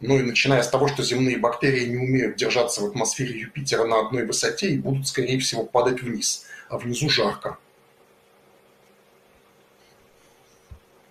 Ну 0.00 0.18
и 0.18 0.22
начиная 0.22 0.62
с 0.62 0.68
того, 0.68 0.86
что 0.88 1.02
земные 1.02 1.38
бактерии 1.38 1.86
не 1.86 1.96
умеют 1.96 2.36
держаться 2.36 2.82
в 2.82 2.86
атмосфере 2.86 3.40
Юпитера 3.40 3.84
на 3.84 4.06
одной 4.06 4.24
высоте 4.24 4.70
и 4.70 4.78
будут, 4.78 5.08
скорее 5.08 5.40
всего, 5.40 5.64
падать 5.64 6.02
вниз, 6.02 6.46
а 6.68 6.78
внизу 6.78 7.08
жарко. 7.08 7.58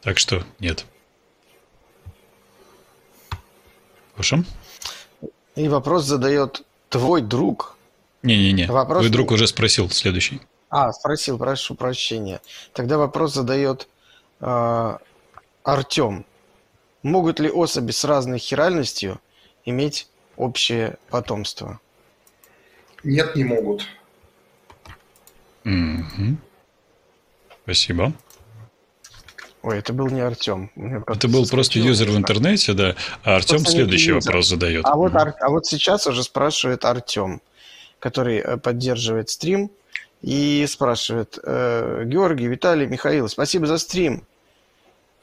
Так 0.01 0.17
что 0.19 0.45
нет. 0.59 0.85
Хорошо. 4.13 4.43
И 5.55 5.67
вопрос 5.67 6.05
задает 6.05 6.63
твой 6.89 7.21
друг. 7.21 7.77
Не-не-не, 8.23 8.67
вопрос... 8.67 8.99
твой 8.99 9.11
друг 9.11 9.31
уже 9.31 9.47
спросил 9.47 9.89
следующий. 9.89 10.41
А, 10.69 10.91
спросил, 10.93 11.37
прошу 11.37 11.75
прощения. 11.75 12.41
Тогда 12.73 12.97
вопрос 12.97 13.33
задает 13.33 13.87
э, 14.39 14.97
Артем. 15.63 16.25
Могут 17.03 17.39
ли 17.39 17.49
особи 17.49 17.91
с 17.91 18.03
разной 18.03 18.39
хиральностью 18.39 19.19
иметь 19.65 20.07
общее 20.35 20.97
потомство? 21.09 21.79
Нет, 23.03 23.35
не 23.35 23.43
могут. 23.43 23.85
Угу. 25.65 26.37
Спасибо. 27.63 28.13
Ой, 29.61 29.79
это 29.79 29.91
был 29.91 30.07
не 30.07 30.21
Артем. 30.21 30.71
Это 31.07 31.27
был 31.27 31.45
просто 31.47 31.79
юзер 31.79 32.09
в 32.09 32.17
интернете, 32.17 32.73
да. 32.73 32.95
А 33.23 33.35
Артем 33.35 33.59
следующий 33.59 34.11
юзер. 34.11 34.31
вопрос 34.31 34.47
задает. 34.47 34.85
А 34.85 34.95
вот, 34.95 35.13
а 35.15 35.49
вот 35.49 35.65
сейчас 35.65 36.07
уже 36.07 36.23
спрашивает 36.23 36.85
Артем, 36.85 37.41
который 37.99 38.37
э, 38.37 38.57
поддерживает 38.57 39.29
стрим, 39.29 39.69
и 40.21 40.65
спрашивает, 40.67 41.37
э, 41.43 42.03
Георгий, 42.05 42.47
Виталий, 42.47 42.87
Михаил, 42.87 43.27
спасибо 43.29 43.67
за 43.67 43.77
стрим. 43.77 44.23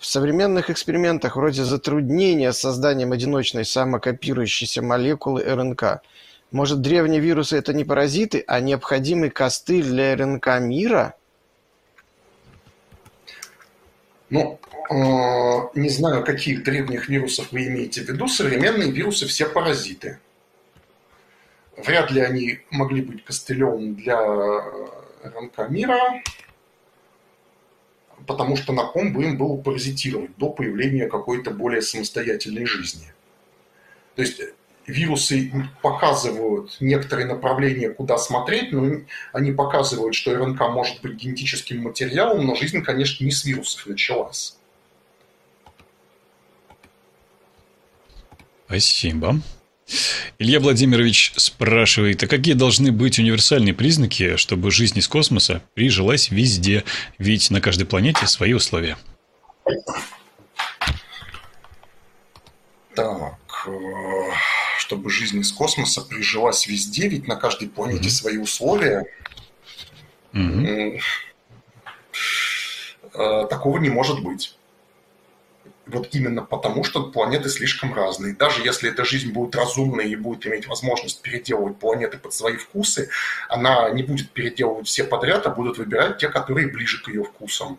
В 0.04 0.06
современных 0.06 0.68
экспериментах 0.68 1.36
вроде 1.36 1.64
затруднения 1.64 2.52
с 2.52 2.58
созданием 2.58 3.12
одиночной 3.12 3.64
самокопирующейся 3.64 4.82
молекулы 4.82 5.42
РНК, 5.42 6.02
может, 6.50 6.82
древние 6.82 7.20
вирусы– 7.20 7.56
это 7.58 7.72
не 7.72 7.84
паразиты, 7.84 8.44
а 8.46 8.60
необходимый 8.60 9.30
костыль 9.30 9.86
для 9.86 10.14
РНК 10.14 10.60
мира? 10.60 11.14
Ну, 14.28 14.60
э, 14.90 14.94
не 15.74 15.88
знаю, 15.88 16.22
каких 16.22 16.64
древних 16.64 17.08
вирусов 17.08 17.50
вы 17.50 17.68
имеете 17.68 18.02
в 18.02 18.08
виду. 18.10 18.28
Современные 18.28 18.90
вирусы 18.90 19.26
все 19.26 19.46
паразиты. 19.46 20.18
Вряд 21.78 22.10
ли 22.10 22.20
они 22.20 22.60
могли 22.70 23.00
быть 23.00 23.24
костылем 23.24 23.94
для 23.94 24.20
РНК 25.22 25.70
мира 25.70 25.98
потому 28.26 28.56
что 28.56 28.72
на 28.72 28.84
ком 28.84 29.12
бы 29.12 29.24
им 29.24 29.38
было 29.38 29.56
паразитировать 29.56 30.36
до 30.36 30.50
появления 30.50 31.08
какой-то 31.08 31.50
более 31.50 31.82
самостоятельной 31.82 32.66
жизни. 32.66 33.12
То 34.16 34.22
есть 34.22 34.40
вирусы 34.86 35.50
показывают 35.82 36.76
некоторые 36.80 37.26
направления, 37.26 37.90
куда 37.90 38.18
смотреть, 38.18 38.72
но 38.72 39.00
они 39.32 39.52
показывают, 39.52 40.14
что 40.14 40.34
РНК 40.34 40.60
может 40.70 41.00
быть 41.02 41.14
генетическим 41.14 41.82
материалом, 41.82 42.46
но 42.46 42.54
жизнь, 42.54 42.82
конечно, 42.82 43.24
не 43.24 43.30
с 43.30 43.44
вирусов 43.44 43.86
началась. 43.86 44.56
Спасибо. 48.66 49.36
Илья 50.38 50.60
Владимирович 50.60 51.32
спрашивает, 51.36 52.22
а 52.22 52.26
какие 52.26 52.54
должны 52.54 52.90
быть 52.90 53.18
универсальные 53.18 53.74
признаки, 53.74 54.36
чтобы 54.36 54.70
жизнь 54.70 54.98
из 54.98 55.08
космоса 55.08 55.62
прижилась 55.74 56.30
везде? 56.30 56.84
Ведь 57.18 57.50
на 57.50 57.60
каждой 57.60 57.84
планете 57.84 58.26
свои 58.26 58.52
условия. 58.52 58.96
Так, 62.94 63.66
э, 63.66 63.70
чтобы 64.78 65.10
жизнь 65.10 65.40
из 65.40 65.52
космоса 65.52 66.00
прижилась 66.02 66.66
везде, 66.66 67.08
ведь 67.08 67.26
на 67.26 67.36
каждой 67.36 67.68
планете 67.68 68.08
mm-hmm. 68.08 68.10
свои 68.10 68.38
условия. 68.38 69.04
Mm-hmm. 70.32 71.00
Такого 73.48 73.78
не 73.78 73.90
может 73.90 74.22
быть 74.22 74.56
вот 75.94 76.08
именно 76.12 76.42
потому, 76.42 76.84
что 76.84 77.04
планеты 77.04 77.48
слишком 77.48 77.94
разные. 77.94 78.34
Даже 78.34 78.62
если 78.62 78.90
эта 78.90 79.04
жизнь 79.04 79.32
будет 79.32 79.54
разумной 79.54 80.10
и 80.10 80.16
будет 80.16 80.46
иметь 80.46 80.66
возможность 80.66 81.22
переделывать 81.22 81.78
планеты 81.78 82.18
под 82.18 82.34
свои 82.34 82.56
вкусы, 82.56 83.08
она 83.48 83.88
не 83.90 84.02
будет 84.02 84.30
переделывать 84.30 84.86
все 84.86 85.04
подряд, 85.04 85.46
а 85.46 85.50
будет 85.50 85.78
выбирать 85.78 86.18
те, 86.18 86.28
которые 86.28 86.68
ближе 86.68 87.02
к 87.02 87.08
ее 87.08 87.24
вкусам. 87.24 87.78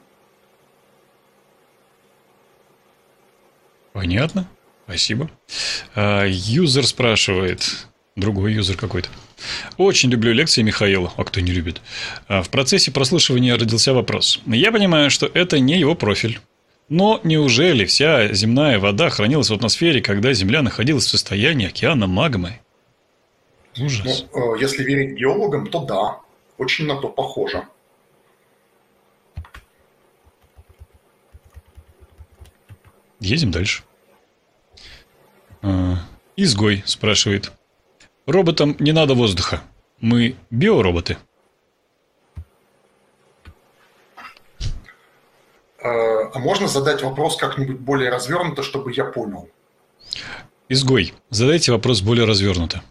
Понятно. 3.93 4.47
Спасибо. 4.85 5.29
А, 5.95 6.25
юзер 6.25 6.85
спрашивает, 6.85 7.87
другой 8.15 8.53
юзер 8.53 8.77
какой-то. 8.77 9.09
Очень 9.77 10.11
люблю 10.11 10.31
лекции 10.31 10.61
Михаила, 10.61 11.11
а 11.17 11.23
кто 11.23 11.39
не 11.39 11.51
любит. 11.51 11.81
А, 12.27 12.43
в 12.43 12.49
процессе 12.49 12.91
прослушивания 12.91 13.57
родился 13.57 13.93
вопрос. 13.93 14.41
Я 14.45 14.71
понимаю, 14.71 15.09
что 15.09 15.29
это 15.33 15.59
не 15.59 15.79
его 15.79 15.95
профиль. 15.95 16.39
Но 16.87 17.19
неужели 17.23 17.85
вся 17.85 18.31
земная 18.33 18.77
вода 18.77 19.09
хранилась 19.09 19.49
в 19.49 19.53
атмосфере, 19.53 20.01
когда 20.01 20.33
Земля 20.33 20.61
находилась 20.61 21.05
в 21.05 21.09
состоянии 21.09 21.67
океана 21.67 22.05
магмы? 22.05 22.59
Ужас. 23.79 24.25
Ну, 24.31 24.55
э, 24.55 24.61
если 24.61 24.83
верить 24.83 25.17
геологам, 25.17 25.67
то 25.67 25.83
да. 25.83 26.19
Очень 26.57 26.85
на 26.85 26.95
то 27.01 27.09
похоже. 27.09 27.67
Едем 33.19 33.51
дальше. 33.51 33.83
А, 35.61 35.97
изгой 36.35 36.83
спрашивает. 36.85 37.51
Роботам 38.27 38.75
не 38.79 38.91
надо 38.91 39.15
воздуха. 39.15 39.63
Мы 39.99 40.35
биороботы. 40.51 41.17
А 45.85 46.39
можно 46.39 46.67
задать 46.67 47.03
вопрос 47.03 47.37
как-нибудь 47.37 47.79
более 47.79 48.09
развернуто, 48.09 48.63
чтобы 48.63 48.93
я 48.93 49.05
понял? 49.05 49.49
Изгой, 50.67 51.13
задайте 51.29 51.71
вопрос 51.71 52.01
более 52.01 52.25
развернуто. 52.25 52.81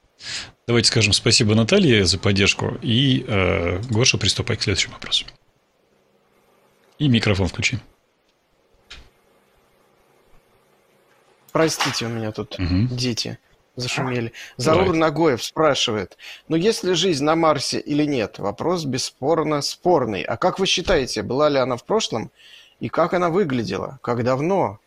Давайте 0.66 0.89
скажем 0.89 1.12
спасибо 1.12 1.55
Наталье 1.55 2.05
за 2.05 2.19
поддержку. 2.19 2.79
И, 2.83 3.25
э, 3.27 3.81
Гоша, 3.91 4.16
приступай 4.16 4.57
к 4.57 4.62
следующему 4.62 4.95
вопросу. 4.95 5.27
И 6.99 7.09
микрофон 7.09 7.49
включи. 7.49 7.79
Простите, 11.53 12.07
у 12.07 12.09
меня 12.09 12.33
тут 12.33 12.59
угу. 12.59 12.89
дети 12.91 13.39
зашумели. 13.77 14.33
Зарур 14.57 14.95
Нагоев 14.95 15.43
спрашивает, 15.43 16.16
ну 16.49 16.57
есть 16.57 16.85
ли 16.85 16.95
жизнь 16.95 17.25
на 17.25 17.35
Марсе 17.35 17.81
или 17.81 18.05
нет? 18.05 18.39
Вопрос 18.39 18.85
бесспорно 18.85 19.62
спорный. 19.62 20.23
А 20.23 20.37
как 20.37 20.59
вы 20.59 20.66
считаете, 20.66 21.23
была 21.23 21.49
ли 21.49 21.59
она 21.59 21.77
в 21.77 21.85
прошлом 21.85 22.31
и 22.85 22.90
как 22.90 23.15
она 23.15 23.31
выглядела? 23.31 23.98
Как 24.02 24.23
давно? 24.23 24.78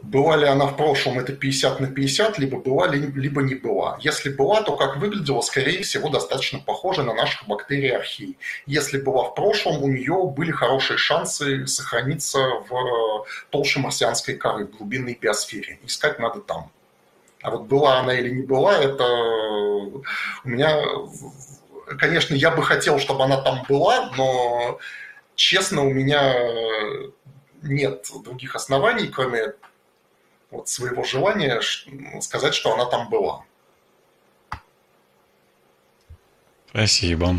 была 0.00 0.36
ли 0.36 0.46
она 0.46 0.66
в 0.66 0.76
прошлом, 0.78 1.18
это 1.18 1.34
50 1.34 1.80
на 1.80 1.88
50, 1.88 2.38
либо 2.38 2.58
была, 2.58 2.86
либо 2.86 3.42
не 3.42 3.54
была. 3.54 3.98
Если 4.00 4.30
была, 4.30 4.62
то 4.62 4.76
как 4.76 4.96
выглядела, 4.96 5.42
скорее 5.42 5.82
всего, 5.82 6.08
достаточно 6.08 6.58
похоже 6.58 7.02
на 7.02 7.12
наших 7.12 7.46
бактерий 7.46 7.94
архей. 7.94 8.38
Если 8.64 8.98
была 8.98 9.24
в 9.24 9.34
прошлом, 9.34 9.82
у 9.82 9.88
нее 9.88 10.32
были 10.34 10.52
хорошие 10.52 10.96
шансы 10.96 11.66
сохраниться 11.66 12.38
в 12.70 13.26
толще 13.50 13.80
марсианской 13.80 14.36
коры, 14.36 14.64
в 14.64 14.78
глубинной 14.78 15.18
биосфере. 15.20 15.80
Искать 15.84 16.18
надо 16.18 16.40
там. 16.40 16.70
А 17.48 17.50
вот 17.50 17.62
была 17.62 18.00
она 18.00 18.12
или 18.12 18.28
не 18.28 18.42
была, 18.42 18.76
это 18.76 19.04
у 19.04 20.02
меня... 20.44 20.84
Конечно, 21.98 22.34
я 22.34 22.50
бы 22.50 22.62
хотел, 22.62 22.98
чтобы 22.98 23.24
она 23.24 23.40
там 23.40 23.64
была, 23.66 24.12
но 24.18 24.78
честно, 25.34 25.82
у 25.82 25.90
меня 25.90 26.34
нет 27.62 28.06
других 28.22 28.54
оснований, 28.54 29.08
кроме 29.08 29.54
вот 30.50 30.68
своего 30.68 31.04
желания 31.04 31.62
сказать, 32.20 32.54
что 32.54 32.74
она 32.74 32.84
там 32.84 33.08
была. 33.08 33.44
Спасибо. 36.68 37.36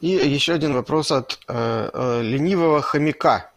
И 0.00 0.10
еще 0.10 0.52
один 0.52 0.74
вопрос 0.74 1.10
от 1.10 1.40
э, 1.48 1.90
э, 1.92 2.22
ленивого 2.22 2.80
хомяка. 2.80 3.49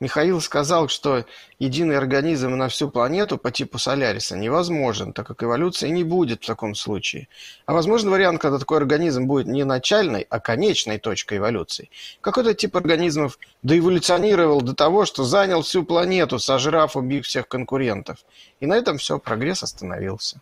Михаил 0.00 0.40
сказал, 0.40 0.88
что 0.88 1.24
единый 1.58 1.96
организм 1.96 2.50
на 2.56 2.68
всю 2.68 2.88
планету 2.88 3.36
по 3.36 3.50
типу 3.50 3.78
Соляриса 3.78 4.36
невозможен, 4.36 5.12
так 5.12 5.26
как 5.26 5.42
эволюции 5.42 5.88
не 5.88 6.04
будет 6.04 6.42
в 6.42 6.46
таком 6.46 6.74
случае. 6.74 7.28
А 7.66 7.72
возможен 7.72 8.10
вариант, 8.10 8.40
когда 8.40 8.58
такой 8.58 8.78
организм 8.78 9.26
будет 9.26 9.46
не 9.46 9.64
начальной, 9.64 10.26
а 10.30 10.38
конечной 10.38 10.98
точкой 10.98 11.38
эволюции. 11.38 11.90
Какой-то 12.20 12.54
тип 12.54 12.76
организмов 12.76 13.38
доэволюционировал 13.62 14.60
до 14.60 14.74
того, 14.74 15.04
что 15.04 15.24
занял 15.24 15.62
всю 15.62 15.82
планету, 15.84 16.38
сожрав, 16.38 16.96
убив 16.96 17.26
всех 17.26 17.48
конкурентов. 17.48 18.18
И 18.60 18.66
на 18.66 18.74
этом 18.76 18.98
все, 18.98 19.18
прогресс 19.18 19.62
остановился. 19.62 20.40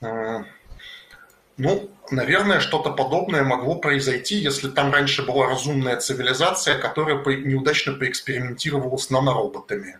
А, 0.00 0.44
ну, 1.58 1.90
наверное, 2.10 2.60
что-то 2.60 2.90
подобное 2.90 3.42
могло 3.42 3.76
произойти, 3.76 4.36
если 4.36 4.68
там 4.68 4.92
раньше 4.92 5.24
была 5.24 5.46
разумная 5.46 5.96
цивилизация, 5.96 6.78
которая 6.78 7.22
неудачно 7.24 7.94
поэкспериментировала 7.94 8.96
с 8.96 9.10
нанороботами. 9.10 9.98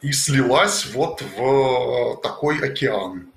И 0.00 0.12
слилась 0.12 0.86
вот 0.94 1.22
в 1.22 1.42
э, 1.42 2.22
такой 2.22 2.60
океан. 2.60 3.32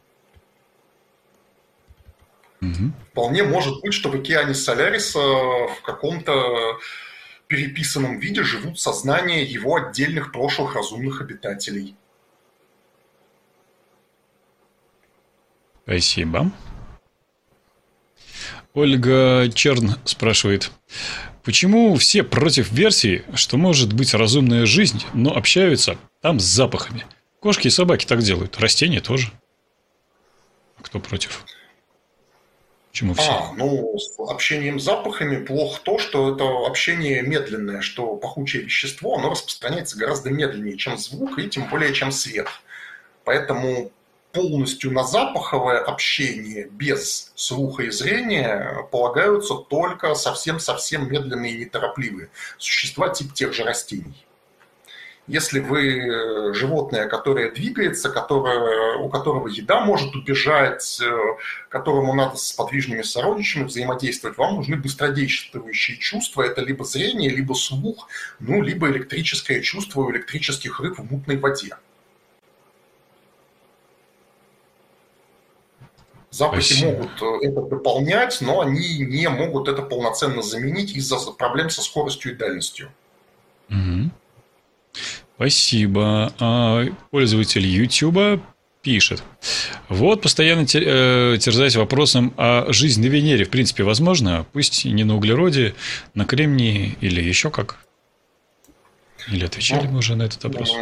Угу. 2.61 2.91
Вполне 3.11 3.43
может 3.43 3.81
быть, 3.81 3.93
что 3.93 4.09
в 4.09 4.15
океане 4.15 4.53
Соляриса 4.53 5.19
в 5.19 5.81
каком-то 5.83 6.77
переписанном 7.47 8.19
виде 8.19 8.43
живут 8.43 8.79
сознания 8.79 9.43
его 9.43 9.75
отдельных 9.75 10.31
прошлых 10.31 10.75
разумных 10.75 11.19
обитателей. 11.19 11.95
Спасибо. 15.83 16.51
Ольга 18.73 19.49
Черн 19.53 19.95
спрашивает, 20.05 20.71
почему 21.43 21.95
все 21.95 22.23
против 22.23 22.71
версии, 22.71 23.23
что 23.35 23.57
может 23.57 23.93
быть 23.93 24.13
разумная 24.13 24.65
жизнь, 24.65 25.03
но 25.13 25.35
общаются 25.35 25.97
там 26.21 26.39
с 26.39 26.43
запахами? 26.43 27.05
Кошки 27.39 27.67
и 27.67 27.71
собаки 27.71 28.05
так 28.05 28.19
делают, 28.19 28.59
растения 28.59 29.01
тоже. 29.01 29.31
Кто 30.81 30.99
против? 30.99 31.43
Почему 32.91 33.13
все? 33.13 33.31
А, 33.31 33.53
ну, 33.53 33.97
с 33.97 34.13
общением 34.17 34.79
с 34.79 34.83
запахами 34.83 35.43
плохо 35.45 35.79
то, 35.81 35.97
что 35.97 36.33
это 36.33 36.43
общение 36.67 37.21
медленное, 37.21 37.81
что 37.81 38.15
пахучее 38.17 38.63
вещество, 38.63 39.17
оно 39.17 39.29
распространяется 39.29 39.97
гораздо 39.97 40.29
медленнее, 40.29 40.77
чем 40.77 40.97
звук, 40.97 41.39
и 41.39 41.49
тем 41.49 41.69
более, 41.69 41.93
чем 41.93 42.11
свет. 42.11 42.47
Поэтому 43.23 43.91
полностью 44.33 44.91
на 44.91 45.03
запаховое 45.03 45.79
общение 45.79 46.67
без 46.71 47.31
слуха 47.35 47.83
и 47.83 47.89
зрения 47.89 48.87
полагаются 48.91 49.55
только 49.55 50.15
совсем-совсем 50.15 51.11
медленные 51.11 51.53
и 51.53 51.59
неторопливые 51.65 52.29
существа 52.57 53.09
типа 53.09 53.33
тех 53.33 53.53
же 53.53 53.63
растений. 53.63 54.25
Если 55.27 55.59
вы 55.59 56.53
животное, 56.53 57.07
которое 57.07 57.51
двигается, 57.51 58.09
которое, 58.09 58.97
у 58.97 59.07
которого 59.07 59.47
еда 59.47 59.79
может 59.85 60.15
убежать, 60.15 60.99
которому 61.69 62.13
надо 62.15 62.37
с 62.37 62.51
подвижными 62.51 63.03
сородичами 63.03 63.65
взаимодействовать, 63.65 64.37
вам 64.37 64.55
нужны 64.55 64.77
быстродействующие 64.77 65.97
чувства. 65.97 66.41
Это 66.41 66.61
либо 66.61 66.83
зрение, 66.83 67.29
либо 67.29 67.53
слух, 67.53 68.09
ну, 68.39 68.61
либо 68.61 68.89
электрическое 68.89 69.61
чувство 69.61 70.01
у 70.01 70.11
электрических 70.11 70.79
рыб 70.79 70.97
в 70.97 71.11
мутной 71.11 71.37
воде. 71.37 71.75
Запахи 76.31 76.73
Спасибо. 76.73 76.91
могут 76.91 77.21
э, 77.21 77.47
это 77.47 77.61
дополнять, 77.61 78.37
но 78.39 78.61
они 78.61 78.99
не 78.99 79.27
могут 79.27 79.67
это 79.67 79.81
полноценно 79.81 80.41
заменить 80.41 80.95
из-за 80.95 81.17
проблем 81.31 81.69
со 81.69 81.81
скоростью 81.81 82.31
и 82.31 82.35
дальностью. 82.35 82.89
Угу. 83.69 84.09
Спасибо. 85.35 86.33
А 86.39 86.85
пользователь 87.09 87.65
YouTube 87.65 88.41
пишет. 88.81 89.23
Вот 89.89 90.21
постоянно 90.21 90.61
э, 90.61 91.37
терзаясь 91.37 91.75
вопросом, 91.75 92.33
а 92.37 92.65
жизнь 92.71 93.01
на 93.01 93.07
Венере 93.07 93.43
в 93.43 93.49
принципе 93.49 93.83
возможна? 93.83 94.45
Пусть 94.53 94.85
не 94.85 95.03
на 95.03 95.17
углероде, 95.17 95.75
на 96.13 96.23
кремнии 96.23 96.97
или 97.01 97.21
еще 97.21 97.51
как? 97.51 97.77
Или 99.27 99.45
отвечали 99.45 99.85
ну, 99.85 99.91
мы 99.91 99.97
уже 99.99 100.15
на 100.15 100.23
этот 100.23 100.43
вопрос? 100.45 100.73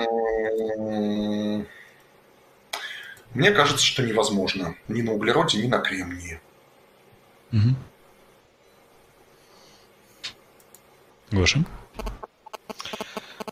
Мне 3.34 3.51
кажется, 3.51 3.85
что 3.85 4.03
невозможно. 4.03 4.76
Ни 4.88 5.01
на 5.01 5.14
углероде, 5.14 5.61
ни 5.61 5.68
на 5.68 5.80
кремнии. 5.80 6.39
Угу. 7.51 7.76
Гоша? 11.31 11.64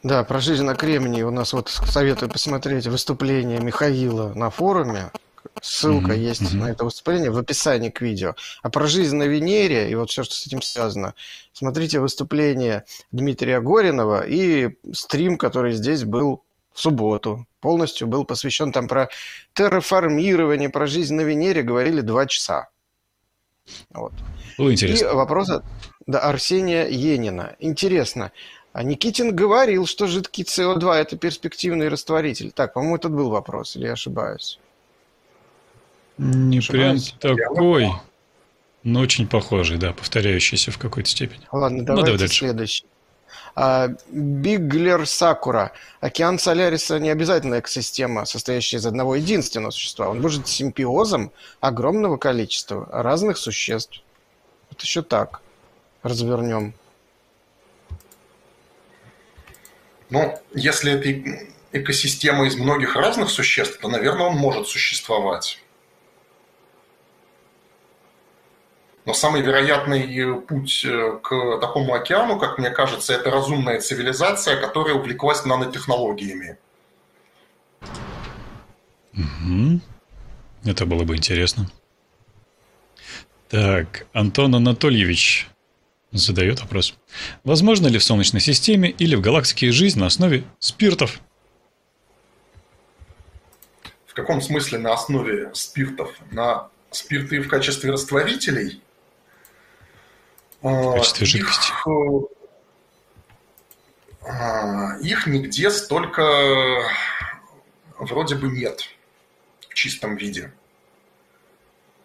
Да, 0.04 0.24
про 0.24 0.40
жизнь 0.40 0.64
на 0.64 0.76
кремнии 0.76 1.22
у 1.22 1.32
нас 1.32 1.54
вот 1.54 1.70
советую 1.70 2.32
посмотреть 2.32 2.88
выступление 2.88 3.60
Михаила 3.60 4.34
на 4.34 4.50
форуме. 4.50 5.12
Ссылка 5.62 6.14
mm-hmm. 6.14 6.20
есть 6.20 6.42
mm-hmm. 6.42 6.58
на 6.58 6.72
это 6.72 6.86
выступление 6.86 7.32
в 7.32 7.38
описании 7.38 7.90
к 7.90 8.02
видео. 8.02 8.36
А 8.62 8.70
про 8.70 8.88
жизнь 8.88 9.16
на 9.16 9.24
Венере 9.24 9.90
и 9.90 9.96
вот 9.96 10.10
все, 10.10 10.24
что 10.24 10.36
с 10.36 10.46
этим 10.46 10.62
связано, 10.62 11.14
смотрите 11.52 12.00
выступление 12.00 12.86
Дмитрия 13.12 13.60
Горинова 13.60 14.26
и 14.26 14.78
стрим, 14.94 15.38
который 15.38 15.74
здесь 15.74 16.04
был 16.04 16.44
в 16.78 16.80
субботу. 16.80 17.48
Полностью 17.60 18.08
был 18.08 18.24
посвящен 18.24 18.72
там 18.72 18.88
про 18.88 19.10
терраформирование, 19.54 20.70
про 20.70 20.86
жизнь 20.86 21.16
на 21.16 21.22
Венере 21.22 21.64
говорили 21.64 22.02
два 22.02 22.28
часа. 22.28 22.70
Вот. 23.90 24.14
Ну, 24.60 24.72
интересно. 24.72 25.06
И 25.08 25.14
вопрос 25.14 25.50
от 25.50 25.66
да, 26.06 26.20
Арсения 26.20 26.88
Енина. 26.88 27.56
Интересно, 27.58 28.32
а 28.74 28.84
Никитин 28.84 29.36
говорил, 29.36 29.88
что 29.88 30.06
жидкий 30.06 30.44
СО2– 30.44 30.94
это 30.94 31.18
перспективный 31.18 31.88
растворитель. 31.88 32.52
Так, 32.52 32.74
по-моему, 32.74 32.98
этот 32.98 33.12
был 33.12 33.32
вопрос, 33.32 33.76
или 33.76 33.88
я 33.88 33.94
ошибаюсь? 33.94 34.60
Не 36.20 36.60
ошибаюсь? 36.60 37.16
прям 37.20 37.38
такой, 37.38 37.90
но 38.84 39.00
очень 39.00 39.28
похожий, 39.28 39.78
да, 39.78 39.94
повторяющийся 39.94 40.70
в 40.70 40.78
какой-то 40.78 41.10
степени. 41.10 41.42
Ладно, 41.52 41.84
давайте 41.84 41.92
ну, 41.92 42.06
давай 42.06 42.20
дальше. 42.20 42.38
следующий. 42.38 42.86
А, 43.56 43.90
Биглер 44.10 45.06
Сакура. 45.06 45.72
Океан 46.00 46.40
Соляриса 46.40 47.00
не 47.00 47.10
обязательно 47.10 47.60
экосистема, 47.60 48.26
состоящая 48.26 48.78
из 48.78 48.86
одного 48.86 49.16
единственного 49.16 49.72
существа. 49.72 50.10
Он 50.10 50.22
может 50.22 50.48
симбиозом 50.48 51.32
огромного 51.60 52.18
количества 52.18 52.88
разных 52.92 53.38
существ. 53.38 54.02
Вот 54.70 54.82
еще 54.82 55.02
так 55.02 55.42
развернем. 56.04 56.74
Ну, 60.10 60.40
если 60.54 60.94
это 60.94 61.48
экосистема 61.72 62.48
из 62.48 62.56
многих 62.56 62.96
разных 62.96 63.30
существ, 63.30 63.80
то, 63.80 63.90
наверное, 63.90 64.28
он 64.28 64.38
может 64.38 64.68
существовать. 64.68 65.60
Но 69.08 69.14
самый 69.14 69.42
вероятный 69.42 70.02
э, 70.18 70.42
путь 70.42 70.84
э, 70.84 71.18
к 71.24 71.60
такому 71.62 71.94
океану, 71.94 72.38
как 72.38 72.58
мне 72.58 72.70
кажется, 72.70 73.14
это 73.14 73.32
разумная 73.32 73.80
цивилизация, 73.80 74.60
которая 74.60 74.96
увлеклась 74.96 75.46
нанотехнологиями. 75.46 76.58
Угу. 79.14 79.80
Это 80.66 80.86
было 80.86 81.06
бы 81.06 81.16
интересно. 81.16 81.72
Так, 83.48 84.06
Антон 84.12 84.54
Анатольевич 84.56 85.48
задает 86.12 86.60
вопрос. 86.60 86.94
Возможно 87.46 87.88
ли 87.88 88.00
в 88.00 88.04
Солнечной 88.04 88.42
системе 88.42 88.90
или 88.90 89.16
в 89.16 89.22
галактике 89.22 89.72
жизнь 89.72 90.00
на 90.02 90.08
основе 90.08 90.44
спиртов? 90.60 91.22
В 94.06 94.14
каком 94.14 94.42
смысле 94.42 94.80
на 94.80 94.92
основе 94.92 95.50
спиртов? 95.54 96.14
На 96.30 96.68
спирты 96.92 97.40
в 97.40 97.48
качестве 97.48 97.92
растворителей? 97.92 98.82
В 100.62 100.94
качестве 100.94 101.26
жидкости? 101.26 101.72
Их 105.02 105.28
нигде 105.28 105.70
столько 105.72 106.22
вроде 107.98 108.36
бы 108.36 108.50
нет 108.50 108.90
в 109.70 109.74
чистом 109.74 110.16
виде. 110.16 110.52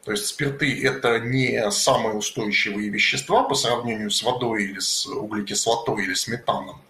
То 0.05 0.11
есть 0.13 0.27
спирты– 0.27 0.85
это 0.87 1.21
не 1.21 1.71
самые 1.71 2.15
устойчивые 2.17 2.89
вещества 2.91 3.45
по 3.45 3.55
сравнению 3.55 4.11
с 4.11 4.23
водой 4.23 4.65
или 4.65 4.81
с 4.81 5.07
углекислотой 5.07 6.03
или 6.05 6.15
с 6.15 6.27
метаном. 6.27 6.81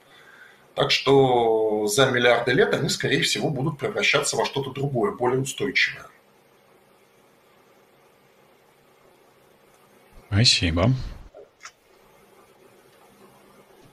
Так 0.74 0.90
что 0.90 1.86
за 1.86 2.10
миллиарды 2.10 2.52
лет 2.52 2.72
они, 2.72 2.88
скорее 2.88 3.22
всего, 3.22 3.50
будут 3.50 3.78
превращаться 3.78 4.36
во 4.36 4.46
что-то 4.46 4.70
другое, 4.70 5.12
более 5.12 5.40
устойчивое. 5.40 6.06
Спасибо. 10.28 10.90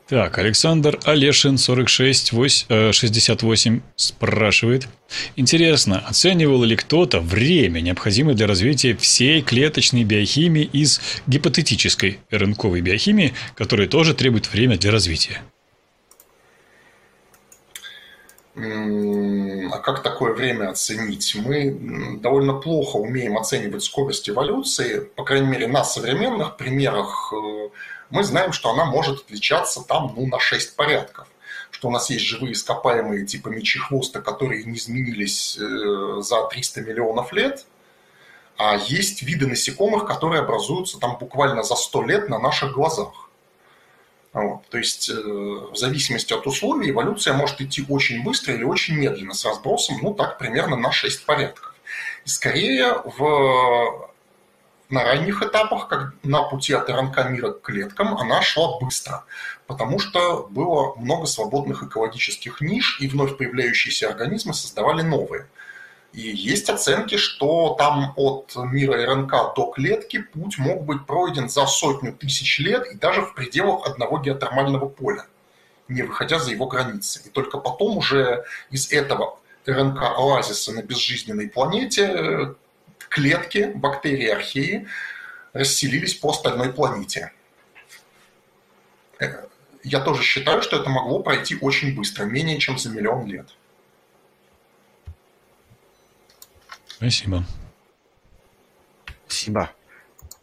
Так, 0.09 0.39
Александр 0.39 0.97
Олешин, 1.03 1.59
46, 1.59 2.33
68, 2.67 3.81
спрашивает. 3.95 4.87
Интересно, 5.35 5.99
оценивал 5.99 6.63
ли 6.63 6.75
кто-то 6.75 7.19
время, 7.19 7.79
необходимое 7.79 8.33
для 8.33 8.47
развития 8.47 8.95
всей 8.95 9.43
клеточной 9.43 10.05
биохимии 10.05 10.63
из 10.63 10.99
гипотетической 11.27 12.21
РНКовой 12.31 12.81
биохимии, 12.81 13.35
которая 13.55 13.87
тоже 13.87 14.15
требует 14.15 14.51
время 14.51 14.79
для 14.79 14.89
развития? 14.89 15.43
А 18.59 19.77
как 19.79 20.03
такое 20.03 20.33
время 20.33 20.69
оценить? 20.69 21.35
Мы 21.35 22.17
довольно 22.19 22.53
плохо 22.53 22.97
умеем 22.97 23.37
оценивать 23.37 23.83
скорость 23.83 24.29
эволюции, 24.29 24.99
по 25.15 25.23
крайней 25.23 25.47
мере, 25.47 25.67
на 25.67 25.83
современных 25.83 26.57
примерах 26.57 27.33
э, 27.33 27.69
мы 28.09 28.23
знаем, 28.23 28.51
что 28.51 28.71
она 28.71 28.85
может 28.85 29.21
отличаться 29.21 29.81
там 29.81 30.13
ну, 30.15 30.27
на 30.27 30.39
6 30.39 30.75
порядков. 30.75 31.27
Что 31.71 31.87
у 31.87 31.91
нас 31.91 32.09
есть 32.09 32.25
живые 32.25 32.53
ископаемые 32.53 33.25
типа 33.25 33.49
мечехвоста, 33.49 34.21
которые 34.21 34.65
не 34.65 34.77
изменились 34.77 35.57
э, 35.57 36.21
за 36.21 36.47
300 36.47 36.81
миллионов 36.81 37.31
лет, 37.31 37.65
а 38.57 38.75
есть 38.75 39.21
виды 39.21 39.47
насекомых, 39.47 40.05
которые 40.05 40.41
образуются 40.41 40.99
там 40.99 41.17
буквально 41.17 41.63
за 41.63 41.75
100 41.75 42.03
лет 42.03 42.29
на 42.29 42.39
наших 42.39 42.73
глазах. 42.73 43.28
Вот. 44.33 44.67
То 44.69 44.77
есть, 44.77 45.09
э, 45.09 45.13
в 45.13 45.75
зависимости 45.75 46.33
от 46.33 46.45
условий, 46.45 46.91
эволюция 46.91 47.33
может 47.33 47.59
идти 47.61 47.83
очень 47.89 48.23
быстро 48.23 48.53
или 48.53 48.63
очень 48.63 48.95
медленно, 48.95 49.33
с 49.33 49.43
разбросом, 49.43 49.97
ну, 50.01 50.13
так, 50.13 50.37
примерно 50.37 50.75
на 50.75 50.91
6 50.91 51.25
порядков. 51.25 51.73
И 52.25 52.29
скорее 52.29 53.01
в 53.05 54.09
на 54.89 55.03
ранних 55.03 55.43
этапах, 55.43 55.87
как 55.87 56.13
на 56.23 56.43
пути 56.43 56.73
от 56.73 56.89
РНК 56.89 57.29
мира 57.29 57.51
к 57.51 57.61
клеткам, 57.61 58.17
она 58.17 58.41
шла 58.41 58.79
быстро, 58.79 59.23
потому 59.67 59.99
что 59.99 60.47
было 60.49 60.95
много 60.95 61.27
свободных 61.27 61.83
экологических 61.83 62.59
ниш, 62.61 62.99
и 62.99 63.07
вновь 63.07 63.37
появляющиеся 63.37 64.09
организмы 64.09 64.53
создавали 64.53 65.03
новые. 65.03 65.47
И 66.13 66.21
есть 66.21 66.69
оценки, 66.69 67.17
что 67.17 67.75
там 67.77 68.13
от 68.15 68.53
мира 68.55 69.05
РНК 69.05 69.55
до 69.55 69.71
клетки 69.71 70.19
путь 70.19 70.57
мог 70.57 70.83
быть 70.83 71.05
пройден 71.05 71.49
за 71.49 71.65
сотню 71.67 72.13
тысяч 72.13 72.59
лет 72.59 72.87
и 72.91 72.95
даже 72.95 73.21
в 73.21 73.35
пределах 73.35 73.87
одного 73.87 74.19
геотермального 74.19 74.89
поля, 74.89 75.25
не 75.87 76.01
выходя 76.01 76.39
за 76.39 76.51
его 76.51 76.65
границы. 76.65 77.21
И 77.25 77.29
только 77.29 77.59
потом 77.59 77.97
уже 77.97 78.43
из 78.71 78.91
этого 78.91 79.39
РНК-оазиса 79.65 80.71
на 80.71 80.81
безжизненной 80.81 81.47
планете 81.47 82.55
клетки 83.09 83.71
бактерии 83.75 84.27
археи 84.27 84.87
расселились 85.53 86.15
по 86.15 86.29
остальной 86.29 86.73
планете. 86.73 87.31
Э, 89.19 89.45
я 89.83 89.99
тоже 89.99 90.23
считаю, 90.23 90.61
что 90.61 90.77
это 90.77 90.89
могло 90.89 91.21
пройти 91.21 91.57
очень 91.59 91.95
быстро, 91.95 92.25
менее 92.25 92.59
чем 92.59 92.77
за 92.77 92.89
миллион 92.89 93.27
лет. 93.27 93.49
Спасибо. 96.99 97.43
Спасибо. 99.25 99.71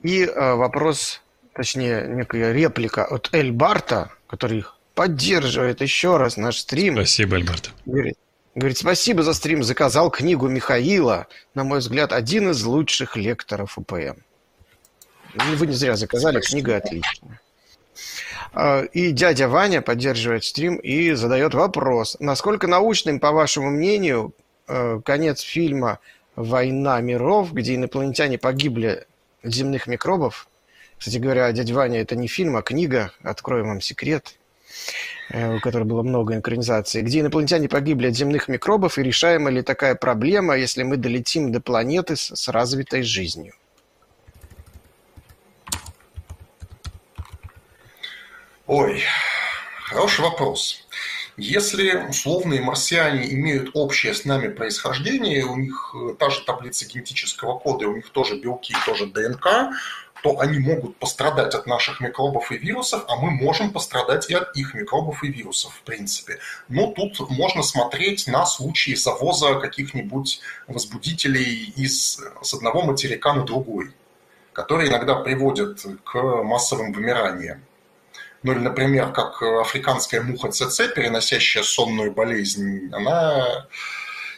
И 0.02 0.24
э, 0.24 0.54
вопрос, 0.54 1.20
точнее, 1.54 2.06
некая 2.08 2.52
реплика 2.52 3.04
от 3.04 3.28
Эль 3.32 3.52
Барта, 3.52 4.10
который 4.26 4.64
поддерживает 4.94 5.82
еще 5.82 6.16
раз 6.16 6.36
наш 6.36 6.58
стрим. 6.58 6.94
Спасибо, 6.94 7.36
Эльбарта. 7.36 7.70
Говорит, 7.84 8.16
Говорит, 8.56 8.78
спасибо 8.78 9.22
за 9.22 9.34
стрим, 9.34 9.62
заказал 9.62 10.10
книгу 10.10 10.48
Михаила. 10.48 11.26
На 11.54 11.62
мой 11.62 11.80
взгляд, 11.80 12.14
один 12.14 12.50
из 12.52 12.64
лучших 12.64 13.14
лекторов 13.14 13.76
УПМ. 13.76 14.16
Вы 15.34 15.66
не 15.66 15.74
зря 15.74 15.94
заказали, 15.94 16.40
книга 16.40 16.76
отличная. 16.76 17.38
А, 18.54 18.84
и 18.84 19.10
дядя 19.10 19.48
Ваня 19.48 19.82
поддерживает 19.82 20.44
стрим 20.44 20.76
и 20.76 21.12
задает 21.12 21.52
вопрос. 21.52 22.16
Насколько 22.18 22.66
научным, 22.66 23.20
по 23.20 23.30
вашему 23.30 23.68
мнению, 23.68 24.32
э, 24.68 25.02
конец 25.04 25.40
фильма 25.40 25.98
«Война 26.36 27.00
миров», 27.00 27.52
где 27.52 27.74
инопланетяне 27.74 28.38
погибли 28.38 29.06
от 29.42 29.54
земных 29.54 29.86
микробов? 29.86 30.48
Кстати 30.98 31.18
говоря, 31.18 31.50
дядя 31.52 31.74
Ваня, 31.74 32.00
это 32.00 32.14
не 32.14 32.28
фильм, 32.28 32.56
а 32.56 32.62
книга. 32.62 33.12
Откроем 33.22 33.68
вам 33.68 33.80
секрет. 33.80 34.36
Э, 35.30 35.56
у 35.56 35.60
которой 35.60 35.84
было 35.84 36.02
много 36.02 36.34
инкронизаций, 36.34 37.02
где 37.02 37.20
инопланетяне 37.20 37.68
погибли 37.68 38.08
от 38.08 38.14
земных 38.14 38.48
микробов, 38.48 38.98
и 38.98 39.02
решаема 39.02 39.50
ли 39.50 39.62
такая 39.62 39.94
проблема, 39.94 40.56
если 40.56 40.82
мы 40.84 40.96
долетим 40.96 41.50
до 41.50 41.60
планеты 41.60 42.16
с, 42.16 42.34
с 42.34 42.48
развитой 42.48 43.02
жизнью? 43.02 43.54
Ой, 48.66 49.02
хороший 49.84 50.22
вопрос. 50.22 50.86
Если 51.36 51.94
условные 52.08 52.62
марсиане 52.62 53.30
имеют 53.34 53.70
общее 53.74 54.14
с 54.14 54.24
нами 54.24 54.48
происхождение, 54.48 55.44
у 55.44 55.56
них 55.56 55.94
э, 55.94 56.14
та 56.18 56.30
же 56.30 56.40
таблица 56.40 56.86
генетического 56.86 57.58
кода, 57.58 57.88
у 57.88 57.94
них 57.94 58.08
тоже 58.08 58.36
белки, 58.36 58.74
тоже 58.86 59.06
ДНК, 59.06 59.46
то 60.22 60.40
они 60.40 60.58
могут 60.58 60.96
пострадать 60.96 61.54
от 61.54 61.66
наших 61.66 62.00
микробов 62.00 62.50
и 62.52 62.56
вирусов, 62.56 63.04
а 63.08 63.16
мы 63.16 63.30
можем 63.30 63.70
пострадать 63.70 64.30
и 64.30 64.34
от 64.34 64.56
их 64.56 64.72
микробов 64.72 65.22
и 65.24 65.28
вирусов, 65.28 65.74
в 65.74 65.82
принципе. 65.82 66.38
Но 66.68 66.92
тут 66.92 67.28
можно 67.28 67.62
смотреть 67.62 68.26
на 68.26 68.46
случаи 68.46 68.94
завоза 68.94 69.56
каких-нибудь 69.56 70.40
возбудителей 70.68 71.70
из, 71.76 72.18
с 72.42 72.54
одного 72.54 72.82
материка 72.82 73.34
на 73.34 73.44
другой, 73.44 73.92
которые 74.54 74.88
иногда 74.88 75.16
приводят 75.16 75.84
к 76.02 76.14
массовым 76.42 76.94
вымираниям. 76.94 77.65
Ну 78.46 78.52
или, 78.52 78.60
например, 78.60 79.10
как 79.10 79.42
африканская 79.42 80.22
муха 80.22 80.52
ЦЦ, 80.52 80.82
переносящая 80.94 81.64
сонную 81.64 82.12
болезнь, 82.12 82.88
она 82.92 83.66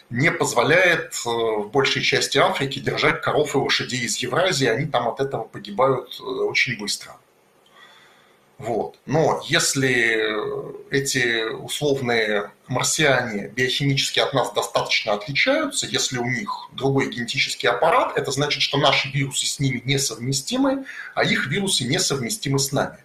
не 0.09 0.31
позволяет 0.31 1.13
э, 1.27 1.29
в 1.29 1.69
большей 1.71 2.01
части 2.01 2.39
Африки 2.39 2.79
держать 2.79 3.21
коров 3.21 3.55
и 3.55 3.59
лошадей 3.59 4.01
из 4.07 4.17
Евразии, 4.17 4.67
они 4.67 4.87
там 4.87 5.09
от 5.09 5.21
этого 5.21 5.43
погибают 5.43 6.19
э, 6.19 6.23
очень 6.23 6.79
быстро. 6.79 7.19
Вот. 8.57 8.99
Но 9.05 9.43
если 9.45 10.25
эти 10.91 11.45
условные 11.45 12.51
марсиане 12.67 13.49
биохимически 13.49 14.21
от 14.21 14.33
нас 14.33 14.55
достаточно 14.55 15.13
отличаются, 15.13 15.87
если 15.87 16.17
у 16.17 16.25
них 16.25 16.51
другой 16.73 17.11
генетический 17.11 17.69
аппарат, 17.69 18.17
это 18.17 18.31
значит, 18.31 18.63
что 18.63 18.79
наши 18.79 19.11
вирусы 19.11 19.45
с 19.45 19.61
ними 19.61 19.83
несовместимы, 19.85 20.87
а 21.15 21.25
их 21.25 21.47
вирусы 21.49 21.85
несовместимы 21.85 22.59
с 22.59 22.73
нами. 22.73 22.97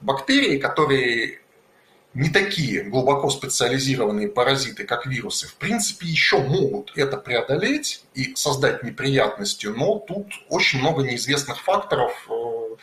Бактерии, 0.00 0.58
которые 0.58 1.40
не 2.14 2.28
такие 2.28 2.82
глубоко 2.82 3.30
специализированные 3.30 4.28
паразиты, 4.28 4.84
как 4.84 5.06
вирусы, 5.06 5.46
в 5.46 5.54
принципе, 5.54 6.06
еще 6.06 6.38
могут 6.38 6.96
это 6.96 7.16
преодолеть 7.16 8.04
и 8.14 8.34
создать 8.34 8.82
неприятности, 8.82 9.66
но 9.66 9.98
тут 9.98 10.26
очень 10.48 10.80
много 10.80 11.02
неизвестных 11.02 11.60
факторов, 11.60 12.12
э, 12.28 12.76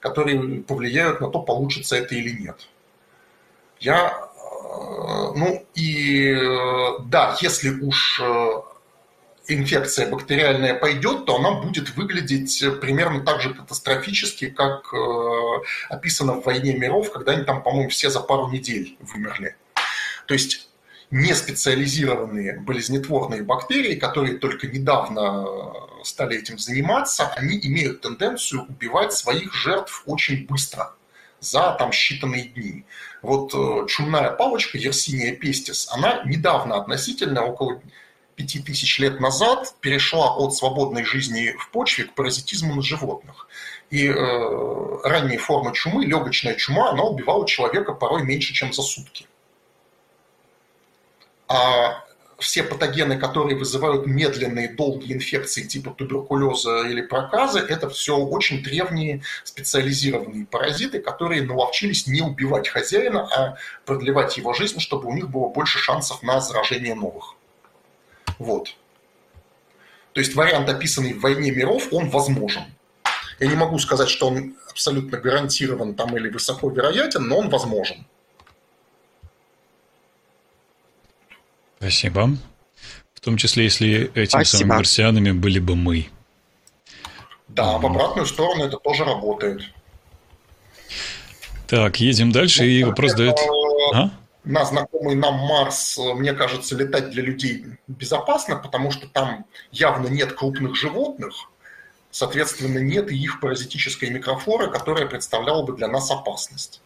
которые 0.00 0.62
повлияют 0.62 1.20
на 1.20 1.28
то, 1.28 1.42
получится 1.42 1.96
это 1.96 2.14
или 2.14 2.30
нет. 2.30 2.68
Я, 3.80 4.08
э, 4.08 5.32
ну 5.36 5.66
и 5.74 6.30
э, 6.30 7.02
да, 7.04 7.36
если 7.42 7.70
уж 7.80 8.22
инфекция 9.54 10.08
бактериальная 10.10 10.74
пойдет, 10.74 11.26
то 11.26 11.36
она 11.36 11.52
будет 11.52 11.94
выглядеть 11.96 12.62
э, 12.62 12.70
примерно 12.72 13.24
так 13.24 13.40
же 13.40 13.54
катастрофически, 13.54 14.50
как 14.50 14.92
э, 14.92 15.64
описано 15.88 16.34
в 16.34 16.44
«Войне 16.44 16.74
миров», 16.74 17.12
когда 17.12 17.32
они 17.32 17.44
там, 17.44 17.62
по-моему, 17.62 17.90
все 17.90 18.10
за 18.10 18.20
пару 18.20 18.48
недель 18.48 18.96
вымерли. 19.00 19.56
То 20.26 20.34
есть 20.34 20.70
не 21.10 21.34
специализированные 21.34 22.60
болезнетворные 22.60 23.42
бактерии, 23.42 23.96
которые 23.96 24.38
только 24.38 24.68
недавно 24.68 25.44
стали 26.04 26.38
этим 26.38 26.58
заниматься, 26.58 27.32
они 27.36 27.58
имеют 27.62 28.00
тенденцию 28.00 28.66
убивать 28.68 29.12
своих 29.12 29.52
жертв 29.54 30.02
очень 30.06 30.46
быстро, 30.46 30.94
за 31.40 31.74
там 31.78 31.90
считанные 31.90 32.52
дни. 32.52 32.84
Вот 33.22 33.52
э, 33.54 33.86
чумная 33.88 34.30
палочка, 34.30 34.78
Yersinia 34.78 35.38
pestis, 35.38 35.88
она 35.90 36.22
недавно 36.24 36.76
относительно, 36.76 37.44
около 37.44 37.82
5000 38.46 38.98
лет 38.98 39.20
назад 39.20 39.74
перешла 39.80 40.34
от 40.36 40.54
свободной 40.54 41.04
жизни 41.04 41.54
в 41.58 41.70
почве 41.70 42.04
к 42.04 42.14
паразитизму 42.14 42.74
на 42.74 42.82
животных. 42.82 43.48
И 43.90 44.06
э, 44.06 44.98
ранние 45.04 45.38
формы 45.38 45.72
чумы, 45.74 46.04
легочная 46.04 46.54
чума, 46.54 46.90
она 46.90 47.02
убивала 47.02 47.46
человека 47.46 47.92
порой 47.92 48.22
меньше, 48.22 48.54
чем 48.54 48.72
за 48.72 48.82
сутки. 48.82 49.26
А 51.48 52.04
все 52.40 52.62
патогены, 52.62 53.18
которые 53.18 53.56
вызывают 53.56 54.06
медленные, 54.06 54.68
долгие 54.68 55.14
инфекции 55.14 55.62
типа 55.62 55.90
туберкулеза 55.90 56.86
или 56.88 57.02
проказа, 57.02 57.60
это 57.60 57.88
все 57.90 58.16
очень 58.16 58.62
древние 58.62 59.22
специализированные 59.44 60.46
паразиты, 60.46 61.00
которые 61.00 61.42
наловчились 61.42 62.06
не 62.06 62.22
убивать 62.22 62.68
хозяина, 62.68 63.26
а 63.26 63.56
продлевать 63.84 64.36
его 64.36 64.54
жизнь, 64.54 64.80
чтобы 64.80 65.08
у 65.08 65.12
них 65.12 65.28
было 65.28 65.48
больше 65.48 65.78
шансов 65.78 66.22
на 66.22 66.40
заражение 66.40 66.94
новых. 66.94 67.34
Вот. 68.40 68.74
То 70.12 70.20
есть 70.20 70.34
вариант, 70.34 70.68
описанный 70.68 71.12
в 71.12 71.20
«Войне 71.20 71.50
миров», 71.52 71.88
он 71.92 72.08
возможен. 72.08 72.62
Я 73.38 73.46
не 73.46 73.54
могу 73.54 73.78
сказать, 73.78 74.08
что 74.08 74.28
он 74.28 74.56
абсолютно 74.68 75.18
гарантирован 75.18 75.94
там 75.94 76.16
или 76.16 76.28
высоко 76.28 76.70
вероятен, 76.70 77.28
но 77.28 77.38
он 77.38 77.50
возможен. 77.50 78.06
Спасибо. 81.78 82.30
В 83.14 83.20
том 83.20 83.36
числе, 83.36 83.64
если 83.64 84.10
этими 84.14 84.42
Спасибо. 84.42 84.58
самыми 84.58 84.76
марсианами 84.78 85.30
были 85.32 85.58
бы 85.58 85.76
мы. 85.76 86.08
Да, 87.48 87.78
в 87.78 87.84
обратную 87.84 88.26
сторону 88.26 88.64
это 88.64 88.78
тоже 88.78 89.04
работает. 89.04 89.62
Так, 91.66 92.00
едем 92.00 92.32
дальше, 92.32 92.62
ну, 92.62 92.68
и 92.68 92.84
вопрос 92.84 93.14
дает... 93.14 93.36
А? 93.94 94.10
На 94.50 94.64
знакомый 94.64 95.14
нам 95.14 95.34
Марс, 95.34 95.96
мне 95.96 96.32
кажется, 96.32 96.74
летать 96.74 97.10
для 97.10 97.22
людей 97.22 97.66
безопасно, 97.86 98.56
потому 98.56 98.90
что 98.90 99.06
там 99.06 99.46
явно 99.70 100.08
нет 100.08 100.32
крупных 100.32 100.74
животных, 100.74 101.34
соответственно, 102.10 102.78
нет 102.78 103.12
и 103.12 103.16
их 103.16 103.38
паразитической 103.38 104.10
микрофлоры, 104.10 104.68
которая 104.68 105.06
представляла 105.06 105.64
бы 105.64 105.76
для 105.76 105.86
нас 105.86 106.10
опасность. 106.10 106.80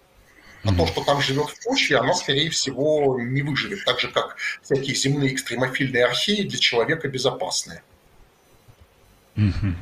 А 0.63 0.69
mm-hmm. 0.69 0.77
то, 0.77 0.87
что 0.87 1.05
там 1.05 1.23
живет 1.23 1.49
в 1.49 1.65
почве, 1.65 1.97
оно, 1.97 2.13
скорее 2.13 2.51
всего, 2.51 3.19
не 3.19 3.41
выживет. 3.41 3.83
Так 3.87 3.99
же, 3.99 4.09
как 4.09 4.37
всякие 4.63 4.95
земные 4.95 5.33
экстремофильные 5.33 6.05
археи 6.05 6.43
для 6.43 6.59
человека 6.59 7.09
безопасные. 7.09 7.83
Mm-hmm. 9.37 9.73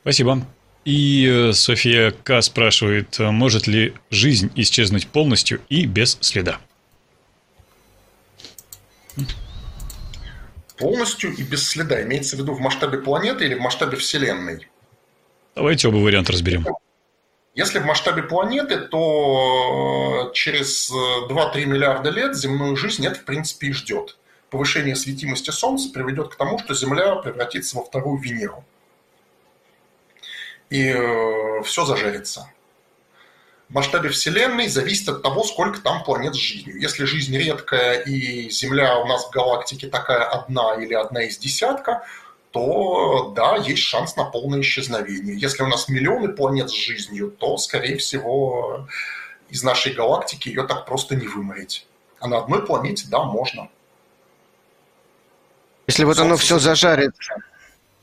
Спасибо. 0.00 0.46
И 0.86 1.28
э, 1.30 1.52
София 1.52 2.12
К. 2.12 2.40
спрашивает, 2.40 3.20
э, 3.20 3.30
может 3.30 3.66
ли 3.66 3.92
жизнь 4.10 4.50
исчезнуть 4.54 5.06
полностью 5.08 5.60
и 5.68 5.84
без 5.84 6.16
следа? 6.22 6.60
Полностью 10.76 11.34
и 11.34 11.42
без 11.42 11.68
следа. 11.68 12.02
Имеется 12.02 12.36
в 12.36 12.38
виду 12.38 12.54
в 12.54 12.60
масштабе 12.60 12.98
планеты 12.98 13.44
или 13.44 13.54
в 13.54 13.60
масштабе 13.60 13.96
Вселенной? 13.96 14.68
Давайте 15.54 15.88
оба 15.88 15.96
варианта 15.96 16.32
разберем. 16.32 16.66
Если 17.54 17.80
в 17.80 17.84
масштабе 17.84 18.22
планеты, 18.22 18.78
то 18.78 20.30
э, 20.30 20.34
через 20.34 20.92
2-3 20.92 21.56
э, 21.56 21.64
миллиарда 21.64 22.10
лет 22.10 22.36
земную 22.36 22.76
жизнь 22.76 23.04
это, 23.04 23.18
в 23.18 23.24
принципе, 23.24 23.68
и 23.68 23.72
ждет. 23.72 24.16
Повышение 24.50 24.94
светимости 24.94 25.50
Солнца 25.50 25.90
приведет 25.92 26.28
к 26.28 26.36
тому, 26.36 26.60
что 26.60 26.74
Земля 26.74 27.16
превратится 27.16 27.76
во 27.76 27.82
вторую 27.82 28.20
Венеру. 28.20 28.64
И 30.70 30.86
э, 30.86 31.62
все 31.64 31.84
зажарится. 31.84 32.48
В 33.68 33.74
масштабе 33.74 34.08
Вселенной 34.08 34.68
зависит 34.68 35.08
от 35.10 35.22
того, 35.22 35.44
сколько 35.44 35.80
там 35.80 36.02
планет 36.02 36.34
с 36.34 36.38
жизнью. 36.38 36.80
Если 36.80 37.04
жизнь 37.04 37.36
редкая 37.36 38.00
и 38.00 38.48
Земля 38.48 38.98
у 38.98 39.06
нас 39.06 39.26
в 39.26 39.30
галактике 39.30 39.88
такая 39.88 40.24
одна 40.24 40.74
или 40.74 40.94
одна 40.94 41.24
из 41.24 41.36
десятка, 41.36 42.06
то 42.50 43.32
да, 43.36 43.56
есть 43.56 43.82
шанс 43.82 44.16
на 44.16 44.24
полное 44.24 44.62
исчезновение. 44.62 45.38
Если 45.38 45.62
у 45.62 45.66
нас 45.66 45.88
миллионы 45.88 46.28
планет 46.28 46.70
с 46.70 46.74
жизнью, 46.74 47.30
то, 47.30 47.58
скорее 47.58 47.98
всего, 47.98 48.88
из 49.50 49.62
нашей 49.62 49.92
галактики 49.92 50.48
ее 50.48 50.66
так 50.66 50.86
просто 50.86 51.14
не 51.14 51.28
выморить. 51.28 51.86
А 52.20 52.26
на 52.26 52.38
одной 52.38 52.64
планете, 52.64 53.06
да, 53.10 53.22
можно. 53.24 53.68
Если 55.86 56.04
вот 56.04 56.18
оно 56.18 56.38
все 56.38 56.58
зажарится, 56.58 57.34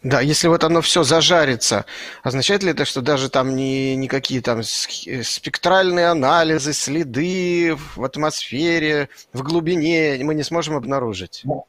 да, 0.05 0.21
если 0.21 0.47
вот 0.47 0.63
оно 0.63 0.81
все 0.81 1.01
зажарится, 1.01 1.85
означает 2.21 2.61
ли 2.61 2.69
это, 2.69 2.85
что 2.85 3.01
даже 3.01 3.27
там 3.27 3.55
не, 3.55 3.95
никакие 3.95 4.39
там 4.39 4.61
спектральные 4.61 6.09
анализы, 6.09 6.73
следы 6.73 7.75
в 7.95 8.03
атмосфере, 8.03 9.09
в 9.33 9.41
глубине 9.41 10.19
мы 10.21 10.35
не 10.35 10.43
сможем 10.43 10.75
обнаружить? 10.75 11.41
Ну, 11.43 11.65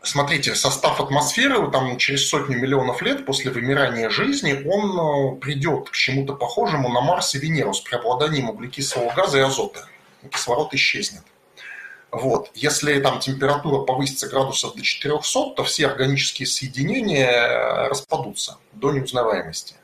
Смотрите, 0.00 0.54
состав 0.54 1.00
атмосферы 1.00 1.70
там, 1.70 1.98
через 1.98 2.28
сотню 2.30 2.56
миллионов 2.56 3.02
лет 3.02 3.26
после 3.26 3.50
вымирания 3.50 4.08
жизни, 4.08 4.62
он 4.66 5.34
э, 5.34 5.40
придет 5.40 5.90
к 5.90 5.92
чему-то 5.92 6.34
похожему 6.34 6.88
на 6.88 7.02
Марс 7.02 7.34
и 7.34 7.38
Венеру 7.38 7.74
с 7.74 7.80
преобладанием 7.80 8.48
углекислого 8.48 9.12
газа 9.14 9.36
и 9.38 9.42
азота. 9.42 9.86
Кислород 10.30 10.72
исчезнет. 10.72 11.24
Вот. 12.16 12.50
Если 12.54 12.98
там 13.00 13.20
температура 13.20 13.84
повысится 13.84 14.26
градусов 14.28 14.74
до 14.74 14.82
400, 14.82 15.50
то 15.54 15.64
все 15.64 15.86
органические 15.86 16.46
соединения 16.46 17.30
э, 17.30 17.88
распадутся 17.88 18.56
до 18.72 18.90
неузнаваемости. 18.90 19.74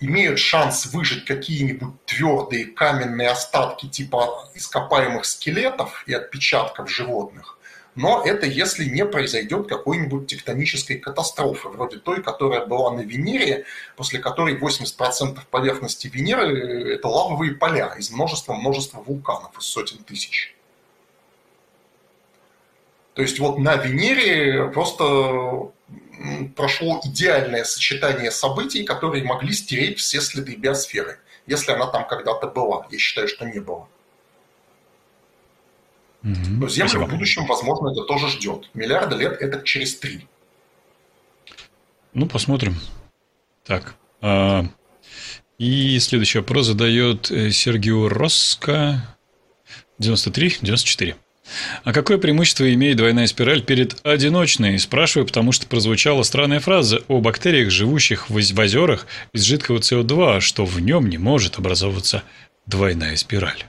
Имеют 0.00 0.40
шанс 0.40 0.86
выжить 0.86 1.24
какие-нибудь 1.24 2.04
твердые 2.04 2.66
каменные 2.66 3.30
остатки 3.30 3.86
типа 3.86 4.50
ископаемых 4.54 5.24
скелетов 5.24 6.02
и 6.08 6.14
отпечатков 6.14 6.90
животных, 6.90 7.56
но 7.94 8.24
это 8.24 8.44
если 8.46 8.84
не 8.84 9.06
произойдет 9.06 9.68
какой-нибудь 9.68 10.26
тектонической 10.26 10.98
катастрофы, 10.98 11.68
вроде 11.68 11.98
той, 11.98 12.24
которая 12.24 12.66
была 12.66 12.90
на 12.90 13.02
Венере, 13.02 13.66
после 13.94 14.18
которой 14.18 14.58
80% 14.58 15.38
поверхности 15.48 16.08
Венеры– 16.08 16.92
это 16.94 17.06
лавовые 17.06 17.52
поля 17.52 17.94
из 17.96 18.10
множества-множества 18.10 18.98
вулканов, 18.98 19.56
из 19.58 19.64
сотен 19.64 19.98
тысяч. 19.98 20.55
То 23.16 23.22
есть 23.22 23.38
вот 23.38 23.58
на 23.58 23.76
Венере 23.76 24.68
просто 24.68 25.72
прошло 26.54 27.00
идеальное 27.02 27.64
сочетание 27.64 28.30
событий, 28.30 28.84
которые 28.84 29.24
могли 29.24 29.54
стереть 29.54 29.98
все 29.98 30.20
следы 30.20 30.54
биосферы, 30.54 31.18
если 31.46 31.72
она 31.72 31.86
там 31.86 32.06
когда-то 32.06 32.46
была. 32.46 32.86
Я 32.90 32.98
считаю, 32.98 33.26
что 33.26 33.46
не 33.46 33.58
было. 33.58 33.88
Но 36.22 36.68
Землю 36.68 36.88
Спасибо. 36.88 37.04
в 37.06 37.10
будущем, 37.10 37.46
возможно, 37.46 37.92
это 37.92 38.02
тоже 38.02 38.28
ждет. 38.28 38.68
Миллиарды 38.74 39.16
лет 39.16 39.40
это 39.40 39.62
через 39.62 39.96
три. 39.96 40.26
Ну, 42.12 42.26
посмотрим. 42.26 42.74
Так. 43.64 43.94
А, 44.20 44.66
и 45.56 45.98
следующий 46.00 46.40
вопрос 46.40 46.66
задает 46.66 47.30
э, 47.30 47.50
Сергею 47.50 48.08
Роско. 48.08 49.16
93-94. 50.00 51.14
А 51.84 51.92
какое 51.92 52.18
преимущество 52.18 52.72
имеет 52.74 52.96
двойная 52.96 53.26
спираль 53.26 53.62
перед 53.62 54.04
одиночной? 54.04 54.78
Спрашиваю, 54.78 55.26
потому 55.26 55.52
что 55.52 55.66
прозвучала 55.66 56.22
странная 56.22 56.60
фраза 56.60 57.02
о 57.08 57.20
бактериях, 57.20 57.70
живущих 57.70 58.28
в 58.28 58.36
озерах 58.36 59.06
из 59.32 59.42
жидкого 59.42 59.78
СО2, 59.78 60.40
что 60.40 60.64
в 60.64 60.80
нем 60.80 61.08
не 61.08 61.18
может 61.18 61.58
образовываться 61.58 62.22
двойная 62.66 63.16
спираль. 63.16 63.64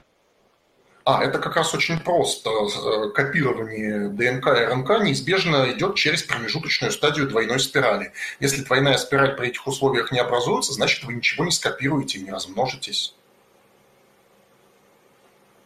А, 1.08 1.24
это 1.24 1.40
как 1.40 1.56
раз 1.56 1.74
очень 1.74 2.02
просто. 2.02 2.49
Э, 2.49 3.10
копирование 3.12 4.10
ДНК 4.10 4.48
и 4.48 4.66
РНК 4.66 5.04
неизбежно 5.06 5.72
идет 5.72 5.95
через 5.95 6.22
промежуточную 6.24 6.91
стадию 6.91 7.30
двойной 7.30 7.62
спирали. 7.62 8.12
Если 8.41 8.62
двойная 8.62 8.98
спираль 8.98 9.38
при 9.38 9.48
этих 9.48 9.66
условиях 9.66 10.12
не 10.12 10.20
образуется, 10.20 10.74
значит 10.74 11.06
вы 11.06 11.14
ничего 11.14 11.45
не 11.45 11.52
скопируете 11.52 12.18
и 12.18 12.24
не 12.24 12.32
размножитесь. 12.32 13.16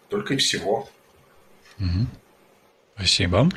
Только 0.10 0.36
и 0.36 0.38
всего. 0.38 0.88
Угу. 1.80 2.08
Спасибо. 2.96 3.50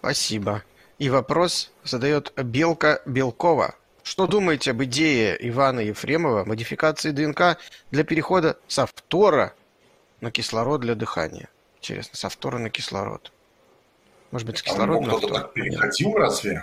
Спасибо. 0.00 0.62
И 0.98 1.08
вопрос 1.10 1.70
задает 1.84 2.32
Белка 2.36 3.02
Белкова. 3.06 3.74
Что 4.02 4.26
думаете 4.26 4.70
об 4.72 4.82
идее 4.84 5.36
Ивана 5.48 5.80
Ефремова 5.80 6.44
модификации 6.44 7.10
ДНК 7.10 7.58
для 7.90 8.04
перехода 8.04 8.58
со 8.66 8.86
фтора 8.86 9.54
на 10.20 10.30
кислород 10.30 10.80
для 10.80 10.94
дыхания. 10.94 11.48
Интересно, 11.78 12.16
со 12.16 12.28
фтора 12.28 12.58
на 12.58 12.70
кислород. 12.70 13.32
Может 14.30 14.46
быть, 14.46 14.58
с 14.58 14.62
кислорода 14.62 15.06
на 15.06 15.16
кто-то 15.16 15.34
так 15.34 15.52
переходил 15.52 16.14
разве? 16.14 16.62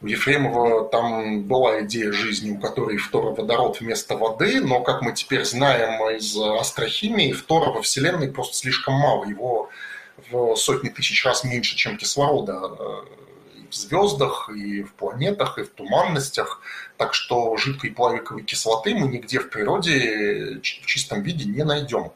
У 0.00 0.06
Ефремова 0.06 0.88
там 0.88 1.42
была 1.44 1.82
идея 1.82 2.12
жизни, 2.12 2.50
у 2.50 2.58
которой 2.58 2.96
фтороводород 2.96 3.80
вместо 3.80 4.16
воды, 4.16 4.60
но, 4.60 4.80
как 4.80 5.02
мы 5.02 5.12
теперь 5.12 5.44
знаем 5.44 6.02
из 6.16 6.36
астрохимии, 6.36 7.32
фтора 7.32 7.70
во 7.70 7.82
Вселенной 7.82 8.30
просто 8.30 8.56
слишком 8.56 8.94
мало. 8.94 9.24
Его 9.24 9.70
в 10.30 10.56
сотни 10.56 10.88
тысяч 10.88 11.24
раз 11.24 11.44
меньше, 11.44 11.76
чем 11.76 11.96
кислорода 11.96 12.60
э, 12.78 13.02
и 13.62 13.66
в 13.68 13.74
звездах, 13.74 14.50
и 14.54 14.82
в 14.82 14.92
планетах, 14.94 15.58
и 15.58 15.62
в 15.62 15.70
туманностях. 15.70 16.60
Так 16.96 17.14
что 17.14 17.56
жидкой 17.56 17.90
плавиковой 17.90 18.42
кислоты 18.42 18.94
мы 18.94 19.08
нигде 19.08 19.38
в 19.38 19.50
природе 19.50 20.58
в 20.58 20.86
чистом 20.86 21.22
виде 21.22 21.44
не 21.44 21.64
найдем. 21.64 22.12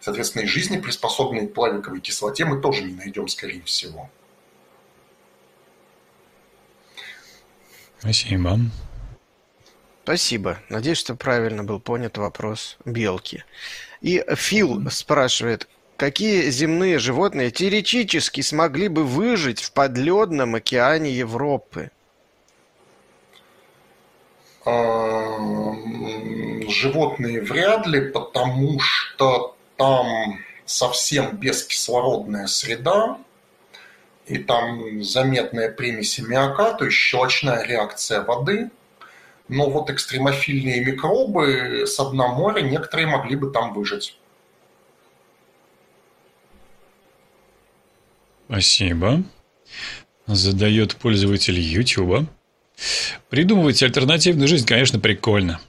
Соответственно, 0.00 0.42
и 0.42 0.46
жизни, 0.46 0.80
приспособленной 0.80 1.46
к 1.46 1.54
плавиковой 1.54 2.00
кислоте, 2.00 2.44
мы 2.44 2.60
тоже 2.60 2.82
не 2.82 2.94
найдем, 2.94 3.28
скорее 3.28 3.62
всего. 3.62 4.10
Спасибо. 8.02 8.58
Спасибо. 10.02 10.58
Надеюсь, 10.68 10.98
что 10.98 11.14
правильно 11.14 11.62
был 11.62 11.78
понят 11.78 12.18
вопрос 12.18 12.76
белки. 12.84 13.44
И 14.00 14.24
Фил 14.34 14.90
спрашивает, 14.90 15.68
какие 15.96 16.50
земные 16.50 16.98
животные 16.98 17.52
теоретически 17.52 18.40
смогли 18.40 18.88
бы 18.88 19.04
выжить 19.04 19.60
в 19.60 19.70
подледном 19.70 20.56
океане 20.56 21.12
Европы? 21.12 21.92
Животные 26.68 27.40
вряд 27.42 27.86
ли, 27.86 28.00
потому 28.00 28.80
что 28.80 29.54
там 29.76 30.40
совсем 30.64 31.36
бескислородная 31.36 32.48
среда, 32.48 33.18
и 34.26 34.38
там 34.38 35.02
заметная 35.02 35.70
примесь 35.70 36.18
аммиака, 36.18 36.74
то 36.74 36.84
есть 36.84 36.96
щелочная 36.96 37.64
реакция 37.64 38.22
воды. 38.22 38.70
Но 39.48 39.68
вот 39.68 39.90
экстремофильные 39.90 40.84
микробы 40.84 41.84
с 41.86 41.96
дна 42.10 42.28
моря 42.28 42.62
некоторые 42.62 43.06
могли 43.06 43.36
бы 43.36 43.50
там 43.50 43.74
выжить. 43.74 44.16
Спасибо. 48.46 49.22
Задает 50.26 50.96
пользователь 50.96 51.58
YouTube. 51.58 52.26
Придумывать 53.28 53.82
альтернативную 53.82 54.48
жизнь, 54.48 54.66
конечно, 54.66 54.98
прикольно. 54.98 55.60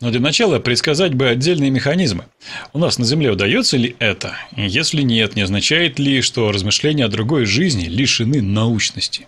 Но 0.00 0.10
для 0.10 0.20
начала 0.20 0.60
предсказать 0.60 1.14
бы 1.14 1.28
отдельные 1.28 1.70
механизмы. 1.70 2.26
У 2.72 2.78
нас 2.78 2.98
на 2.98 3.04
Земле 3.04 3.32
удается 3.32 3.76
ли 3.76 3.96
это? 3.98 4.36
Если 4.54 5.02
нет, 5.02 5.34
не 5.34 5.42
означает 5.42 5.98
ли, 5.98 6.22
что 6.22 6.52
размышления 6.52 7.04
о 7.04 7.08
другой 7.08 7.46
жизни 7.46 7.86
лишены 7.86 8.40
научности? 8.40 9.26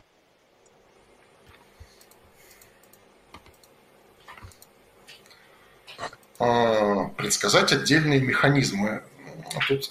А, 6.39 7.09
предсказать 7.17 7.73
отдельные 7.73 8.21
механизмы. 8.21 9.03
Тут, 9.67 9.91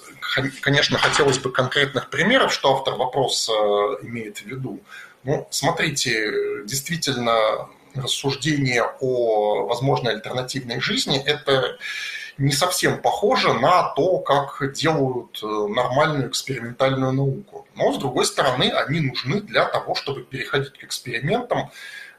конечно, 0.62 0.98
хотелось 0.98 1.40
бы 1.40 1.52
конкретных 1.52 2.10
примеров, 2.10 2.54
что 2.54 2.74
автор 2.74 2.96
вопроса 2.96 3.52
имеет 4.02 4.38
в 4.38 4.46
виду. 4.46 4.80
Ну, 5.26 5.46
смотрите, 5.52 6.64
действительно, 6.66 7.68
рассуждение 7.96 8.84
о 9.00 9.66
возможной 9.66 10.14
альтернативной 10.14 10.80
жизни– 10.80 11.22
это 11.26 11.78
не 12.40 12.54
совсем 12.54 13.02
похоже 13.02 13.54
на 13.54 13.90
то, 13.94 14.20
как 14.20 14.74
делают 14.74 15.40
э, 15.44 15.46
нормальную 15.46 16.30
экспериментальную 16.30 17.12
науку. 17.12 17.68
Но, 17.76 17.92
с 17.94 17.98
другой 17.98 18.26
стороны, 18.26 18.72
они 18.72 19.02
нужны 19.02 19.42
для 19.42 19.66
того, 19.66 19.94
чтобы 19.94 20.24
переходить 20.24 20.72
к 20.72 20.84
экспериментам, 20.84 21.70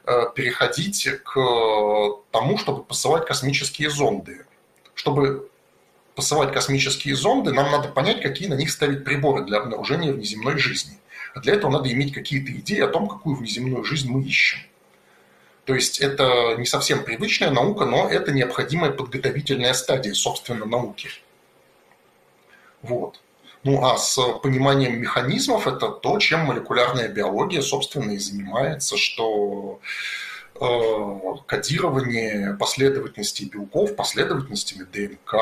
э, 0.05 0.25
переходить 0.35 1.07
к 1.23 1.33
тому, 2.31 2.57
чтобы 2.59 2.83
посылать 2.83 3.25
космические 3.25 3.89
зонды. 3.89 4.45
Чтобы 4.93 5.49
посылать 6.13 6.53
космические 6.53 7.15
зонды, 7.15 7.51
нам 7.51 7.71
надо 7.71 7.87
понять, 7.87 8.21
какие 8.21 8.47
на 8.47 8.53
них 8.53 8.69
ставить 8.69 9.03
приборы 9.03 9.43
для 9.43 9.57
обнаружения 9.57 10.13
внеземной 10.13 10.59
жизни. 10.59 10.99
А 11.33 11.39
для 11.39 11.53
этого 11.53 11.71
надо 11.71 11.91
иметь 11.91 12.13
какие-то 12.13 12.51
идеи 12.51 12.81
о 12.81 12.87
том, 12.87 13.07
какую 13.07 13.37
внеземную 13.37 13.83
жизнь 13.83 14.11
мы 14.11 14.21
ищем. 14.21 14.59
То 15.71 15.75
есть 15.75 16.01
это 16.01 16.55
не 16.57 16.65
совсем 16.65 17.05
привычная 17.05 17.49
наука, 17.49 17.85
но 17.85 18.09
это 18.09 18.33
необходимая 18.33 18.91
подготовительная 18.91 19.73
стадия, 19.73 20.13
собственно, 20.13 20.65
науки. 20.65 21.07
Вот. 22.81 23.21
Ну 23.63 23.81
а 23.85 23.97
с 23.97 24.19
пониманием 24.43 24.99
механизмов 24.99 25.67
это 25.67 25.87
то, 25.87 26.19
чем 26.19 26.41
молекулярная 26.41 27.07
биология, 27.07 27.61
собственно, 27.61 28.11
и 28.11 28.17
занимается, 28.17 28.97
что 28.97 29.79
э, 30.59 31.19
кодирование 31.45 32.57
последовательностей 32.59 33.47
белков, 33.47 33.95
последовательностями 33.95 34.85
ДНК, 34.91 35.35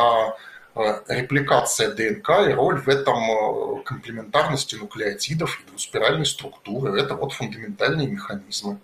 э, 0.75 1.01
репликация 1.07 1.89
ДНК 1.89 2.29
и 2.47 2.53
роль 2.53 2.79
в 2.79 2.87
этом 2.87 3.17
э, 3.79 3.83
комплементарности 3.83 4.75
нуклеотидов 4.75 5.59
и 5.59 5.69
двуспиральной 5.71 6.27
структуры– 6.27 7.01
это 7.01 7.15
вот 7.15 7.33
фундаментальные 7.33 8.07
механизмы. 8.07 8.77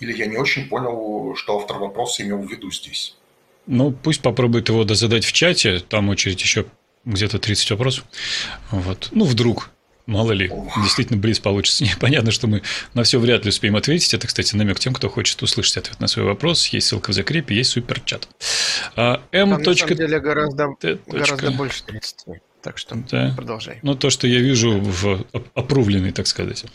Или 0.00 0.16
я 0.16 0.26
не 0.26 0.36
очень 0.36 0.68
понял, 0.68 1.34
что 1.36 1.58
автор 1.58 1.78
вопроса 1.78 2.22
имел 2.22 2.38
в 2.38 2.50
виду 2.50 2.70
здесь? 2.70 3.16
Ну, 3.66 3.90
пусть 3.92 4.22
попробует 4.22 4.68
его 4.68 4.86
задать 4.94 5.24
в 5.24 5.32
чате. 5.32 5.80
Там 5.80 6.08
очередь 6.08 6.40
еще 6.40 6.66
где-то 7.04 7.38
30 7.38 7.70
вопросов. 7.72 8.04
Вот. 8.70 9.08
Ну, 9.12 9.24
вдруг. 9.24 9.70
Мало 10.06 10.32
ли, 10.32 10.48
Ох. 10.48 10.74
действительно 10.82 11.18
близ 11.18 11.38
получится. 11.38 11.84
Понятно, 12.00 12.30
что 12.30 12.46
мы 12.46 12.62
на 12.94 13.02
все 13.02 13.18
вряд 13.18 13.44
ли 13.44 13.50
успеем 13.50 13.76
ответить. 13.76 14.14
Это, 14.14 14.26
кстати, 14.26 14.56
намек 14.56 14.78
тем, 14.78 14.94
кто 14.94 15.10
хочет 15.10 15.42
услышать 15.42 15.76
ответ 15.76 16.00
на 16.00 16.06
свой 16.06 16.24
вопрос. 16.24 16.66
Есть 16.68 16.86
ссылка 16.86 17.10
в 17.10 17.12
закрепе, 17.12 17.54
есть 17.54 17.70
суперчат. 17.70 18.26
А, 18.96 19.22
М. 19.32 19.50
Там, 19.50 19.62
на 19.62 19.74
самом 19.74 19.96
деле 19.96 20.18
гораздо, 20.20 20.68
гораздо 21.06 21.50
больше 21.50 21.84
30. 21.84 22.24
Так 22.68 22.76
что 22.76 22.96
да. 22.96 23.32
продолжай. 23.34 23.78
Ну, 23.80 23.94
то, 23.94 24.10
что 24.10 24.26
я 24.26 24.40
вижу 24.40 24.78
в 24.78 25.24
опрувленной, 25.54 26.12
так 26.12 26.26
сказать. 26.26 26.66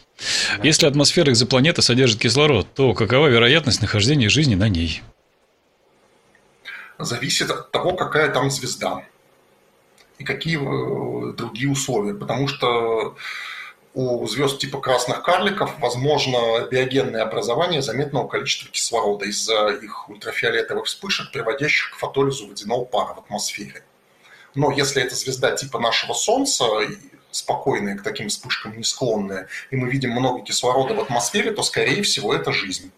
Да. 0.58 0.64
Если 0.64 0.88
атмосфера 0.88 1.32
экзопланеты 1.32 1.84
содержит 1.84 2.20
кислород, 2.20 2.66
то 2.74 2.96
какова 2.96 3.28
вероятность 3.28 3.80
нахождения 3.80 4.28
жизни 4.28 4.56
на 4.56 4.70
ней? 4.70 5.04
Зависит 6.98 7.52
от 7.52 7.70
того, 7.70 7.94
какая 7.94 8.34
там 8.34 8.50
звезда 8.50 9.04
и 10.18 10.24
какие 10.24 10.58
э, 10.58 11.34
другие 11.34 11.70
условия. 11.70 12.16
Потому 12.16 12.48
что 12.48 13.16
у 13.94 14.26
звезд 14.26 14.58
типа 14.58 14.82
красных 14.82 15.22
карликов 15.22 15.76
возможно 15.78 16.68
биогенное 16.72 17.22
образование 17.22 17.84
заметного 17.84 18.28
количества 18.28 18.72
кислорода 18.72 19.26
из-за 19.26 19.68
их 19.68 20.10
ультрафиолетовых 20.10 20.86
вспышек, 20.86 21.32
приводящих 21.32 21.92
к 21.92 22.00
фотолизу 22.00 22.48
водяного 22.48 22.84
пара 22.84 23.14
в 23.14 23.20
атмосфере. 23.20 23.84
Но 24.56 24.72
если 24.72 25.02
это 25.02 25.16
звезда 25.16 25.56
типа 25.56 25.80
нашего 25.80 26.14
Солнца, 26.14 26.66
спокойная 27.32 27.98
к 27.98 28.04
таким 28.04 28.30
вспышкам 28.30 28.78
не 28.78 28.84
склонная, 28.84 29.48
и 29.72 29.76
мы 29.76 29.90
видим 29.90 30.12
много 30.12 30.44
кислорода 30.44 30.94
в 30.94 31.00
атмосфере, 31.00 31.52
то, 31.52 31.64
скорее 31.64 32.04
всего, 32.04 32.34
это 32.34 32.52
жизнь. 32.52 32.92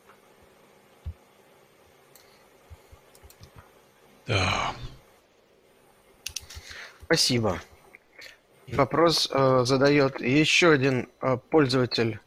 Да. 4.28 4.74
Спасибо. 7.06 7.62
Вопрос 8.68 9.30
э, 9.32 9.62
задает 9.64 10.20
еще 10.20 10.72
один 10.72 11.08
э, 11.22 11.38
пользователь 11.52 12.20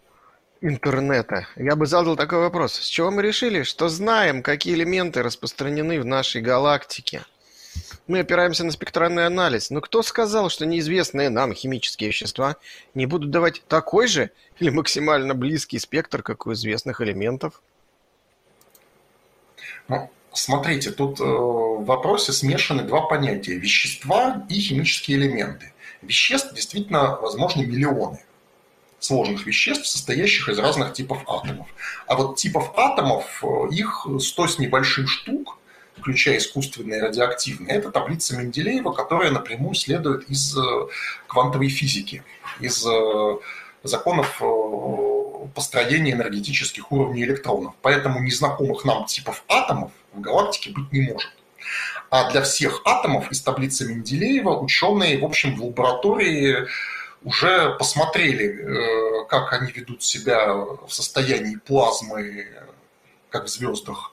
интернета. 0.61 1.49
Я 1.57 1.75
бы 1.75 1.87
задал 1.87 2.17
такой 2.17 2.39
вопрос. 2.39 2.75
С 2.75 2.87
чего 2.87 3.11
мы 3.11 3.23
решили, 3.23 3.65
что 3.65 3.89
знаем, 3.89 4.43
какие 4.43 4.75
элементы 4.75 5.23
распространены 5.23 6.01
в 6.01 6.05
нашей 6.05 6.41
галактике? 6.41 7.25
Мы 8.09 8.21
опираемся 8.21 8.65
на 8.65 8.73
спектральный 8.73 9.27
анализ. 9.27 9.69
Но 9.69 9.83
кто 9.83 10.03
сказал, 10.03 10.49
что 10.49 10.65
неизвестные 10.65 11.29
нам 11.29 11.53
химические 11.53 12.09
вещества 12.09 12.57
не 12.95 13.05
будут 13.05 13.31
давать 13.31 13.63
такой 13.69 14.09
же 14.09 14.31
или 14.59 14.71
максимально 14.71 15.35
близкий 15.35 15.79
спектр, 15.79 16.23
как 16.23 16.47
у 16.47 16.55
известных 16.55 17.03
элементов? 17.03 17.61
Ну, 19.89 20.11
смотрите, 20.33 20.91
тут 20.91 21.21
э, 21.21 21.25
в 21.25 21.85
вопросе 21.85 22.33
смешаны 22.33 22.83
два 22.83 23.03
понятия– 23.03 23.59
вещества 23.59 24.47
и 24.49 24.59
химические 24.59 25.19
элементы. 25.19 25.75
Веществ 26.01 26.55
действительно 26.55 27.17
возможны 27.17 27.67
миллионы 27.67 28.21
сложных 29.01 29.47
веществ, 29.47 29.87
состоящих 29.87 30.49
из 30.49 30.59
разных 30.59 30.95
типов 30.95 31.25
атомов. 31.29 31.69
А 32.07 32.17
вот 32.17 32.37
типов 32.37 32.73
атомов, 32.75 33.45
э, 33.45 33.69
их 33.71 34.07
100 34.19 34.49
с 34.49 34.59
небольшим 34.59 35.07
штук, 35.07 35.58
включая 35.99 36.39
искусственные 36.39 37.03
радиоактивные, 37.03 37.77
это 37.77 37.91
таблица 37.91 38.37
Менделеева, 38.37 38.93
которая 38.93 39.31
напрямую 39.31 39.75
следует 39.75 40.29
из 40.31 40.57
э, 40.57 40.61
квантовой 41.27 41.69
физики, 41.69 42.23
из 42.61 42.87
э, 42.87 43.37
законов 43.83 44.41
э, 44.41 45.49
построения 45.55 46.13
энергетических 46.13 46.91
уровней 46.93 47.25
электронов. 47.25 47.75
Поэтому 47.83 48.21
незнакомых 48.21 48.85
нам 48.85 49.07
типов 49.07 49.45
атомов 49.49 49.93
в 50.13 50.21
галактике 50.21 50.71
быть 50.71 50.93
не 50.93 51.03
может. 51.03 51.31
А 52.11 52.31
для 52.31 52.43
всех 52.43 52.83
атомов 52.85 53.31
из 53.31 53.43
таблицы 53.43 53.87
Менделеева 53.87 54.59
ученые, 54.59 55.19
в 55.19 55.25
общем, 55.25 55.57
в 55.57 55.65
лаборатории 55.65 56.67
уже 57.23 57.75
посмотрели, 57.79 59.27
как 59.29 59.53
они 59.53 59.71
ведут 59.73 60.03
себя 60.03 60.55
в 60.55 60.89
состоянии 60.89 61.57
плазмы, 61.57 62.47
как 63.29 63.45
в 63.45 63.49
звездах, 63.49 64.13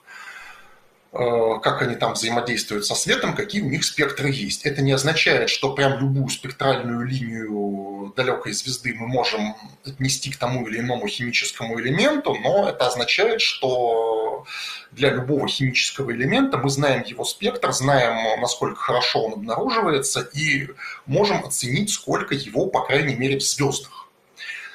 как 1.12 1.82
они 1.82 1.94
там 1.94 2.12
взаимодействуют 2.12 2.84
со 2.84 2.94
светом, 2.94 3.34
какие 3.34 3.62
у 3.62 3.70
них 3.70 3.84
спектры 3.84 4.30
есть. 4.30 4.66
Это 4.66 4.82
не 4.82 4.92
означает, 4.92 5.48
что 5.48 5.72
прям 5.72 5.98
любую 5.98 6.28
спектральную 6.28 7.06
линию 7.06 8.12
далекой 8.16 8.52
звезды 8.52 8.94
мы 8.94 9.06
можем 9.06 9.54
отнести 9.84 10.30
к 10.30 10.36
тому 10.36 10.66
или 10.66 10.80
иному 10.80 11.06
химическому 11.08 11.80
элементу, 11.80 12.34
но 12.34 12.68
это 12.68 12.86
означает, 12.86 13.40
что 13.40 14.44
для 14.90 15.10
любого 15.10 15.48
химического 15.48 16.10
элемента 16.10 16.58
мы 16.58 16.70
знаем 16.70 17.02
его 17.04 17.24
спектр, 17.24 17.72
знаем, 17.72 18.40
насколько 18.40 18.76
хорошо 18.76 19.24
он 19.24 19.32
обнаруживается 19.34 20.20
и 20.20 20.68
можем 21.06 21.44
оценить, 21.44 21.90
сколько 21.90 22.34
его, 22.34 22.66
по 22.66 22.84
крайней 22.84 23.14
мере, 23.14 23.38
в 23.38 23.42
звездах. 23.42 24.08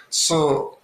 С 0.10 0.34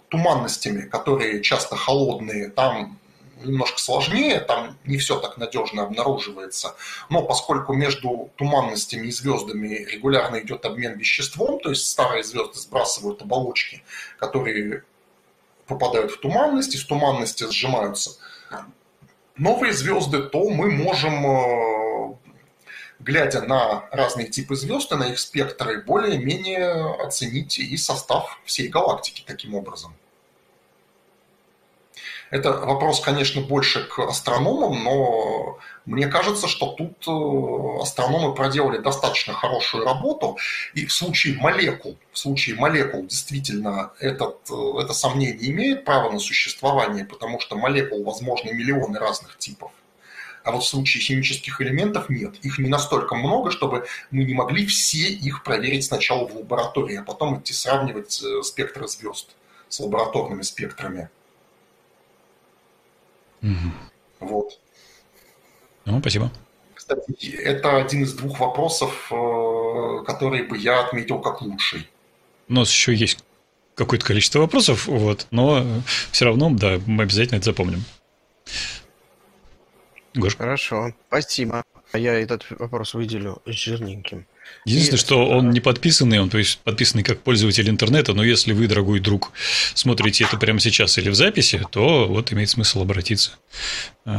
туманностями, 0.08 0.82
которые 0.82 1.42
часто 1.42 1.76
холодные, 1.76 2.48
там 2.48 2.98
немножко 3.44 3.78
сложнее, 3.78 4.40
там 4.40 4.78
не 4.84 4.98
все 4.98 5.18
так 5.20 5.36
надежно 5.38 5.82
обнаруживается. 5.82 6.74
Но 7.08 7.22
поскольку 7.22 7.72
между 7.72 8.30
туманностями 8.36 9.06
и 9.06 9.10
звездами 9.10 9.86
регулярно 9.90 10.40
идет 10.40 10.64
обмен 10.64 10.98
веществом, 10.98 11.60
то 11.60 11.70
есть 11.70 11.86
старые 11.86 12.24
звезды 12.24 12.58
сбрасывают 12.58 13.22
оболочки, 13.22 13.82
которые 14.18 14.84
попадают 15.66 16.12
в 16.12 16.20
туманность, 16.20 16.74
из 16.74 16.84
туманности 16.84 17.44
сжимаются 17.50 18.18
новые 19.38 19.72
звезды, 19.72 20.22
то 20.22 20.50
мы 20.50 20.70
можем, 20.70 21.26
э, 21.26 22.14
глядя 23.00 23.42
на 23.42 23.88
разные 23.90 24.26
типы 24.26 24.56
звезд 24.56 24.92
и 24.92 24.96
на 24.96 25.08
их 25.08 25.18
спектры, 25.18 25.82
более-менее 25.82 26.94
оценить 27.02 27.58
и 27.58 27.76
состав 27.76 28.40
всей 28.44 28.68
галактики 28.68 29.22
таким 29.26 29.54
образом. 29.54 29.94
Это 32.30 32.52
вопрос, 32.52 33.00
конечно, 33.00 33.40
больше 33.40 33.84
к 33.84 33.98
астрономам, 34.00 34.84
но 34.84 35.58
мне 35.86 36.08
кажется, 36.08 36.46
что 36.46 36.72
тут 36.72 37.08
э, 37.08 37.82
астрономы 37.82 38.34
проделали 38.34 38.78
достаточно 38.78 39.32
хорошую 39.32 39.84
работу, 39.84 40.36
и 40.74 40.84
в 40.84 40.92
случае 40.92 41.38
молекул, 41.38 41.96
в 42.12 42.18
случае 42.18 42.56
молекул 42.56 43.06
действительно 43.06 43.92
этот, 43.98 44.36
э, 44.50 44.82
это 44.82 44.92
сомнение 44.92 45.50
имеет 45.50 45.86
право 45.86 46.10
на 46.10 46.18
существование, 46.18 47.06
потому 47.06 47.40
что 47.40 47.56
молекул 47.56 48.04
возможны 48.04 48.52
миллионы 48.52 48.98
разных 48.98 49.38
типов. 49.38 49.72
А 50.44 50.52
вот 50.52 50.62
в 50.62 50.68
случае 50.68 51.02
химических 51.02 51.60
элементов 51.62 52.10
нет. 52.10 52.34
Их 52.42 52.58
не 52.58 52.68
настолько 52.68 53.14
много, 53.14 53.50
чтобы 53.50 53.86
мы 54.10 54.24
не 54.24 54.34
могли 54.34 54.66
все 54.66 55.08
их 55.08 55.42
проверить 55.42 55.84
сначала 55.84 56.26
в 56.26 56.36
лаборатории, 56.36 56.96
а 56.96 57.02
потом 57.02 57.40
идти 57.40 57.54
сравнивать 57.54 58.22
э, 58.22 58.42
спектры 58.42 58.86
звезд 58.86 59.30
с 59.70 59.80
лабораторными 59.80 60.42
спектрами. 60.42 61.08
Угу. 63.42 63.72
Вот. 64.20 64.58
Ну, 65.84 66.00
спасибо. 66.00 66.30
Кстати, 66.74 67.36
это 67.36 67.76
один 67.76 68.02
из 68.02 68.14
двух 68.14 68.40
вопросов, 68.40 69.08
э, 69.10 70.04
которые 70.06 70.44
бы 70.44 70.56
я 70.56 70.80
отметил 70.84 71.20
как 71.20 71.42
лучший. 71.42 71.88
У 72.48 72.54
нас 72.54 72.70
еще 72.70 72.94
есть 72.94 73.24
какое-то 73.74 74.04
количество 74.06 74.40
вопросов, 74.40 74.86
вот, 74.86 75.26
но 75.30 75.64
все 76.10 76.24
равно, 76.24 76.50
да, 76.50 76.80
мы 76.86 77.04
обязательно 77.04 77.36
это 77.36 77.46
запомним. 77.46 77.84
Гош. 80.14 80.36
Хорошо, 80.36 80.92
спасибо. 81.08 81.62
А 81.92 81.98
я 81.98 82.14
этот 82.14 82.44
вопрос 82.50 82.94
выделю 82.94 83.40
жирненьким. 83.46 84.26
Единственное, 84.64 84.98
что 84.98 85.28
он 85.28 85.50
не 85.50 85.60
подписанный, 85.60 86.20
он 86.20 86.30
то 86.30 86.38
есть 86.38 86.58
подписанный 86.58 87.02
как 87.02 87.20
пользователь 87.20 87.68
интернета, 87.68 88.12
но 88.12 88.22
если 88.22 88.52
вы, 88.52 88.66
дорогой 88.66 89.00
друг, 89.00 89.32
смотрите 89.74 90.24
это 90.24 90.36
прямо 90.36 90.60
сейчас 90.60 90.98
или 90.98 91.08
в 91.08 91.14
записи, 91.14 91.64
то 91.70 92.06
вот 92.06 92.32
имеет 92.32 92.50
смысл 92.50 92.82
обратиться 92.82 93.32
э, 94.04 94.10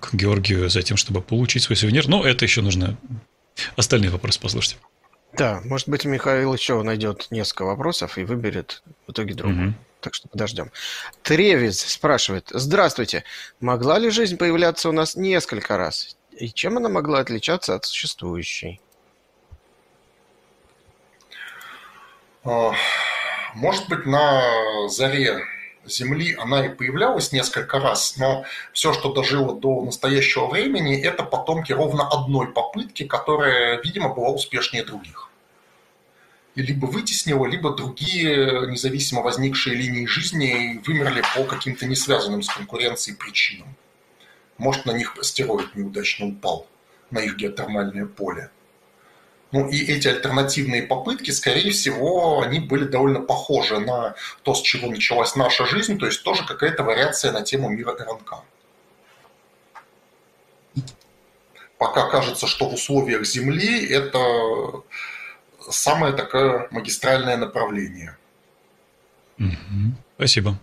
к 0.00 0.12
Георгию 0.12 0.68
за 0.68 0.82
тем, 0.82 0.96
чтобы 0.96 1.22
получить 1.22 1.62
свой 1.62 1.76
сувенир. 1.76 2.08
Но 2.08 2.24
это 2.24 2.44
еще 2.44 2.62
нужно 2.62 2.96
остальные 3.76 4.10
вопросы 4.10 4.40
послушать. 4.40 4.78
Да, 5.32 5.60
может 5.64 5.88
быть, 5.88 6.04
Михаил 6.04 6.52
еще 6.52 6.82
найдет 6.82 7.28
несколько 7.30 7.62
вопросов 7.62 8.18
и 8.18 8.24
выберет 8.24 8.82
в 9.06 9.12
итоге 9.12 9.34
другой. 9.34 9.68
Угу. 9.68 9.74
Так 10.00 10.14
что 10.14 10.28
подождем. 10.28 10.72
Тревис 11.22 11.78
спрашивает. 11.80 12.48
Здравствуйте. 12.50 13.24
Могла 13.60 13.98
ли 13.98 14.10
жизнь 14.10 14.36
появляться 14.36 14.88
у 14.88 14.92
нас 14.92 15.14
несколько 15.14 15.76
раз? 15.76 16.16
И 16.36 16.48
чем 16.50 16.78
она 16.78 16.88
могла 16.88 17.20
отличаться 17.20 17.74
от 17.74 17.84
существующей? 17.84 18.80
Может 22.44 23.88
быть, 23.88 24.06
на 24.06 24.88
заре 24.88 25.44
Земли 25.86 26.36
она 26.38 26.66
и 26.66 26.68
появлялась 26.68 27.32
несколько 27.32 27.80
раз, 27.80 28.16
но 28.16 28.44
все, 28.72 28.92
что 28.92 29.12
дожило 29.12 29.58
до 29.58 29.82
настоящего 29.82 30.46
времени, 30.46 31.00
это 31.00 31.24
потомки 31.24 31.72
ровно 31.72 32.06
одной 32.06 32.52
попытки, 32.52 33.06
которая, 33.06 33.80
видимо, 33.82 34.14
была 34.14 34.28
успешнее 34.30 34.84
других. 34.84 35.30
И 36.54 36.62
либо 36.62 36.86
вытеснила, 36.86 37.46
либо 37.46 37.74
другие 37.74 38.70
независимо 38.70 39.22
возникшие 39.22 39.76
линии 39.76 40.06
жизни 40.06 40.80
вымерли 40.84 41.22
по 41.34 41.44
каким-то 41.44 41.86
не 41.86 41.96
связанным 41.96 42.42
с 42.42 42.52
конкуренцией 42.52 43.16
причинам. 43.16 43.74
Может, 44.58 44.84
на 44.84 44.92
них 44.92 45.16
астероид 45.16 45.74
неудачно 45.74 46.26
упал, 46.26 46.66
на 47.10 47.20
их 47.20 47.36
геотермальное 47.36 48.04
поле. 48.04 48.50
Ну 49.52 49.68
и 49.68 49.78
эти 49.84 50.06
альтернативные 50.06 50.82
попытки, 50.84 51.32
скорее 51.32 51.72
всего, 51.72 52.40
они 52.40 52.60
были 52.60 52.84
довольно 52.84 53.20
похожи 53.20 53.78
на 53.80 54.14
то, 54.42 54.54
с 54.54 54.62
чего 54.62 54.88
началась 54.88 55.34
наша 55.34 55.66
жизнь, 55.66 55.98
то 55.98 56.06
есть 56.06 56.22
тоже 56.22 56.46
какая-то 56.46 56.84
вариация 56.84 57.32
на 57.32 57.42
тему 57.42 57.68
мира 57.68 57.96
РНК. 57.98 58.44
Пока 61.78 62.08
кажется, 62.08 62.46
что 62.46 62.68
в 62.68 62.74
условиях 62.74 63.24
Земли 63.24 63.86
это 63.86 64.82
самое 65.68 66.12
такое 66.12 66.68
магистральное 66.70 67.36
направление. 67.36 68.16
Спасибо. 70.16 70.58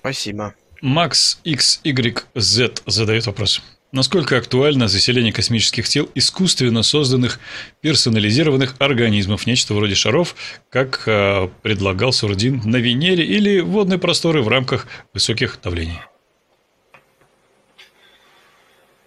Спасибо. 0.00 0.54
Макс 0.82 1.40
XYZ 1.44 2.82
задает 2.86 3.26
вопрос. 3.26 3.62
Насколько 3.96 4.36
актуально 4.36 4.88
заселение 4.88 5.32
космических 5.32 5.88
тел 5.88 6.06
искусственно 6.14 6.82
созданных 6.82 7.40
персонализированных 7.80 8.74
организмов, 8.78 9.46
нечто 9.46 9.72
вроде 9.72 9.94
шаров, 9.94 10.36
как 10.68 11.04
э, 11.06 11.48
предлагал 11.62 12.12
Сурдин 12.12 12.60
на 12.66 12.76
Венере 12.76 13.24
или 13.24 13.60
водные 13.60 13.98
просторы 13.98 14.42
в 14.42 14.48
рамках 14.48 14.86
высоких 15.14 15.58
давлений? 15.62 15.98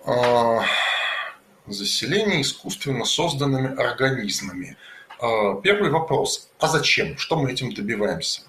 А, 0.07 0.65
заселение 1.67 2.41
искусственно 2.41 3.05
созданными 3.05 3.79
организмами. 3.79 4.75
А, 5.21 5.53
первый 5.61 5.91
вопрос. 5.91 6.49
А 6.59 6.67
зачем? 6.67 7.15
Что 7.19 7.37
мы 7.37 7.51
этим 7.51 7.75
добиваемся? 7.75 8.41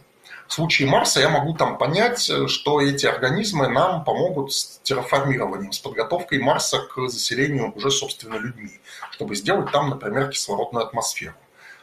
В 0.51 0.52
случае 0.52 0.89
Марса 0.89 1.20
я 1.20 1.28
могу 1.28 1.55
там 1.55 1.78
понять, 1.78 2.28
э, 2.28 2.48
что 2.48 2.81
эти 2.81 3.06
организмы 3.06 3.68
нам 3.68 4.02
помогут 4.02 4.52
с 4.52 4.81
терраформированием, 4.82 5.70
с 5.70 5.78
подготовкой 5.78 6.40
Марса 6.40 6.81
к 6.81 7.09
заселению 7.09 7.72
уже, 7.77 7.93
собственно, 7.93 8.35
людьми, 8.35 8.81
чтобы 9.12 9.36
сделать 9.36 9.70
там, 9.70 9.90
например, 9.90 10.28
кислородную 10.28 10.85
атмосферу. 10.85 11.35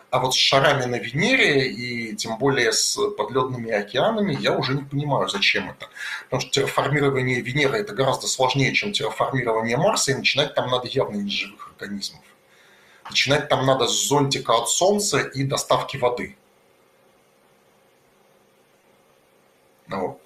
А 0.09 0.19
вот 0.19 0.33
с 0.33 0.37
шарами 0.37 0.83
на 0.83 0.97
Венере 0.97 1.69
и 1.69 2.13
тем 2.17 2.37
более 2.37 2.73
с 2.73 2.99
подледными 3.17 3.71
океанами 3.71 4.35
я 4.37 4.51
уже 4.51 4.73
не 4.73 4.83
понимаю, 4.83 5.29
зачем 5.29 5.69
это. 5.69 5.87
Потому 6.25 6.41
что 6.41 6.51
терраформирование 6.51 7.39
Венеры 7.39 7.77
это 7.77 7.95
гораздо 7.95 8.27
сложнее, 8.27 8.73
чем 8.73 8.91
терраформирование 8.91 9.77
Марса, 9.77 10.11
и 10.11 10.15
начинать 10.15 10.55
там 10.55 10.69
надо 10.69 10.89
явно 10.89 11.15
не 11.15 11.31
живых 11.31 11.71
организмов. 11.73 12.25
Начинать 13.05 13.47
там 13.47 13.65
надо 13.65 13.87
с 13.87 14.07
зонтика 14.09 14.57
от 14.57 14.67
Солнца 14.67 15.19
и 15.19 15.45
доставки 15.45 15.95
воды. 15.95 16.35
Ну. 19.87 20.19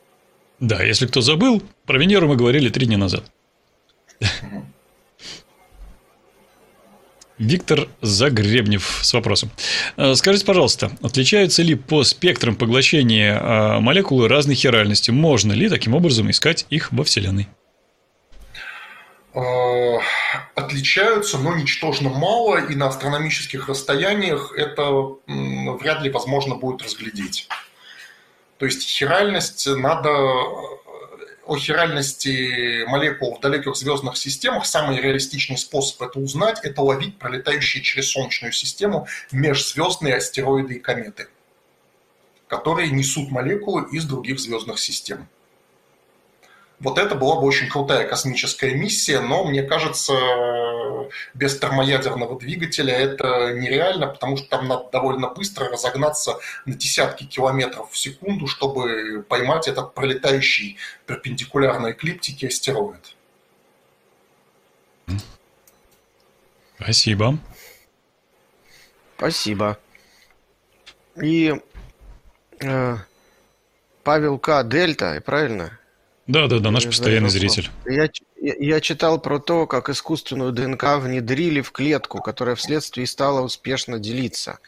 Да, 0.60 0.84
если 0.84 1.08
кто 1.08 1.22
забыл, 1.22 1.62
про 1.86 1.98
Венеру 1.98 2.28
мы 2.28 2.36
говорили 2.36 2.70
три 2.70 2.86
дня 2.86 2.98
назад. 2.98 3.24
Виктор 7.42 7.88
Загребнев 8.02 9.00
с 9.02 9.14
вопросом. 9.14 9.50
Э, 9.98 10.14
скажите, 10.14 10.46
пожалуйста, 10.46 10.92
отличаются 11.02 11.64
ли 11.64 11.74
по 11.74 12.04
спектрам 12.04 12.56
поглощения 12.56 13.36
э, 13.36 13.80
молекулы 13.80 14.28
разной 14.28 14.54
хиральности? 14.54 15.10
Можно 15.10 15.54
ли 15.54 15.68
таким 15.68 15.96
образом 15.96 16.30
искать 16.30 16.68
их 16.70 16.92
во 16.92 17.04
Вселенной? 17.04 17.48
Э, 19.34 19.98
отличаются, 20.54 21.40
но 21.40 21.56
ничтожно 21.56 22.10
мало, 22.10 22.58
и 22.58 22.76
на 22.76 22.90
астрономических 22.90 23.68
расстояниях 23.68 24.54
это 24.56 24.92
вряд 25.26 26.04
ли 26.04 26.12
возможно 26.12 26.54
будет 26.54 26.84
разглядеть. 26.84 27.48
То 28.62 28.68
есть 28.68 28.88
хиральность 28.88 29.66
надо 29.66 30.12
о 30.12 31.58
хиральности 31.58 32.86
молекул 32.86 33.36
в 33.36 33.40
далеких 33.40 33.76
звездных 33.76 34.16
системах 34.18 34.68
самый 34.68 35.02
реалистичный 35.02 35.58
способ 35.58 36.00
это 36.04 36.20
узнать– 36.20 36.60
это 36.64 36.84
ловить 36.84 37.18
пролетающие 37.18 37.82
через 37.82 38.12
Солнечную 38.12 38.52
систему 38.52 39.08
межзвездные 39.32 40.18
астероиды 40.18 40.76
и 40.76 40.80
кометы, 40.80 41.28
которые 42.46 42.92
несут 42.92 43.32
молекулы 43.32 43.88
из 43.92 44.06
других 44.06 44.40
звездных 44.40 44.78
систем. 44.78 45.28
Вот 46.82 46.98
это 46.98 47.14
была 47.14 47.36
бы 47.36 47.44
очень 47.44 47.70
крутая 47.70 48.08
космическая 48.08 48.74
миссия, 48.74 49.20
но 49.20 49.44
мне 49.46 49.62
кажется, 49.62 50.14
без 51.36 51.60
термоядерного 51.60 52.40
двигателя 52.40 52.96
это 52.96 53.54
нереально, 53.54 54.08
потому 54.08 54.36
что 54.36 54.48
там 54.50 54.68
надо 54.68 54.90
довольно 54.92 55.30
быстро 55.30 55.70
разогнаться 55.70 56.40
на 56.66 56.74
десятки 56.74 57.26
километров 57.26 57.92
в 57.92 57.98
секунду, 57.98 58.48
чтобы 58.48 59.24
поймать 59.30 59.68
этот 59.68 59.94
пролетающий 59.94 60.78
перпендикулярно 61.06 61.92
эклиптике 61.92 62.48
астероид. 62.48 63.16
Спасибо. 66.80 67.38
Спасибо. 69.18 69.78
И 71.22 71.54
э, 72.60 72.96
Павел 74.04 74.40
К. 74.40 74.64
Дельта, 74.64 75.22
правильно? 75.24 75.78
Да, 76.32 76.48
да, 76.48 76.60
да, 76.60 76.72
наш 76.72 76.86
постоянный 76.86 77.30
зритель. 77.30 77.70
Я, 77.86 78.10
я 78.42 78.80
читал 78.80 79.20
про 79.20 79.38
то, 79.38 79.68
как 79.68 79.90
искусственную 79.90 80.54
ДНК 80.54 80.98
внедрили 80.98 81.60
в 81.60 81.74
клетку, 81.74 82.22
которая 82.22 82.56
вследствие 82.56 83.06
стала 83.06 83.42
успешно 83.42 84.00
делиться. 84.00 84.60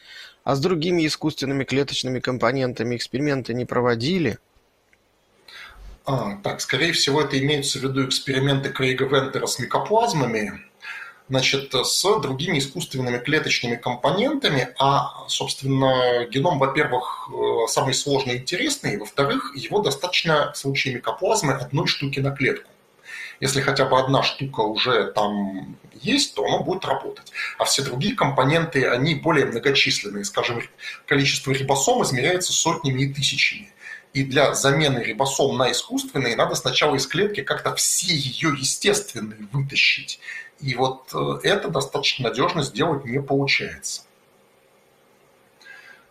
А 0.44 0.56
с 0.56 0.60
другими 0.60 1.06
искусственными 1.06 1.64
клеточными 1.64 2.20
компонентами 2.20 2.96
эксперименты 2.96 3.54
не 3.54 3.64
проводили? 3.64 4.38
А, 6.04 6.36
так, 6.42 6.60
скорее 6.60 6.92
всего, 6.92 7.22
это 7.22 7.38
имеются 7.38 7.78
в 7.78 7.82
виду 7.82 8.06
эксперименты 8.06 8.68
Крейга 8.68 9.06
Вентера 9.06 9.46
с 9.46 9.58
микоплазмами, 9.58 10.60
значит, 11.28 11.74
с 11.74 12.20
другими 12.20 12.58
искусственными 12.58 13.18
клеточными 13.18 13.76
компонентами, 13.76 14.68
а, 14.78 15.26
собственно, 15.28 16.26
геном, 16.26 16.58
во-первых, 16.58 17.30
э, 17.32 17.66
самый 17.68 17.94
сложный 17.94 18.34
и 18.34 18.38
интересный, 18.38 18.98
во-вторых, 18.98 19.54
его 19.56 19.80
достаточно 19.80 20.52
в 20.52 20.58
случае 20.58 20.94
микоплазмы 20.94 21.54
одной 21.54 21.86
штуки 21.86 22.20
на 22.20 22.30
клетку. 22.30 22.70
Если 23.40 23.60
хотя 23.60 23.84
бы 23.84 23.98
одна 23.98 24.22
штука 24.22 24.60
уже 24.60 25.12
там 25.12 25.76
есть, 25.92 26.34
то 26.34 26.44
оно 26.44 26.62
будет 26.62 26.84
работать. 26.84 27.32
А 27.58 27.64
все 27.64 27.82
другие 27.82 28.14
компоненты, 28.14 28.86
они 28.86 29.14
более 29.14 29.46
многочисленные. 29.46 30.24
Скажем, 30.24 30.62
количество 31.06 31.50
рибосом 31.50 32.02
измеряется 32.02 32.52
сотнями 32.52 33.02
и 33.02 33.12
тысячами. 33.12 33.70
И 34.12 34.22
для 34.22 34.54
замены 34.54 35.00
рибосом 35.00 35.56
на 35.58 35.72
искусственные 35.72 36.36
надо 36.36 36.54
сначала 36.54 36.94
из 36.94 37.06
клетки 37.06 37.42
как-то 37.42 37.74
все 37.74 38.14
ее 38.14 38.54
естественные 38.56 39.48
вытащить. 39.50 40.20
И 40.60 40.74
вот 40.74 41.12
э, 41.14 41.40
это 41.42 41.68
достаточно 41.68 42.28
надежно 42.28 42.62
сделать 42.62 43.04
не 43.04 43.20
получается. 43.20 44.02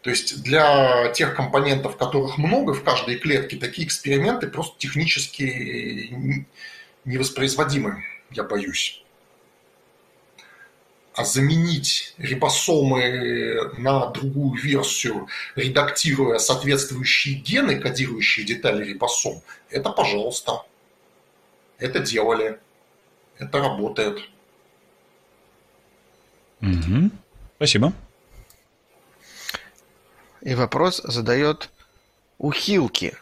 То 0.03 0.09
есть 0.09 0.43
для 0.43 1.09
тех 1.13 1.33
компонентов, 1.33 1.95
которых 1.95 2.37
много 2.37 2.73
в 2.73 2.83
каждой 2.83 3.17
клетке, 3.17 3.55
такие 3.55 3.87
эксперименты 3.87 4.47
просто 4.47 4.77
технически 4.77 6.13
невоспроизводимы, 7.05 8.03
я 8.31 8.43
боюсь. 8.43 9.01
А 11.15 11.23
заменить 11.23 12.15
рибосомы 12.17 13.71
на 13.77 14.07
другую 14.07 14.59
версию, 14.61 15.29
редактируя 15.55 16.37
соответствующие 16.37 17.35
гены, 17.35 17.79
кодирующие 17.79 18.45
детали 18.45 18.83
рибосом, 18.83 19.41
это 19.69 19.89
пожалуйста. 19.89 20.63
Это 21.77 21.99
делали. 21.99 22.59
Это 23.37 23.59
работает. 23.59 24.19
Угу. 26.63 27.11
Спасибо. 27.57 27.93
И 30.41 30.55
вопрос 30.55 31.01
задает 31.03 31.69
Ухилки. 32.37 33.15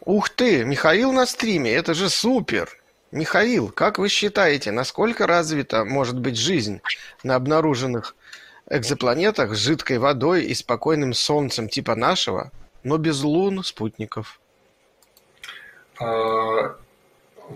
Ух 0.00 0.28
ты, 0.30 0.64
Михаил 0.64 1.12
на 1.12 1.26
стриме, 1.26 1.72
это 1.72 1.94
же 1.94 2.08
супер! 2.08 2.70
Михаил, 3.10 3.70
как 3.70 3.98
вы 3.98 4.08
считаете, 4.08 4.70
насколько 4.70 5.26
развита 5.26 5.84
может 5.84 6.18
быть 6.18 6.36
жизнь 6.36 6.80
на 7.22 7.36
обнаруженных 7.36 8.14
экзопланетах 8.68 9.54
с 9.54 9.58
жидкой 9.58 9.98
водой 9.98 10.44
и 10.44 10.54
спокойным 10.54 11.14
солнцем 11.14 11.68
типа 11.68 11.94
нашего, 11.94 12.50
но 12.82 12.98
без 12.98 13.22
лун, 13.22 13.64
спутников? 13.64 14.40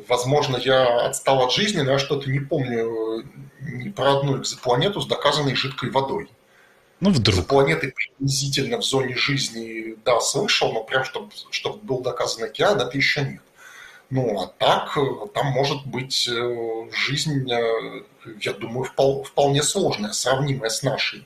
Возможно, 0.08 0.56
я 0.56 1.06
отстал 1.06 1.42
от 1.44 1.52
жизни, 1.52 1.80
но 1.80 1.92
я 1.92 1.98
что-то 1.98 2.30
не 2.30 2.40
помню 2.40 3.20
э, 3.20 3.22
ни 3.60 3.88
про 3.90 4.18
одну 4.18 4.38
экзопланету 4.38 5.00
с 5.00 5.06
доказанной 5.06 5.54
жидкой 5.54 5.90
водой. 5.90 6.30
Ну, 7.00 7.10
вдруг. 7.10 7.46
Планеты 7.46 7.92
приблизительно 7.92 8.78
в 8.78 8.84
зоне 8.84 9.16
жизни, 9.16 9.96
да, 10.04 10.20
слышал, 10.20 10.72
но 10.72 10.82
прям, 10.84 11.04
чтобы, 11.04 11.32
чтобы 11.50 11.78
был 11.78 12.00
доказан 12.00 12.44
океан, 12.44 12.80
это 12.80 12.96
еще 12.96 13.22
нет. 13.22 13.42
Ну, 14.08 14.40
а 14.40 14.46
так, 14.46 14.96
э, 14.96 15.26
там 15.34 15.46
может 15.46 15.86
быть 15.86 16.28
э, 16.28 16.88
жизнь, 16.92 17.48
я 17.48 18.52
думаю, 18.52 18.84
вполне 19.24 19.62
сложная, 19.62 20.12
сравнимая 20.12 20.70
с 20.70 20.82
нашей. 20.82 21.20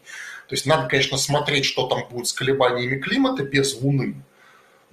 То 0.48 0.55
есть 0.55 0.66
надо, 0.66 0.88
конечно, 0.88 1.18
смотреть, 1.18 1.64
что 1.64 1.88
там 1.88 2.05
будет 2.09 2.28
с 2.28 2.32
колебаниями 2.32 3.01
климата 3.01 3.43
без 3.43 3.74
Луны. 3.80 4.22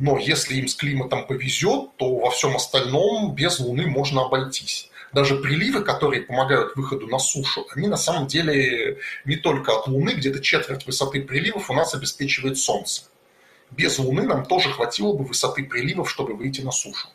Но 0.04 0.18
если 0.18 0.56
им 0.56 0.68
с 0.68 0.76
климатом 0.76 1.26
повезет, 1.26 1.96
то 1.96 2.18
во 2.18 2.30
всем 2.30 2.58
остальном 2.58 3.34
без 3.34 3.62
Луны 3.62 3.88
можно 3.88 4.26
обойтись. 4.26 4.90
Даже 5.14 5.38
приливы, 5.38 5.82
которые 5.82 6.24
помогают 6.24 6.76
выходу 6.76 7.08
на 7.08 7.20
сушу, 7.20 7.66
они 7.74 7.88
на 7.88 7.96
самом 7.96 8.28
деле 8.28 9.00
не 9.24 9.38
только 9.38 9.72
от 9.72 9.88
Луны, 9.88 10.10
где-то 10.10 10.42
четверть 10.42 10.86
высоты 10.86 11.22
приливов 11.22 11.70
у 11.70 11.74
нас 11.74 11.94
обеспечивает 11.94 12.58
Солнце. 12.58 13.04
Без 13.72 13.98
Луны 13.98 14.24
нам 14.24 14.46
тоже 14.46 14.74
хватило 14.74 15.14
бы 15.14 15.24
высоты 15.24 15.64
приливов, 15.64 16.12
чтобы 16.12 16.34
выйти 16.34 16.60
на 16.60 16.74
сушу. 16.74 17.08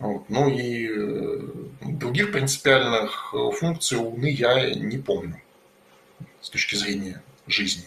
Вот. 0.00 0.28
Ну 0.28 0.50
и 0.50 0.86
э, 0.86 1.40
других 1.80 2.32
принципиальных 2.32 3.32
э, 3.32 3.52
функций 3.58 3.96
у 3.96 4.10
Луны 4.10 4.26
я 4.26 4.74
не 4.74 4.98
помню 4.98 5.40
с 6.42 6.50
точки 6.50 6.74
зрения 6.74 7.22
жизни. 7.46 7.86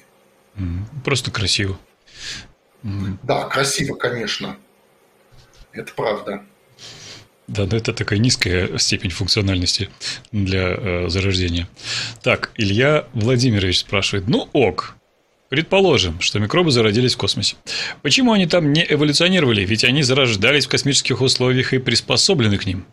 Просто 1.05 1.29
красиво. 1.29 1.77
Да, 2.83 3.45
красиво, 3.45 3.95
конечно. 3.95 4.57
Это 5.71 5.93
правда. 5.93 6.43
Да, 7.47 7.65
но 7.65 7.75
это 7.75 7.93
такая 7.93 8.19
низкая 8.19 8.77
степень 8.77 9.09
функциональности 9.09 9.89
для 10.31 10.69
э, 10.69 11.09
зарождения. 11.09 11.67
Так, 12.23 12.51
Илья 12.55 13.07
Владимирович 13.13 13.79
спрашивает. 13.79 14.27
Ну 14.27 14.49
ок, 14.53 14.95
Предположим, 15.51 16.21
что 16.21 16.39
микробы 16.39 16.71
зародились 16.71 17.13
в 17.13 17.17
космосе. 17.17 17.57
Почему 18.01 18.31
они 18.31 18.47
там 18.47 18.71
не 18.71 18.85
эволюционировали? 18.89 19.65
Ведь 19.65 19.83
они 19.83 20.01
зарождались 20.01 20.65
в 20.65 20.69
космических 20.69 21.19
условиях 21.19 21.73
и 21.73 21.77
приспособлены 21.77 22.57
к 22.57 22.65
ним. 22.65 22.85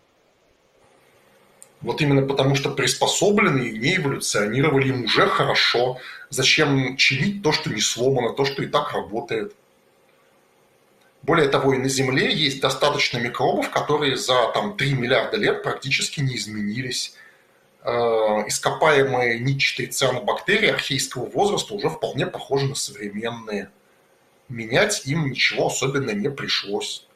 Вот 1.80 2.00
именно 2.00 2.22
потому, 2.26 2.56
что 2.56 2.70
приспособлены 2.70 3.68
и 3.68 3.78
не 3.78 3.96
эволюционировали 3.96 4.88
им 4.88 5.04
уже 5.04 5.28
хорошо. 5.28 5.98
Зачем 6.28 6.96
чинить 6.96 7.42
то, 7.42 7.52
что 7.52 7.70
не 7.70 7.80
сломано, 7.80 8.34
то, 8.34 8.44
что 8.44 8.62
и 8.62 8.66
так 8.66 8.92
работает? 8.92 9.54
Более 11.22 11.48
того, 11.48 11.74
и 11.74 11.78
на 11.78 11.88
Земле 11.88 12.32
есть 12.32 12.60
достаточно 12.60 13.18
микробов, 13.18 13.70
которые 13.70 14.16
за 14.16 14.50
там, 14.54 14.76
3 14.76 14.94
миллиарда 14.94 15.36
лет 15.36 15.62
практически 15.62 16.20
не 16.20 16.36
изменились. 16.36 17.14
Э, 17.82 17.90
ископаемые 18.46 19.38
нитчатые 19.38 19.88
цианобактерии 19.88 20.68
архейского 20.68 21.26
возраста 21.26 21.74
уже 21.74 21.90
вполне 21.90 22.26
похожи 22.26 22.66
на 22.66 22.74
современные. 22.74 23.70
Менять 24.48 25.06
им 25.06 25.30
ничего 25.30 25.68
особенно 25.68 26.10
не 26.10 26.30
пришлось. 26.30 27.07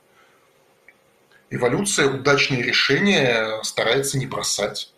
Эволюция 1.52 2.08
удачные 2.08 2.62
решения 2.62 3.62
старается 3.62 4.16
не 4.16 4.24
бросать. 4.24 4.90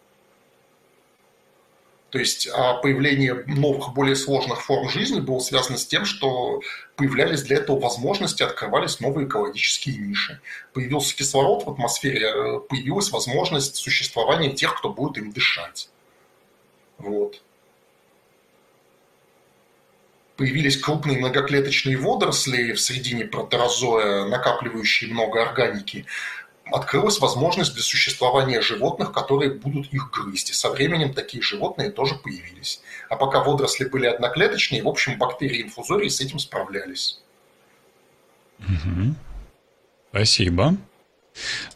То 2.11 2.21
есть 2.21 2.47
а 2.47 2.75
появление 2.75 3.43
новых, 3.49 3.93
более 3.93 4.15
сложных 4.15 4.63
форм 4.63 4.89
жизни 4.89 5.19
было 5.19 5.41
связано 5.41 5.79
с 5.79 5.85
тем, 5.85 6.05
что 6.05 6.61
появлялись 6.95 7.43
для 7.43 7.57
этого 7.57 7.81
возможности, 7.81 8.45
открывались 8.45 9.01
новые 9.01 9.27
экологические 9.27 9.97
ниши. 9.97 10.41
Появился 10.73 11.17
кислород 11.17 11.67
в 11.67 11.71
атмосфере, 11.71 12.29
э, 12.29 12.61
появилась 12.61 13.11
возможность 13.11 13.75
существования 13.75 14.53
тех, 14.53 14.79
кто 14.79 14.91
будет 14.91 15.19
им 15.19 15.33
дышать. 15.33 15.89
Вот. 16.99 17.43
Появились 20.37 20.77
крупные 20.77 21.19
многоклеточные 21.19 21.97
водоросли 21.97 22.75
в 22.75 22.81
середине 22.81 23.25
протерозоя, 23.25 24.27
накапливающие 24.27 25.13
много 25.13 25.43
органики 25.43 26.07
открылась 26.73 27.21
возможность 27.21 27.75
для 27.75 27.83
существования 27.83 28.61
животных, 28.61 29.13
которые 29.13 29.53
будут 29.53 29.93
их 29.93 30.11
грызть. 30.11 30.51
И 30.51 30.55
со 30.55 30.71
временем 30.71 31.13
такие 31.13 31.43
животные 31.43 31.91
тоже 31.91 32.15
появились. 32.15 32.81
А 33.09 33.17
пока 33.17 33.43
водоросли 33.43 33.85
были 33.85 34.07
одноклеточные, 34.07 34.83
в 34.83 34.89
общем, 34.89 35.19
бактерии 35.19 35.63
инфузории 35.63 36.09
с 36.09 36.21
этим 36.21 36.39
справлялись. 36.39 37.21
Угу. 38.61 39.15
Спасибо. 40.11 40.77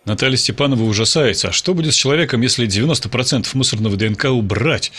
Наталья 0.05 0.37
Степанова 0.37 0.83
ужасается. 0.85 1.49
А 1.49 1.53
что 1.53 1.75
будет 1.75 1.93
с 1.93 1.97
человеком, 1.97 2.41
если 2.41 2.67
90% 2.67 3.49
мусорного 3.55 3.97
ДНК 3.97 4.27
убрать? 4.27 4.93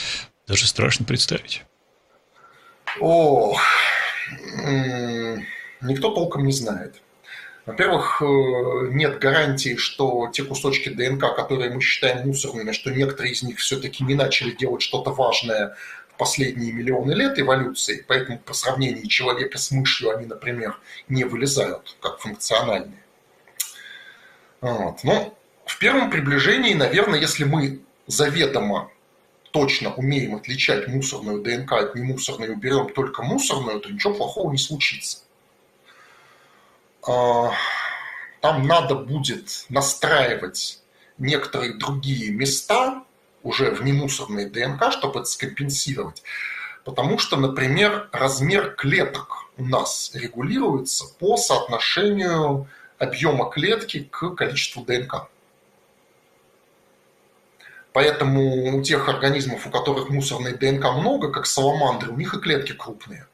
Даже 0.47 0.67
страшно 0.67 1.05
представить. 1.05 1.63
О, 2.99 3.55
никто 5.81 6.13
толком 6.13 6.45
не 6.45 6.51
знает. 6.51 6.95
Во-первых, 7.69 8.19
э, 8.23 8.25
нет 8.93 9.19
гарантии, 9.19 9.75
что 9.75 10.27
те 10.33 10.43
кусочки 10.43 10.89
ДНК, 10.89 11.35
которые 11.35 11.69
мы 11.69 11.81
считаем 11.81 12.25
мусорными, 12.25 12.71
что 12.71 12.89
некоторые 12.89 13.33
из 13.33 13.43
них 13.43 13.59
все-таки 13.59 14.03
не 14.03 14.15
начали 14.15 14.49
делать 14.49 14.81
что-то 14.81 15.11
важное 15.11 15.75
в 16.11 16.17
последние 16.17 16.73
миллионы 16.73 17.11
лет 17.11 17.37
эволюции, 17.37 18.03
поэтому 18.07 18.39
по 18.39 18.55
сравнению 18.55 19.05
человека 19.05 19.59
с 19.59 19.69
мышью 19.69 20.09
они, 20.09 20.25
например, 20.25 20.79
не 21.09 21.25
вылезают 21.25 21.95
как 22.01 22.17
функциональные. 22.17 23.03
Вот. 24.61 25.03
Но 25.03 25.37
в 25.65 25.77
первом 25.77 26.09
приближении, 26.09 26.73
наверное, 26.73 27.19
если 27.19 27.43
мы 27.43 27.81
заведомо 28.07 28.89
точно 29.51 29.93
умеем 29.93 30.33
отличать 30.33 30.87
мусорную 30.87 31.43
ДНК 31.43 31.73
от 31.73 31.93
немусорной 31.93 32.49
уберем 32.49 32.89
только 32.89 33.21
мусорную, 33.21 33.79
то 33.79 33.91
ничего 33.91 34.15
плохого 34.15 34.51
не 34.51 34.57
случится. 34.57 35.19
А, 37.07 37.51
там 38.41 38.67
надо 38.67 38.95
будет 38.95 39.65
настраивать 39.69 40.81
некоторые 41.17 41.73
другие 41.73 42.31
места 42.31 43.03
уже 43.43 43.71
в 43.71 43.83
немусорной 43.83 44.49
ДНК, 44.49 44.91
чтобы 44.91 45.19
это 45.19 45.25
скомпенсировать. 45.25 46.23
Потому 46.83 47.17
что, 47.17 47.37
например, 47.37 48.09
размер 48.11 48.73
клеток 48.75 49.49
у 49.57 49.65
нас 49.65 50.11
регулируется 50.13 51.05
по 51.19 51.37
соотношению 51.37 52.67
объема 52.97 53.49
клетки 53.49 54.07
к 54.09 54.35
количеству 54.35 54.83
ДНК. 54.83 55.29
Поэтому 57.91 58.77
у 58.77 58.83
тех 58.83 59.09
организмов, 59.09 59.65
у 59.65 59.69
которых 59.69 60.09
мусорной 60.09 60.53
ДНК 60.53 60.93
много, 60.93 61.31
как 61.31 61.45
саламандры, 61.45 62.11
у 62.11 62.17
них 62.17 62.33
и 62.33 62.39
клетки 62.39 62.73
крупные. 62.73 63.27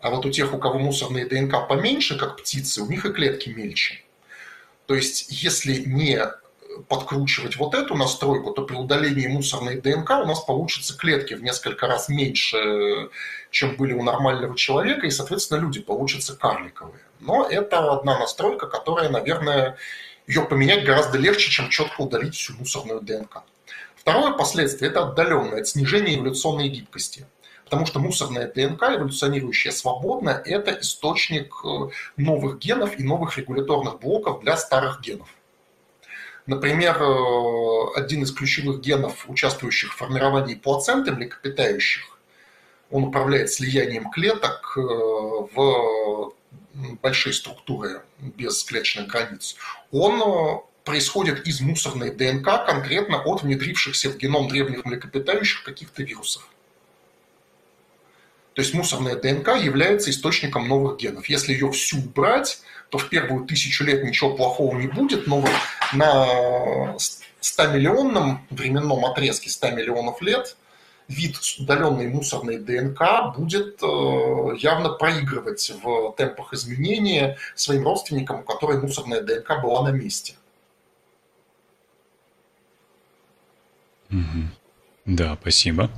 А 0.00 0.10
вот 0.10 0.24
у 0.24 0.30
тех, 0.30 0.54
у 0.54 0.58
кого 0.58 0.78
мусорные 0.78 1.26
ДНК 1.26 1.68
поменьше, 1.68 2.18
как 2.18 2.38
птицы, 2.38 2.82
у 2.82 2.86
них 2.86 3.04
и 3.04 3.12
клетки 3.12 3.50
мельче. 3.50 4.02
То 4.86 4.94
есть, 4.94 5.26
если 5.28 5.84
не 5.84 6.18
подкручивать 6.88 7.56
вот 7.56 7.74
эту 7.74 7.94
настройку, 7.94 8.52
то 8.52 8.62
при 8.62 8.76
удалении 8.76 9.26
мусорной 9.26 9.80
ДНК 9.80 10.10
у 10.22 10.26
нас 10.26 10.40
получатся 10.40 10.96
клетки 10.96 11.34
в 11.34 11.42
несколько 11.42 11.86
раз 11.86 12.08
меньше, 12.08 13.10
чем 13.50 13.76
были 13.76 13.92
у 13.92 14.02
нормального 14.02 14.56
человека, 14.56 15.06
и, 15.06 15.10
соответственно, 15.10 15.60
люди 15.60 15.80
получатся 15.80 16.36
карликовые. 16.36 17.02
Но 17.18 17.46
это 17.46 17.92
одна 17.92 18.18
настройка, 18.18 18.66
которая, 18.66 19.10
наверное, 19.10 19.76
ее 20.26 20.42
поменять 20.42 20.84
гораздо 20.84 21.18
легче, 21.18 21.50
чем 21.50 21.68
четко 21.68 22.00
удалить 22.00 22.34
всю 22.34 22.54
мусорную 22.54 23.00
ДНК. 23.00 23.42
Второе 23.96 24.32
последствие– 24.32 24.90
это 24.92 25.02
отдаленное, 25.02 25.58
это 25.58 25.66
снижение 25.66 26.16
эволюционной 26.16 26.68
гибкости. 26.68 27.26
Потому 27.70 27.86
что 27.86 28.00
мусорная 28.00 28.48
ДНК, 28.52 28.82
эволюционирующая 28.82 29.70
свободно, 29.70 30.30
это 30.44 30.80
источник 30.80 31.54
э, 31.64 31.90
новых 32.16 32.58
генов 32.58 32.98
и 32.98 33.04
новых 33.04 33.38
регуляторных 33.38 34.00
блоков 34.00 34.40
для 34.40 34.56
старых 34.56 35.00
генов. 35.00 35.28
Например, 36.46 37.00
э, 37.00 37.94
один 37.94 38.24
из 38.24 38.32
ключевых 38.32 38.80
генов, 38.80 39.24
участвующих 39.28 39.92
в 39.92 39.96
формировании 39.96 40.56
плаценты 40.56 41.12
млекопитающих, 41.12 42.18
он 42.90 43.04
управляет 43.04 43.52
слиянием 43.52 44.10
клеток 44.10 44.76
э, 44.76 44.80
в 44.80 46.32
большие 47.00 47.32
структуры 47.32 48.02
без 48.18 48.64
клеточных 48.64 49.06
границ, 49.06 49.54
он 49.92 50.64
происходит 50.84 51.46
из 51.46 51.60
мусорной 51.60 52.10
ДНК, 52.10 52.66
конкретно 52.66 53.22
от 53.22 53.44
внедрившихся 53.44 54.10
в 54.10 54.16
геном 54.16 54.48
древних 54.48 54.84
млекопитающих 54.84 55.62
каких-то 55.62 56.02
вирусов. 56.02 56.48
То 58.60 58.62
есть 58.62 58.74
мусорная 58.74 59.16
ДНК 59.16 59.56
является 59.56 60.10
источником 60.10 60.68
новых 60.68 60.98
генов. 60.98 61.30
Если 61.30 61.54
ее 61.54 61.72
всю 61.72 61.96
убрать, 61.96 62.60
то 62.90 62.98
в 62.98 63.08
первую 63.08 63.46
тысячу 63.46 63.84
лет 63.84 64.04
ничего 64.04 64.36
плохого 64.36 64.76
не 64.76 64.86
будет, 64.86 65.26
но 65.26 65.42
на 65.94 66.94
100-миллионном 67.40 68.40
временном 68.50 69.06
отрезке 69.06 69.48
100 69.48 69.70
миллионов 69.70 70.20
лет 70.20 70.58
вид 71.08 71.38
удаленной 71.58 72.08
мусорной 72.08 72.58
ДНК 72.58 73.34
будет 73.34 73.82
э, 73.82 74.56
явно 74.58 74.90
проигрывать 74.90 75.72
в 75.82 76.12
темпах 76.18 76.52
изменения 76.52 77.38
своим 77.54 77.84
родственникам, 77.84 78.40
у 78.40 78.42
которой 78.42 78.78
мусорная 78.78 79.22
ДНК 79.22 79.62
была 79.62 79.88
на 79.88 79.92
месте. 79.92 80.34
Да, 85.06 85.38
спасибо. 85.40 85.90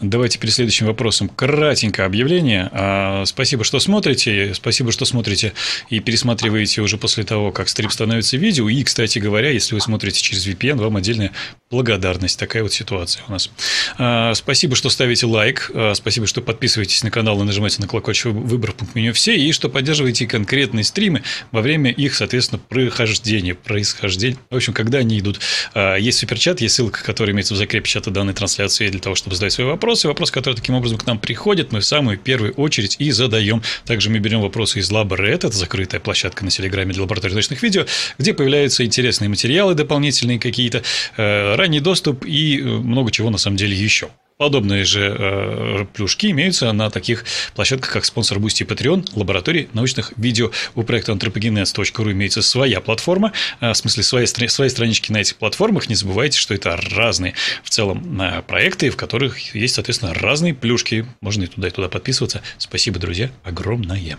Давайте 0.00 0.38
перед 0.38 0.52
следующим 0.52 0.86
вопросом. 0.86 1.28
Кратенько 1.28 2.04
объявление. 2.04 2.68
А, 2.72 3.24
спасибо, 3.24 3.64
что 3.64 3.78
смотрите. 3.78 4.52
Спасибо, 4.54 4.92
что 4.92 5.04
смотрите 5.04 5.54
и 5.88 6.00
пересматриваете 6.00 6.82
уже 6.82 6.98
после 6.98 7.24
того, 7.24 7.52
как 7.52 7.68
стрим 7.68 7.90
становится 7.90 8.36
видео. 8.36 8.68
И, 8.68 8.82
кстати 8.84 9.18
говоря, 9.18 9.50
если 9.50 9.74
вы 9.74 9.80
смотрите 9.80 10.20
через 10.20 10.46
VPN, 10.46 10.76
вам 10.76 10.96
отдельная 10.96 11.32
благодарность. 11.70 12.38
Такая 12.38 12.62
вот 12.62 12.72
ситуация 12.72 13.22
у 13.28 13.32
нас. 13.32 13.50
А, 13.96 14.34
спасибо, 14.34 14.76
что 14.76 14.90
ставите 14.90 15.26
лайк. 15.26 15.70
А, 15.74 15.94
спасибо, 15.94 16.26
что 16.26 16.42
подписываетесь 16.42 17.02
на 17.02 17.10
канал 17.10 17.40
и 17.40 17.44
нажимаете 17.44 17.80
на 17.80 17.88
колокольчик 17.88 18.26
выбор 18.26 18.72
пункт 18.72 18.94
меню 18.94 19.14
все. 19.14 19.34
И 19.36 19.52
что 19.52 19.70
поддерживаете 19.70 20.26
конкретные 20.26 20.84
стримы 20.84 21.22
во 21.52 21.62
время 21.62 21.90
их, 21.90 22.14
соответственно, 22.14 22.60
прохождения, 22.68 23.54
происхождения. 23.54 24.36
В 24.50 24.56
общем, 24.56 24.74
когда 24.74 24.98
они 24.98 25.18
идут. 25.18 25.40
Есть 25.74 26.18
суперчат, 26.18 26.60
есть 26.60 26.74
ссылка, 26.74 27.02
которая 27.02 27.32
имеется 27.32 27.54
в 27.54 27.56
закрепе 27.56 27.88
чата 27.88 28.10
данной 28.10 28.34
трансляции 28.34 28.88
для 28.88 29.00
того, 29.00 29.14
чтобы 29.14 29.34
задать 29.34 29.45
свои 29.50 29.66
вопросы. 29.66 30.08
Вопросы, 30.08 30.32
которые 30.32 30.56
таким 30.56 30.74
образом 30.74 30.98
к 30.98 31.06
нам 31.06 31.18
приходят, 31.18 31.72
мы 31.72 31.80
в 31.80 31.84
самую 31.84 32.18
первую 32.18 32.52
очередь 32.54 32.96
и 32.98 33.10
задаем. 33.10 33.62
Также 33.84 34.10
мы 34.10 34.18
берем 34.18 34.40
вопросы 34.40 34.80
из 34.80 34.90
Лаборет, 34.90 35.44
это 35.44 35.56
закрытая 35.56 36.00
площадка 36.00 36.44
на 36.44 36.50
Телеграме 36.50 36.92
для 36.92 37.02
лаборатории 37.02 37.34
научных 37.34 37.62
видео, 37.62 37.86
где 38.18 38.34
появляются 38.34 38.84
интересные 38.84 39.28
материалы 39.28 39.74
дополнительные 39.74 40.38
какие-то, 40.38 40.82
э, 41.16 41.54
ранний 41.54 41.80
доступ 41.80 42.24
и 42.24 42.60
э, 42.60 42.64
много 42.64 43.10
чего 43.10 43.30
на 43.30 43.38
самом 43.38 43.56
деле 43.56 43.76
еще. 43.76 44.08
Подобные 44.38 44.84
же 44.84 45.16
э, 45.18 45.86
плюшки 45.94 46.30
имеются 46.30 46.70
на 46.72 46.90
таких 46.90 47.24
площадках, 47.54 47.90
как 47.90 48.04
Sponsr, 48.04 48.38
Boosty 48.38 48.64
и 48.64 48.66
Patreon, 48.66 49.08
лаборатории 49.14 49.70
научных 49.72 50.12
видео. 50.18 50.50
У 50.74 50.82
проекта 50.82 51.12
antropogenez.ru 51.12 52.12
имеется 52.12 52.42
своя 52.42 52.82
платформа, 52.82 53.32
э, 53.60 53.72
в 53.72 53.74
смысле 53.74 54.02
свои, 54.02 54.26
свои 54.26 54.68
странички 54.68 55.10
на 55.10 55.22
этих 55.22 55.36
платформах. 55.36 55.88
Не 55.88 55.94
забывайте, 55.94 56.38
что 56.38 56.52
это 56.52 56.76
разные 56.76 57.32
в 57.62 57.70
целом 57.70 58.20
э, 58.20 58.42
проекты, 58.42 58.90
в 58.90 58.96
которых 58.96 59.54
есть, 59.54 59.76
соответственно, 59.76 60.12
разные 60.12 60.52
плюшки. 60.52 61.06
Можно 61.22 61.44
и 61.44 61.46
туда, 61.46 61.68
и 61.68 61.70
туда 61.70 61.88
подписываться. 61.88 62.42
Спасибо, 62.58 62.98
друзья, 62.98 63.30
огромное. 63.42 64.18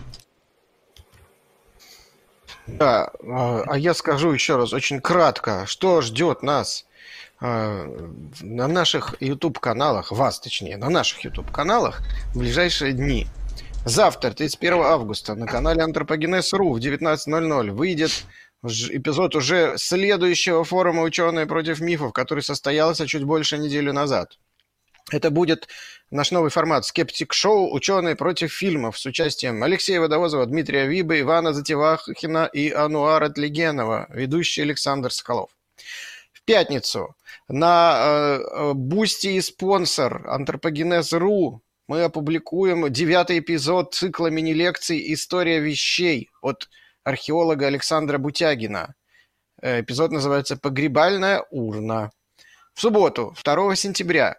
Да, 2.65 3.11
а, 3.23 3.63
а 3.67 3.77
я 3.77 3.93
скажу 3.93 4.31
еще 4.31 4.55
раз 4.55 4.73
очень 4.73 4.99
кратко, 4.99 5.65
что 5.67 6.01
ждет 6.01 6.41
нас 6.41 6.86
на 7.39 8.67
наших 8.67 9.15
YouTube-каналах, 9.21 10.11
вас 10.11 10.39
точнее, 10.39 10.77
на 10.77 10.89
наших 10.89 11.23
YouTube-каналах 11.23 12.01
в 12.33 12.39
ближайшие 12.39 12.93
дни. 12.93 13.27
Завтра, 13.85 14.31
31 14.31 14.81
августа, 14.81 15.35
на 15.35 15.45
канале 15.45 15.83
Антропогенез.ру 15.83 16.73
в 16.73 16.77
19.00 16.79 17.71
выйдет 17.71 18.25
эпизод 18.63 19.35
уже 19.35 19.75
следующего 19.77 20.63
форума 20.63 21.03
«Ученые 21.03 21.45
против 21.45 21.79
мифов», 21.79 22.11
который 22.11 22.43
состоялся 22.43 23.07
чуть 23.07 23.23
больше 23.23 23.57
недели 23.57 23.91
назад. 23.91 24.39
Это 25.09 25.29
будет 25.29 25.69
наш 26.11 26.31
новый 26.31 26.49
формат 26.49 26.85
«Скептик 26.85 27.33
Шоу. 27.33 27.73
Ученые 27.73 28.15
против 28.15 28.51
фильмов» 28.51 28.97
с 28.97 29.05
участием 29.05 29.63
Алексея 29.63 30.01
Водовозова, 30.01 30.45
Дмитрия 30.47 30.85
Вибе, 30.85 31.17
Ивана 31.19 31.53
Затевахина 31.53 32.49
и 32.51 32.71
Ануара 32.71 33.29
Тлегенова, 33.29 34.07
ведущий 34.09 34.63
Александр 34.63 35.13
Соколов 35.13 35.51
пятницу 36.47 37.13
на 37.49 38.39
Boosty 38.73 39.27
э, 39.27 39.31
и 39.33 39.41
Sponsr 39.41 40.27
Антропогенез.ру 40.27 41.61
мы 41.87 42.03
опубликуем 42.03 42.91
девятый 42.91 43.39
эпизод 43.39 43.93
цикла 43.93 44.27
мини-лекций 44.27 45.13
«История 45.13 45.59
вещей» 45.59 46.29
от 46.41 46.69
археолога 47.05 47.67
Александра 47.67 48.17
Бутягина. 48.17 48.95
Э, 49.61 49.81
эпизод 49.81 50.11
называется 50.11 50.57
«Погребальная 50.57 51.45
урна». 51.49 52.11
В 52.73 52.81
субботу, 52.81 53.33
2 53.41 53.75
сентября, 53.75 54.35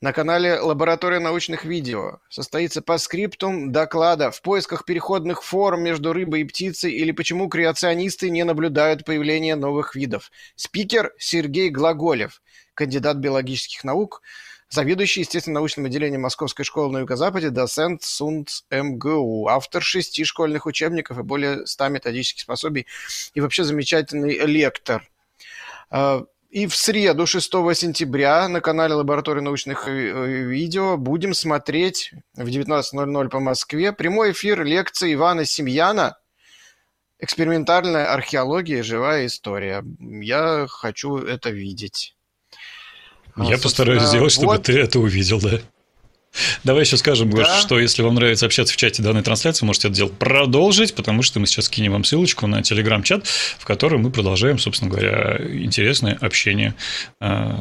на 0.00 0.12
канале 0.12 0.60
«Лаборатория 0.60 1.18
научных 1.18 1.64
видео» 1.64 2.18
состоится 2.28 2.82
по 2.82 2.98
скриптум 2.98 3.72
доклада 3.72 4.30
«В 4.30 4.42
поисках 4.42 4.84
переходных 4.84 5.42
форм 5.42 5.82
между 5.82 6.12
рыбой 6.12 6.42
и 6.42 6.44
птицей» 6.44 6.92
или 6.92 7.10
«Почему 7.10 7.48
креационисты 7.48 8.30
не 8.30 8.44
наблюдают 8.44 9.04
появления 9.04 9.56
новых 9.56 9.96
видов». 9.96 10.30
Спикер 10.54 11.12
Сергей 11.18 11.70
Глаголев, 11.70 12.42
кандидат 12.78 13.16
биологических 13.16 13.82
наук, 13.82 14.22
заведующий 14.70 15.20
естественно-научным 15.20 15.86
отделением 15.86 16.22
Московской 16.22 16.64
школы 16.64 16.92
на 16.92 16.98
Юго-Западе, 16.98 17.50
доцент 17.50 18.04
СУНЦ 18.04 18.64
МГУ, 18.70 19.48
автор 19.48 19.82
шести 19.82 20.24
школьных 20.24 20.66
учебников 20.66 21.18
и 21.18 21.22
более 21.22 21.66
ста 21.66 21.88
методических 21.88 22.46
пособий 22.46 22.86
и 23.34 23.40
вообще 23.40 23.64
замечательный 23.64 24.38
лектор. 24.46 25.08
А, 25.90 26.24
и 26.50 26.66
в 26.68 26.76
среду, 26.76 27.26
6 27.26 27.50
сентября, 27.74 28.48
на 28.48 28.60
канале 28.60 28.94
Лаборатории 28.94 29.40
научных 29.40 29.88
э, 29.88 29.90
видео 30.44 30.96
будем 30.96 31.34
смотреть 31.34 32.12
в 32.34 32.46
19.00 32.46 33.28
по 33.28 33.40
Москве 33.40 33.92
прямой 33.92 34.30
эфир 34.30 34.62
лекции 34.64 35.14
Ивана 35.14 35.44
Семьяна 35.44 36.16
«Экспериментальная 37.18 38.12
археология. 38.12 38.84
Живая 38.84 39.26
история». 39.26 39.84
Я 39.98 40.66
хочу 40.68 41.18
это 41.18 41.50
видеть. 41.50 42.14
Я 43.44 43.56
а, 43.56 43.58
постараюсь 43.58 44.02
сделать, 44.02 44.32
чтобы 44.32 44.54
вот. 44.54 44.64
ты 44.64 44.78
это 44.78 44.98
увидел, 44.98 45.40
да. 45.40 45.60
Давай 46.62 46.82
еще 46.82 46.96
скажем, 46.96 47.30
Гош, 47.30 47.46
да? 47.46 47.58
что 47.58 47.78
если 47.78 48.02
вам 48.02 48.14
нравится 48.14 48.46
общаться 48.46 48.74
в 48.74 48.76
чате 48.76 49.02
данной 49.02 49.22
трансляции, 49.22 49.64
можете 49.64 49.88
это 49.88 49.96
дело 49.96 50.08
продолжить, 50.08 50.94
потому 50.94 51.22
что 51.22 51.40
мы 51.40 51.46
сейчас 51.46 51.68
кинем 51.68 51.92
вам 51.92 52.04
ссылочку 52.04 52.46
на 52.46 52.62
телеграм-чат, 52.62 53.26
в 53.26 53.64
котором 53.64 54.02
мы 54.02 54.10
продолжаем, 54.10 54.58
собственно 54.58 54.90
говоря, 54.90 55.38
интересное 55.40 56.16
общение. 56.20 56.74
А, 57.20 57.58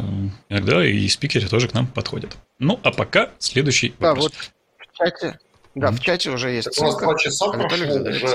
иногда 0.49 0.86
и 0.86 1.08
спикеры 1.08 1.48
тоже 1.48 1.70
к 1.70 1.74
нам 1.74 1.88
подходят. 1.88 2.36
Ну, 2.60 2.80
а 2.84 2.91
пока 2.91 3.32
следующий 3.40 3.94
да, 3.99 4.10
вопрос. 4.10 4.26
Вот 4.26 4.34
в 4.78 4.98
чате, 4.98 5.40
да, 5.76 5.91
в 5.91 5.99
чате 5.99 6.30
уже 6.30 6.52
есть 6.52 6.74
ссылка. 6.74 7.16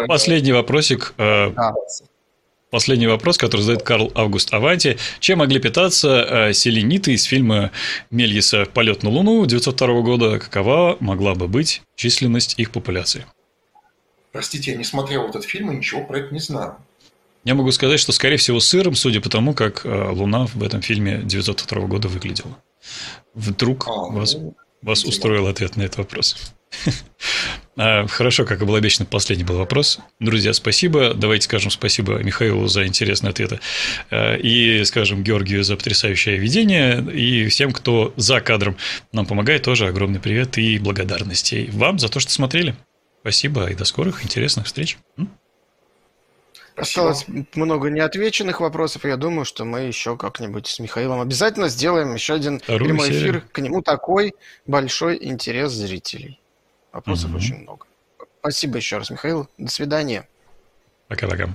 Последний 0.06 0.52
вопросик. 0.52 1.14
Э, 1.18 1.50
да. 1.50 1.74
Последний 2.72 3.06
вопрос, 3.06 3.36
который 3.36 3.60
задает 3.60 3.82
Карл 3.82 4.10
Август 4.14 4.54
Аванти. 4.54 4.96
Чем 5.20 5.40
могли 5.40 5.60
питаться 5.60 6.08
э, 6.48 6.52
селениты 6.54 7.12
из 7.12 7.24
фильма 7.24 7.70
Мельеса 8.10 8.64
«Полет 8.64 9.02
на 9.02 9.10
Луну» 9.10 9.42
1902 9.42 10.00
года? 10.00 10.38
Какова 10.38 10.96
могла 10.98 11.34
бы 11.34 11.48
быть 11.48 11.82
численность 11.96 12.54
их 12.56 12.70
популяции? 12.70 13.26
Простите, 14.32 14.70
я 14.70 14.78
не 14.78 14.84
смотрел 14.84 15.28
этот 15.28 15.44
фильм 15.44 15.70
и 15.70 15.76
ничего 15.76 16.02
про 16.02 16.20
это 16.20 16.32
не 16.32 16.40
знаю. 16.40 16.76
Я 17.44 17.54
могу 17.54 17.70
сказать, 17.72 18.00
что, 18.00 18.10
скорее 18.12 18.38
всего, 18.38 18.58
сыром, 18.58 18.94
судя 18.94 19.20
по 19.20 19.28
тому, 19.28 19.52
как 19.52 19.84
э, 19.84 20.08
Луна 20.10 20.46
в 20.46 20.62
этом 20.62 20.80
фильме 20.80 21.16
1902 21.16 21.80
года 21.82 22.08
выглядела. 22.08 22.56
Вдруг 23.34 23.86
а, 23.86 23.92
вас, 24.10 24.32
ну, 24.32 24.54
вас 24.80 25.04
устроил 25.04 25.46
ответ 25.46 25.76
на 25.76 25.82
этот 25.82 25.98
вопрос. 25.98 26.54
А, 27.74 28.06
хорошо, 28.06 28.44
как 28.44 28.60
и 28.60 28.66
было 28.66 28.76
обещано, 28.76 29.06
последний 29.06 29.44
был 29.44 29.56
вопрос. 29.56 29.98
Друзья, 30.20 30.52
спасибо. 30.52 31.14
Давайте 31.14 31.44
скажем 31.44 31.70
спасибо 31.70 32.22
Михаилу 32.22 32.66
за 32.68 32.86
интересные 32.86 33.30
ответы. 33.30 33.60
А, 34.10 34.36
и 34.36 34.84
скажем 34.84 35.22
Георгию 35.22 35.64
за 35.64 35.76
потрясающее 35.76 36.36
ведение. 36.36 37.02
И 37.12 37.48
всем, 37.48 37.72
кто 37.72 38.12
за 38.18 38.42
кадром 38.42 38.76
нам 39.12 39.24
помогает, 39.24 39.62
тоже 39.62 39.86
огромный 39.86 40.20
привет 40.20 40.58
и 40.58 40.78
благодарности 40.78 41.70
вам 41.72 41.98
за 41.98 42.08
то, 42.10 42.20
что 42.20 42.30
смотрели. 42.30 42.76
Спасибо 43.22 43.70
и 43.70 43.74
до 43.74 43.86
скорых 43.86 44.22
интересных 44.22 44.66
встреч. 44.66 44.98
Спасибо. 46.74 47.10
Осталось 47.10 47.26
много 47.54 47.88
неотвеченных 47.88 48.60
вопросов. 48.60 49.04
Я 49.04 49.16
думаю, 49.16 49.46
что 49.46 49.64
мы 49.64 49.80
еще 49.80 50.16
как-нибудь 50.18 50.66
с 50.66 50.78
Михаилом 50.78 51.20
обязательно 51.20 51.68
сделаем 51.68 52.14
еще 52.14 52.34
один 52.34 52.60
Вторую 52.60 52.84
прямой 52.84 53.08
серию. 53.08 53.30
эфир. 53.30 53.40
К 53.52 53.58
нему 53.60 53.80
такой 53.80 54.34
большой 54.66 55.18
интерес 55.22 55.72
зрителей. 55.72 56.41
Вопросов 56.92 57.30
угу. 57.30 57.38
очень 57.38 57.56
много. 57.56 57.86
Спасибо 58.40 58.76
еще 58.76 58.98
раз, 58.98 59.10
Михаил. 59.10 59.48
До 59.58 59.70
свидания. 59.70 60.28
Пока-пока. 61.08 61.54